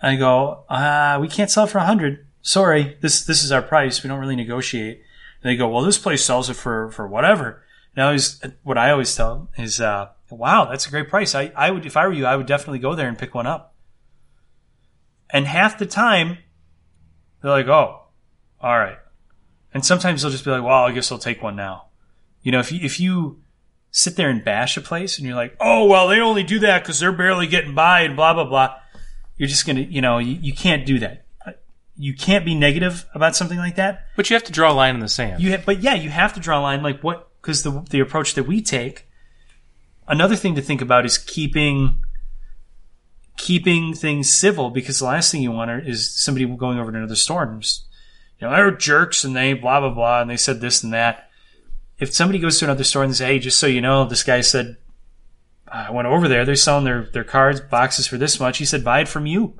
I 0.00 0.14
go, 0.14 0.64
uh, 0.68 1.18
we 1.20 1.26
can't 1.26 1.50
sell 1.50 1.64
it 1.64 1.70
for 1.70 1.78
a 1.78 1.84
hundred. 1.84 2.24
Sorry, 2.40 2.98
this 3.00 3.24
this 3.24 3.42
is 3.42 3.50
our 3.50 3.60
price. 3.60 4.00
We 4.00 4.06
don't 4.06 4.20
really 4.20 4.36
negotiate. 4.36 5.02
And 5.42 5.50
they 5.50 5.56
go, 5.56 5.68
well, 5.68 5.82
this 5.82 5.98
place 5.98 6.24
sells 6.24 6.48
it 6.48 6.54
for 6.54 6.92
for 6.92 7.08
whatever. 7.08 7.64
Always, 7.96 8.40
what 8.62 8.78
I 8.78 8.92
always 8.92 9.12
tell 9.12 9.34
them 9.34 9.48
is, 9.58 9.80
uh, 9.80 10.10
wow, 10.30 10.66
that's 10.66 10.86
a 10.86 10.90
great 10.90 11.08
price. 11.08 11.34
I, 11.34 11.50
I 11.56 11.72
would, 11.72 11.84
if 11.84 11.96
I 11.96 12.06
were 12.06 12.12
you, 12.12 12.26
I 12.26 12.36
would 12.36 12.46
definitely 12.46 12.78
go 12.78 12.94
there 12.94 13.08
and 13.08 13.18
pick 13.18 13.34
one 13.34 13.48
up. 13.48 13.74
And 15.30 15.48
half 15.48 15.78
the 15.78 15.86
time, 15.86 16.38
they're 17.42 17.50
like, 17.50 17.66
oh, 17.66 18.02
all 18.60 18.78
right. 18.78 18.98
And 19.74 19.84
sometimes 19.84 20.22
they'll 20.22 20.30
just 20.30 20.44
be 20.44 20.50
like, 20.50 20.62
well, 20.62 20.84
I 20.84 20.92
guess 20.92 21.12
I'll 21.12 21.18
take 21.18 21.42
one 21.42 21.56
now. 21.56 21.86
You 22.42 22.52
know, 22.52 22.60
if 22.60 22.72
you, 22.72 22.80
if 22.82 22.98
you 22.98 23.42
sit 23.90 24.16
there 24.16 24.30
and 24.30 24.44
bash 24.44 24.76
a 24.76 24.80
place 24.80 25.18
and 25.18 25.26
you're 25.26 25.36
like, 25.36 25.56
oh, 25.60 25.86
well, 25.86 26.08
they 26.08 26.20
only 26.20 26.42
do 26.42 26.58
that 26.60 26.82
because 26.82 27.00
they're 27.00 27.12
barely 27.12 27.46
getting 27.46 27.74
by 27.74 28.00
and 28.00 28.16
blah, 28.16 28.34
blah, 28.34 28.44
blah. 28.44 28.76
You're 29.36 29.48
just 29.48 29.66
going 29.66 29.76
to, 29.76 29.84
you 29.84 30.00
know, 30.00 30.18
you, 30.18 30.38
you 30.40 30.52
can't 30.52 30.84
do 30.84 30.98
that. 30.98 31.24
Uh, 31.46 31.52
you 31.96 32.14
can't 32.14 32.44
be 32.44 32.54
negative 32.54 33.06
about 33.14 33.36
something 33.36 33.58
like 33.58 33.76
that. 33.76 34.06
But 34.16 34.30
you 34.30 34.34
have 34.34 34.44
to 34.44 34.52
draw 34.52 34.72
a 34.72 34.74
line 34.74 34.94
in 34.94 35.00
the 35.00 35.08
sand. 35.08 35.42
You 35.42 35.50
have, 35.50 35.64
but 35.64 35.80
yeah, 35.80 35.94
you 35.94 36.10
have 36.10 36.34
to 36.34 36.40
draw 36.40 36.58
a 36.58 36.62
line. 36.62 36.82
Like 36.82 37.02
what? 37.02 37.28
Because 37.40 37.62
the 37.62 37.84
the 37.88 38.00
approach 38.00 38.34
that 38.34 38.44
we 38.44 38.60
take. 38.60 39.06
Another 40.06 40.36
thing 40.36 40.54
to 40.56 40.62
think 40.62 40.80
about 40.80 41.06
is 41.06 41.18
keeping 41.18 42.02
keeping 43.36 43.94
things 43.94 44.32
civil. 44.32 44.70
Because 44.70 44.98
the 44.98 45.04
last 45.04 45.30
thing 45.30 45.42
you 45.42 45.52
want 45.52 45.70
is 45.86 46.14
somebody 46.14 46.46
going 46.46 46.78
over 46.78 46.90
to 46.90 46.98
another 46.98 47.14
store 47.14 47.44
and 47.44 47.62
just, 47.62 47.86
you 48.40 48.46
know, 48.46 48.54
they're 48.54 48.70
jerks 48.70 49.24
and 49.24 49.34
they 49.34 49.52
blah 49.52 49.80
blah 49.80 49.90
blah 49.90 50.20
and 50.20 50.30
they 50.30 50.36
said 50.36 50.60
this 50.60 50.82
and 50.82 50.92
that. 50.92 51.30
If 51.98 52.14
somebody 52.14 52.38
goes 52.38 52.58
to 52.58 52.64
another 52.64 52.84
store 52.84 53.02
and 53.02 53.12
they 53.12 53.16
say, 53.16 53.26
"Hey, 53.26 53.38
just 53.38 53.58
so 53.58 53.66
you 53.66 53.80
know, 53.80 54.04
this 54.04 54.22
guy 54.22 54.40
said 54.40 54.76
I 55.66 55.90
went 55.90 56.06
over 56.08 56.28
there. 56.28 56.44
They're 56.44 56.54
selling 56.54 56.84
their 56.84 57.02
their 57.12 57.24
cards 57.24 57.60
boxes 57.60 58.06
for 58.06 58.16
this 58.16 58.38
much." 58.38 58.58
He 58.58 58.64
said, 58.64 58.84
"Buy 58.84 59.00
it 59.00 59.08
from 59.08 59.26
you." 59.26 59.54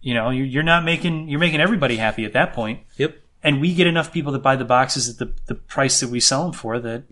You 0.00 0.14
know, 0.14 0.30
you're 0.30 0.62
not 0.62 0.84
making 0.84 1.28
you're 1.28 1.38
making 1.40 1.60
everybody 1.60 1.96
happy 1.96 2.24
at 2.24 2.32
that 2.32 2.54
point 2.54 2.80
Yep. 2.96 3.16
and 3.42 3.60
we 3.60 3.74
get 3.74 3.86
enough 3.86 4.12
people 4.12 4.32
to 4.32 4.38
buy 4.38 4.56
the 4.56 4.64
boxes 4.64 5.10
at 5.10 5.18
the, 5.18 5.34
the 5.46 5.54
price 5.54 6.00
that 6.00 6.08
we 6.08 6.20
sell 6.20 6.44
them 6.44 6.52
for 6.52 6.78
that 6.80 7.02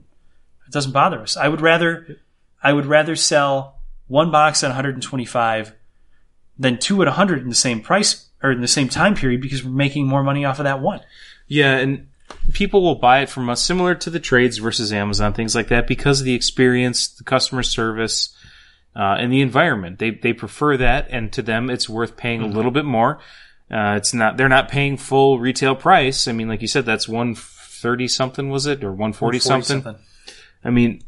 it 0.66 0.72
doesn't 0.72 0.92
bother 0.92 1.20
us. 1.20 1.36
I 1.36 1.48
would 1.48 1.60
rather 1.60 2.16
I 2.62 2.72
would 2.72 2.86
rather 2.86 3.14
sell 3.14 3.78
one 4.06 4.30
box 4.30 4.64
at 4.64 4.68
125 4.68 5.74
than 6.58 6.78
two 6.78 7.00
at 7.02 7.08
100 7.08 7.42
in 7.42 7.50
the 7.50 7.54
same 7.54 7.82
price 7.82 8.27
or 8.42 8.52
in 8.52 8.60
the 8.60 8.68
same 8.68 8.88
time 8.88 9.14
period 9.14 9.40
because 9.40 9.64
we're 9.64 9.70
making 9.70 10.06
more 10.06 10.22
money 10.22 10.44
off 10.44 10.58
of 10.58 10.64
that 10.64 10.80
one. 10.80 11.00
Yeah, 11.46 11.76
and 11.76 12.08
people 12.52 12.82
will 12.82 12.96
buy 12.96 13.20
it 13.20 13.28
from 13.28 13.48
us 13.48 13.62
similar 13.62 13.94
to 13.96 14.10
the 14.10 14.20
trades 14.20 14.58
versus 14.58 14.92
Amazon, 14.92 15.32
things 15.32 15.54
like 15.54 15.68
that, 15.68 15.86
because 15.86 16.20
of 16.20 16.26
the 16.26 16.34
experience, 16.34 17.08
the 17.08 17.24
customer 17.24 17.62
service, 17.62 18.34
uh, 18.94 19.16
and 19.18 19.32
the 19.32 19.40
environment. 19.40 19.98
They 19.98 20.10
they 20.10 20.32
prefer 20.32 20.76
that, 20.76 21.08
and 21.10 21.32
to 21.32 21.42
them, 21.42 21.70
it's 21.70 21.88
worth 21.88 22.16
paying 22.16 22.42
a 22.42 22.46
little 22.46 22.70
bit 22.70 22.84
more. 22.84 23.20
Uh, 23.70 23.94
it's 23.96 24.14
not 24.14 24.36
they're 24.36 24.48
not 24.48 24.68
paying 24.68 24.96
full 24.96 25.38
retail 25.38 25.74
price. 25.74 26.26
I 26.26 26.32
mean, 26.32 26.48
like 26.48 26.62
you 26.62 26.68
said, 26.68 26.86
that's 26.86 27.08
one 27.08 27.34
thirty 27.34 28.08
something 28.08 28.50
was 28.50 28.66
it 28.66 28.82
or 28.82 28.92
one 28.92 29.12
forty 29.12 29.38
something? 29.38 29.84
I 30.64 30.70
mean, 30.70 31.02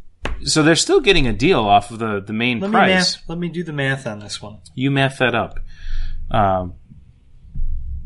so 0.45 0.63
they're 0.63 0.77
still 0.77 1.01
getting 1.01 1.27
a 1.27 1.33
deal 1.33 1.61
off 1.61 1.91
of 1.91 1.99
the 1.99 2.21
the 2.21 2.33
main 2.33 2.61
Let 2.61 2.69
me 2.69 2.73
price. 2.73 3.17
math, 3.17 3.29
let 3.29 3.39
me 3.39 3.49
do 3.49 3.65
the 3.65 3.73
math 3.73 4.07
on 4.07 4.21
this 4.21 4.41
one. 4.41 4.59
You 4.75 4.91
math 4.91 5.19
that 5.19 5.35
up. 5.35 5.59
Um, 6.31 6.75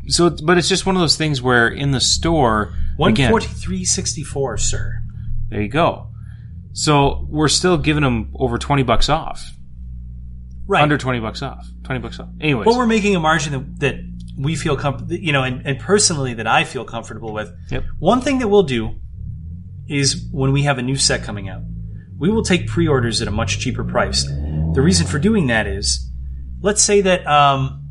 so, 0.07 0.29
but 0.29 0.57
it's 0.57 0.69
just 0.69 0.85
one 0.85 0.95
of 0.95 0.99
those 1.01 1.17
things 1.17 1.41
where 1.41 1.67
in 1.67 1.91
the 1.91 1.99
store, 1.99 2.73
again, 3.03 3.31
143.64, 3.31 4.59
sir. 4.59 5.01
there 5.49 5.61
you 5.61 5.69
go. 5.69 6.07
So 6.73 7.25
we're 7.29 7.47
still 7.47 7.77
giving 7.77 8.03
them 8.03 8.31
over 8.35 8.57
twenty 8.57 8.83
bucks 8.83 9.07
off, 9.09 9.51
Right. 10.67 10.81
under 10.83 10.97
twenty 10.97 11.19
bucks 11.19 11.41
off, 11.41 11.65
twenty 11.83 12.01
bucks 12.01 12.19
off. 12.19 12.29
Anyways, 12.41 12.65
but 12.65 12.75
we're 12.75 12.85
making 12.85 13.15
a 13.15 13.19
margin 13.19 13.53
that, 13.53 13.79
that 13.79 13.95
we 14.37 14.55
feel 14.55 14.75
comfortable, 14.75 15.13
you 15.15 15.31
know, 15.31 15.43
and, 15.43 15.65
and 15.65 15.79
personally 15.79 16.33
that 16.33 16.47
I 16.47 16.65
feel 16.65 16.83
comfortable 16.83 17.33
with. 17.33 17.49
Yep. 17.71 17.85
One 17.99 18.19
thing 18.21 18.39
that 18.39 18.49
we'll 18.49 18.63
do 18.63 18.95
is 19.87 20.27
when 20.31 20.51
we 20.51 20.63
have 20.63 20.77
a 20.77 20.81
new 20.81 20.97
set 20.97 21.23
coming 21.23 21.47
out, 21.47 21.61
we 22.17 22.29
will 22.29 22.43
take 22.43 22.67
pre-orders 22.67 23.21
at 23.21 23.27
a 23.27 23.31
much 23.31 23.59
cheaper 23.59 23.83
price. 23.85 24.25
The 24.25 24.81
reason 24.81 25.07
for 25.07 25.19
doing 25.19 25.47
that 25.47 25.67
is, 25.67 26.11
let's 26.61 26.81
say 26.81 26.99
that, 27.01 27.25
um, 27.25 27.84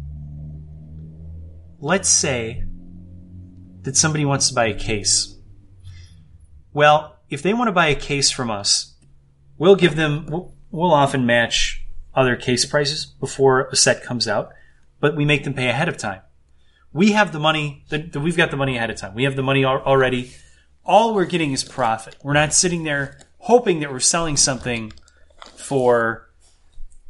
let's 1.84 2.08
say 2.08 2.64
that 3.82 3.94
somebody 3.94 4.24
wants 4.24 4.48
to 4.48 4.54
buy 4.54 4.66
a 4.66 4.74
case. 4.74 5.36
Well, 6.72 7.18
if 7.28 7.42
they 7.42 7.52
want 7.52 7.68
to 7.68 7.72
buy 7.72 7.88
a 7.88 7.94
case 7.94 8.30
from 8.30 8.50
us, 8.50 8.94
we'll 9.58 9.76
give 9.76 9.94
them, 9.94 10.26
we'll, 10.70 10.92
often 10.92 11.26
match 11.26 11.84
other 12.14 12.36
case 12.36 12.64
prices 12.64 13.04
before 13.04 13.68
a 13.68 13.76
set 13.76 14.02
comes 14.02 14.26
out, 14.26 14.50
but 14.98 15.14
we 15.14 15.26
make 15.26 15.44
them 15.44 15.52
pay 15.52 15.68
ahead 15.68 15.90
of 15.90 15.98
time. 15.98 16.22
We 16.90 17.12
have 17.12 17.32
the 17.32 17.38
money, 17.38 17.84
the, 17.90 18.18
we've 18.18 18.36
got 18.36 18.50
the 18.50 18.56
money 18.56 18.78
ahead 18.78 18.88
of 18.88 18.96
time. 18.96 19.14
We 19.14 19.24
have 19.24 19.36
the 19.36 19.42
money 19.42 19.62
al- 19.62 19.82
already. 19.82 20.32
All 20.86 21.14
we're 21.14 21.26
getting 21.26 21.52
is 21.52 21.64
profit. 21.64 22.16
We're 22.22 22.32
not 22.32 22.54
sitting 22.54 22.84
there 22.84 23.20
hoping 23.38 23.80
that 23.80 23.92
we're 23.92 24.00
selling 24.00 24.38
something 24.38 24.90
for, 25.56 26.30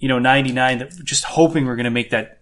you 0.01 0.09
know, 0.09 0.19
99 0.19 0.79
that 0.79 1.05
just 1.05 1.25
hoping 1.25 1.65
we're 1.65 1.77
going 1.77 1.85
to 1.85 1.91
make 1.91 2.11
that 2.11 2.41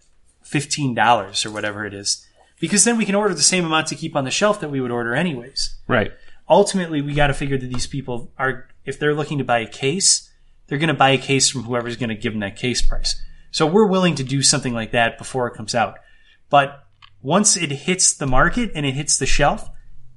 $15 0.52 1.46
or 1.46 1.50
whatever 1.50 1.86
it 1.86 1.94
is. 1.94 2.26
Because 2.60 2.84
then 2.84 2.96
we 2.96 3.04
can 3.04 3.14
order 3.14 3.34
the 3.34 3.42
same 3.42 3.64
amount 3.64 3.88
to 3.88 3.96
keep 3.96 4.14
on 4.14 4.24
the 4.24 4.30
shelf 4.30 4.60
that 4.60 4.70
we 4.70 4.80
would 4.80 4.90
order 4.90 5.14
anyways. 5.14 5.76
Right. 5.88 6.12
ultimately 6.48 7.00
we 7.00 7.14
got 7.14 7.28
to 7.28 7.34
figure 7.34 7.58
that 7.58 7.72
these 7.72 7.86
people 7.86 8.32
are 8.38 8.68
if 8.84 8.98
they're 8.98 9.14
looking 9.14 9.38
to 9.38 9.44
buy 9.44 9.60
a 9.60 9.66
case 9.66 10.28
they're 10.66 10.78
going 10.78 10.88
to 10.88 10.94
buy 10.94 11.10
a 11.10 11.18
case 11.18 11.50
from 11.50 11.64
whoever's 11.64 11.96
going 11.96 12.08
to 12.08 12.14
give 12.14 12.32
them 12.32 12.40
that 12.40 12.56
case 12.56 12.80
price. 12.80 13.20
So 13.50 13.66
we're 13.66 13.86
willing 13.86 14.14
to 14.14 14.24
do 14.24 14.42
something 14.42 14.72
like 14.72 14.92
that 14.92 15.18
before 15.18 15.46
it 15.46 15.54
comes 15.54 15.74
out. 15.74 15.98
But 16.48 16.86
once 17.20 17.56
it 17.56 17.70
hits 17.70 18.14
the 18.14 18.26
market 18.26 18.72
and 18.74 18.86
it 18.86 18.94
hits 18.94 19.18
the 19.18 19.26
shelf 19.26 19.68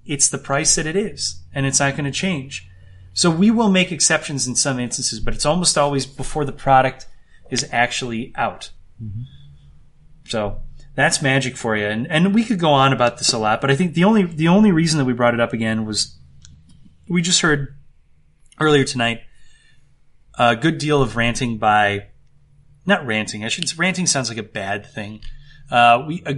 it's 0.05 0.29
the 0.29 0.38
price 0.38 0.75
that 0.75 0.86
it 0.86 0.95
is 0.95 1.41
and 1.53 1.65
it's 1.65 1.79
not 1.79 1.93
going 1.93 2.05
to 2.05 2.11
change. 2.11 2.69
So 3.13 3.31
we 3.31 3.49
will 3.49 3.69
make 3.69 3.91
exceptions 3.91 4.47
in 4.47 4.55
some 4.55 4.79
instances 4.79 5.19
but 5.19 5.33
it's 5.33 5.45
almost 5.45 5.77
always 5.77 6.05
before 6.05 6.45
the 6.45 6.51
product 6.51 7.07
is 7.49 7.67
actually 7.71 8.33
out 8.36 8.71
mm-hmm. 9.01 9.21
So 10.28 10.59
that's 10.95 11.21
magic 11.21 11.57
for 11.57 11.76
you. 11.76 11.86
And 11.86 12.07
and 12.07 12.34
we 12.34 12.43
could 12.43 12.59
go 12.59 12.71
on 12.71 12.93
about 12.93 13.17
this 13.17 13.34
a 13.34 13.38
lot, 13.38 13.61
but 13.61 13.71
I 13.71 13.76
think 13.76 13.93
the 13.93 14.03
only 14.03 14.23
the 14.23 14.47
only 14.47 14.71
reason 14.71 14.97
that 14.99 15.05
we 15.05 15.13
brought 15.13 15.34
it 15.34 15.39
up 15.39 15.53
again 15.53 15.86
was 15.86 16.17
we 17.07 17.21
just 17.21 17.41
heard 17.41 17.76
earlier 18.59 18.84
tonight 18.84 19.21
a 20.38 20.55
good 20.55 20.78
deal 20.78 21.01
of 21.01 21.15
ranting 21.15 21.57
by 21.57 22.07
not 22.86 23.05
ranting. 23.05 23.43
I 23.43 23.49
should 23.49 23.77
ranting 23.77 24.07
sounds 24.07 24.30
like 24.30 24.38
a 24.38 24.43
bad 24.43 24.85
thing. 24.85 25.22
Uh, 25.72 26.03
we 26.07 26.23
uh, 26.26 26.35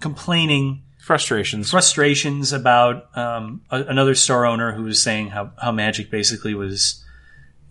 complaining 0.00 0.82
Frustrations. 1.06 1.70
frustrations 1.70 2.52
about 2.52 3.16
um, 3.16 3.62
a, 3.70 3.80
another 3.84 4.16
store 4.16 4.44
owner 4.44 4.72
who 4.72 4.82
was 4.82 5.00
saying 5.00 5.28
how, 5.28 5.52
how 5.56 5.70
Magic 5.70 6.10
basically 6.10 6.52
was, 6.52 7.00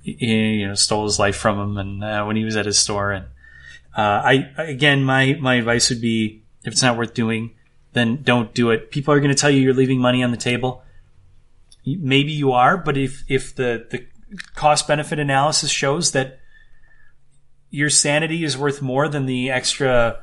you 0.03 0.65
know, 0.65 0.73
stole 0.73 1.03
his 1.03 1.19
life 1.19 1.35
from 1.35 1.59
him, 1.59 1.77
and 1.77 2.01
uh, 2.01 2.23
when 2.23 2.37
he 2.37 2.45
was 2.45 2.55
at 2.55 2.65
his 2.65 2.79
store. 2.79 3.11
And 3.11 3.25
uh, 3.95 4.21
I 4.23 4.51
again, 4.57 5.03
my 5.03 5.37
my 5.39 5.55
advice 5.55 5.89
would 5.89 6.01
be, 6.01 6.43
if 6.63 6.73
it's 6.73 6.81
not 6.81 6.97
worth 6.97 7.13
doing, 7.13 7.55
then 7.93 8.23
don't 8.23 8.53
do 8.53 8.71
it. 8.71 8.91
People 8.91 9.13
are 9.13 9.19
going 9.19 9.33
to 9.33 9.39
tell 9.39 9.49
you 9.49 9.61
you're 9.61 9.73
leaving 9.73 9.99
money 9.99 10.23
on 10.23 10.31
the 10.31 10.37
table. 10.37 10.83
Maybe 11.85 12.31
you 12.31 12.51
are, 12.51 12.77
but 12.77 12.97
if 12.97 13.23
if 13.29 13.55
the 13.55 13.87
the 13.89 14.05
cost 14.55 14.87
benefit 14.87 15.19
analysis 15.19 15.71
shows 15.71 16.11
that 16.11 16.39
your 17.69 17.89
sanity 17.89 18.43
is 18.43 18.57
worth 18.57 18.81
more 18.81 19.07
than 19.07 19.25
the 19.25 19.49
extra 19.49 20.19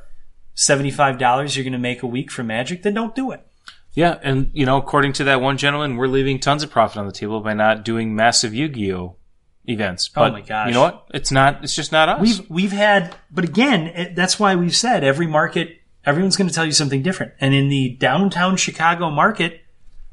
$75 0.55 1.55
you're 1.55 1.63
going 1.63 1.73
to 1.73 1.79
make 1.79 2.03
a 2.03 2.07
week 2.07 2.31
for 2.31 2.43
magic, 2.43 2.83
then 2.83 2.93
don't 2.93 3.15
do 3.15 3.31
it. 3.31 3.45
yeah, 3.93 4.19
and 4.23 4.49
you 4.53 4.65
know, 4.65 4.77
according 4.77 5.13
to 5.13 5.23
that 5.23 5.41
one 5.41 5.57
gentleman, 5.57 5.97
we're 5.97 6.07
leaving 6.07 6.39
tons 6.39 6.63
of 6.63 6.69
profit 6.69 6.97
on 6.97 7.05
the 7.05 7.11
table 7.11 7.41
by 7.41 7.53
not 7.53 7.83
doing 7.83 8.15
massive 8.15 8.53
Yu-Gi-Oh 8.53 9.15
events. 9.65 10.09
Oh 10.15 10.21
But 10.21 10.33
my 10.33 10.41
gosh. 10.41 10.67
You 10.67 10.73
know 10.73 10.81
what? 10.81 11.05
It's 11.13 11.31
not. 11.31 11.63
It's 11.63 11.75
just 11.75 11.91
not 11.91 12.09
us. 12.09 12.21
We've 12.21 12.49
we've 12.49 12.71
had, 12.71 13.15
but 13.31 13.43
again, 13.43 13.87
it, 13.87 14.15
that's 14.15 14.39
why 14.39 14.55
we've 14.55 14.75
said 14.75 15.03
every 15.03 15.27
market, 15.27 15.81
everyone's 16.05 16.35
going 16.35 16.47
to 16.47 16.53
tell 16.53 16.65
you 16.65 16.71
something 16.71 17.01
different. 17.01 17.33
And 17.39 17.53
in 17.53 17.69
the 17.69 17.89
downtown 17.99 18.57
Chicago 18.57 19.09
market, 19.09 19.61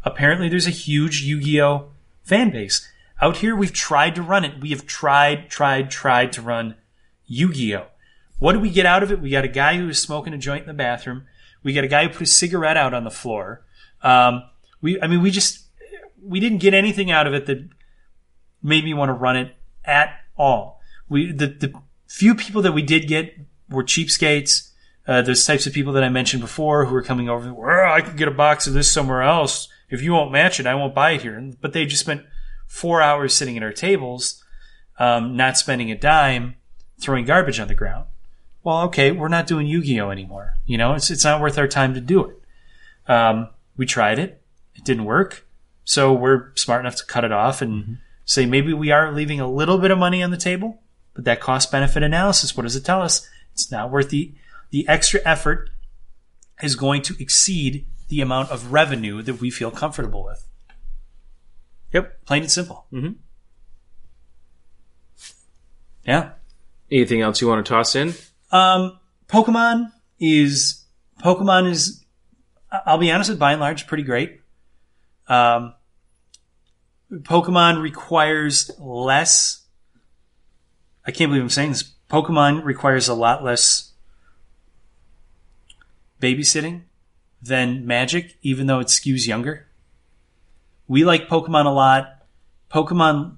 apparently 0.05 0.48
there's 0.48 0.66
a 0.66 0.70
huge 0.70 1.22
Yu-Gi-Oh 1.22 1.90
fan 2.22 2.51
base. 2.51 2.86
Out 3.22 3.39
here, 3.39 3.55
we've 3.55 3.72
tried 3.72 4.14
to 4.14 4.22
run 4.22 4.44
it. 4.44 4.60
We 4.60 4.70
have 4.70 4.86
tried, 4.86 5.51
tried, 5.51 5.90
tried 5.90 6.32
to 6.32 6.43
run 6.43 6.77
Yu-Gi-Oh. 7.27 7.86
What 8.39 8.55
do 8.55 8.60
we 8.60 8.70
get 8.70 8.86
out 8.86 9.02
of 9.02 9.12
it? 9.12 9.20
We 9.20 9.31
got 9.31 9.44
a 9.44 9.48
guy 9.48 9.77
who 9.77 9.86
was 9.86 10.01
smoking 10.01 10.32
a 10.32 10.39
joint 10.39 10.62
in 10.62 10.68
the 10.68 10.74
bathroom. 10.74 11.27
We 11.62 11.74
got 11.74 11.85
a 11.85 11.89
guy 11.89 12.06
who 12.06 12.09
put 12.09 12.22
a 12.22 12.27
cigarette 12.27 12.78
out 12.78 12.94
on 12.94 13.05
the 13.05 13.10
floor. 13.10 13.62
Um, 14.02 14.44
we, 14.81 15.01
I 15.02 15.06
mean, 15.06 15.20
we 15.20 15.31
just 15.31 15.66
we 16.22 16.40
didn't 16.40 16.59
get 16.59 16.72
anything 16.72 17.10
out 17.10 17.27
of 17.27 17.35
it 17.35 17.44
that 17.47 17.68
made 18.62 18.85
me 18.85 18.95
want 18.95 19.09
to 19.09 19.15
run 19.15 19.37
it 19.37 19.55
at 19.85 20.15
all. 20.37 20.81
We 21.09 21.32
the 21.32 21.47
the 21.47 21.73
few 22.07 22.35
people 22.35 22.62
that 22.62 22.73
we 22.73 22.82
did 22.82 23.09
get 23.09 23.35
were 23.69 23.85
cheapskates. 23.85 24.70
uh, 25.11 25.23
those 25.23 25.45
types 25.45 25.66
of 25.66 25.73
people 25.73 25.93
that 25.95 26.05
I 26.05 26.09
mentioned 26.09 26.41
before 26.41 26.85
who 26.87 26.95
are 26.95 27.03
coming 27.03 27.28
over. 27.28 27.53
Well, 27.53 27.93
I 27.93 28.01
could 28.01 28.16
get 28.16 28.28
a 28.28 28.32
box 28.32 28.69
of 28.69 28.74
this 28.74 28.91
somewhere 28.91 29.23
else. 29.23 29.69
If 29.89 30.03
you 30.03 30.12
won't 30.12 30.31
match 30.31 30.61
it, 30.61 30.66
I 30.66 30.77
won't 30.77 30.95
buy 30.95 31.12
it 31.12 31.23
here. 31.23 31.51
But 31.61 31.73
they 31.73 31.85
just 31.85 32.03
spent 32.03 32.23
four 32.69 33.03
hours 33.03 33.35
sitting 33.35 33.57
at 33.57 33.62
our 33.65 33.73
tables, 33.73 34.45
um, 35.01 35.37
not 35.37 35.59
spending 35.59 35.91
a 35.91 35.97
dime, 35.99 36.55
throwing 37.01 37.24
garbage 37.24 37.59
on 37.59 37.66
the 37.66 37.74
ground. 37.74 38.07
Well, 38.62 38.82
okay, 38.82 39.11
we're 39.11 39.28
not 39.28 39.49
doing 39.49 39.66
Yu-Gi-Oh 39.66 40.11
anymore. 40.11 40.55
You 40.66 40.78
know, 40.78 40.93
it's 40.95 41.11
it's 41.11 41.24
not 41.24 41.41
worth 41.41 41.59
our 41.59 41.66
time 41.66 41.95
to 41.95 42.01
do 42.01 42.27
it. 42.27 43.11
Um, 43.11 43.49
we 43.77 43.87
tried 43.87 44.19
it, 44.19 44.43
it 44.77 44.85
didn't 44.85 45.07
work, 45.07 45.45
so 45.85 46.12
we're 46.12 46.55
smart 46.55 46.81
enough 46.81 46.97
to 46.97 47.07
cut 47.07 47.24
it 47.24 47.32
off 47.32 47.62
and 47.62 47.99
say 48.31 48.47
maybe 48.47 48.73
we 48.73 48.93
are 48.93 49.11
leaving 49.11 49.40
a 49.40 49.51
little 49.51 49.77
bit 49.77 49.90
of 49.90 49.98
money 49.98 50.23
on 50.23 50.31
the 50.31 50.36
table, 50.36 50.81
but 51.15 51.24
that 51.24 51.40
cost 51.40 51.73
benefit 51.73 52.05
analysis, 52.05 52.57
what 52.57 52.62
does 52.62 52.77
it 52.77 52.85
tell 52.85 53.02
us? 53.02 53.28
It's 53.55 53.73
not 53.73 53.90
worth 53.90 54.11
the 54.11 54.32
the 54.70 54.86
extra 54.86 55.20
effort 55.24 55.70
is 56.62 56.77
going 56.77 57.02
to 57.02 57.20
exceed 57.20 57.86
the 58.07 58.20
amount 58.20 58.51
of 58.51 58.73
revenue 58.73 59.20
that 59.23 59.40
we 59.40 59.51
feel 59.51 59.73
comfortable 59.73 60.24
with. 60.24 60.47
Yep. 61.93 62.24
Plain 62.24 62.43
and 62.43 62.52
simple. 62.52 62.86
Mm-hmm. 62.93 63.15
Yeah. 66.07 66.31
Anything 66.89 67.23
else 67.23 67.40
you 67.40 67.48
want 67.48 67.66
to 67.66 67.69
toss 67.69 67.97
in? 67.97 68.15
Um, 68.52 69.01
Pokemon 69.27 69.90
is 70.20 70.85
Pokemon 71.20 71.69
is. 71.69 72.05
I'll 72.70 72.98
be 72.98 73.11
honest 73.11 73.31
with 73.31 73.40
by 73.40 73.51
and 73.51 73.61
large 73.61 73.89
pretty 73.89 74.05
great. 74.05 74.40
Um, 75.27 75.74
Pokemon 77.11 77.82
requires 77.82 78.70
less. 78.78 79.65
I 81.05 81.11
can't 81.11 81.31
believe 81.31 81.43
I'm 81.43 81.51
saying 81.51 81.70
this. 81.70 81.93
Pokemon 82.09 82.65
requires 82.65 83.09
a 83.09 83.15
lot 83.15 83.43
less 83.43 83.93
babysitting 86.20 86.82
than 87.43 87.87
Magic, 87.87 88.37
even 88.43 88.66
though 88.66 88.81
it 88.81 88.89
skews 88.89 89.27
younger. 89.27 89.66
We 90.87 91.05
like 91.05 91.28
Pokemon 91.28 91.66
a 91.66 91.70
lot. 91.70 92.27
Pokemon 92.70 93.37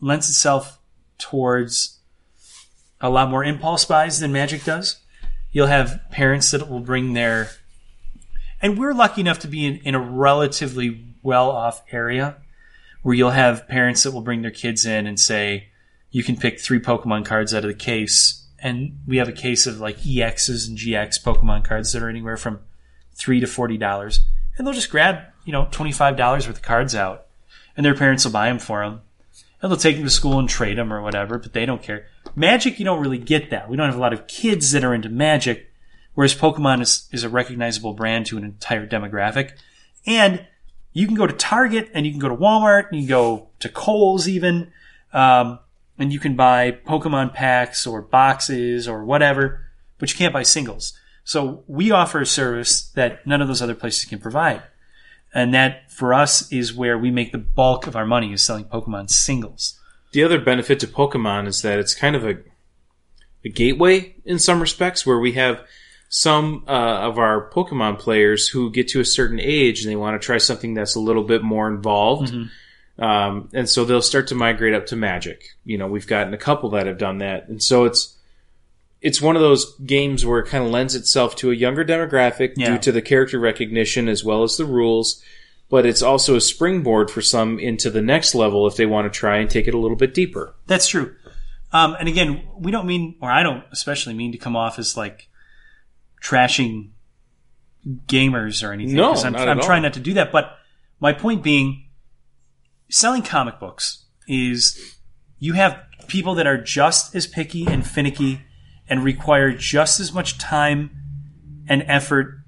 lends 0.00 0.28
itself 0.28 0.78
towards 1.18 1.98
a 3.00 3.10
lot 3.10 3.30
more 3.30 3.44
impulse 3.44 3.84
buys 3.84 4.20
than 4.20 4.32
Magic 4.32 4.64
does. 4.64 5.00
You'll 5.52 5.66
have 5.66 6.00
parents 6.10 6.50
that 6.52 6.68
will 6.68 6.80
bring 6.80 7.12
their, 7.12 7.50
and 8.60 8.78
we're 8.78 8.94
lucky 8.94 9.20
enough 9.20 9.40
to 9.40 9.48
be 9.48 9.66
in, 9.66 9.76
in 9.78 9.94
a 9.94 10.00
relatively 10.00 11.14
well 11.22 11.50
off 11.50 11.82
area 11.92 12.41
where 13.02 13.14
you'll 13.14 13.30
have 13.30 13.68
parents 13.68 14.02
that 14.02 14.12
will 14.12 14.22
bring 14.22 14.42
their 14.42 14.50
kids 14.50 14.86
in 14.86 15.06
and 15.06 15.18
say, 15.18 15.68
you 16.10 16.22
can 16.22 16.36
pick 16.36 16.60
three 16.60 16.80
Pokemon 16.80 17.24
cards 17.24 17.52
out 17.52 17.64
of 17.64 17.68
the 17.68 17.74
case. 17.74 18.46
And 18.58 19.00
we 19.06 19.16
have 19.16 19.28
a 19.28 19.32
case 19.32 19.66
of 19.66 19.80
like 19.80 19.98
EXs 19.98 20.68
and 20.68 20.78
GX 20.78 21.22
Pokemon 21.22 21.64
cards 21.64 21.92
that 21.92 22.02
are 22.02 22.08
anywhere 22.08 22.36
from 22.36 22.60
three 23.14 23.40
to 23.40 23.46
forty 23.46 23.76
dollars, 23.76 24.20
and 24.56 24.66
they'll 24.66 24.74
just 24.74 24.90
grab 24.90 25.22
you 25.44 25.52
know 25.52 25.68
twenty 25.70 25.92
five 25.92 26.16
dollars 26.16 26.46
worth 26.46 26.56
of 26.56 26.62
cards 26.62 26.94
out, 26.94 27.26
and 27.76 27.84
their 27.84 27.94
parents 27.94 28.24
will 28.24 28.32
buy 28.32 28.48
them 28.48 28.58
for 28.58 28.84
them, 28.84 29.00
and 29.60 29.70
they'll 29.70 29.78
take 29.78 29.96
them 29.96 30.04
to 30.04 30.10
school 30.10 30.38
and 30.38 30.48
trade 30.48 30.78
them 30.78 30.92
or 30.92 31.02
whatever. 31.02 31.38
But 31.38 31.52
they 31.52 31.66
don't 31.66 31.82
care. 31.82 32.06
Magic, 32.36 32.78
you 32.78 32.84
don't 32.84 33.02
really 33.02 33.18
get 33.18 33.50
that. 33.50 33.68
We 33.68 33.76
don't 33.76 33.86
have 33.86 33.98
a 33.98 34.00
lot 34.00 34.12
of 34.12 34.26
kids 34.26 34.72
that 34.72 34.84
are 34.84 34.94
into 34.94 35.08
Magic, 35.08 35.70
whereas 36.14 36.34
Pokemon 36.34 36.82
is 36.82 37.08
is 37.12 37.24
a 37.24 37.28
recognizable 37.28 37.94
brand 37.94 38.26
to 38.26 38.38
an 38.38 38.44
entire 38.44 38.86
demographic, 38.86 39.52
and 40.06 40.46
you 40.92 41.06
can 41.06 41.16
go 41.16 41.26
to 41.26 41.32
Target 41.32 41.90
and 41.94 42.04
you 42.06 42.12
can 42.12 42.20
go 42.20 42.28
to 42.28 42.36
Walmart 42.36 42.90
and 42.90 43.00
you 43.00 43.06
can 43.06 43.08
go 43.08 43.48
to 43.60 43.68
Kohl's 43.68 44.28
even, 44.28 44.72
um, 45.12 45.58
and 45.98 46.12
you 46.12 46.18
can 46.20 46.36
buy 46.36 46.72
Pokemon 46.72 47.32
packs 47.32 47.86
or 47.86 48.02
boxes 48.02 48.88
or 48.88 49.04
whatever, 49.04 49.60
but 49.98 50.12
you 50.12 50.18
can't 50.18 50.32
buy 50.32 50.42
singles. 50.42 50.98
So 51.24 51.62
we 51.66 51.90
offer 51.90 52.20
a 52.20 52.26
service 52.26 52.82
that 52.90 53.26
none 53.26 53.40
of 53.40 53.48
those 53.48 53.62
other 53.62 53.74
places 53.74 54.04
can 54.04 54.18
provide. 54.18 54.62
And 55.34 55.54
that 55.54 55.90
for 55.90 56.12
us 56.12 56.50
is 56.52 56.74
where 56.74 56.98
we 56.98 57.10
make 57.10 57.32
the 57.32 57.38
bulk 57.38 57.86
of 57.86 57.96
our 57.96 58.04
money 58.04 58.32
is 58.32 58.42
selling 58.42 58.64
Pokemon 58.64 59.08
singles. 59.08 59.78
The 60.12 60.22
other 60.22 60.38
benefit 60.38 60.78
to 60.80 60.86
Pokemon 60.86 61.46
is 61.46 61.62
that 61.62 61.78
it's 61.78 61.94
kind 61.94 62.14
of 62.14 62.24
a, 62.24 62.38
a 63.44 63.48
gateway 63.48 64.16
in 64.26 64.38
some 64.38 64.60
respects, 64.60 65.06
where 65.06 65.18
we 65.18 65.32
have 65.32 65.64
some 66.14 66.62
uh, 66.68 66.70
of 67.08 67.18
our 67.18 67.48
Pokemon 67.52 67.98
players 67.98 68.46
who 68.46 68.70
get 68.70 68.88
to 68.88 69.00
a 69.00 69.04
certain 69.04 69.40
age 69.40 69.80
and 69.82 69.90
they 69.90 69.96
want 69.96 70.20
to 70.20 70.24
try 70.24 70.36
something 70.36 70.74
that's 70.74 70.94
a 70.94 71.00
little 71.00 71.22
bit 71.24 71.42
more 71.42 71.66
involved. 71.68 72.34
Um, 72.98 73.48
and 73.54 73.66
so 73.66 73.86
they'll 73.86 74.02
start 74.02 74.28
to 74.28 74.34
migrate 74.34 74.74
up 74.74 74.84
to 74.88 74.96
Magic. 74.96 75.42
You 75.64 75.78
know, 75.78 75.86
we've 75.86 76.06
gotten 76.06 76.34
a 76.34 76.38
couple 76.38 76.68
that 76.70 76.86
have 76.86 76.98
done 76.98 77.18
that, 77.18 77.48
and 77.48 77.62
so 77.62 77.84
it's 77.84 78.14
it's 79.00 79.22
one 79.22 79.36
of 79.36 79.42
those 79.42 79.74
games 79.78 80.24
where 80.26 80.38
it 80.40 80.48
kind 80.48 80.62
of 80.62 80.70
lends 80.70 80.94
itself 80.94 81.34
to 81.36 81.50
a 81.50 81.54
younger 81.54 81.82
demographic 81.84 82.52
Yeah. 82.56 82.72
due 82.72 82.78
to 82.80 82.92
the 82.92 83.02
character 83.02 83.38
recognition 83.40 84.06
as 84.08 84.22
well 84.22 84.42
as 84.42 84.56
the 84.58 84.66
rules. 84.66 85.20
But 85.70 85.86
it's 85.86 86.02
also 86.02 86.36
a 86.36 86.40
springboard 86.42 87.10
for 87.10 87.22
some 87.22 87.58
into 87.58 87.88
the 87.90 88.02
next 88.02 88.34
level 88.34 88.66
if 88.66 88.76
they 88.76 88.84
want 88.84 89.10
to 89.10 89.18
try 89.18 89.38
and 89.38 89.48
take 89.48 89.66
it 89.66 89.72
a 89.74 89.78
little 89.78 89.96
bit 89.96 90.12
deeper. 90.12 90.54
That's 90.66 90.86
true. 90.86 91.16
Um, 91.72 91.96
and 91.98 92.06
again, 92.08 92.42
we 92.58 92.70
don't 92.70 92.86
mean, 92.86 93.16
or 93.22 93.30
I 93.30 93.42
don't 93.42 93.64
especially 93.72 94.12
mean 94.12 94.32
to 94.32 94.38
come 94.38 94.54
off 94.54 94.78
as 94.78 94.96
like 94.98 95.28
trashing 96.22 96.90
gamers 98.06 98.66
or 98.66 98.72
anything. 98.72 98.96
No, 98.96 99.14
I'm, 99.14 99.32
not 99.32 99.48
I'm 99.48 99.60
trying 99.60 99.82
not 99.82 99.94
to 99.94 100.00
do 100.00 100.14
that. 100.14 100.32
But 100.32 100.56
my 101.00 101.12
point 101.12 101.42
being, 101.42 101.88
selling 102.88 103.22
comic 103.22 103.58
books 103.58 104.04
is 104.28 104.96
you 105.38 105.54
have 105.54 105.78
people 106.06 106.34
that 106.36 106.46
are 106.46 106.58
just 106.58 107.14
as 107.14 107.26
picky 107.26 107.66
and 107.66 107.86
finicky 107.86 108.42
and 108.88 109.02
require 109.02 109.52
just 109.52 109.98
as 109.98 110.12
much 110.12 110.38
time 110.38 110.90
and 111.68 111.82
effort 111.86 112.38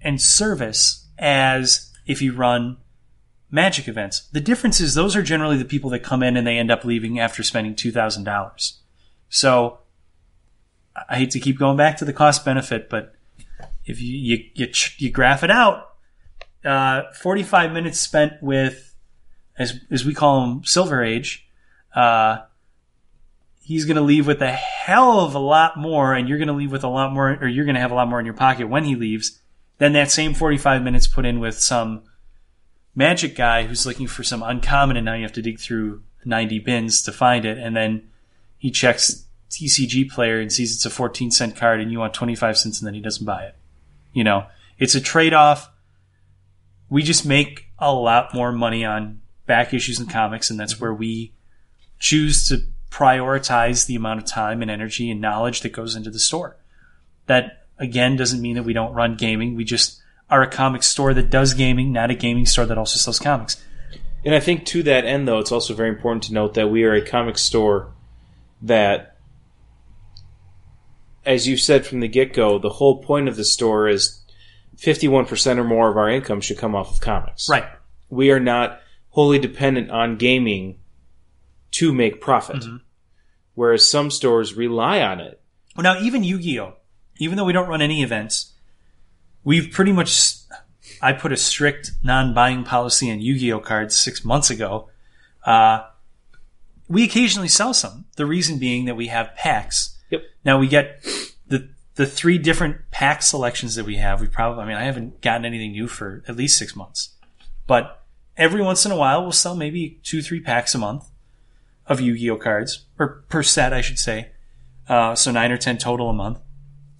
and 0.00 0.20
service 0.20 1.06
as 1.18 1.92
if 2.06 2.22
you 2.22 2.32
run 2.32 2.78
magic 3.50 3.86
events. 3.86 4.28
The 4.32 4.40
difference 4.40 4.80
is 4.80 4.94
those 4.94 5.14
are 5.14 5.22
generally 5.22 5.56
the 5.56 5.64
people 5.64 5.90
that 5.90 6.00
come 6.00 6.22
in 6.22 6.36
and 6.36 6.46
they 6.46 6.58
end 6.58 6.70
up 6.70 6.84
leaving 6.84 7.18
after 7.20 7.42
spending 7.42 7.74
$2,000. 7.74 8.72
So 9.28 9.78
I 11.08 11.16
hate 11.16 11.30
to 11.30 11.40
keep 11.40 11.58
going 11.58 11.76
back 11.76 11.98
to 11.98 12.04
the 12.04 12.12
cost 12.12 12.44
benefit, 12.44 12.88
but 12.88 13.14
if 13.84 14.00
you, 14.00 14.16
you, 14.16 14.44
you, 14.54 14.68
you 14.98 15.10
graph 15.10 15.42
it 15.42 15.50
out, 15.50 15.94
uh, 16.64 17.02
45 17.12 17.72
minutes 17.72 18.00
spent 18.00 18.42
with, 18.42 18.94
as, 19.58 19.78
as 19.90 20.04
we 20.04 20.14
call 20.14 20.40
them, 20.40 20.64
Silver 20.64 21.04
Age, 21.04 21.48
uh, 21.94 22.38
he's 23.62 23.84
going 23.84 23.96
to 23.96 24.02
leave 24.02 24.26
with 24.26 24.42
a 24.42 24.52
hell 24.52 25.20
of 25.20 25.34
a 25.34 25.40
lot 25.40 25.78
more, 25.78 26.14
and 26.14 26.28
you're 26.28 26.38
going 26.38 26.48
to 26.48 26.54
leave 26.54 26.72
with 26.72 26.84
a 26.84 26.88
lot 26.88 27.12
more, 27.12 27.36
or 27.40 27.48
you're 27.48 27.64
going 27.64 27.74
to 27.74 27.80
have 27.80 27.92
a 27.92 27.94
lot 27.94 28.08
more 28.08 28.20
in 28.20 28.26
your 28.26 28.34
pocket 28.34 28.68
when 28.68 28.84
he 28.84 28.94
leaves 28.94 29.40
than 29.78 29.92
that 29.92 30.10
same 30.10 30.34
45 30.34 30.82
minutes 30.82 31.06
put 31.06 31.26
in 31.26 31.38
with 31.38 31.58
some 31.58 32.02
magic 32.94 33.36
guy 33.36 33.64
who's 33.64 33.84
looking 33.84 34.06
for 34.06 34.22
some 34.22 34.42
uncommon, 34.42 34.96
and 34.96 35.04
now 35.04 35.14
you 35.14 35.22
have 35.22 35.32
to 35.32 35.42
dig 35.42 35.60
through 35.60 36.02
90 36.24 36.58
bins 36.60 37.02
to 37.02 37.12
find 37.12 37.44
it, 37.44 37.58
and 37.58 37.76
then 37.76 38.08
he 38.58 38.70
checks 38.70 39.25
TCG 39.50 40.10
player 40.10 40.40
and 40.40 40.52
sees 40.52 40.74
it's 40.74 40.86
a 40.86 40.90
14 40.90 41.30
cent 41.30 41.56
card, 41.56 41.80
and 41.80 41.92
you 41.92 41.98
want 41.98 42.14
25 42.14 42.58
cents, 42.58 42.80
and 42.80 42.86
then 42.86 42.94
he 42.94 43.00
doesn't 43.00 43.24
buy 43.24 43.44
it. 43.44 43.54
You 44.12 44.24
know, 44.24 44.46
it's 44.78 44.94
a 44.94 45.00
trade 45.00 45.34
off. 45.34 45.70
We 46.88 47.02
just 47.02 47.26
make 47.26 47.66
a 47.78 47.92
lot 47.92 48.34
more 48.34 48.52
money 48.52 48.84
on 48.84 49.20
back 49.46 49.72
issues 49.74 49.98
and 49.98 50.10
comics, 50.10 50.50
and 50.50 50.58
that's 50.58 50.80
where 50.80 50.94
we 50.94 51.32
choose 51.98 52.48
to 52.48 52.62
prioritize 52.90 53.86
the 53.86 53.96
amount 53.96 54.20
of 54.20 54.26
time 54.26 54.62
and 54.62 54.70
energy 54.70 55.10
and 55.10 55.20
knowledge 55.20 55.60
that 55.60 55.72
goes 55.72 55.96
into 55.96 56.10
the 56.10 56.18
store. 56.18 56.56
That 57.26 57.66
again 57.78 58.16
doesn't 58.16 58.40
mean 58.40 58.54
that 58.56 58.62
we 58.62 58.72
don't 58.72 58.94
run 58.94 59.16
gaming. 59.16 59.54
We 59.54 59.64
just 59.64 60.00
are 60.30 60.42
a 60.42 60.50
comic 60.50 60.82
store 60.82 61.14
that 61.14 61.30
does 61.30 61.54
gaming, 61.54 61.92
not 61.92 62.10
a 62.10 62.14
gaming 62.14 62.46
store 62.46 62.66
that 62.66 62.78
also 62.78 62.98
sells 62.98 63.18
comics. 63.18 63.62
And 64.24 64.34
I 64.34 64.40
think 64.40 64.66
to 64.66 64.82
that 64.84 65.04
end, 65.04 65.28
though, 65.28 65.38
it's 65.38 65.52
also 65.52 65.72
very 65.74 65.88
important 65.88 66.24
to 66.24 66.32
note 66.32 66.54
that 66.54 66.68
we 66.68 66.82
are 66.84 66.94
a 66.94 67.02
comic 67.02 67.38
store 67.38 67.92
that, 68.62 69.15
as 71.26 71.46
you 71.48 71.56
said 71.56 71.84
from 71.84 72.00
the 72.00 72.08
get 72.08 72.32
go, 72.32 72.58
the 72.58 72.70
whole 72.70 73.02
point 73.02 73.28
of 73.28 73.36
the 73.36 73.44
store 73.44 73.88
is 73.88 74.22
51% 74.78 75.58
or 75.58 75.64
more 75.64 75.90
of 75.90 75.96
our 75.96 76.08
income 76.08 76.40
should 76.40 76.58
come 76.58 76.74
off 76.74 76.94
of 76.94 77.00
comics. 77.00 77.48
Right. 77.48 77.66
We 78.08 78.30
are 78.30 78.40
not 78.40 78.80
wholly 79.10 79.38
dependent 79.38 79.90
on 79.90 80.16
gaming 80.16 80.78
to 81.72 81.92
make 81.92 82.20
profit. 82.20 82.64
Whereas 83.54 83.90
some 83.90 84.10
stores 84.10 84.54
rely 84.54 85.00
on 85.00 85.20
it. 85.20 85.40
Well, 85.74 85.82
now 85.82 86.00
even 86.00 86.22
Yu-Gi-Oh, 86.22 86.74
even 87.18 87.36
though 87.36 87.44
we 87.44 87.52
don't 87.52 87.68
run 87.68 87.82
any 87.82 88.02
events, 88.02 88.52
we've 89.44 89.70
pretty 89.72 89.92
much. 89.92 90.34
I 91.02 91.12
put 91.12 91.32
a 91.32 91.36
strict 91.36 91.92
non-buying 92.02 92.64
policy 92.64 93.10
on 93.10 93.20
Yu-Gi-Oh 93.20 93.60
cards 93.60 93.96
six 93.96 94.24
months 94.24 94.50
ago. 94.50 94.88
Uh, 95.44 95.84
we 96.88 97.04
occasionally 97.04 97.48
sell 97.48 97.74
some. 97.74 98.04
The 98.16 98.26
reason 98.26 98.58
being 98.58 98.84
that 98.84 98.96
we 98.96 99.08
have 99.08 99.34
packs. 99.34 99.95
Yep. 100.10 100.22
Now 100.44 100.58
we 100.58 100.68
get 100.68 101.02
the 101.46 101.68
the 101.96 102.06
three 102.06 102.38
different 102.38 102.90
pack 102.90 103.22
selections 103.22 103.74
that 103.74 103.86
we 103.86 103.96
have. 103.96 104.20
We 104.20 104.28
probably. 104.28 104.62
I 104.62 104.66
mean, 104.66 104.76
I 104.76 104.84
haven't 104.84 105.20
gotten 105.20 105.44
anything 105.44 105.72
new 105.72 105.88
for 105.88 106.22
at 106.28 106.36
least 106.36 106.58
six 106.58 106.76
months, 106.76 107.10
but 107.66 108.04
every 108.36 108.62
once 108.62 108.84
in 108.84 108.92
a 108.92 108.96
while 108.96 109.22
we'll 109.22 109.32
sell 109.32 109.54
maybe 109.56 110.00
two, 110.02 110.22
three 110.22 110.40
packs 110.40 110.74
a 110.74 110.78
month 110.78 111.04
of 111.86 112.00
Yu-Gi-Oh 112.00 112.36
cards, 112.36 112.86
or 112.98 113.24
per 113.28 113.42
set, 113.42 113.72
I 113.72 113.80
should 113.80 113.98
say. 113.98 114.30
Uh, 114.88 115.14
so 115.14 115.30
nine 115.30 115.50
or 115.50 115.56
ten 115.56 115.78
total 115.78 116.10
a 116.10 116.12
month. 116.12 116.38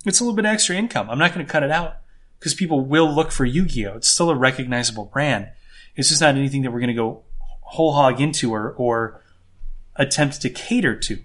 it's 0.04 0.20
a 0.20 0.24
little 0.24 0.36
bit 0.36 0.46
extra 0.46 0.76
income. 0.76 1.10
I'm 1.10 1.18
not 1.18 1.34
going 1.34 1.44
to 1.44 1.50
cut 1.50 1.62
it 1.62 1.70
out 1.70 1.98
because 2.38 2.54
people 2.54 2.80
will 2.84 3.12
look 3.12 3.32
for 3.32 3.44
Yu-Gi-Oh. 3.44 3.96
It's 3.96 4.08
still 4.08 4.30
a 4.30 4.34
recognizable 4.34 5.06
brand. 5.06 5.48
It's 5.94 6.08
just 6.08 6.20
not 6.20 6.36
anything 6.36 6.62
that 6.62 6.72
we're 6.72 6.80
going 6.80 6.88
to 6.88 6.94
go 6.94 7.24
whole 7.40 7.94
hog 7.94 8.20
into 8.20 8.52
or, 8.52 8.72
or 8.72 9.22
attempt 9.96 10.40
to 10.42 10.50
cater 10.50 10.96
to. 10.96 11.18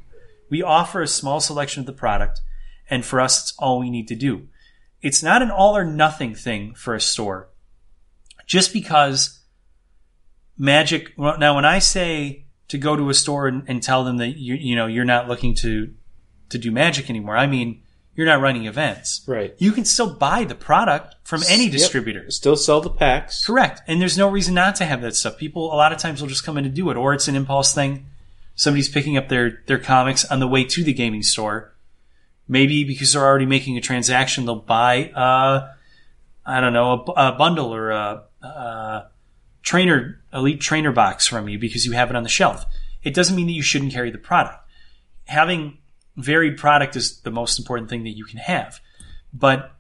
We 0.52 0.61
offer 0.61 1.02
a 1.02 1.07
small 1.07 1.40
selection 1.40 1.80
of 1.80 1.88
the 1.88 1.94
product, 1.94 2.41
and 2.90 3.03
for 3.03 3.19
us, 3.19 3.41
it's 3.41 3.53
all 3.57 3.80
we 3.80 3.90
need 3.90 4.07
to 4.10 4.15
do. 4.15 4.48
It's 5.02 5.23
not 5.23 5.41
an 5.41 5.49
all 5.49 5.76
or 5.76 5.84
nothing 5.86 6.36
thing 6.36 6.76
for 6.76 6.94
a 6.94 7.02
store. 7.02 7.49
Just 8.45 8.73
because 8.73 9.40
magic, 10.57 11.14
well, 11.18 11.40
now 11.40 11.56
when 11.56 11.65
I 11.65 11.80
say 11.80 12.45
to 12.68 12.78
go 12.78 12.95
to 12.95 13.10
a 13.10 13.14
store 13.14 13.48
and, 13.48 13.64
and 13.68 13.82
tell 13.82 14.03
them 14.03 14.18
that 14.18 14.38
you, 14.38 14.56
you 14.56 14.76
know, 14.76 14.88
you're 14.88 15.06
not 15.06 15.28
looking 15.28 15.56
to, 15.56 15.94
to 16.49 16.57
do 16.57 16.72
magic 16.72 17.10
anymore, 17.10 17.38
I 17.38 17.48
mean, 17.48 17.82
you're 18.14 18.28
not 18.28 18.41
running 18.41 18.65
events. 18.65 19.23
Right. 19.26 19.56
You 19.57 19.72
can 19.72 19.86
still 19.86 20.14
buy 20.14 20.44
the 20.44 20.53
product 20.53 21.15
from 21.23 21.44
any 21.48 21.64
Yep. 21.64 21.72
distributor. 21.72 22.30
Still 22.30 22.57
sell 22.57 22.82
the 22.82 22.90
packs. 22.90 23.45
Correct. 23.45 23.82
And 23.88 24.02
there's 24.02 24.18
no 24.18 24.30
reason 24.30 24.53
not 24.53 24.76
to 24.76 24.86
have 24.86 25.02
that 25.02 25.15
stuff. 25.15 25.38
People 25.38 25.73
a 25.73 25.76
lot 25.76 25.94
of 25.94 25.98
times 25.98 26.22
will 26.22 26.28
just 26.28 26.44
come 26.45 26.57
in 26.57 26.65
to 26.65 26.69
do 26.69 26.90
it, 26.90 26.98
or 26.98 27.14
it's 27.14 27.30
an 27.30 27.36
impulse 27.38 27.73
thing. 27.73 28.07
Somebody's 28.56 28.90
picking 28.90 29.18
up 29.18 29.30
their 29.30 29.64
their 29.68 29.80
comics 29.80 30.26
on 30.26 30.40
the 30.40 30.48
way 30.48 30.64
to 30.64 30.84
the 30.84 30.94
gaming 30.94 31.23
store. 31.23 31.73
Maybe 32.48 32.84
because 32.84 33.14
they're 33.14 33.23
already 33.23 33.45
making 33.45 33.78
a 33.78 33.82
transaction, 33.82 34.45
they'll 34.45 34.56
buy 34.56 35.10
uh 35.11 35.69
I 36.45 36.60
don't 36.60 36.73
know, 36.73 37.06
a, 37.15 37.30
a 37.30 37.32
bundle 37.34 37.73
or 37.73 37.91
a, 37.91 38.23
a 38.41 39.10
trainer 39.61 40.22
elite 40.34 40.60
trainer 40.61 40.91
box 40.91 41.28
from 41.28 41.48
you 41.48 41.60
because 41.60 41.86
you 41.86 41.91
have 41.94 42.10
it 42.10 42.15
on 42.15 42.23
the 42.23 42.30
shelf. 42.30 42.65
It 43.03 43.14
doesn't 43.14 43.36
mean 43.36 43.48
that 43.48 43.53
you 43.53 43.61
shouldn't 43.61 43.94
carry 43.94 44.11
the 44.11 44.18
product. 44.18 44.57
Having 45.26 45.78
varied 46.18 46.57
product 46.57 46.95
is 46.95 47.22
the 47.22 47.32
most 47.32 47.57
important 47.57 47.90
thing 47.90 48.03
that 48.03 48.18
you 48.18 48.26
can 48.26 48.40
have. 48.40 48.80
But 49.34 49.72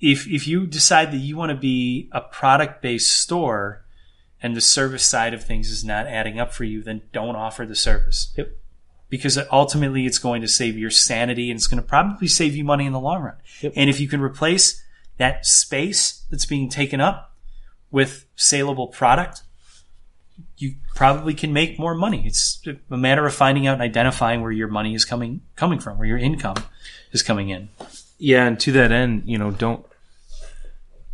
if 0.00 0.26
if 0.26 0.46
you 0.46 0.66
decide 0.66 1.12
that 1.12 1.18
you 1.18 1.36
want 1.36 1.50
to 1.50 1.56
be 1.56 2.08
a 2.12 2.20
product 2.20 2.82
based 2.82 3.18
store 3.20 3.84
and 4.42 4.56
the 4.56 4.60
service 4.60 5.04
side 5.04 5.34
of 5.34 5.44
things 5.44 5.70
is 5.70 5.84
not 5.84 6.06
adding 6.06 6.38
up 6.38 6.52
for 6.52 6.64
you, 6.64 6.82
then 6.82 7.02
don't 7.12 7.36
offer 7.36 7.66
the 7.66 7.76
service. 7.76 8.32
Yep. 8.36 8.56
Because 9.08 9.38
ultimately 9.50 10.06
it's 10.06 10.18
going 10.18 10.40
to 10.42 10.48
save 10.48 10.78
your 10.78 10.90
sanity 10.90 11.50
and 11.50 11.58
it's 11.58 11.66
going 11.66 11.82
to 11.82 11.88
probably 11.88 12.28
save 12.28 12.54
you 12.54 12.64
money 12.64 12.86
in 12.86 12.92
the 12.92 13.00
long 13.00 13.22
run. 13.22 13.36
Yep. 13.60 13.72
And 13.76 13.90
if 13.90 14.00
you 14.00 14.08
can 14.08 14.20
replace 14.20 14.82
that 15.18 15.44
space 15.44 16.24
that's 16.30 16.46
being 16.46 16.68
taken 16.68 17.00
up 17.00 17.34
with 17.90 18.26
saleable 18.36 18.86
product, 18.86 19.42
you 20.56 20.74
probably 20.94 21.34
can 21.34 21.52
make 21.52 21.78
more 21.78 21.94
money. 21.94 22.22
It's 22.26 22.62
a 22.90 22.96
matter 22.96 23.26
of 23.26 23.34
finding 23.34 23.66
out 23.66 23.74
and 23.74 23.82
identifying 23.82 24.42
where 24.42 24.52
your 24.52 24.68
money 24.68 24.94
is 24.94 25.04
coming 25.04 25.40
coming 25.56 25.78
from, 25.78 25.98
where 25.98 26.06
your 26.06 26.18
income 26.18 26.56
is 27.12 27.22
coming 27.22 27.50
in. 27.50 27.68
Yeah, 28.18 28.46
and 28.46 28.60
to 28.60 28.72
that 28.72 28.92
end, 28.92 29.24
you 29.26 29.38
know, 29.38 29.50
don't 29.50 29.84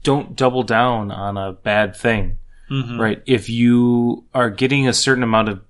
don't 0.03 0.37
double 0.37 0.63
down 0.63 1.11
on 1.11 1.37
a 1.37 1.53
bad 1.53 1.97
thing. 1.97 2.39
Right? 2.99 3.23
If 3.27 3.49
you 3.49 4.25
are 4.35 4.51
getting 4.51 4.89
a 4.89 4.93
certain 4.93 5.23
amount 5.23 5.49
of 5.49 5.61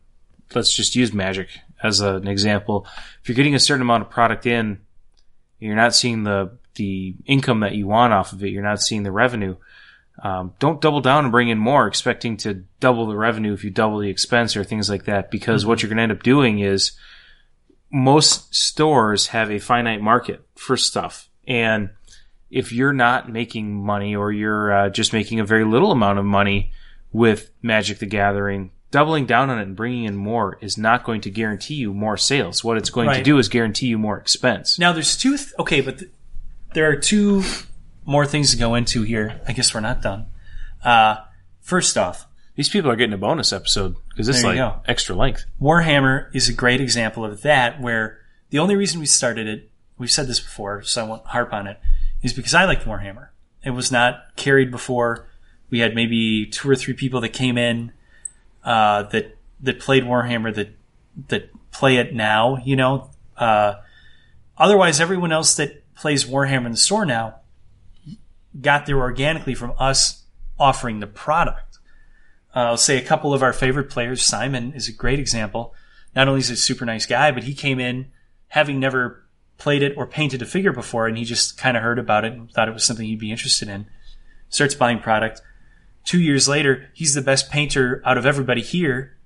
let's 0.54 0.74
just 0.74 0.94
use 0.94 1.12
magic 1.12 1.48
as 1.82 2.00
a- 2.00 2.16
an 2.16 2.28
example. 2.28 2.86
If 3.22 3.28
you're 3.28 3.36
getting 3.36 3.54
a 3.54 3.60
certain 3.60 3.82
amount 3.82 4.02
of 4.02 4.10
product 4.10 4.46
in, 4.46 4.80
you're 5.58 5.76
not 5.76 5.94
seeing 5.94 6.24
the 6.24 6.52
the 6.76 7.14
income 7.24 7.60
that 7.60 7.74
you 7.74 7.86
want 7.86 8.12
off 8.12 8.32
of 8.32 8.44
it, 8.44 8.50
you're 8.50 8.62
not 8.62 8.82
seeing 8.82 9.02
the 9.02 9.10
revenue. 9.10 9.56
Um, 10.22 10.52
don't 10.58 10.80
double 10.80 11.00
down 11.00 11.24
and 11.24 11.32
bring 11.32 11.48
in 11.48 11.58
more, 11.58 11.86
expecting 11.86 12.36
to 12.38 12.64
double 12.80 13.06
the 13.06 13.16
revenue 13.16 13.52
if 13.52 13.64
you 13.64 13.70
double 13.70 13.98
the 13.98 14.08
expense 14.08 14.56
or 14.56 14.64
things 14.64 14.88
like 14.88 15.04
that. 15.04 15.30
Because 15.30 15.64
what 15.66 15.82
you're 15.82 15.88
going 15.88 15.96
to 15.98 16.02
end 16.04 16.12
up 16.12 16.22
doing 16.22 16.58
is 16.58 16.92
most 17.90 18.54
stores 18.54 19.28
have 19.28 19.50
a 19.50 19.58
finite 19.58 20.00
market 20.02 20.46
for 20.54 20.76
stuff, 20.76 21.28
and 21.46 21.90
if 22.50 22.72
you're 22.72 22.92
not 22.92 23.30
making 23.30 23.74
money 23.84 24.14
or 24.14 24.32
you're 24.32 24.72
uh, 24.72 24.88
just 24.88 25.12
making 25.12 25.40
a 25.40 25.44
very 25.44 25.64
little 25.64 25.92
amount 25.92 26.18
of 26.18 26.24
money 26.24 26.72
with 27.16 27.50
Magic 27.62 27.98
the 27.98 28.06
Gathering, 28.06 28.70
doubling 28.90 29.24
down 29.24 29.48
on 29.48 29.58
it 29.58 29.62
and 29.62 29.74
bringing 29.74 30.04
in 30.04 30.16
more 30.16 30.58
is 30.60 30.76
not 30.76 31.02
going 31.02 31.22
to 31.22 31.30
guarantee 31.30 31.74
you 31.74 31.94
more 31.94 32.18
sales. 32.18 32.62
What 32.62 32.76
it's 32.76 32.90
going 32.90 33.08
to 33.10 33.22
do 33.22 33.38
is 33.38 33.48
guarantee 33.48 33.86
you 33.86 33.96
more 33.98 34.18
expense. 34.18 34.78
Now 34.78 34.92
there's 34.92 35.16
two. 35.16 35.36
Th- 35.36 35.52
okay, 35.58 35.80
but 35.80 35.98
th- 35.98 36.10
there 36.74 36.90
are 36.90 36.96
two 36.96 37.42
more 38.04 38.26
things 38.26 38.50
to 38.50 38.58
go 38.58 38.74
into 38.74 39.02
here. 39.02 39.40
I 39.48 39.52
guess 39.52 39.72
we're 39.72 39.80
not 39.80 40.02
done. 40.02 40.26
Uh, 40.84 41.16
first 41.60 41.96
off, 41.96 42.26
These 42.54 42.68
people 42.68 42.90
are 42.90 42.96
getting 42.96 43.14
a 43.14 43.18
bonus 43.18 43.50
episode 43.52 43.96
because 44.10 44.28
it's 44.28 44.44
like 44.44 44.56
go. 44.56 44.82
extra 44.86 45.14
length. 45.14 45.46
Warhammer 45.60 46.28
is 46.34 46.50
a 46.50 46.52
great 46.52 46.82
example 46.82 47.24
of 47.24 47.42
that. 47.42 47.80
Where 47.80 48.18
the 48.50 48.58
only 48.58 48.76
reason 48.76 49.00
we 49.00 49.06
started 49.06 49.46
it, 49.46 49.70
we've 49.96 50.10
said 50.10 50.26
this 50.28 50.40
before, 50.40 50.82
so 50.82 51.02
I 51.02 51.08
won't 51.08 51.24
harp 51.24 51.52
on 51.54 51.66
it, 51.66 51.80
is 52.22 52.34
because 52.34 52.54
I 52.54 52.66
liked 52.66 52.84
Warhammer. 52.84 53.28
It 53.64 53.70
was 53.70 53.90
not 53.90 54.36
carried 54.36 54.70
before. 54.70 55.25
We 55.70 55.80
had 55.80 55.94
maybe 55.94 56.46
two 56.46 56.68
or 56.68 56.76
three 56.76 56.94
people 56.94 57.20
that 57.22 57.30
came 57.30 57.58
in 57.58 57.92
uh, 58.64 59.04
that 59.04 59.36
that 59.60 59.80
played 59.80 60.04
Warhammer 60.04 60.54
that 60.54 60.70
that 61.28 61.50
play 61.70 61.96
it 61.96 62.14
now. 62.14 62.58
You 62.64 62.76
know, 62.76 63.10
uh, 63.36 63.74
otherwise 64.56 65.00
everyone 65.00 65.32
else 65.32 65.54
that 65.56 65.82
plays 65.94 66.24
Warhammer 66.24 66.66
in 66.66 66.72
the 66.72 66.78
store 66.78 67.06
now 67.06 67.36
got 68.60 68.86
there 68.86 68.98
organically 68.98 69.54
from 69.54 69.72
us 69.78 70.24
offering 70.58 71.00
the 71.00 71.06
product. 71.06 71.78
Uh, 72.54 72.60
I'll 72.60 72.76
say 72.76 72.96
a 72.96 73.04
couple 73.04 73.34
of 73.34 73.42
our 73.42 73.52
favorite 73.52 73.90
players. 73.90 74.22
Simon 74.22 74.72
is 74.72 74.88
a 74.88 74.92
great 74.92 75.18
example. 75.18 75.74
Not 76.14 76.28
only 76.28 76.40
is 76.40 76.48
he 76.48 76.54
a 76.54 76.56
super 76.56 76.86
nice 76.86 77.04
guy, 77.04 77.30
but 77.30 77.44
he 77.44 77.54
came 77.54 77.78
in 77.78 78.06
having 78.48 78.80
never 78.80 79.24
played 79.58 79.82
it 79.82 79.94
or 79.96 80.06
painted 80.06 80.40
a 80.42 80.46
figure 80.46 80.72
before, 80.72 81.06
and 81.06 81.18
he 81.18 81.24
just 81.24 81.58
kind 81.58 81.76
of 81.76 81.82
heard 81.82 81.98
about 81.98 82.24
it 82.24 82.32
and 82.32 82.50
thought 82.50 82.68
it 82.68 82.74
was 82.74 82.84
something 82.84 83.06
he'd 83.06 83.18
be 83.18 83.30
interested 83.30 83.68
in. 83.68 83.86
Starts 84.48 84.74
buying 84.74 85.00
product. 85.00 85.42
Two 86.06 86.20
years 86.20 86.48
later, 86.48 86.88
he's 86.94 87.14
the 87.14 87.20
best 87.20 87.50
painter 87.50 88.00
out 88.06 88.16
of 88.16 88.24
everybody 88.24 88.62
here, 88.62 89.18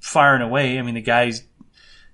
far 0.00 0.34
and 0.34 0.42
away. 0.42 0.78
I 0.78 0.82
mean, 0.82 0.96
the 0.96 1.00
guy's 1.00 1.44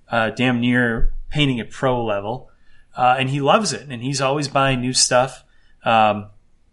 uh, 0.09 0.31
damn 0.31 0.61
near 0.61 1.15
painting 1.31 1.59
at 1.59 1.71
pro 1.71 2.05
level, 2.05 2.51
uh, 2.95 3.17
and 3.19 3.31
he 3.31 3.41
loves 3.41 3.73
it. 3.73 3.89
And 3.89 4.03
he's 4.03 4.21
always 4.21 4.49
buying 4.49 4.83
new 4.83 4.93
stuff. 4.93 5.45
Um, 5.83 6.27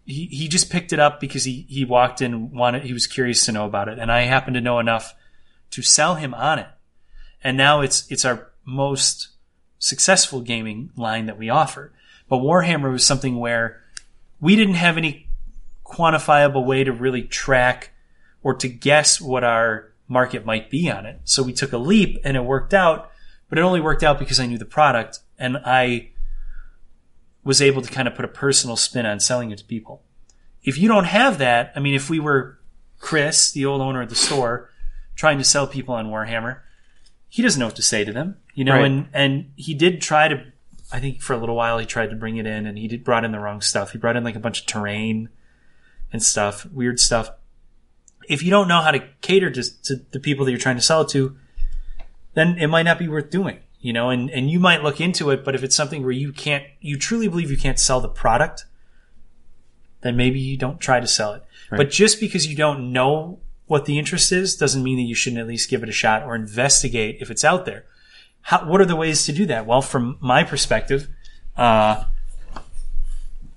he, 0.04 0.26
he 0.26 0.48
just 0.48 0.70
picked 0.70 0.92
it 0.92 0.98
up 0.98 1.18
because 1.18 1.44
he, 1.44 1.64
he 1.68 1.84
walked 1.84 2.20
in 2.20 2.52
wanted 2.52 2.82
he 2.82 2.92
was 2.92 3.06
curious 3.06 3.44
to 3.46 3.52
know 3.52 3.64
about 3.64 3.88
it 3.88 3.98
and 3.98 4.10
I 4.10 4.22
happened 4.22 4.54
to 4.54 4.60
know 4.60 4.78
enough 4.78 5.14
to 5.70 5.82
sell 5.82 6.16
him 6.16 6.34
on 6.34 6.58
it. 6.58 6.68
And 7.42 7.56
now 7.56 7.80
it's 7.80 8.10
it's 8.10 8.24
our 8.24 8.50
most 8.64 9.28
successful 9.78 10.40
gaming 10.40 10.90
line 10.96 11.26
that 11.26 11.38
we 11.38 11.48
offer. 11.48 11.92
But 12.28 12.38
Warhammer 12.38 12.92
was 12.92 13.04
something 13.04 13.38
where 13.38 13.80
we 14.40 14.56
didn't 14.56 14.74
have 14.74 14.96
any 14.96 15.26
quantifiable 15.90 16.64
way 16.64 16.84
to 16.84 16.92
really 16.92 17.22
track 17.22 17.90
or 18.42 18.54
to 18.54 18.68
guess 18.68 19.20
what 19.20 19.44
our 19.44 19.92
market 20.08 20.44
might 20.46 20.70
be 20.70 20.90
on 20.90 21.06
it. 21.06 21.20
So 21.24 21.42
we 21.42 21.52
took 21.52 21.72
a 21.72 21.78
leap 21.78 22.18
and 22.24 22.36
it 22.36 22.44
worked 22.44 22.74
out, 22.74 23.10
but 23.48 23.58
it 23.58 23.62
only 23.62 23.80
worked 23.80 24.02
out 24.02 24.18
because 24.18 24.40
I 24.40 24.46
knew 24.46 24.58
the 24.58 24.64
product 24.64 25.20
and 25.38 25.56
I 25.64 26.10
was 27.44 27.62
able 27.62 27.82
to 27.82 27.90
kind 27.90 28.06
of 28.08 28.14
put 28.14 28.24
a 28.24 28.28
personal 28.28 28.76
spin 28.76 29.06
on 29.06 29.20
selling 29.20 29.50
it 29.50 29.58
to 29.58 29.64
people. 29.64 30.02
If 30.62 30.78
you 30.78 30.88
don't 30.88 31.04
have 31.04 31.38
that, 31.38 31.72
I 31.74 31.80
mean, 31.80 31.94
if 31.94 32.10
we 32.10 32.20
were 32.20 32.58
Chris, 32.98 33.50
the 33.50 33.64
old 33.64 33.80
owner 33.80 34.02
of 34.02 34.10
the 34.10 34.14
store, 34.14 34.70
trying 35.16 35.38
to 35.38 35.44
sell 35.44 35.66
people 35.66 35.94
on 35.94 36.08
Warhammer, 36.08 36.60
he 37.28 37.42
doesn't 37.42 37.58
know 37.58 37.66
what 37.66 37.76
to 37.76 37.82
say 37.82 38.04
to 38.04 38.12
them, 38.12 38.36
you 38.54 38.64
know, 38.64 38.74
Right. 38.74 38.84
and, 38.84 39.08
and 39.14 39.52
he 39.56 39.72
did 39.74 40.00
try 40.02 40.28
to, 40.28 40.44
I 40.92 40.98
think 41.00 41.22
for 41.22 41.32
a 41.32 41.38
little 41.38 41.54
while 41.56 41.78
he 41.78 41.86
tried 41.86 42.10
to 42.10 42.16
bring 42.16 42.36
it 42.36 42.46
in 42.46 42.66
and 42.66 42.76
he 42.76 42.88
did 42.88 43.04
brought 43.04 43.24
in 43.24 43.32
the 43.32 43.38
wrong 43.38 43.60
stuff. 43.60 43.92
He 43.92 43.98
brought 43.98 44.16
in 44.16 44.24
like 44.24 44.36
a 44.36 44.40
bunch 44.40 44.60
of 44.60 44.66
terrain 44.66 45.28
and 46.12 46.22
stuff, 46.22 46.66
weird 46.66 47.00
stuff. 47.00 47.30
If 48.28 48.42
you 48.42 48.50
don't 48.50 48.68
know 48.68 48.80
how 48.80 48.90
to 48.90 49.04
cater 49.20 49.50
to, 49.50 49.82
to 49.84 49.96
the 50.10 50.20
people 50.20 50.44
that 50.44 50.52
you're 50.52 50.60
trying 50.60 50.76
to 50.76 50.82
sell 50.82 51.02
it 51.02 51.08
to, 51.10 51.36
then 52.34 52.56
it 52.58 52.68
might 52.68 52.84
not 52.84 52.98
be 52.98 53.08
worth 53.08 53.30
doing, 53.30 53.58
you 53.80 53.92
know, 53.92 54.10
and, 54.10 54.30
and 54.30 54.50
you 54.50 54.60
might 54.60 54.82
look 54.82 55.00
into 55.00 55.30
it, 55.30 55.44
but 55.44 55.54
if 55.54 55.64
it's 55.64 55.74
something 55.74 56.02
where 56.02 56.12
you 56.12 56.32
can't, 56.32 56.64
you 56.80 56.96
truly 56.96 57.28
believe 57.28 57.50
you 57.50 57.56
can't 57.56 57.78
sell 57.78 58.00
the 58.00 58.08
product, 58.08 58.66
then 60.02 60.16
maybe 60.16 60.38
you 60.38 60.56
don't 60.56 60.80
try 60.80 61.00
to 61.00 61.06
sell 61.06 61.32
it. 61.32 61.42
But 61.70 61.90
just 61.90 62.20
because 62.20 62.46
you 62.46 62.56
don't 62.56 62.92
know 62.92 63.40
what 63.66 63.84
the 63.84 63.98
interest 63.98 64.32
is 64.32 64.56
doesn't 64.56 64.82
mean 64.82 64.96
that 64.96 65.04
you 65.04 65.14
shouldn't 65.14 65.40
at 65.40 65.46
least 65.46 65.70
give 65.70 65.82
it 65.82 65.88
a 65.88 65.92
shot 65.92 66.24
or 66.24 66.34
investigate 66.34 67.18
if 67.20 67.30
it's 67.30 67.44
out 67.44 67.64
there. 67.64 67.84
How, 68.42 68.66
what 68.66 68.80
are 68.80 68.86
the 68.86 68.96
ways 68.96 69.24
to 69.26 69.32
do 69.32 69.46
that? 69.46 69.66
Well, 69.66 69.82
from 69.82 70.16
my 70.20 70.42
perspective, 70.42 71.08
uh, 71.56 72.04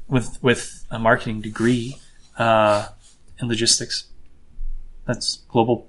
with 0.07 0.38
with 0.43 0.85
a 0.91 0.99
marketing 0.99 1.41
degree 1.41 1.97
uh, 2.38 2.89
in 3.39 3.47
logistics, 3.47 4.05
that's 5.05 5.38
global 5.47 5.88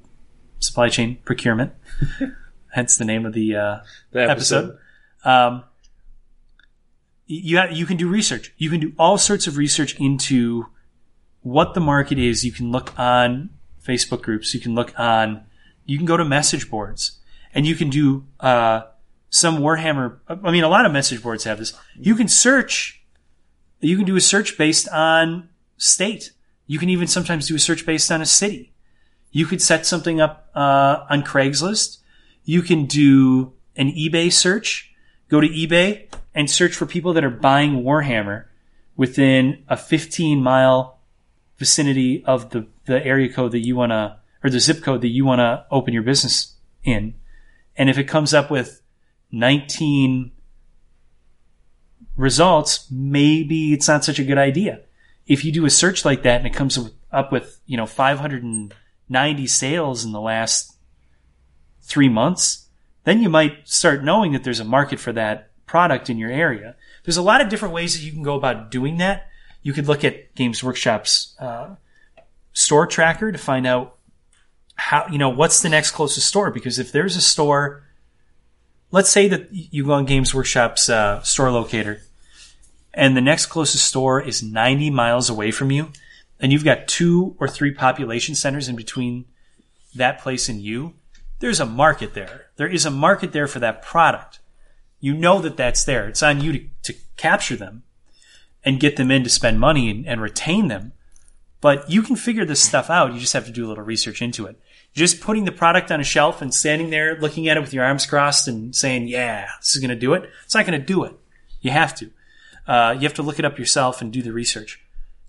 supply 0.59 0.89
chain 0.89 1.19
procurement. 1.25 1.73
Hence 2.73 2.97
the 2.97 3.05
name 3.05 3.25
of 3.25 3.33
the 3.33 3.57
uh, 3.57 3.79
The 4.11 4.29
episode. 4.29 4.79
Um, 5.25 5.65
you 7.27 7.61
you 7.71 7.87
can 7.87 7.97
do 7.97 8.09
research. 8.09 8.53
You 8.59 8.71
can 8.71 8.81
do 8.81 8.93
all 8.99 9.16
sorts 9.16 9.47
of 9.47 9.57
research 9.57 9.99
into 9.99 10.66
what 11.43 11.75
the 11.75 11.81
market 11.81 12.19
is. 12.19 12.45
You 12.45 12.53
can 12.53 12.73
look 12.73 12.99
on 12.99 13.51
Facebook 13.83 14.23
groups. 14.23 14.55
You 14.55 14.61
can 14.61 14.75
look 14.75 14.93
on. 14.99 15.45
You 15.87 15.97
can 15.97 16.07
go 16.07 16.16
to 16.16 16.25
message 16.25 16.71
boards, 16.71 17.21
and 17.55 17.66
you 17.66 17.75
can 17.75 17.91
do 17.91 18.25
uh, 18.41 18.83
some 19.31 19.59
Warhammer. 19.59 20.19
I 20.29 20.51
mean, 20.51 20.65
a 20.65 20.69
lot 20.69 20.85
of 20.85 20.93
message 20.93 21.23
boards 21.23 21.45
have 21.45 21.59
this. 21.59 21.73
You 21.99 22.15
can 22.15 22.29
search. 22.29 23.03
You 23.81 23.97
can 23.97 24.07
do 24.07 24.16
a 24.16 24.21
search 24.21 24.59
based 24.59 24.89
on 24.89 25.49
state. 25.77 26.33
You 26.67 26.79
can 26.79 26.89
even 26.89 27.07
sometimes 27.07 27.49
do 27.49 27.57
a 27.57 27.59
search 27.59 27.85
based 27.85 28.11
on 28.11 28.23
a 28.23 28.27
city. 28.27 28.73
You 29.31 29.47
could 29.47 29.61
set 29.61 29.85
something 29.85 30.21
up 30.21 30.49
uh, 30.55 31.05
on 31.11 31.23
Craigslist. 31.23 31.99
You 32.45 32.63
can 32.63 32.87
do 32.87 33.53
an 33.77 33.91
eBay 33.91 34.33
search. 34.33 34.95
Go 35.29 35.41
to 35.41 35.49
eBay 35.49 36.07
and 36.35 36.51
search 36.51 36.75
for 36.75 36.87
people 36.87 37.13
that 37.15 37.25
are 37.25 37.31
buying 37.31 37.83
Warhammer 37.83 38.47
within 38.97 39.65
a 39.69 39.77
15 39.77 40.43
mile 40.43 40.99
vicinity 41.59 42.25
of 42.25 42.51
the, 42.51 42.67
the 42.87 43.05
area 43.05 43.33
code 43.33 43.53
that 43.53 43.65
you 43.67 43.77
want 43.77 43.91
to, 43.91 44.17
or 44.43 44.51
the 44.51 44.61
zip 44.61 44.83
code 44.83 45.01
that 45.01 45.09
you 45.09 45.25
want 45.25 45.41
to 45.41 45.67
open 45.71 45.95
your 45.95 46.03
business 46.03 46.55
in. 46.83 47.15
And 47.77 47.91
if 47.91 47.99
it 47.99 48.05
comes 48.05 48.35
up 48.35 48.51
with 48.51 48.83
19 49.33 50.31
results, 52.17 52.87
maybe 52.91 53.73
it's 53.73 53.89
not 53.89 54.05
such 54.05 54.19
a 54.19 54.25
good 54.25 54.39
idea. 54.39 54.81
If 55.27 55.45
you 55.45 55.53
do 55.53 55.65
a 55.65 55.71
search 55.71 56.05
like 56.05 56.23
that 56.23 56.39
and 56.39 56.47
it 56.47 56.55
comes 56.55 56.79
up 57.11 57.33
with, 57.33 57.61
you 57.67 57.77
know, 57.77 57.87
590 57.87 59.47
sales 59.47 60.05
in 60.05 60.13
the 60.13 60.21
last 60.21 60.77
three 61.83 62.09
months, 62.09 62.69
then 63.05 63.23
you 63.23 63.29
might 63.29 63.69
start 63.69 64.05
knowing 64.05 64.33
that 64.33 64.45
there's 64.45 64.61
a 64.61 64.65
market 64.65 65.01
for 65.01 65.13
that 65.13 65.51
product 65.67 66.11
in 66.11 66.19
your 66.19 66.31
area. 66.31 66.77
There's 67.05 67.17
a 67.17 67.23
lot 67.23 67.41
of 67.41 67.49
different 67.49 67.75
ways 67.75 67.95
that 67.95 68.05
you 68.05 68.13
can 68.13 68.23
go 68.23 68.35
about 68.35 68.71
doing 68.71 68.99
that. 68.99 69.29
You 69.63 69.73
could 69.73 69.87
look 69.87 70.05
at 70.05 70.35
Games 70.35 70.63
Workshop's 70.63 71.35
uh, 71.39 71.77
store 72.53 72.87
tracker 72.87 73.33
to 73.33 73.39
find 73.39 73.67
out 73.67 73.97
how, 74.75 75.07
you 75.11 75.19
know, 75.19 75.31
what's 75.31 75.63
the 75.63 75.69
next 75.69 75.93
closest 75.93 76.29
store. 76.29 76.51
Because 76.51 76.79
if 76.79 76.93
there's 76.93 77.17
a 77.17 77.21
store 77.21 77.85
let's 78.95 79.11
say 79.11 79.27
that 79.27 79.49
you 79.51 79.85
go 79.85 79.93
on 79.93 80.05
Games 80.05 80.33
Workshop's 80.33 80.89
uh, 80.89 81.21
store 81.23 81.51
locator, 81.51 82.01
and 82.95 83.16
the 83.16 83.21
next 83.21 83.47
closest 83.47 83.87
store 83.87 84.21
is 84.21 84.43
90 84.43 84.91
miles 84.91 85.29
away 85.29 85.51
from 85.51 85.71
you, 85.71 85.91
and 86.41 86.53
you've 86.53 86.65
got 86.65 86.89
two 86.89 87.37
or 87.39 87.49
three 87.49 87.73
population 87.73 88.35
centers 88.35 88.69
in 88.69 88.77
between 88.77 89.27
that 89.95 90.21
place 90.21 90.49
and 90.49 90.61
you. 90.61 90.95
There's 91.41 91.61
a 91.61 91.66
market 91.66 92.15
there. 92.15 92.47
There 92.57 92.69
is 92.69 92.87
a 92.87 92.91
market 92.91 93.33
there 93.33 93.47
for 93.47 93.59
that 93.61 93.83
product. 93.83 94.41
You 95.01 95.15
know 95.15 95.41
that 95.41 95.57
that's 95.57 95.85
there. 95.85 96.09
It's 96.09 96.23
on 96.23 96.41
you 96.41 96.53
to, 96.53 96.65
to 96.85 96.95
capture 97.16 97.57
them 97.57 97.83
and 98.65 98.81
get 98.81 98.97
them 98.97 99.11
in 99.11 99.25
to 99.25 99.31
spend 99.31 99.61
money 99.61 99.91
and, 99.91 100.07
and 100.07 100.21
retain 100.21 100.69
them. 100.69 100.93
But 101.61 101.91
you 101.91 102.03
can 102.03 102.16
figure 102.16 102.45
this 102.45 102.62
stuff 102.62 102.91
out. 102.91 103.12
You 103.12 103.21
just 103.21 103.33
have 103.33 103.47
to 103.47 103.53
do 103.53 103.66
a 103.66 103.69
little 103.69 103.85
research 103.85 104.23
into 104.23 104.47
it 104.47 104.59
just 104.95 105.21
putting 105.21 105.45
the 105.45 105.53
product 105.53 105.91
on 105.91 106.01
a 106.01 106.05
shelf 106.05 106.41
and 106.41 106.55
standing 106.55 106.91
there 106.91 107.19
looking 107.19 107.49
at 107.49 107.57
it 107.57 107.61
with 107.61 107.75
your 107.75 107.85
arms 107.85 108.07
crossed 108.07 108.47
and 108.49 108.75
saying, 108.75 109.09
yeah, 109.09 109.49
this 109.61 109.75
is 109.75 109.81
going 109.81 109.91
to 109.91 109.97
do 109.97 110.15
it. 110.15 110.31
It's 110.45 110.55
not 110.55 110.66
going 110.66 110.79
to 110.79 110.87
do 110.87 111.05
it. 111.05 111.15
You 111.61 111.73
have 111.73 111.95
to. 111.97 112.11
Uh, 112.66 112.95
you 112.95 113.03
have 113.03 113.15
to 113.15 113.23
look 113.23 113.39
it 113.39 113.45
up 113.45 113.59
yourself 113.59 114.01
and 114.01 114.12
do 114.12 114.23
the 114.23 114.32
research. 114.32 114.81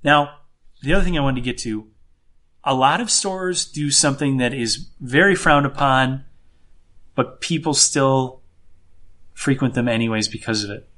Now, 0.03 0.37
the 0.81 0.93
other 0.93 1.03
thing 1.03 1.17
I 1.17 1.21
wanted 1.21 1.41
to 1.41 1.45
get 1.45 1.57
to, 1.59 1.87
a 2.63 2.73
lot 2.73 3.01
of 3.01 3.11
stores 3.11 3.65
do 3.65 3.91
something 3.91 4.37
that 4.37 4.53
is 4.53 4.87
very 4.99 5.35
frowned 5.35 5.65
upon, 5.65 6.25
but 7.13 7.41
people 7.41 7.73
still 7.73 8.41
frequent 9.33 9.73
them 9.73 9.87
anyways 9.87 10.27
because 10.27 10.63
of 10.63 10.69
it. 10.69 10.89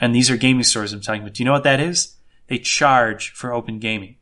And 0.00 0.14
these 0.14 0.30
are 0.30 0.36
gaming 0.36 0.64
stores 0.64 0.92
I'm 0.92 1.00
talking 1.00 1.22
about. 1.22 1.34
Do 1.34 1.42
you 1.42 1.44
know 1.44 1.52
what 1.52 1.64
that 1.64 1.80
is? 1.80 2.16
They 2.48 2.58
charge 2.58 3.30
for 3.30 3.52
open 3.52 3.78
gaming. 3.78 4.16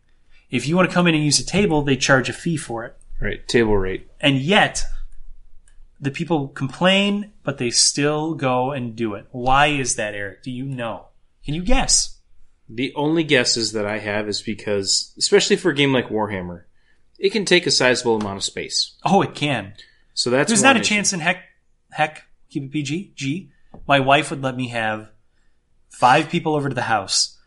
If 0.51 0.69
you 0.69 0.77
want 0.77 0.91
to 0.91 0.95
come 0.95 1.07
in 1.07 1.15
and 1.15 1.25
use 1.25 1.41
a 1.41 1.47
table, 1.47 1.83
they 1.83 1.97
charge 1.97 2.29
a 2.29 2.35
fee 2.35 2.59
for 2.59 2.85
it. 2.85 2.97
Right, 3.21 3.47
table 3.49 3.77
rate. 3.77 4.11
And 4.21 4.39
yet, 4.39 4.85
the 5.99 6.11
people 6.11 6.49
complain, 6.49 7.33
but 7.43 7.59
they 7.59 7.71
still 7.71 8.35
go 8.35 8.73
and 8.73 8.95
do 8.95 9.15
it. 9.15 9.27
Why 9.31 9.69
is 9.69 9.95
that, 9.97 10.15
Eric? 10.15 10.43
Do 10.43 10.51
you 10.51 10.65
know? 10.65 11.07
Can 11.45 11.55
you 11.55 11.63
guess? 11.63 12.19
The 12.69 12.93
only 12.95 13.25
guesses 13.25 13.73
that 13.73 13.87
I 13.87 13.99
have 13.99 14.29
is 14.29 14.41
because, 14.41 15.13
especially 15.19 15.57
for 15.57 15.71
a 15.71 15.75
game 15.75 15.93
like 15.93 16.09
Warhammer, 16.09 16.65
it 17.19 17.31
can 17.31 17.45
take 17.45 17.67
a 17.67 17.71
sizable 17.71 18.17
amount 18.17 18.39
of 18.39 18.45
space. 18.45 18.93
Oh, 19.05 19.23
it 19.23 19.35
can. 19.35 19.75
So 20.15 20.31
that's 20.31 20.49
There's 20.49 20.63
not 20.63 20.77
a 20.77 20.81
issue. 20.81 20.95
chance 20.95 21.13
in 21.13 21.21
heck, 21.21 21.43
heck, 21.91 22.25
keep 22.49 22.65
it 22.65 22.73
PG, 22.73 23.13
G. 23.15 23.51
My 23.87 24.01
wife 24.01 24.31
would 24.31 24.43
let 24.43 24.57
me 24.57 24.69
have 24.69 25.11
five 25.89 26.29
people 26.29 26.55
over 26.55 26.69
to 26.69 26.75
the 26.75 26.83
house 26.83 27.39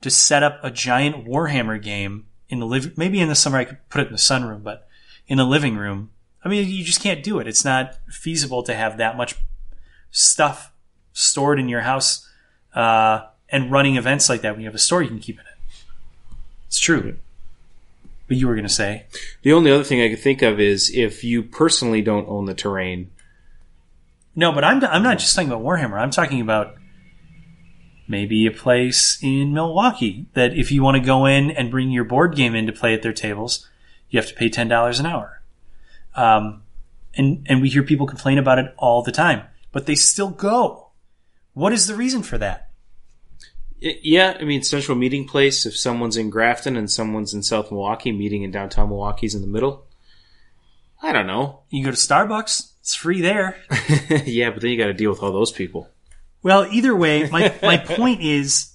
to 0.00 0.10
set 0.10 0.42
up 0.42 0.60
a 0.62 0.70
giant 0.70 1.26
Warhammer 1.26 1.82
game 1.82 2.26
in 2.48 2.60
the 2.60 2.66
living. 2.66 2.92
Maybe 2.96 3.20
in 3.20 3.28
the 3.28 3.34
summer 3.34 3.58
I 3.58 3.64
could 3.64 3.88
put 3.88 4.02
it 4.02 4.06
in 4.06 4.12
the 4.12 4.18
sunroom, 4.18 4.62
but 4.62 4.86
in 5.26 5.38
the 5.38 5.44
living 5.44 5.76
room. 5.76 6.10
I 6.44 6.48
mean, 6.48 6.68
you 6.68 6.84
just 6.84 7.02
can't 7.02 7.24
do 7.24 7.38
it. 7.38 7.48
It's 7.48 7.64
not 7.64 7.96
feasible 8.08 8.62
to 8.64 8.74
have 8.74 8.98
that 8.98 9.16
much 9.16 9.34
stuff 10.10 10.72
stored 11.12 11.58
in 11.58 11.68
your 11.68 11.80
house 11.80 12.28
uh, 12.76 13.26
and 13.48 13.72
running 13.72 13.96
events 13.96 14.28
like 14.28 14.42
that. 14.42 14.52
When 14.52 14.60
you 14.60 14.68
have 14.68 14.74
a 14.74 14.78
store, 14.78 15.02
you 15.02 15.08
can 15.08 15.18
keep 15.18 15.40
in 15.40 15.46
it. 15.46 15.84
It's 16.68 16.78
true. 16.78 17.16
But 18.28 18.36
you 18.36 18.46
were 18.46 18.54
going 18.54 18.66
to 18.66 18.72
say 18.72 19.06
the 19.42 19.52
only 19.52 19.70
other 19.70 19.84
thing 19.84 20.02
I 20.02 20.08
could 20.08 20.20
think 20.20 20.42
of 20.42 20.60
is 20.60 20.90
if 20.94 21.24
you 21.24 21.42
personally 21.42 22.02
don't 22.02 22.28
own 22.28 22.44
the 22.44 22.54
terrain. 22.54 23.10
No, 24.34 24.52
but 24.52 24.64
I'm 24.64 24.84
I'm 24.84 25.02
not 25.02 25.18
just 25.18 25.34
talking 25.34 25.48
about 25.50 25.62
Warhammer. 25.62 25.98
I'm 25.98 26.10
talking 26.10 26.40
about 26.40 26.74
maybe 28.08 28.46
a 28.46 28.50
place 28.50 29.18
in 29.22 29.54
Milwaukee 29.54 30.26
that 30.34 30.56
if 30.56 30.70
you 30.70 30.82
want 30.82 30.96
to 30.96 31.00
go 31.00 31.24
in 31.24 31.50
and 31.52 31.70
bring 31.70 31.90
your 31.90 32.04
board 32.04 32.34
game 32.34 32.54
in 32.54 32.66
to 32.66 32.72
play 32.72 32.94
at 32.94 33.02
their 33.02 33.12
tables, 33.12 33.68
you 34.10 34.18
have 34.18 34.28
to 34.28 34.34
pay 34.34 34.48
ten 34.48 34.68
dollars 34.68 34.98
an 34.98 35.06
hour. 35.06 35.40
Um, 36.16 36.62
and 37.14 37.46
and 37.48 37.62
we 37.62 37.68
hear 37.68 37.84
people 37.84 38.06
complain 38.06 38.38
about 38.38 38.58
it 38.58 38.74
all 38.76 39.02
the 39.02 39.12
time, 39.12 39.44
but 39.70 39.86
they 39.86 39.94
still 39.94 40.30
go. 40.30 40.88
What 41.54 41.72
is 41.72 41.86
the 41.86 41.94
reason 41.94 42.22
for 42.22 42.38
that? 42.38 42.65
Yeah, 43.80 44.36
I 44.40 44.44
mean, 44.44 44.62
central 44.62 44.96
meeting 44.96 45.26
place. 45.26 45.66
If 45.66 45.76
someone's 45.76 46.16
in 46.16 46.30
Grafton 46.30 46.76
and 46.76 46.90
someone's 46.90 47.34
in 47.34 47.42
South 47.42 47.70
Milwaukee, 47.70 48.12
meeting 48.12 48.42
in 48.42 48.50
downtown 48.50 48.88
Milwaukee's 48.88 49.34
in 49.34 49.42
the 49.42 49.46
middle. 49.46 49.86
I 51.02 51.12
don't 51.12 51.26
know. 51.26 51.60
You 51.68 51.84
go 51.84 51.90
to 51.90 51.96
Starbucks; 51.96 52.72
it's 52.80 52.94
free 52.94 53.20
there. 53.20 53.56
yeah, 54.24 54.50
but 54.50 54.62
then 54.62 54.70
you 54.70 54.78
got 54.78 54.86
to 54.86 54.94
deal 54.94 55.10
with 55.10 55.22
all 55.22 55.32
those 55.32 55.52
people. 55.52 55.90
Well, 56.42 56.66
either 56.70 56.96
way, 56.96 57.28
my 57.28 57.54
my 57.62 57.76
point 57.76 58.22
is, 58.22 58.72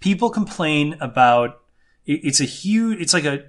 people 0.00 0.30
complain 0.30 0.96
about. 1.00 1.60
It's 2.06 2.40
a 2.40 2.44
huge. 2.44 3.00
It's 3.00 3.12
like 3.12 3.24
a 3.24 3.44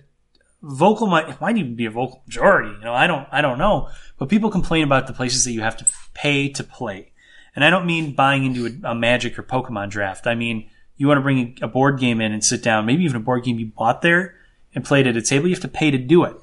vocal 0.61 1.07
might 1.07 1.29
it 1.29 1.39
might 1.39 1.57
even 1.57 1.75
be 1.75 1.85
a 1.85 1.91
vocal 1.91 2.23
majority. 2.25 2.71
You 2.71 2.85
know, 2.85 2.93
I 2.93 3.07
don't 3.07 3.27
I 3.31 3.41
don't 3.41 3.59
know, 3.59 3.89
but 4.17 4.27
people 4.27 4.49
complain 4.49 4.83
about 4.83 5.07
the 5.07 5.13
places 5.13 5.45
that 5.45 5.51
you 5.51 5.61
have 5.61 5.77
to 5.77 5.85
pay 6.13 6.49
to 6.49 6.63
play, 6.63 7.11
and 7.55 7.63
I 7.63 7.69
don't 7.69 7.85
mean 7.85 8.15
buying 8.15 8.43
into 8.43 8.65
a, 8.65 8.91
a 8.91 8.95
Magic 8.95 9.37
or 9.37 9.43
Pokemon 9.43 9.91
draft. 9.91 10.27
I 10.27 10.35
mean 10.35 10.69
you 10.99 11.07
want 11.07 11.17
to 11.17 11.23
bring 11.23 11.57
a 11.61 11.67
board 11.67 11.97
game 11.97 12.19
in 12.19 12.33
and 12.33 12.43
sit 12.43 12.61
down, 12.61 12.85
maybe 12.85 13.05
even 13.05 13.15
a 13.15 13.21
board 13.21 13.45
game 13.45 13.57
you 13.57 13.67
bought 13.67 14.01
there 14.01 14.35
and 14.75 14.83
played 14.83 15.07
at 15.07 15.15
a 15.15 15.21
table. 15.21 15.47
You 15.47 15.55
have 15.55 15.61
to 15.61 15.69
pay 15.69 15.89
to 15.89 15.97
do 15.97 16.25
it, 16.25 16.35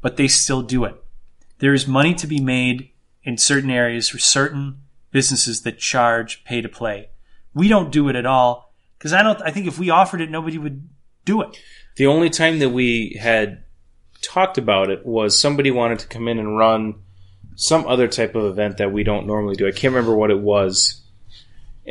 but 0.00 0.16
they 0.16 0.28
still 0.28 0.62
do 0.62 0.84
it. 0.84 0.94
There 1.58 1.74
is 1.74 1.88
money 1.88 2.14
to 2.14 2.26
be 2.28 2.40
made 2.40 2.90
in 3.24 3.36
certain 3.36 3.68
areas 3.68 4.08
for 4.08 4.18
certain 4.18 4.78
businesses 5.10 5.62
that 5.62 5.80
charge 5.80 6.44
pay 6.44 6.60
to 6.60 6.68
play. 6.68 7.10
We 7.52 7.66
don't 7.66 7.90
do 7.90 8.08
it 8.08 8.14
at 8.14 8.26
all 8.26 8.72
because 8.96 9.12
I 9.12 9.24
don't. 9.24 9.42
I 9.42 9.50
think 9.50 9.66
if 9.66 9.76
we 9.76 9.90
offered 9.90 10.20
it, 10.20 10.30
nobody 10.30 10.56
would 10.56 10.88
do 11.24 11.42
it. 11.42 11.60
The 11.96 12.06
only 12.06 12.30
time 12.30 12.60
that 12.60 12.70
we 12.70 13.18
had 13.20 13.64
talked 14.22 14.56
about 14.56 14.88
it 14.88 15.04
was 15.04 15.36
somebody 15.36 15.72
wanted 15.72 15.98
to 15.98 16.06
come 16.06 16.28
in 16.28 16.38
and 16.38 16.56
run 16.56 17.02
some 17.56 17.88
other 17.88 18.06
type 18.06 18.36
of 18.36 18.44
event 18.44 18.76
that 18.76 18.92
we 18.92 19.02
don't 19.02 19.26
normally 19.26 19.56
do. 19.56 19.66
I 19.66 19.72
can't 19.72 19.92
remember 19.92 20.14
what 20.14 20.30
it 20.30 20.38
was. 20.38 20.99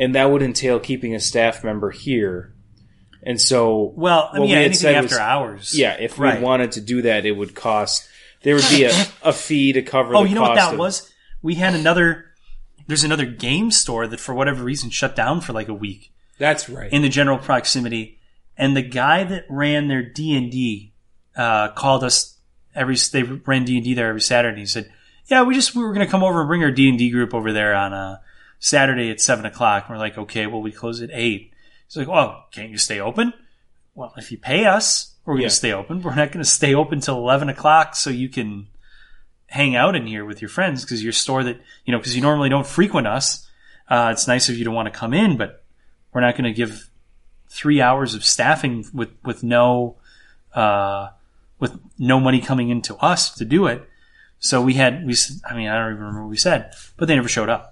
And 0.00 0.14
that 0.14 0.30
would 0.30 0.40
entail 0.40 0.80
keeping 0.80 1.14
a 1.14 1.20
staff 1.20 1.62
member 1.62 1.90
here. 1.90 2.54
And 3.22 3.38
so, 3.38 3.92
well, 3.96 4.30
I 4.32 4.38
mean, 4.38 4.48
yeah, 4.48 4.60
we 4.60 4.64
anything 4.64 4.94
after 4.94 5.16
was, 5.16 5.18
hours. 5.18 5.78
Yeah, 5.78 5.92
if 6.00 6.18
right. 6.18 6.38
we 6.38 6.42
wanted 6.42 6.72
to 6.72 6.80
do 6.80 7.02
that, 7.02 7.26
it 7.26 7.32
would 7.32 7.54
cost. 7.54 8.08
There 8.42 8.54
would 8.54 8.68
be 8.70 8.84
a, 8.84 8.92
a 9.22 9.34
fee 9.34 9.74
to 9.74 9.82
cover. 9.82 10.16
Oh, 10.16 10.24
you 10.24 10.34
know 10.34 10.40
what 10.40 10.54
that 10.54 10.72
of, 10.72 10.78
was? 10.78 11.12
We 11.42 11.56
had 11.56 11.74
another. 11.74 12.24
There's 12.86 13.04
another 13.04 13.26
game 13.26 13.70
store 13.70 14.06
that, 14.06 14.18
for 14.18 14.34
whatever 14.34 14.64
reason, 14.64 14.88
shut 14.88 15.14
down 15.14 15.42
for 15.42 15.52
like 15.52 15.68
a 15.68 15.74
week. 15.74 16.14
That's 16.38 16.70
right. 16.70 16.90
In 16.90 17.02
the 17.02 17.10
general 17.10 17.36
proximity, 17.36 18.18
and 18.56 18.74
the 18.74 18.82
guy 18.82 19.24
that 19.24 19.44
ran 19.50 19.88
their 19.88 20.02
D 20.02 20.34
and 20.34 20.50
D 20.50 20.94
uh, 21.36 21.72
called 21.72 22.04
us 22.04 22.38
every. 22.74 22.96
They 23.12 23.22
ran 23.22 23.66
D 23.66 23.76
and 23.76 23.84
D 23.84 23.92
there 23.92 24.08
every 24.08 24.22
Saturday. 24.22 24.60
He 24.60 24.66
said, 24.66 24.90
"Yeah, 25.26 25.42
we 25.42 25.54
just 25.54 25.74
we 25.74 25.82
were 25.82 25.92
going 25.92 26.06
to 26.06 26.10
come 26.10 26.24
over 26.24 26.40
and 26.40 26.48
bring 26.48 26.64
our 26.64 26.70
D 26.70 26.88
and 26.88 26.96
D 26.96 27.10
group 27.10 27.34
over 27.34 27.52
there 27.52 27.74
on 27.74 27.92
a 27.92 27.96
uh, 27.96 28.16
Saturday 28.60 29.10
at 29.10 29.20
seven 29.20 29.44
o'clock." 29.44 29.84
And 29.88 29.96
we're 29.96 29.98
like, 29.98 30.16
"Okay, 30.16 30.46
well 30.46 30.62
we 30.62 30.70
close 30.70 31.02
at 31.02 31.10
8. 31.12 31.52
He's 31.86 31.96
like, 31.96 32.08
"Oh, 32.08 32.44
can't 32.52 32.70
you 32.70 32.78
stay 32.78 33.00
open?" 33.00 33.32
Well, 33.94 34.14
if 34.16 34.30
you 34.30 34.38
pay 34.38 34.66
us, 34.66 35.16
we're 35.24 35.34
going 35.34 35.40
to 35.40 35.44
yeah. 35.44 35.48
stay 35.50 35.72
open. 35.72 36.02
We're 36.02 36.14
not 36.14 36.32
going 36.32 36.44
to 36.44 36.48
stay 36.48 36.74
open 36.74 37.00
till 37.00 37.16
eleven 37.16 37.48
o'clock 37.48 37.96
so 37.96 38.10
you 38.10 38.28
can 38.28 38.68
hang 39.46 39.74
out 39.74 39.96
in 39.96 40.06
here 40.06 40.24
with 40.24 40.40
your 40.40 40.48
friends 40.48 40.84
because 40.84 41.02
your 41.02 41.12
store 41.12 41.42
that 41.42 41.60
you 41.84 41.92
know 41.92 41.98
because 41.98 42.14
you 42.14 42.22
normally 42.22 42.48
don't 42.48 42.66
frequent 42.66 43.06
us. 43.06 43.48
Uh, 43.88 44.10
it's 44.12 44.28
nice 44.28 44.48
of 44.48 44.56
you 44.56 44.64
to 44.64 44.70
want 44.70 44.86
to 44.86 44.96
come 44.96 45.12
in, 45.12 45.36
but 45.36 45.64
we're 46.12 46.20
not 46.20 46.34
going 46.34 46.44
to 46.44 46.52
give 46.52 46.88
three 47.48 47.80
hours 47.80 48.14
of 48.14 48.24
staffing 48.24 48.86
with 48.94 49.10
with 49.24 49.42
no 49.42 49.96
uh, 50.54 51.08
with 51.58 51.78
no 51.98 52.20
money 52.20 52.40
coming 52.40 52.70
into 52.70 52.96
us 52.96 53.34
to 53.34 53.44
do 53.44 53.66
it. 53.66 53.86
So 54.38 54.62
we 54.62 54.74
had 54.74 55.04
we 55.06 55.14
I 55.48 55.54
mean 55.54 55.68
I 55.68 55.76
don't 55.76 55.92
even 55.92 55.98
remember 56.00 56.22
what 56.22 56.30
we 56.30 56.36
said, 56.36 56.72
but 56.96 57.08
they 57.08 57.16
never 57.16 57.28
showed 57.28 57.48
up. 57.48 57.69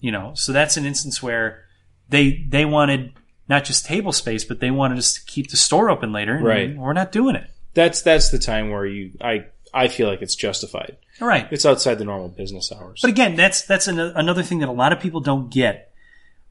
You 0.00 0.12
know, 0.12 0.32
so 0.34 0.52
that's 0.52 0.76
an 0.76 0.84
instance 0.84 1.22
where 1.22 1.64
they 2.08 2.46
they 2.48 2.64
wanted 2.64 3.12
not 3.48 3.64
just 3.64 3.86
table 3.86 4.12
space, 4.12 4.44
but 4.44 4.60
they 4.60 4.70
wanted 4.70 4.98
us 4.98 5.14
to 5.14 5.24
keep 5.24 5.50
the 5.50 5.56
store 5.56 5.90
open 5.90 6.12
later. 6.12 6.36
and 6.36 6.44
Right. 6.44 6.76
We're 6.76 6.92
not 6.92 7.12
doing 7.12 7.34
it. 7.34 7.50
That's 7.74 8.02
that's 8.02 8.30
the 8.30 8.38
time 8.38 8.70
where 8.70 8.86
you 8.86 9.12
I 9.20 9.46
I 9.72 9.88
feel 9.88 10.08
like 10.08 10.22
it's 10.22 10.36
justified. 10.36 10.96
All 11.20 11.28
right. 11.28 11.48
It's 11.50 11.66
outside 11.66 11.96
the 11.96 12.04
normal 12.04 12.28
business 12.28 12.70
hours. 12.72 13.00
But 13.02 13.10
again, 13.10 13.36
that's 13.36 13.62
that's 13.62 13.88
an, 13.88 13.98
another 13.98 14.42
thing 14.42 14.60
that 14.60 14.68
a 14.68 14.72
lot 14.72 14.92
of 14.92 15.00
people 15.00 15.20
don't 15.20 15.50
get 15.50 15.92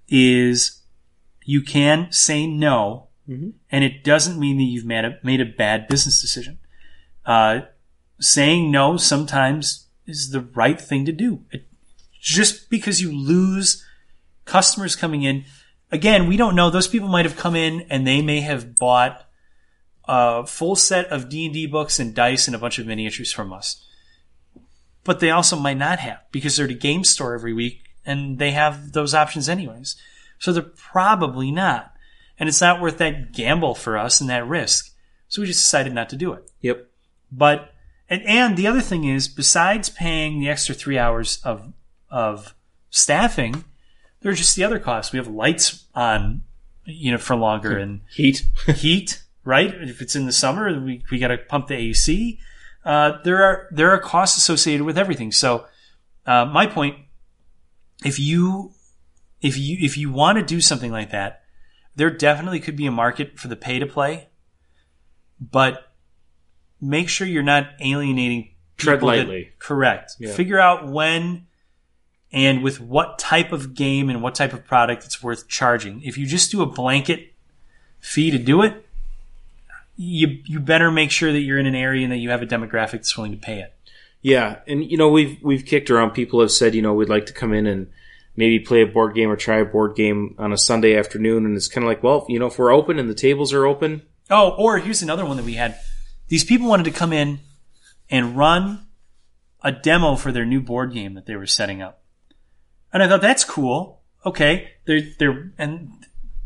is 0.08 0.82
you 1.46 1.62
can 1.62 2.12
say 2.12 2.46
no, 2.48 3.08
and 3.72 3.84
it 3.84 4.04
doesn't 4.04 4.40
mean 4.40 4.58
that 4.58 4.64
you've 4.64 4.86
made 4.86 5.06
a 5.06 5.18
made 5.24 5.42
a 5.42 5.46
bad 5.46 5.88
business 5.88 6.22
decision. 6.22 6.60
Uh, 7.26 7.62
saying 8.20 8.72
no 8.72 8.98
sometimes 8.98 9.88
is 10.06 10.32
the 10.32 10.42
right 10.42 10.80
thing 10.80 11.06
to 11.06 11.12
do. 11.12 11.44
It, 11.52 11.68
just 12.36 12.70
because 12.70 13.02
you 13.02 13.12
lose 13.16 13.86
customers 14.46 14.96
coming 14.96 15.24
in, 15.24 15.46
again, 15.92 16.28
we 16.28 16.38
don't 16.38 16.56
know. 16.56 16.70
Those 16.70 16.88
people 16.88 17.10
might 17.10 17.26
have 17.26 17.38
come 17.38 17.56
in 17.56 17.82
and 17.90 18.06
they 18.06 18.22
may 18.22 18.42
have 18.42 18.78
bought 18.78 19.26
a 20.06 20.46
full 20.46 20.76
set 20.76 21.08
of 21.08 21.30
D 21.30 21.46
and 21.46 21.54
D 21.54 21.66
books 21.68 22.00
and 22.00 22.14
dice 22.14 22.48
and 22.48 22.56
a 22.56 22.60
bunch 22.60 22.80
of 22.80 22.88
miniatures 22.88 23.32
from 23.32 23.52
us 23.52 23.84
but 25.08 25.22
they 25.22 25.32
also 25.32 25.56
might 25.56 25.78
not 25.78 26.00
have 26.00 26.20
because 26.34 26.58
they're 26.58 26.66
at 26.66 26.72
a 26.72 26.76
game 26.76 27.06
store 27.06 27.34
every 27.34 27.54
week 27.54 27.82
and 28.06 28.40
they 28.40 28.52
have 28.52 28.92
those 28.92 29.14
options 29.14 29.48
anyways. 29.48 29.96
So 30.38 30.52
they're 30.52 30.62
probably 30.62 31.50
not. 31.50 31.94
And 32.38 32.50
it's 32.50 32.60
not 32.60 32.82
worth 32.82 32.98
that 32.98 33.32
gamble 33.32 33.74
for 33.74 33.98
us 33.98 34.20
and 34.20 34.30
that 34.30 34.46
risk. 34.46 34.94
So 35.30 35.42
we 35.42 35.48
just 35.48 35.62
decided 35.64 35.94
not 35.94 36.10
to 36.10 36.18
do 36.18 36.34
it. 36.34 36.52
yep. 36.60 36.92
But 37.32 37.74
and, 38.10 38.22
and 38.24 38.58
the 38.58 38.68
other 38.68 38.82
thing 38.82 39.06
is, 39.06 39.30
besides 39.30 39.88
paying 39.88 40.42
the 40.42 40.50
extra 40.50 40.76
three 40.76 40.98
hours 40.98 41.40
of 41.42 41.72
of 42.10 42.56
staffing, 42.90 43.64
there's 44.22 44.38
just 44.40 44.56
the 44.56 44.64
other 44.64 44.80
costs. 44.80 45.12
We 45.14 45.18
have 45.18 45.28
lights 45.28 45.86
on, 45.94 46.44
you 46.86 47.12
know, 47.12 47.18
for 47.18 47.36
longer 47.36 47.78
and 47.78 48.02
Heat. 48.10 48.44
heat, 48.76 49.24
right? 49.44 49.74
If 49.74 50.02
it's 50.02 50.16
in 50.16 50.26
the 50.26 50.32
summer, 50.32 50.80
we, 50.80 51.04
we 51.12 51.20
got 51.20 51.28
to 51.30 51.38
pump 51.38 51.68
the 51.68 51.76
AC. 51.76 52.40
Uh, 52.86 53.18
there 53.24 53.44
are 53.44 53.68
there 53.72 53.92
are 53.92 54.00
costs 54.00 54.38
associated 54.38 54.86
with 54.86 54.98
everything. 54.98 55.32
So, 55.32 55.66
uh, 56.26 56.46
my 56.46 56.66
point, 56.68 56.96
if 58.06 58.18
you 58.20 58.72
if 59.42 59.58
you 59.58 59.78
if 59.82 59.98
you 59.98 60.10
want 60.12 60.38
to 60.38 60.44
do 60.44 60.62
something 60.62 60.92
like 60.92 61.12
that, 61.12 61.42
there 61.98 62.10
definitely 62.10 62.62
could 62.62 62.78
be 62.78 62.86
a 62.86 62.92
market 62.92 63.38
for 63.38 63.50
the 63.50 63.58
pay 63.58 63.80
to 63.80 63.86
play, 63.86 64.30
but 65.40 65.92
make 66.80 67.10
sure 67.10 67.28
you're 67.28 67.44
not 67.44 67.68
alienating. 67.82 68.54
Tread 68.78 68.98
people 69.00 69.10
that- 69.10 69.18
lightly. 69.18 69.50
correct. 69.60 70.14
Yeah. 70.20 70.34
Figure 70.34 70.60
out 70.60 70.88
when 70.88 71.48
and 72.32 72.64
with 72.64 72.80
what 72.80 73.20
type 73.20 73.52
of 73.52 73.74
game 73.74 74.10
and 74.10 74.22
what 74.22 74.36
type 74.36 74.54
of 74.54 74.66
product 74.66 75.06
it's 75.06 75.24
worth 75.24 75.48
charging. 75.48 76.02
If 76.04 76.18
you 76.18 76.26
just 76.26 76.52
do 76.52 76.62
a 76.62 76.66
blanket 76.66 77.34
fee 78.00 78.32
to 78.32 78.38
do 78.38 78.62
it, 78.64 78.86
you 79.96 80.42
you 80.46 80.60
better 80.60 80.92
make 80.92 81.12
sure 81.12 81.32
that 81.32 81.40
you're 81.40 81.58
in 81.58 81.66
an 81.66 81.76
area 81.76 82.04
and 82.04 82.12
that 82.12 82.18
you 82.18 82.30
have 82.30 82.42
a 82.42 82.48
demographic 82.48 82.92
that's 82.92 83.18
willing 83.18 83.32
to 83.32 83.38
pay 83.38 83.60
it. 83.60 83.74
Yeah, 84.22 84.60
and 84.68 84.90
you 84.90 84.98
know 84.98 85.10
we've 85.10 85.38
we've 85.42 85.66
kicked 85.66 85.90
around. 85.90 86.12
People 86.12 86.42
have 86.42 86.52
said 86.52 86.76
you 86.76 86.82
know 86.82 86.94
we'd 86.94 87.10
like 87.10 87.26
to 87.28 87.34
come 87.34 87.54
in 87.54 87.66
and 87.66 87.90
maybe 88.36 88.60
play 88.60 88.82
a 88.82 88.88
board 88.88 89.16
game 89.16 89.30
or 89.30 89.36
try 89.36 89.58
a 89.58 89.66
board 89.66 89.96
game 89.96 90.36
on 90.38 90.54
a 90.54 90.58
Sunday 90.58 90.98
afternoon, 90.98 91.46
and 91.46 91.56
it's 91.56 91.68
kind 91.68 91.84
of 91.84 91.88
like, 91.88 92.04
well, 92.04 92.26
you 92.30 92.38
know, 92.38 92.46
if 92.46 92.60
we're 92.60 92.72
open 92.72 93.00
and 93.00 93.10
the 93.10 93.16
tables 93.16 93.52
are 93.52 93.66
open, 93.66 94.04
Oh, 94.30 94.50
or 94.58 94.78
here's 94.80 95.02
another 95.02 95.26
one 95.26 95.38
that 95.38 95.46
we 95.46 95.54
had. 95.54 95.80
These 96.28 96.44
people 96.44 96.68
wanted 96.68 96.84
to 96.84 96.92
come 96.92 97.14
in 97.14 97.40
and 98.10 98.36
run 98.38 98.86
a 99.64 99.72
demo 99.72 100.16
for 100.16 100.32
their 100.32 100.46
new 100.46 100.62
board 100.62 100.94
game 100.94 101.14
that 101.14 101.26
they 101.26 101.36
were 101.36 101.48
setting 101.48 101.82
up. 101.82 102.02
And 102.98 103.04
I 103.04 103.08
thought 103.08 103.22
that's 103.22 103.44
cool. 103.44 104.02
Okay, 104.26 104.72
they're 104.86 105.02
they're 105.20 105.52
and 105.60 105.92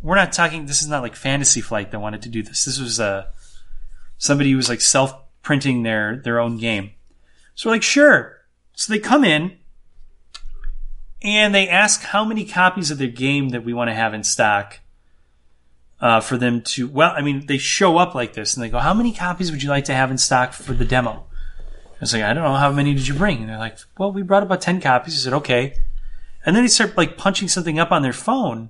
we're 0.01 0.17
not 0.17 0.33
talking. 0.33 0.65
This 0.65 0.81
is 0.81 0.89
not 0.89 1.01
like 1.01 1.15
Fantasy 1.15 1.61
Flight 1.61 1.91
that 1.91 1.99
wanted 2.01 2.23
to 2.23 2.29
do 2.29 2.43
this. 2.43 2.65
This 2.65 2.77
was 2.77 2.99
uh, 2.99 3.27
somebody 4.17 4.51
who 4.51 4.57
was 4.57 4.67
like 4.67 4.81
self 4.81 5.13
printing 5.43 5.83
their 5.83 6.17
their 6.17 6.41
own 6.41 6.57
game. 6.57 6.91
So 7.55 7.69
we're 7.69 7.75
like, 7.75 7.83
sure. 7.83 8.41
So 8.73 8.91
they 8.91 8.99
come 8.99 9.23
in 9.23 9.59
and 11.21 11.55
they 11.55 11.69
ask 11.69 12.03
how 12.03 12.25
many 12.25 12.43
copies 12.43 12.91
of 12.91 12.97
their 12.97 13.07
game 13.07 13.51
that 13.51 13.63
we 13.63 13.73
want 13.73 13.89
to 13.89 13.93
have 13.93 14.13
in 14.13 14.25
stock 14.25 14.81
uh, 16.01 16.19
for 16.19 16.35
them 16.35 16.61
to. 16.63 16.89
Well, 16.89 17.13
I 17.15 17.21
mean, 17.21 17.45
they 17.45 17.59
show 17.59 17.97
up 17.97 18.13
like 18.13 18.33
this 18.33 18.57
and 18.57 18.63
they 18.63 18.67
go, 18.67 18.79
"How 18.79 18.93
many 18.93 19.13
copies 19.13 19.51
would 19.51 19.63
you 19.63 19.69
like 19.69 19.85
to 19.85 19.93
have 19.93 20.11
in 20.11 20.17
stock 20.17 20.51
for 20.51 20.73
the 20.73 20.83
demo?" 20.83 21.27
I 21.93 22.01
was 22.01 22.11
like, 22.11 22.23
"I 22.23 22.33
don't 22.33 22.43
know. 22.43 22.55
How 22.55 22.73
many 22.73 22.93
did 22.93 23.07
you 23.07 23.13
bring?" 23.13 23.37
And 23.37 23.47
they're 23.47 23.57
like, 23.57 23.77
"Well, 23.97 24.11
we 24.11 24.21
brought 24.21 24.43
about 24.43 24.59
ten 24.59 24.81
copies." 24.81 25.13
I 25.13 25.17
said, 25.17 25.33
"Okay." 25.35 25.75
And 26.45 26.55
then 26.55 26.63
they 26.63 26.69
start 26.69 26.97
like 26.97 27.17
punching 27.17 27.47
something 27.47 27.79
up 27.79 27.91
on 27.91 28.01
their 28.01 28.13
phone. 28.13 28.69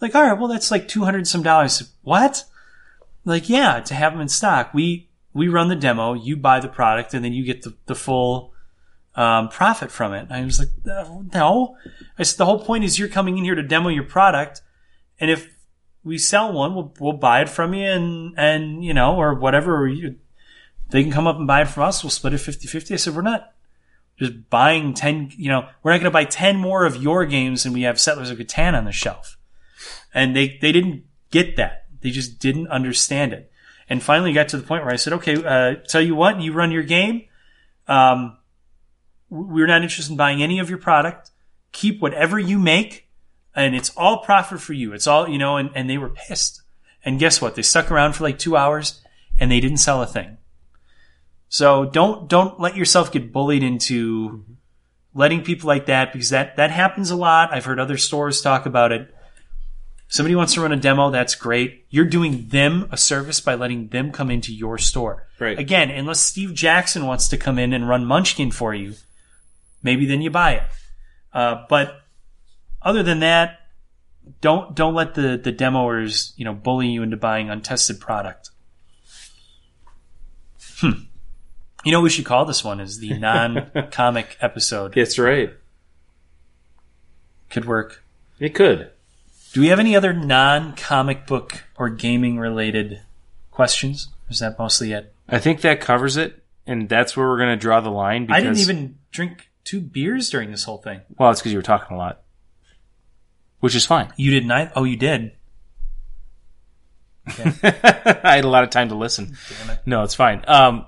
Like, 0.00 0.14
all 0.14 0.22
right, 0.22 0.38
well, 0.38 0.48
that's 0.48 0.70
like 0.70 0.88
two 0.88 1.04
hundred 1.04 1.26
some 1.26 1.42
dollars. 1.42 1.92
What? 2.02 2.44
Like, 3.24 3.48
yeah, 3.48 3.80
to 3.80 3.94
have 3.94 4.12
them 4.12 4.20
in 4.20 4.28
stock. 4.28 4.74
We 4.74 5.08
we 5.32 5.48
run 5.48 5.68
the 5.68 5.76
demo, 5.76 6.14
you 6.14 6.36
buy 6.36 6.60
the 6.60 6.68
product, 6.68 7.14
and 7.14 7.24
then 7.24 7.32
you 7.32 7.44
get 7.44 7.62
the 7.62 7.74
the 7.86 7.94
full 7.94 8.52
um, 9.14 9.48
profit 9.48 9.90
from 9.90 10.12
it. 10.12 10.28
I 10.30 10.44
was 10.44 10.58
like, 10.58 10.68
no. 10.84 11.76
I 12.18 12.22
said, 12.22 12.38
the 12.38 12.44
whole 12.44 12.64
point 12.64 12.84
is 12.84 12.98
you're 12.98 13.08
coming 13.08 13.38
in 13.38 13.44
here 13.44 13.54
to 13.54 13.62
demo 13.62 13.88
your 13.88 14.04
product, 14.04 14.62
and 15.18 15.30
if 15.30 15.54
we 16.04 16.18
sell 16.18 16.52
one, 16.52 16.74
we'll 16.74 16.94
we'll 17.00 17.12
buy 17.14 17.40
it 17.42 17.48
from 17.48 17.74
you, 17.74 17.84
and 17.84 18.34
and 18.36 18.84
you 18.84 18.94
know, 18.94 19.16
or 19.16 19.34
whatever. 19.34 19.76
Or 19.76 19.88
you, 19.88 20.16
they 20.90 21.02
can 21.02 21.12
come 21.12 21.26
up 21.26 21.36
and 21.36 21.46
buy 21.46 21.62
it 21.62 21.68
from 21.68 21.84
us. 21.84 22.04
We'll 22.04 22.10
split 22.10 22.34
it 22.34 22.40
50-50. 22.40 22.92
I 22.92 22.96
said, 22.96 23.14
we're 23.14 23.22
not 23.22 23.52
just 24.18 24.48
buying 24.48 24.94
10, 24.94 25.32
you 25.36 25.48
know, 25.48 25.68
we're 25.82 25.92
not 25.92 25.98
going 25.98 26.04
to 26.04 26.10
buy 26.10 26.24
10 26.24 26.56
more 26.56 26.84
of 26.84 27.02
your 27.02 27.26
games 27.26 27.64
and 27.64 27.74
we 27.74 27.82
have 27.82 28.00
Settlers 28.00 28.30
of 28.30 28.38
Catan 28.38 28.74
on 28.74 28.84
the 28.84 28.92
shelf. 28.92 29.36
And 30.14 30.34
they, 30.34 30.58
they 30.60 30.72
didn't 30.72 31.04
get 31.30 31.56
that. 31.56 31.86
They 32.00 32.10
just 32.10 32.38
didn't 32.38 32.68
understand 32.68 33.32
it. 33.32 33.50
And 33.88 34.02
finally 34.02 34.32
got 34.32 34.48
to 34.48 34.56
the 34.56 34.66
point 34.66 34.84
where 34.84 34.92
I 34.92 34.96
said, 34.96 35.12
okay, 35.14 35.36
uh, 35.44 35.76
tell 35.86 36.00
you 36.00 36.14
what, 36.14 36.40
you 36.40 36.52
run 36.52 36.70
your 36.72 36.82
game. 36.82 37.24
Um, 37.86 38.38
we're 39.28 39.66
not 39.66 39.82
interested 39.82 40.12
in 40.12 40.16
buying 40.16 40.42
any 40.42 40.58
of 40.58 40.70
your 40.70 40.78
product. 40.78 41.30
Keep 41.72 42.00
whatever 42.00 42.38
you 42.38 42.58
make 42.58 43.06
and 43.54 43.74
it's 43.74 43.90
all 43.96 44.18
profit 44.18 44.60
for 44.60 44.74
you. 44.74 44.92
It's 44.92 45.06
all, 45.06 45.28
you 45.28 45.38
know, 45.38 45.56
and, 45.56 45.70
and 45.74 45.88
they 45.88 45.98
were 45.98 46.10
pissed. 46.10 46.62
And 47.04 47.18
guess 47.18 47.40
what? 47.40 47.54
They 47.54 47.62
stuck 47.62 47.90
around 47.90 48.14
for 48.14 48.24
like 48.24 48.38
two 48.38 48.56
hours 48.56 49.02
and 49.40 49.50
they 49.50 49.60
didn't 49.60 49.78
sell 49.78 50.02
a 50.02 50.06
thing. 50.06 50.35
So 51.48 51.86
don't 51.86 52.28
don't 52.28 52.58
let 52.60 52.76
yourself 52.76 53.12
get 53.12 53.32
bullied 53.32 53.62
into 53.62 54.44
letting 55.14 55.42
people 55.42 55.66
like 55.66 55.86
that 55.86 56.12
because 56.12 56.30
that 56.30 56.56
that 56.56 56.70
happens 56.70 57.10
a 57.10 57.16
lot. 57.16 57.52
I've 57.52 57.64
heard 57.64 57.80
other 57.80 57.96
stores 57.96 58.40
talk 58.40 58.66
about 58.66 58.92
it. 58.92 59.12
Somebody 60.08 60.36
wants 60.36 60.54
to 60.54 60.60
run 60.60 60.72
a 60.72 60.76
demo, 60.76 61.10
that's 61.10 61.34
great. 61.34 61.84
You're 61.90 62.04
doing 62.04 62.46
them 62.48 62.88
a 62.92 62.96
service 62.96 63.40
by 63.40 63.56
letting 63.56 63.88
them 63.88 64.12
come 64.12 64.30
into 64.30 64.54
your 64.54 64.78
store. 64.78 65.26
Right. 65.40 65.58
Again, 65.58 65.90
unless 65.90 66.20
Steve 66.20 66.54
Jackson 66.54 67.06
wants 67.06 67.26
to 67.28 67.36
come 67.36 67.58
in 67.58 67.72
and 67.72 67.88
run 67.88 68.04
Munchkin 68.04 68.52
for 68.52 68.72
you, 68.72 68.94
maybe 69.82 70.06
then 70.06 70.22
you 70.22 70.30
buy 70.30 70.52
it. 70.52 70.62
Uh, 71.32 71.64
but 71.68 72.02
other 72.82 73.02
than 73.02 73.20
that, 73.20 73.60
don't 74.40 74.74
don't 74.74 74.94
let 74.94 75.14
the 75.14 75.40
the 75.42 75.52
demoers 75.52 76.32
you 76.36 76.44
know 76.44 76.54
bully 76.54 76.88
you 76.88 77.02
into 77.02 77.16
buying 77.16 77.50
untested 77.50 78.00
product. 78.00 78.50
Hmm. 80.78 81.06
You 81.86 81.92
know 81.92 82.00
what 82.00 82.04
we 82.04 82.10
should 82.10 82.24
call 82.24 82.44
this 82.44 82.64
one 82.64 82.80
is 82.80 82.98
the 82.98 83.16
non-comic 83.18 84.36
episode. 84.40 84.92
that's 84.92 85.20
right. 85.20 85.52
Could 87.48 87.64
work. 87.64 88.02
It 88.40 88.56
could. 88.56 88.90
Do 89.52 89.60
we 89.60 89.68
have 89.68 89.78
any 89.78 89.94
other 89.94 90.12
non-comic 90.12 91.28
book 91.28 91.62
or 91.78 91.88
gaming 91.88 92.40
related 92.40 93.02
questions? 93.52 94.08
Is 94.28 94.40
that 94.40 94.58
mostly 94.58 94.92
it? 94.92 95.14
I 95.28 95.38
think 95.38 95.60
that 95.60 95.80
covers 95.80 96.16
it, 96.16 96.42
and 96.66 96.88
that's 96.88 97.16
where 97.16 97.28
we're 97.28 97.38
going 97.38 97.56
to 97.56 97.56
draw 97.56 97.80
the 97.80 97.90
line. 97.90 98.26
Because, 98.26 98.36
I 98.36 98.42
didn't 98.42 98.58
even 98.58 98.98
drink 99.12 99.48
two 99.62 99.80
beers 99.80 100.28
during 100.28 100.50
this 100.50 100.64
whole 100.64 100.78
thing. 100.78 101.02
Well, 101.16 101.30
it's 101.30 101.40
because 101.40 101.52
you 101.52 101.58
were 101.58 101.62
talking 101.62 101.94
a 101.94 101.98
lot, 101.98 102.22
which 103.60 103.76
is 103.76 103.86
fine. 103.86 104.12
You 104.16 104.32
didn't. 104.32 104.50
I, 104.50 104.72
oh, 104.74 104.82
you 104.82 104.96
did. 104.96 105.30
I 107.28 108.34
had 108.34 108.44
a 108.44 108.48
lot 108.48 108.64
of 108.64 108.70
time 108.70 108.88
to 108.88 108.96
listen. 108.96 109.36
Damn 109.60 109.70
it. 109.70 109.80
No, 109.86 110.02
it's 110.02 110.16
fine. 110.16 110.44
Um, 110.48 110.86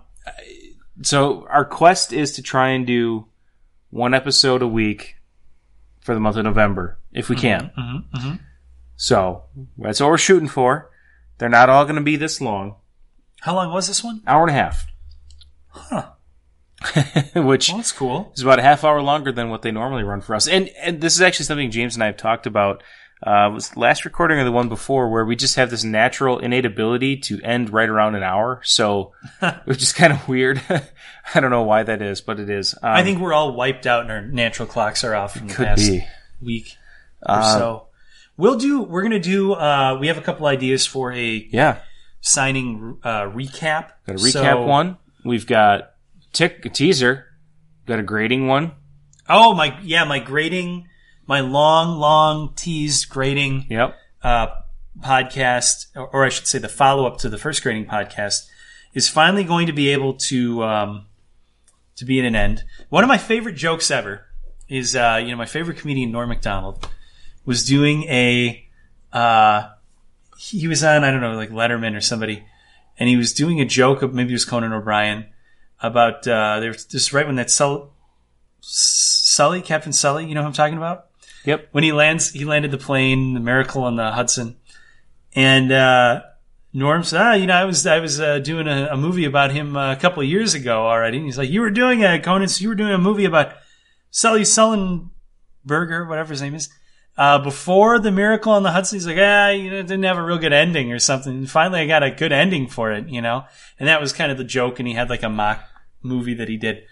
so 1.03 1.47
our 1.49 1.65
quest 1.65 2.13
is 2.13 2.33
to 2.33 2.43
try 2.43 2.71
and 2.71 2.87
do 2.87 3.27
one 3.91 4.15
episode 4.15 4.63
a 4.63 4.69
week 4.69 5.17
for 6.01 6.15
the 6.15 6.21
month 6.21 6.37
of 6.37 6.45
November, 6.45 6.99
if 7.13 7.29
we 7.29 7.37
can. 7.37 7.71
Mm-hmm, 7.79 8.35
So 8.97 9.45
that's 9.77 10.01
what 10.01 10.11
we're 10.11 10.19
shooting 10.19 10.49
for. 10.49 10.91
They're 11.39 11.49
not 11.49 11.69
all 11.71 11.85
going 11.85 11.97
to 11.97 12.03
be 12.03 12.17
this 12.17 12.41
long, 12.41 12.75
How 13.43 13.55
long 13.55 13.73
was 13.73 13.87
this 13.87 14.03
one? 14.03 14.23
hour 14.27 14.43
and 14.43 14.51
a 14.51 14.55
half, 14.55 14.87
Huh. 15.69 16.11
which 17.35 17.69
Well, 17.69 17.79
that's 17.79 17.93
cool. 17.93 18.33
is 18.37 18.43
about 18.43 18.59
a 18.59 18.63
half 18.63 18.85
hour 18.85 19.03
longer 19.03 19.33
than 19.33 19.49
what 19.51 19.63
they 19.63 19.71
normally 19.71 20.03
run 20.05 20.21
for 20.21 20.35
us. 20.35 20.47
And 20.49 20.69
and 20.81 21.01
this 21.01 21.15
is 21.15 21.21
actually 21.21 21.47
something 21.47 21.71
James 21.71 21.95
and 21.97 22.03
I 22.03 22.07
have 22.07 22.17
talked 22.17 22.47
about. 22.47 22.83
Uh, 23.21 23.51
was 23.53 23.71
the 23.71 23.81
last 23.81 24.05
recording 24.05 24.39
or 24.39 24.45
the 24.45 24.53
one 24.53 24.69
before 24.69 25.11
where 25.11 25.25
we 25.25 25.35
just 25.35 25.57
have 25.57 25.71
this 25.71 25.83
natural 25.83 26.39
innate 26.39 26.65
ability 26.65 27.17
to 27.17 27.41
end 27.43 27.71
right 27.73 27.89
around 27.89 28.15
an 28.15 28.23
hour. 28.23 28.61
So 28.65 29.13
which 29.65 29.83
is 29.83 29.93
kind 29.93 30.13
of 30.13 30.29
weird. 30.29 30.63
I 31.35 31.41
don't 31.41 31.51
know 31.51 31.65
why 31.65 31.83
that 31.83 32.01
is, 32.01 32.21
but 32.21 32.39
it 32.39 32.49
is. 32.49 32.75
Um, 32.75 32.91
I 32.93 33.03
think 33.03 33.19
we're 33.21 33.33
all 33.33 33.55
wiped 33.55 33.87
out 33.87 34.03
and 34.03 34.11
our 34.13 34.23
natural 34.23 34.69
clocks 34.69 35.03
are 35.03 35.15
off 35.17 35.37
from 35.37 35.49
the 35.49 35.55
past 35.55 35.81
be. 35.89 36.05
week 36.41 36.77
or 37.27 37.35
Uh, 37.37 37.59
so. 37.59 37.85
We'll 38.37 38.57
do. 38.57 38.83
We're 38.83 39.03
gonna 39.03 39.19
do. 39.19 39.53
Uh, 39.55 39.99
we 40.01 40.07
have 40.07 40.17
a 40.17 40.21
couple 40.21 40.47
ideas 40.47 40.87
for 40.87 41.13
a 41.13 41.49
Yeah, 41.51 41.79
signing 42.21 42.99
uh, 43.03 43.23
recap. 43.23 43.91
got 44.07 44.11
a 44.11 44.13
recap 44.15 44.33
So- 44.33 44.63
one. 44.67 44.97
We've 45.25 45.47
got 45.47 45.91
tick 46.33 46.65
a 46.65 46.69
teaser. 46.69 47.27
Got 47.87 47.99
a 47.99 48.03
grading 48.05 48.47
one. 48.47 48.73
Oh 49.29 49.55
my, 49.55 49.77
yeah, 49.83 50.05
my 50.05 50.21
grading, 50.21 50.87
my 51.29 51.41
long, 51.41 51.99
long 52.01 52.55
teased 52.57 53.09
grading 53.09 53.67
Yep. 53.69 53.95
uh, 54.23 54.47
podcast, 55.01 55.87
or, 55.95 56.25
I 56.25 56.31
should 56.31 56.47
say, 56.49 56.59
the 56.59 56.69
follow 56.69 57.07
up 57.07 57.19
to 57.19 57.29
the 57.29 57.39
first 57.39 57.63
grading 57.63 57.87
podcast, 57.87 58.49
is 58.95 59.09
finally 59.09 59.45
going 59.45 59.67
to 59.67 59.73
be 59.73 59.91
able 59.91 60.15
to 60.15 60.65
um, 60.65 61.07
to 61.97 62.05
be 62.05 62.19
at 62.19 62.25
an 62.25 62.35
end. 62.35 62.65
One 62.89 63.05
of 63.05 63.09
my 63.09 63.19
favorite 63.19 63.55
jokes 63.55 63.91
ever 63.91 64.27
is, 64.69 64.97
uh, 64.97 65.21
you 65.23 65.31
know, 65.31 65.37
my 65.37 65.47
favorite 65.47 65.77
comedian 65.77 66.11
Norm 66.11 66.31
Macdonald 66.31 66.89
was 67.45 67.65
doing 67.65 68.05
a. 68.05 68.67
Uh, 69.13 69.69
he 70.39 70.67
was 70.67 70.83
on 70.83 71.05
I 71.05 71.11
don't 71.11 71.21
know 71.21 71.35
like 71.35 71.51
Letterman 71.51 71.97
or 71.97 72.01
somebody, 72.01 72.45
and 72.99 73.09
he 73.09 73.17
was 73.17 73.33
doing 73.33 73.61
a 73.61 73.65
joke 73.67 74.03
of 74.03 74.15
maybe 74.15 74.31
it 74.31 74.35
was 74.35 74.45
Conan 74.45 74.73
O'Brien 74.73 75.27
about 75.81 76.27
uh, 76.27 76.59
there 76.61 76.71
was 76.71 76.87
this 76.87 77.13
right 77.13 77.27
when 77.27 77.37
that 77.37 77.51
Sul- 77.51 77.93
Sully 78.61 79.61
Captain 79.63 79.93
Sully, 79.93 80.27
you 80.27 80.35
know 80.35 80.41
who 80.43 80.47
I'm 80.49 80.53
talking 80.53 80.77
about 80.77 81.08
Yep. 81.45 81.69
when 81.73 81.85
he 81.85 81.93
lands, 81.93 82.31
he 82.31 82.45
landed 82.45 82.71
the 82.71 82.79
plane, 82.79 83.35
the 83.35 83.41
Miracle 83.41 83.85
on 83.85 83.97
the 83.97 84.11
Hudson, 84.13 84.57
and 85.35 85.73
uh, 85.73 86.23
Norm 86.73 87.05
said, 87.05 87.21
"Ah, 87.21 87.33
you 87.35 87.47
know, 87.47 87.55
I 87.55 87.65
was 87.65 87.87
I 87.87 88.01
was 88.01 88.21
uh, 88.21 88.39
doing 88.39 88.69
a, 88.69 88.89
a 88.93 88.97
movie 88.97 89.25
about 89.25 89.53
him 89.53 89.77
uh, 89.77 89.93
a 89.93 89.97
couple 89.97 90.23
of 90.23 90.29
years 90.29 90.55
ago 90.55 90.87
already." 90.87 91.19
And 91.19 91.27
he's 91.27 91.39
like, 91.39 91.51
"You 91.51 91.61
were 91.61 91.71
doing 91.71 92.05
a 92.05 92.21
Conan, 92.21 92.49
you 92.59 92.69
were 92.69 92.75
doing 92.75 92.93
a 92.93 92.99
movie 92.99 93.25
about 93.25 93.53
Sully 94.11 94.43
Sullenberger, 94.43 96.09
whatever 96.09 96.31
his 96.31 96.43
name 96.43 96.55
is." 96.55 96.69
Uh, 97.19 97.37
before 97.37 97.99
the 97.99 98.13
Miracle 98.13 98.53
on 98.53 98.63
the 98.63 98.71
Hudson, 98.71 98.95
he's 98.95 99.07
like, 99.07 99.17
ah, 99.19 99.49
you 99.49 99.73
know, 99.73 99.79
it 99.79 99.89
didn't 99.89 100.05
have 100.05 100.19
a 100.19 100.23
real 100.23 100.39
good 100.39 100.53
ending 100.53 100.93
or 100.93 101.01
something. 101.01 101.33
And 101.33 101.51
finally, 101.51 101.81
I 101.81 101.87
got 101.89 102.05
a 102.05 102.13
good 102.13 102.31
ending 102.31 102.69
for 102.69 102.93
it, 102.93 103.09
you 103.09 103.21
know, 103.21 103.45
and 103.77 103.89
that 103.89 104.01
was 104.01 104.13
kind 104.13 104.31
of 104.31 104.39
the 104.39 104.45
joke. 104.45 104.79
And 104.79 104.87
he 104.87 104.95
had 104.95 105.11
like 105.11 105.25
a 105.25 105.29
mock 105.29 105.65
movie 106.01 106.35
that 106.35 106.49
he 106.49 106.57
did. 106.57 106.85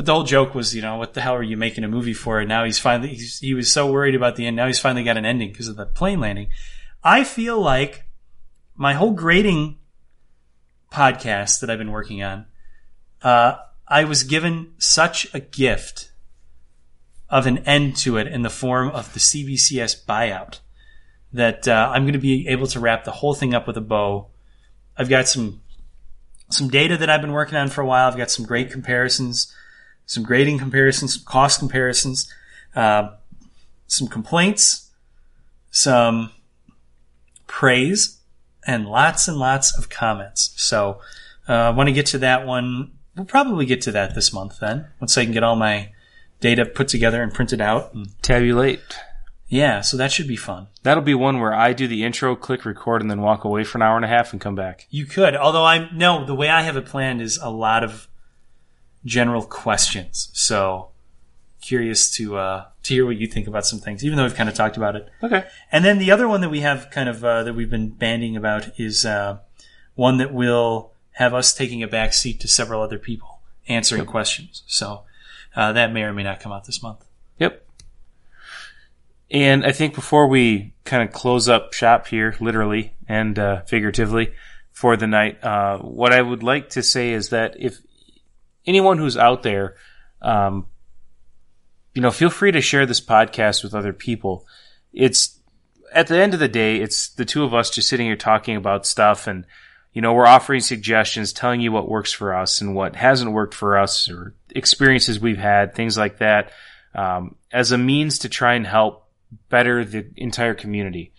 But 0.00 0.06
the 0.06 0.14
whole 0.14 0.24
joke 0.24 0.54
was, 0.54 0.74
you 0.74 0.80
know, 0.80 0.96
what 0.96 1.12
the 1.12 1.20
hell 1.20 1.34
are 1.34 1.42
you 1.42 1.58
making 1.58 1.84
a 1.84 1.88
movie 1.88 2.14
for? 2.14 2.40
And 2.40 2.48
now 2.48 2.64
he's 2.64 2.78
finally, 2.78 3.08
he's, 3.08 3.38
he 3.38 3.52
was 3.52 3.70
so 3.70 3.92
worried 3.92 4.14
about 4.14 4.36
the 4.36 4.46
end. 4.46 4.56
Now 4.56 4.66
he's 4.66 4.80
finally 4.80 5.04
got 5.04 5.18
an 5.18 5.26
ending 5.26 5.50
because 5.50 5.68
of 5.68 5.76
the 5.76 5.84
plane 5.84 6.20
landing. 6.20 6.48
I 7.04 7.22
feel 7.22 7.60
like 7.60 8.04
my 8.74 8.94
whole 8.94 9.12
grading 9.12 9.76
podcast 10.90 11.60
that 11.60 11.68
I've 11.68 11.76
been 11.76 11.90
working 11.90 12.22
on, 12.22 12.46
uh, 13.20 13.56
I 13.86 14.04
was 14.04 14.22
given 14.22 14.72
such 14.78 15.28
a 15.34 15.38
gift 15.38 16.12
of 17.28 17.46
an 17.46 17.58
end 17.66 17.94
to 17.96 18.16
it 18.16 18.26
in 18.26 18.40
the 18.40 18.48
form 18.48 18.88
of 18.88 19.12
the 19.12 19.20
CBCS 19.20 20.06
buyout 20.06 20.60
that 21.30 21.68
uh, 21.68 21.90
I'm 21.92 22.04
going 22.04 22.14
to 22.14 22.18
be 22.18 22.48
able 22.48 22.68
to 22.68 22.80
wrap 22.80 23.04
the 23.04 23.12
whole 23.12 23.34
thing 23.34 23.52
up 23.52 23.66
with 23.66 23.76
a 23.76 23.82
bow. 23.82 24.28
I've 24.96 25.10
got 25.10 25.28
some 25.28 25.60
some 26.48 26.68
data 26.70 26.96
that 26.96 27.10
I've 27.10 27.20
been 27.20 27.32
working 27.32 27.58
on 27.58 27.68
for 27.68 27.82
a 27.82 27.86
while. 27.86 28.08
I've 28.08 28.16
got 28.16 28.30
some 28.30 28.46
great 28.46 28.70
comparisons 28.70 29.54
some 30.10 30.24
grading 30.24 30.58
comparisons, 30.58 31.14
some 31.14 31.24
cost 31.24 31.60
comparisons, 31.60 32.28
uh, 32.74 33.10
some 33.86 34.08
complaints, 34.08 34.90
some 35.70 36.32
praise, 37.46 38.18
and 38.66 38.86
lots 38.86 39.28
and 39.28 39.36
lots 39.36 39.78
of 39.78 39.88
comments. 39.88 40.52
So 40.56 40.98
uh, 41.48 41.52
I 41.52 41.70
want 41.70 41.90
to 41.90 41.92
get 41.92 42.06
to 42.06 42.18
that 42.18 42.44
one. 42.44 42.90
We'll 43.14 43.24
probably 43.24 43.66
get 43.66 43.82
to 43.82 43.92
that 43.92 44.16
this 44.16 44.32
month 44.32 44.58
then, 44.58 44.88
once 45.00 45.16
I 45.16 45.22
can 45.22 45.32
get 45.32 45.44
all 45.44 45.54
my 45.54 45.92
data 46.40 46.66
put 46.66 46.88
together 46.88 47.22
and 47.22 47.32
printed 47.32 47.60
out. 47.60 47.94
And 47.94 48.08
Tabulate. 48.20 48.80
yeah, 49.46 49.80
so 49.80 49.96
that 49.96 50.10
should 50.10 50.26
be 50.26 50.34
fun. 50.34 50.66
That'll 50.82 51.04
be 51.04 51.14
one 51.14 51.38
where 51.38 51.54
I 51.54 51.72
do 51.72 51.86
the 51.86 52.02
intro, 52.02 52.34
click 52.34 52.64
record, 52.64 53.00
and 53.00 53.08
then 53.08 53.20
walk 53.22 53.44
away 53.44 53.62
for 53.62 53.78
an 53.78 53.82
hour 53.82 53.94
and 53.94 54.04
a 54.04 54.08
half 54.08 54.32
and 54.32 54.40
come 54.40 54.56
back. 54.56 54.88
You 54.90 55.06
could, 55.06 55.36
although 55.36 55.64
I'm 55.64 55.96
no. 55.96 56.24
The 56.24 56.34
way 56.34 56.48
I 56.48 56.62
have 56.62 56.76
it 56.76 56.86
planned 56.86 57.22
is 57.22 57.38
a 57.38 57.48
lot 57.48 57.84
of 57.84 58.08
general 59.04 59.42
questions. 59.42 60.30
So 60.32 60.90
curious 61.60 62.10
to 62.16 62.36
uh, 62.36 62.66
to 62.82 62.94
hear 62.94 63.06
what 63.06 63.16
you 63.16 63.26
think 63.26 63.46
about 63.46 63.66
some 63.66 63.78
things, 63.78 64.04
even 64.04 64.16
though 64.16 64.24
we've 64.24 64.34
kind 64.34 64.48
of 64.48 64.54
talked 64.54 64.76
about 64.76 64.96
it. 64.96 65.08
Okay. 65.22 65.44
And 65.70 65.84
then 65.84 65.98
the 65.98 66.10
other 66.10 66.28
one 66.28 66.40
that 66.40 66.50
we 66.50 66.60
have 66.60 66.90
kind 66.90 67.08
of 67.08 67.24
uh, 67.24 67.42
that 67.44 67.54
we've 67.54 67.70
been 67.70 67.90
banding 67.90 68.36
about 68.36 68.78
is 68.78 69.04
uh, 69.04 69.38
one 69.94 70.18
that 70.18 70.32
will 70.32 70.92
have 71.12 71.34
us 71.34 71.54
taking 71.54 71.82
a 71.82 71.88
back 71.88 72.12
seat 72.12 72.40
to 72.40 72.48
several 72.48 72.82
other 72.82 72.98
people 72.98 73.40
answering 73.68 74.06
questions. 74.06 74.62
So 74.66 75.04
uh, 75.54 75.72
that 75.72 75.92
may 75.92 76.02
or 76.02 76.12
may 76.12 76.22
not 76.22 76.40
come 76.40 76.52
out 76.52 76.64
this 76.64 76.82
month. 76.82 77.04
Yep. 77.38 77.66
And 79.30 79.64
I 79.64 79.72
think 79.72 79.94
before 79.94 80.26
we 80.26 80.72
kind 80.84 81.06
of 81.06 81.14
close 81.14 81.48
up 81.48 81.72
shop 81.72 82.08
here, 82.08 82.34
literally 82.40 82.94
and 83.08 83.38
uh, 83.38 83.62
figuratively, 83.62 84.32
for 84.72 84.96
the 84.96 85.06
night, 85.06 85.42
uh, 85.44 85.78
what 85.78 86.12
I 86.12 86.22
would 86.22 86.42
like 86.42 86.70
to 86.70 86.82
say 86.82 87.12
is 87.12 87.28
that 87.28 87.54
if 87.58 87.78
anyone 88.70 88.98
who's 88.98 89.16
out 89.16 89.42
there, 89.42 89.74
um, 90.22 90.66
you 91.92 92.00
know, 92.00 92.10
feel 92.10 92.30
free 92.30 92.52
to 92.52 92.60
share 92.60 92.86
this 92.86 93.00
podcast 93.00 93.64
with 93.64 93.74
other 93.74 93.92
people. 93.92 94.46
It's 94.92 95.40
at 95.92 96.06
the 96.06 96.18
end 96.18 96.34
of 96.34 96.40
the 96.40 96.48
day, 96.48 96.76
it's 96.76 97.08
the 97.08 97.24
two 97.24 97.42
of 97.42 97.52
us 97.52 97.68
just 97.68 97.88
sitting 97.88 98.06
here 98.06 98.16
talking 98.16 98.54
about 98.56 98.86
stuff 98.86 99.26
and 99.26 99.44
you 99.92 100.02
know, 100.02 100.12
we're 100.12 100.26
offering 100.26 100.60
suggestions, 100.60 101.32
telling 101.32 101.60
you 101.60 101.72
what 101.72 101.88
works 101.88 102.12
for 102.12 102.32
us 102.34 102.60
and 102.60 102.74
what 102.76 102.94
hasn't 102.94 103.32
worked 103.32 103.54
for 103.54 103.76
us 103.76 104.08
or 104.08 104.34
experiences 104.50 105.18
we've 105.18 105.38
had, 105.38 105.74
things 105.74 105.98
like 105.98 106.18
that, 106.18 106.52
um, 106.94 107.34
as 107.50 107.72
a 107.72 107.78
means 107.78 108.20
to 108.20 108.28
try 108.28 108.54
and 108.54 108.66
help 108.66 109.08
better 109.48 109.84
the 109.84 110.06
entire 110.16 110.54
community. 110.54 111.12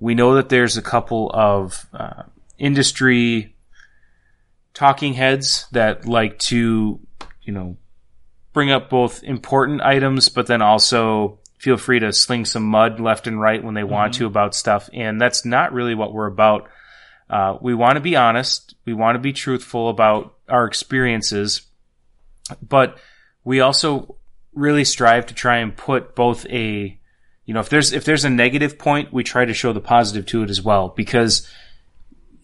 We 0.00 0.16
know 0.16 0.34
that 0.34 0.48
there's 0.48 0.76
a 0.76 0.82
couple 0.82 1.30
of 1.32 1.86
uh, 1.92 2.24
industry 2.58 3.55
talking 4.76 5.14
heads 5.14 5.66
that 5.72 6.06
like 6.06 6.38
to, 6.38 7.00
you 7.42 7.52
know, 7.52 7.78
bring 8.52 8.70
up 8.70 8.90
both 8.90 9.22
important 9.22 9.80
items, 9.80 10.28
but 10.28 10.46
then 10.46 10.60
also 10.60 11.38
feel 11.58 11.78
free 11.78 11.98
to 11.98 12.12
sling 12.12 12.44
some 12.44 12.62
mud 12.62 13.00
left 13.00 13.26
and 13.26 13.40
right 13.40 13.64
when 13.64 13.72
they 13.72 13.82
want 13.82 14.12
to 14.12 14.26
about 14.26 14.54
stuff. 14.54 14.90
And 14.92 15.18
that's 15.18 15.46
not 15.46 15.72
really 15.72 15.94
what 15.94 16.12
we're 16.12 16.26
about. 16.26 16.68
Uh, 17.30 17.56
we 17.58 17.74
want 17.74 17.96
to 17.96 18.02
be 18.02 18.16
honest. 18.16 18.74
We 18.84 18.92
want 18.92 19.14
to 19.14 19.18
be 19.18 19.32
truthful 19.32 19.88
about 19.88 20.34
our 20.46 20.66
experiences, 20.66 21.62
but 22.60 22.98
we 23.44 23.60
also 23.60 24.16
really 24.52 24.84
strive 24.84 25.24
to 25.26 25.34
try 25.34 25.58
and 25.58 25.74
put 25.74 26.14
both 26.14 26.44
a, 26.50 27.00
you 27.46 27.54
know, 27.54 27.60
if 27.60 27.70
there's, 27.70 27.94
if 27.94 28.04
there's 28.04 28.26
a 28.26 28.30
negative 28.30 28.78
point, 28.78 29.10
we 29.10 29.24
try 29.24 29.46
to 29.46 29.54
show 29.54 29.72
the 29.72 29.80
positive 29.80 30.26
to 30.26 30.42
it 30.42 30.50
as 30.50 30.60
well, 30.60 30.90
because 30.90 31.50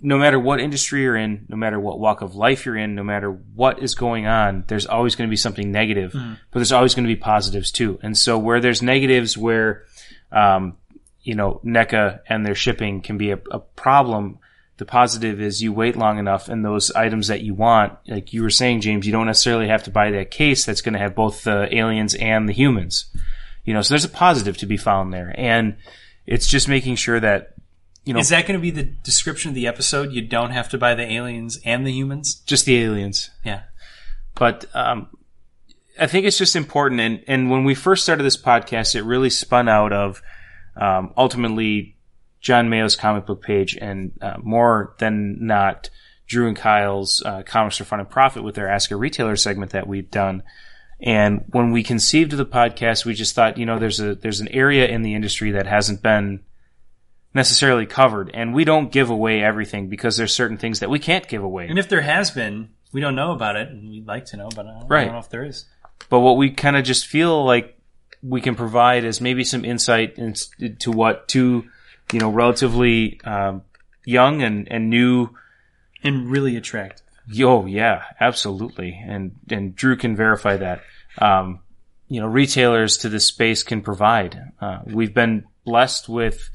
no 0.05 0.19
matter 0.19 0.39
what 0.39 0.61
industry 0.61 1.03
you're 1.03 1.16
in, 1.16 1.47
no 1.49 1.57
matter 1.57 1.79
what 1.79 2.01
walk 2.01 2.23
of 2.23 2.35
life 2.35 2.66
you're 2.66 2.77
in, 2.77 2.95
no 2.97 3.05
matter 3.05 3.31
what 3.31 3.81
is 3.81 3.95
going 3.95 4.27
on, 4.27 4.65
there's 4.66 4.87
always 4.87 5.15
going 5.15 5.29
to 5.29 5.31
be 5.31 5.37
something 5.37 5.70
negative, 5.70 6.12
but 6.12 6.59
there's 6.59 6.73
always 6.73 6.95
going 6.95 7.05
to 7.05 7.15
be 7.15 7.20
positives 7.20 7.70
too. 7.70 8.01
And 8.03 8.19
so 8.19 8.37
where 8.37 8.61
there's 8.61 8.83
negatives 8.83 9.39
where, 9.39 9.85
um, 10.33 10.77
you 11.23 11.37
know, 11.37 11.61
NECA 11.65 12.20
and 12.29 12.45
their 12.45 12.57
shipping 12.57 13.01
can 13.01 13.16
be 13.16 13.31
a, 13.31 13.39
a 13.53 13.61
problem, 13.61 14.41
the 14.79 14.87
positive 14.87 15.41
is 15.41 15.62
you 15.62 15.73
wait 15.73 15.95
long 15.95 16.19
enough 16.19 16.49
and 16.49 16.65
those 16.65 16.91
items 16.93 17.29
that 17.29 17.43
you 17.43 17.55
want, 17.55 17.97
like 18.09 18.33
you 18.33 18.43
were 18.43 18.51
saying, 18.51 18.81
James, 18.81 19.07
you 19.07 19.12
don't 19.12 19.27
necessarily 19.27 19.69
have 19.69 19.85
to 19.85 19.91
buy 19.91 20.11
that 20.11 20.33
case 20.33 20.65
that's 20.65 20.83
going 20.83 20.95
to 20.95 20.99
have 20.99 21.15
both 21.15 21.45
the 21.45 21.73
aliens 21.73 22.16
and 22.16 22.49
the 22.49 22.53
humans. 22.53 23.07
You 23.65 23.74
know, 23.74 23.83
so 23.83 23.91
there's 23.95 24.05
a 24.05 24.09
positive 24.09 24.57
to 24.57 24.66
be 24.66 24.77
found 24.77 25.12
there. 25.12 25.33
And 25.39 25.77
it's 26.27 26.49
just 26.49 26.66
making 26.66 26.97
sure 26.97 27.20
that, 27.20 27.55
you 28.05 28.12
know, 28.12 28.20
Is 28.20 28.31
that 28.31 28.47
going 28.47 28.59
to 28.59 28.62
be 28.62 28.70
the 28.70 28.83
description 28.83 29.51
of 29.51 29.55
the 29.55 29.66
episode? 29.66 30.12
You 30.12 30.23
don't 30.23 30.51
have 30.51 30.69
to 30.70 30.79
buy 30.79 30.95
the 30.95 31.11
aliens 31.11 31.59
and 31.65 31.87
the 31.87 31.93
humans. 31.93 32.35
just 32.35 32.66
the 32.66 32.83
aliens. 32.83 33.31
Yeah. 33.45 33.62
But 34.35 34.65
um, 34.74 35.09
I 36.01 36.07
think 36.07 36.27
it's 36.27 36.39
just 36.39 36.57
important. 36.57 37.01
And, 37.01 37.23
and 37.29 37.51
when 37.51 37.65
we 37.65 37.74
first 37.74 38.03
started 38.03 38.24
this 38.24 38.37
podcast, 38.37 38.95
it 38.95 39.03
really 39.03 39.31
spun 39.31 39.69
out 39.69 39.93
of 39.93 40.23
um, 40.77 41.12
ultimately 41.16 41.97
John 42.41 42.69
Mayo's 42.69 42.97
comic 42.97 43.24
book 43.24 43.43
page 43.43 43.77
and 43.81 44.12
uh, 44.20 44.37
more 44.43 44.95
than 44.99 45.47
not 45.47 45.91
Drew 46.27 46.49
and 46.49 46.57
Kyle's 46.57 47.23
uh, 47.24 47.43
Comics 47.45 47.77
for 47.77 47.85
Fun 47.85 48.01
and 48.01 48.11
Profit 48.11 48.43
with 48.43 48.55
their 48.55 48.69
Ask 48.69 48.91
a 48.91 48.97
Retailer 48.97 49.37
segment 49.37 49.73
that 49.73 49.87
we've 49.87 50.11
done. 50.11 50.43
And 51.01 51.45
when 51.49 51.73
we 51.73 51.83
conceived 51.83 52.33
of 52.33 52.39
the 52.39 52.47
podcast, 52.47 53.05
we 53.05 53.15
just 53.15 53.35
thought, 53.35 53.59
you 53.59 53.66
know, 53.66 53.79
there's 53.79 54.01
a 54.01 54.15
there's 54.15 54.41
an 54.41 54.49
area 54.49 54.87
in 54.87 55.03
the 55.03 55.15
industry 55.15 55.51
that 55.53 55.66
hasn't 55.66 56.01
been 56.01 56.41
necessarily 57.35 57.87
covered, 57.87 58.31
and 58.35 58.55
we 58.55 58.65
don't 58.65 58.93
give 58.93 59.11
away 59.11 59.43
everything 59.43 59.89
because 59.89 60.17
there's 60.17 60.35
certain 60.35 60.59
things 60.59 60.81
that 60.81 60.91
we 60.91 60.99
can't 60.99 61.27
give 61.29 61.43
away. 61.43 61.67
And 61.69 61.79
if 61.79 61.89
there 61.89 62.01
has 62.01 62.31
been, 62.31 62.71
we 62.93 63.01
don't 63.01 63.15
know 63.15 63.33
about 63.33 63.57
it, 63.57 63.69
and 63.69 63.91
we'd 63.91 64.07
like 64.07 64.27
to 64.27 64.37
know, 64.37 64.49
but 64.55 64.67
I 64.67 64.81
don't, 64.81 64.93
I 64.93 65.05
don't 65.05 65.13
know 65.13 65.19
if 65.19 65.31
there 65.31 65.45
is. 65.45 65.65
But 66.09 66.21
what 66.21 66.37
we 66.37 66.51
kind 66.51 66.77
of 66.77 66.85
just 66.85 67.07
feel 67.07 67.45
like 67.45 67.79
we 68.23 68.41
can 68.41 68.55
provide 68.55 69.05
is 69.05 69.21
maybe 69.21 69.45
some 69.45 69.65
insight 69.65 70.19
into 70.19 70.91
what 70.91 71.29
two, 71.29 71.65
you 72.13 72.21
know, 72.21 72.31
relatively 72.31 73.21
um, 73.25 73.63
young 74.05 74.43
and, 74.43 74.69
and 74.71 74.91
new. 74.91 75.31
And 76.05 76.31
really 76.31 76.57
attractive. 76.57 77.07
Yo, 77.29 77.67
yeah, 77.67 78.03
absolutely, 78.21 79.01
and 79.07 79.37
and 79.49 79.77
Drew 79.77 79.97
can 79.97 80.17
verify 80.17 80.57
that. 80.57 80.83
Um, 81.19 81.61
you 82.13 82.21
know 82.21 82.27
retailers 82.27 82.99
to 82.99 83.09
this 83.09 83.25
space 83.25 83.63
can 83.63 83.81
provide. 83.81 84.39
Uh, 84.61 84.81
we've 84.85 85.15
been 85.15 85.45
blessed 85.65 86.11
with 86.11 86.51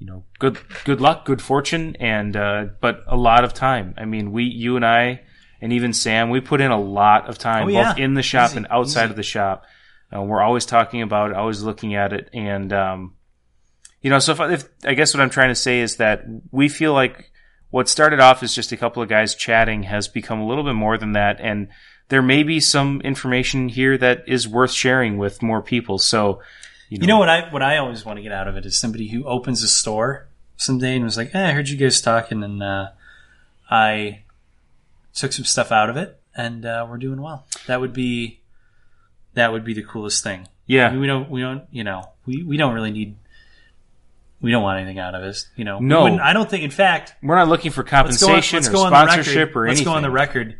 you 0.00 0.06
know 0.06 0.24
good 0.40 0.58
good 0.84 1.00
luck, 1.00 1.24
good 1.26 1.40
fortune, 1.40 1.94
and 2.00 2.34
uh, 2.36 2.64
but 2.80 3.04
a 3.06 3.16
lot 3.16 3.44
of 3.44 3.54
time. 3.54 3.94
I 3.96 4.04
mean, 4.06 4.32
we 4.32 4.44
you 4.44 4.74
and 4.76 4.84
I 4.84 5.20
and 5.60 5.72
even 5.74 5.92
Sam, 5.92 6.30
we 6.30 6.40
put 6.40 6.60
in 6.62 6.70
a 6.70 6.80
lot 6.80 7.28
of 7.28 7.36
time 7.38 7.66
Oh, 7.66 7.68
yeah. 7.68 7.90
both 7.90 7.98
in 7.98 8.14
the 8.14 8.22
shop 8.22 8.50
Easy, 8.50 8.56
and 8.56 8.66
outside 8.70 9.04
easy. 9.04 9.10
of 9.10 9.16
the 9.16 9.22
shop. 9.22 9.64
Uh, 10.12 10.22
we're 10.22 10.40
always 10.40 10.64
talking 10.66 11.02
about 11.02 11.30
it, 11.30 11.36
always 11.36 11.62
looking 11.62 11.94
at 11.94 12.12
it, 12.12 12.30
and 12.32 12.72
um, 12.72 13.14
you 14.00 14.10
know, 14.10 14.18
so 14.18 14.32
if, 14.32 14.40
if 14.40 14.68
I 14.84 14.94
guess 14.94 15.14
what 15.14 15.20
I'm 15.20 15.30
trying 15.30 15.50
to 15.50 15.54
say 15.54 15.80
is 15.80 15.96
that 15.96 16.24
we 16.50 16.68
feel 16.68 16.94
like 16.94 17.30
what 17.68 17.88
started 17.88 18.18
off 18.18 18.42
as 18.42 18.54
just 18.54 18.72
a 18.72 18.76
couple 18.76 19.02
of 19.02 19.08
guys 19.08 19.34
chatting 19.36 19.84
has 19.84 20.08
become 20.08 20.40
a 20.40 20.46
little 20.46 20.64
bit 20.64 20.72
more 20.74 20.96
than 20.98 21.12
that, 21.12 21.38
and 21.40 21.68
there 22.08 22.22
may 22.22 22.42
be 22.42 22.58
some 22.58 23.00
information 23.02 23.68
here 23.68 23.96
that 23.98 24.24
is 24.26 24.48
worth 24.48 24.72
sharing 24.72 25.18
with 25.18 25.42
more 25.42 25.62
people. 25.62 25.98
So, 25.98 26.40
you 26.90 26.98
know, 26.98 27.02
You 27.02 27.06
know 27.08 27.18
what 27.18 27.28
I 27.30 27.48
what 27.50 27.62
I 27.62 27.78
always 27.78 28.04
want 28.04 28.18
to 28.18 28.22
get 28.22 28.32
out 28.32 28.46
of 28.48 28.56
it 28.56 28.66
is 28.66 28.76
somebody 28.76 29.08
who 29.08 29.24
opens 29.24 29.62
a 29.62 29.68
store 29.68 30.26
someday 30.56 30.96
and 30.96 31.04
was 31.04 31.16
like, 31.16 31.34
eh, 31.34 31.48
"I 31.48 31.52
heard 31.52 31.68
you 31.70 31.78
guys 31.78 32.00
talking, 32.02 32.42
and 32.42 32.62
uh, 32.62 32.88
I 33.70 34.24
took 35.14 35.32
some 35.32 35.44
stuff 35.46 35.72
out 35.72 35.88
of 35.88 35.96
it, 35.96 36.20
and 36.34 36.66
uh, 36.66 36.86
we're 36.88 36.98
doing 36.98 37.22
well." 37.22 37.46
That 37.66 37.80
would 37.80 37.92
be 37.94 38.40
that 39.34 39.52
would 39.52 39.64
be 39.64 39.72
the 39.72 39.82
coolest 39.84 40.22
thing. 40.22 40.48
yeah, 40.66 40.94
We 40.94 41.06
don't 41.06 41.30
we 41.30 41.40
don't 41.40 41.64
you 41.70 41.84
know 41.84 42.10
we, 42.26 42.42
we 42.42 42.56
don't 42.56 42.74
really 42.74 42.90
need 42.90 43.16
we 44.40 44.50
don't 44.50 44.62
want 44.62 44.80
anything 44.80 44.98
out 44.98 45.14
of 45.14 45.22
this. 45.22 45.48
You 45.54 45.64
know, 45.64 45.78
No. 45.78 46.18
I 46.18 46.32
don't 46.32 46.48
think. 46.50 46.64
In 46.64 46.70
fact, 46.70 47.14
we're 47.22 47.36
not 47.36 47.48
looking 47.48 47.70
for 47.70 47.82
let's 47.82 47.90
go 47.90 47.96
on, 47.96 48.04
compensation 48.10 48.56
let's 48.56 48.68
or 48.68 48.88
sponsorship 48.88 49.54
or 49.54 49.66
let's 49.66 49.78
anything. 49.78 49.84
go 49.84 49.96
on 49.96 50.02
the 50.02 50.10
record. 50.10 50.58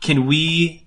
Can 0.00 0.26
we 0.26 0.86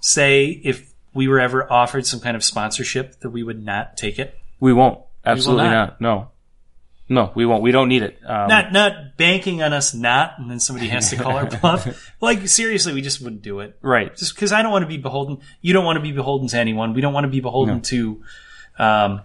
say 0.00 0.46
if 0.64 0.92
we 1.14 1.28
were 1.28 1.40
ever 1.40 1.70
offered 1.72 2.06
some 2.06 2.20
kind 2.20 2.36
of 2.36 2.44
sponsorship 2.44 3.20
that 3.20 3.30
we 3.30 3.42
would 3.42 3.64
not 3.64 3.96
take 3.96 4.18
it? 4.18 4.38
We 4.60 4.72
won't. 4.72 5.00
Absolutely 5.24 5.64
not. 5.64 6.00
not. 6.00 6.00
No. 6.00 6.28
No, 7.10 7.32
we 7.34 7.46
won't. 7.46 7.62
We 7.62 7.70
don't 7.72 7.88
need 7.88 8.02
it. 8.02 8.18
Um, 8.22 8.48
not 8.48 8.70
not 8.70 9.16
banking 9.16 9.62
on 9.62 9.72
us 9.72 9.94
not, 9.94 10.34
and 10.38 10.50
then 10.50 10.60
somebody 10.60 10.88
has 10.88 11.08
to 11.08 11.16
call 11.16 11.32
our 11.38 11.46
bluff. 11.60 12.12
Like 12.20 12.46
seriously, 12.48 12.92
we 12.92 13.00
just 13.00 13.22
wouldn't 13.22 13.40
do 13.40 13.60
it. 13.60 13.78
right. 13.80 14.14
Just 14.14 14.34
because 14.34 14.52
I 14.52 14.60
don't 14.62 14.72
want 14.72 14.82
to 14.82 14.88
be 14.88 14.98
beholden. 14.98 15.38
You 15.62 15.72
don't 15.72 15.86
want 15.86 15.96
to 15.96 16.02
be 16.02 16.12
beholden 16.12 16.48
to 16.48 16.58
anyone. 16.58 16.92
We 16.92 17.00
don't 17.00 17.14
want 17.14 17.24
to 17.24 17.30
be 17.30 17.40
beholden 17.40 17.76
No. 17.76 17.80
to 17.80 18.22
um, 18.78 19.20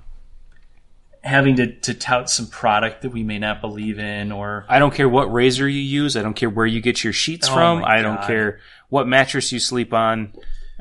having 1.23 1.57
to, 1.57 1.75
to 1.81 1.93
tout 1.93 2.29
some 2.29 2.47
product 2.47 3.01
that 3.01 3.09
we 3.11 3.21
may 3.23 3.39
not 3.39 3.59
believe 3.61 3.99
in 3.99 4.31
or 4.31 4.65
I 4.69 4.79
don't 4.79 4.93
care 4.93 5.07
what 5.09 5.31
razor 5.33 5.67
you 5.67 5.79
use. 5.81 6.15
I 6.15 6.21
don't 6.21 6.35
care 6.35 6.49
where 6.49 6.65
you 6.65 6.79
get 6.81 7.03
your 7.03 7.13
sheets 7.13 7.49
Oh 7.49 7.53
from. 7.53 7.83
I 7.83 8.01
don't 8.01 8.21
care 8.23 8.59
what 8.89 9.07
mattress 9.07 9.51
you 9.51 9.59
sleep 9.59 9.93
on. 9.93 10.33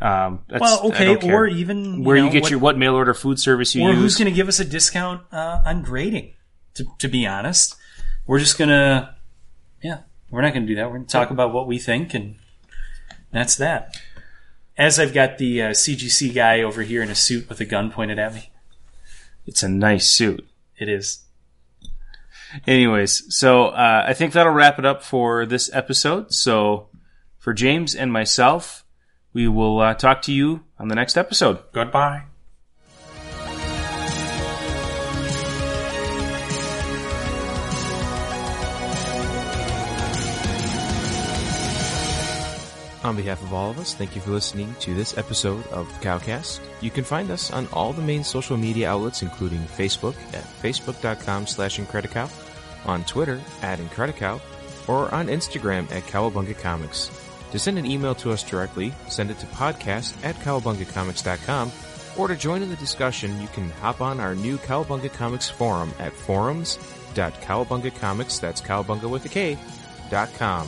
Um, 0.03 0.41
that's, 0.49 0.61
well, 0.61 0.89
okay, 0.89 1.15
or 1.33 1.47
even 1.47 2.03
where 2.03 2.17
know, 2.17 2.25
you 2.25 2.31
get 2.31 2.43
what- 2.43 2.51
your 2.51 2.59
what 2.59 2.77
mail 2.77 2.97
order 2.97 3.15
food 3.15 3.39
service 3.39 3.73
you 3.75 3.85
or 3.85 3.91
use. 3.91 3.99
who's 3.99 4.17
going 4.17 4.27
to 4.27 4.35
give 4.35 4.49
us 4.49 4.59
a 4.59 4.65
discount 4.65 5.23
uh, 5.31 5.63
on 5.65 5.83
grading? 5.83 6.35
To, 6.75 6.87
to 6.99 7.07
be 7.07 7.25
honest, 7.25 7.77
we're 8.27 8.41
just 8.41 8.59
gonna, 8.59 9.15
yeah, 9.83 10.01
we're 10.31 10.41
not 10.43 10.55
going 10.55 10.67
to 10.67 10.67
do 10.67 10.75
that. 10.75 10.87
We're 10.91 10.97
going 10.97 11.07
to 11.07 11.13
talk 11.13 11.31
about 11.31 11.53
what 11.53 11.69
we 11.69 11.79
think, 11.79 12.15
and 12.15 12.35
that's 13.31 13.55
that. 13.57 13.97
As 14.77 14.99
I've 14.99 15.13
got 15.15 15.39
the 15.39 15.63
uh, 15.63 15.71
CGC 15.71 16.35
guy 16.35 16.63
over 16.63 16.83
here 16.83 17.03
in 17.03 17.11
a 17.11 17.15
suit 17.15 17.49
with 17.49 17.61
a 17.61 17.65
gun 17.65 17.93
pointed 17.93 18.19
at 18.19 18.35
me, 18.35 18.51
it's 19.47 19.63
a 19.63 19.69
nice 19.69 20.09
suit. 20.09 20.45
it 20.79 20.89
is. 20.89 21.21
Anyways, 22.67 23.35
so 23.35 23.67
uh, 23.69 24.05
I 24.07 24.15
think 24.15 24.33
that'll 24.33 24.53
wrap 24.53 24.79
it 24.79 24.85
up 24.85 25.03
for 25.03 25.47
this 25.47 25.71
episode. 25.73 26.33
So 26.33 26.89
for 27.39 27.53
James 27.55 27.95
and 27.95 28.13
myself, 28.13 28.82
we 29.33 29.49
will 29.49 29.81
uh, 29.81 29.95
talk 29.95 30.23
to 30.23 30.33
you 30.33 30.65
on 30.79 30.89
the 30.89 30.95
next 30.95 31.17
episode. 31.17 31.61
Goodbye. 31.73 32.25
On 43.05 43.17
behalf 43.17 43.43
of 43.43 43.53
all 43.53 43.69
of 43.69 43.81
us, 43.81 43.95
thank 43.95 44.15
you 44.15 44.21
for 44.21 44.31
listening 44.31 44.77
to 44.79 44.95
this 44.95 45.19
episode 45.19 45.67
of 45.69 45.89
the 45.89 46.07
Cowcast. 46.07 46.61
You 46.81 46.91
can 46.91 47.03
find 47.03 47.33
us 47.33 47.51
on 47.51 47.67
all 47.73 47.93
the 47.93 48.01
main 48.01 48.23
social 48.23 48.57
media 48.57 48.89
outlets, 48.89 49.23
including 49.23 49.59
Facebook 49.59 50.15
at 50.33 50.45
facebook.com 50.63 51.49
slash 51.49 51.81
Incredicow, 51.81 52.31
on 52.87 53.03
Twitter 53.05 53.41
at 53.61 53.81
Incredicow, 53.81 54.41
or 54.89 55.13
on 55.13 55.27
Instagram 55.27 55.91
at 55.91 56.05
Kowabunga 56.05 56.57
Comics. 56.57 57.11
To 57.53 57.59
send 57.59 57.79
an 57.79 57.87
email 57.87 58.15
to 58.17 58.33
us 58.33 58.43
directly, 58.43 58.93
send 59.09 59.31
it 59.31 59.39
to 59.41 59.47
podcast 59.47 60.15
at 60.25 60.35
kowabungacomics.com, 60.37 61.71
or 62.17 62.29
to 62.29 62.37
join 62.37 62.63
in 62.63 62.71
the 62.71 62.77
discussion, 62.77 63.39
you 63.41 63.49
can 63.49 63.71
hop 63.73 64.01
on 64.01 64.21
our 64.21 64.35
new 64.35 64.57
Kowabunga 64.59 65.13
Comics 65.13 65.51
forum 65.51 65.93
at 65.99 66.15
forums.kowabungacomics, 66.15 68.41
that's 68.41 68.61
cowabunga 68.63 69.09
with 69.09 69.25
a 69.27 69.29
K, 69.29 69.59
dot 70.11 70.33
com. 70.35 70.67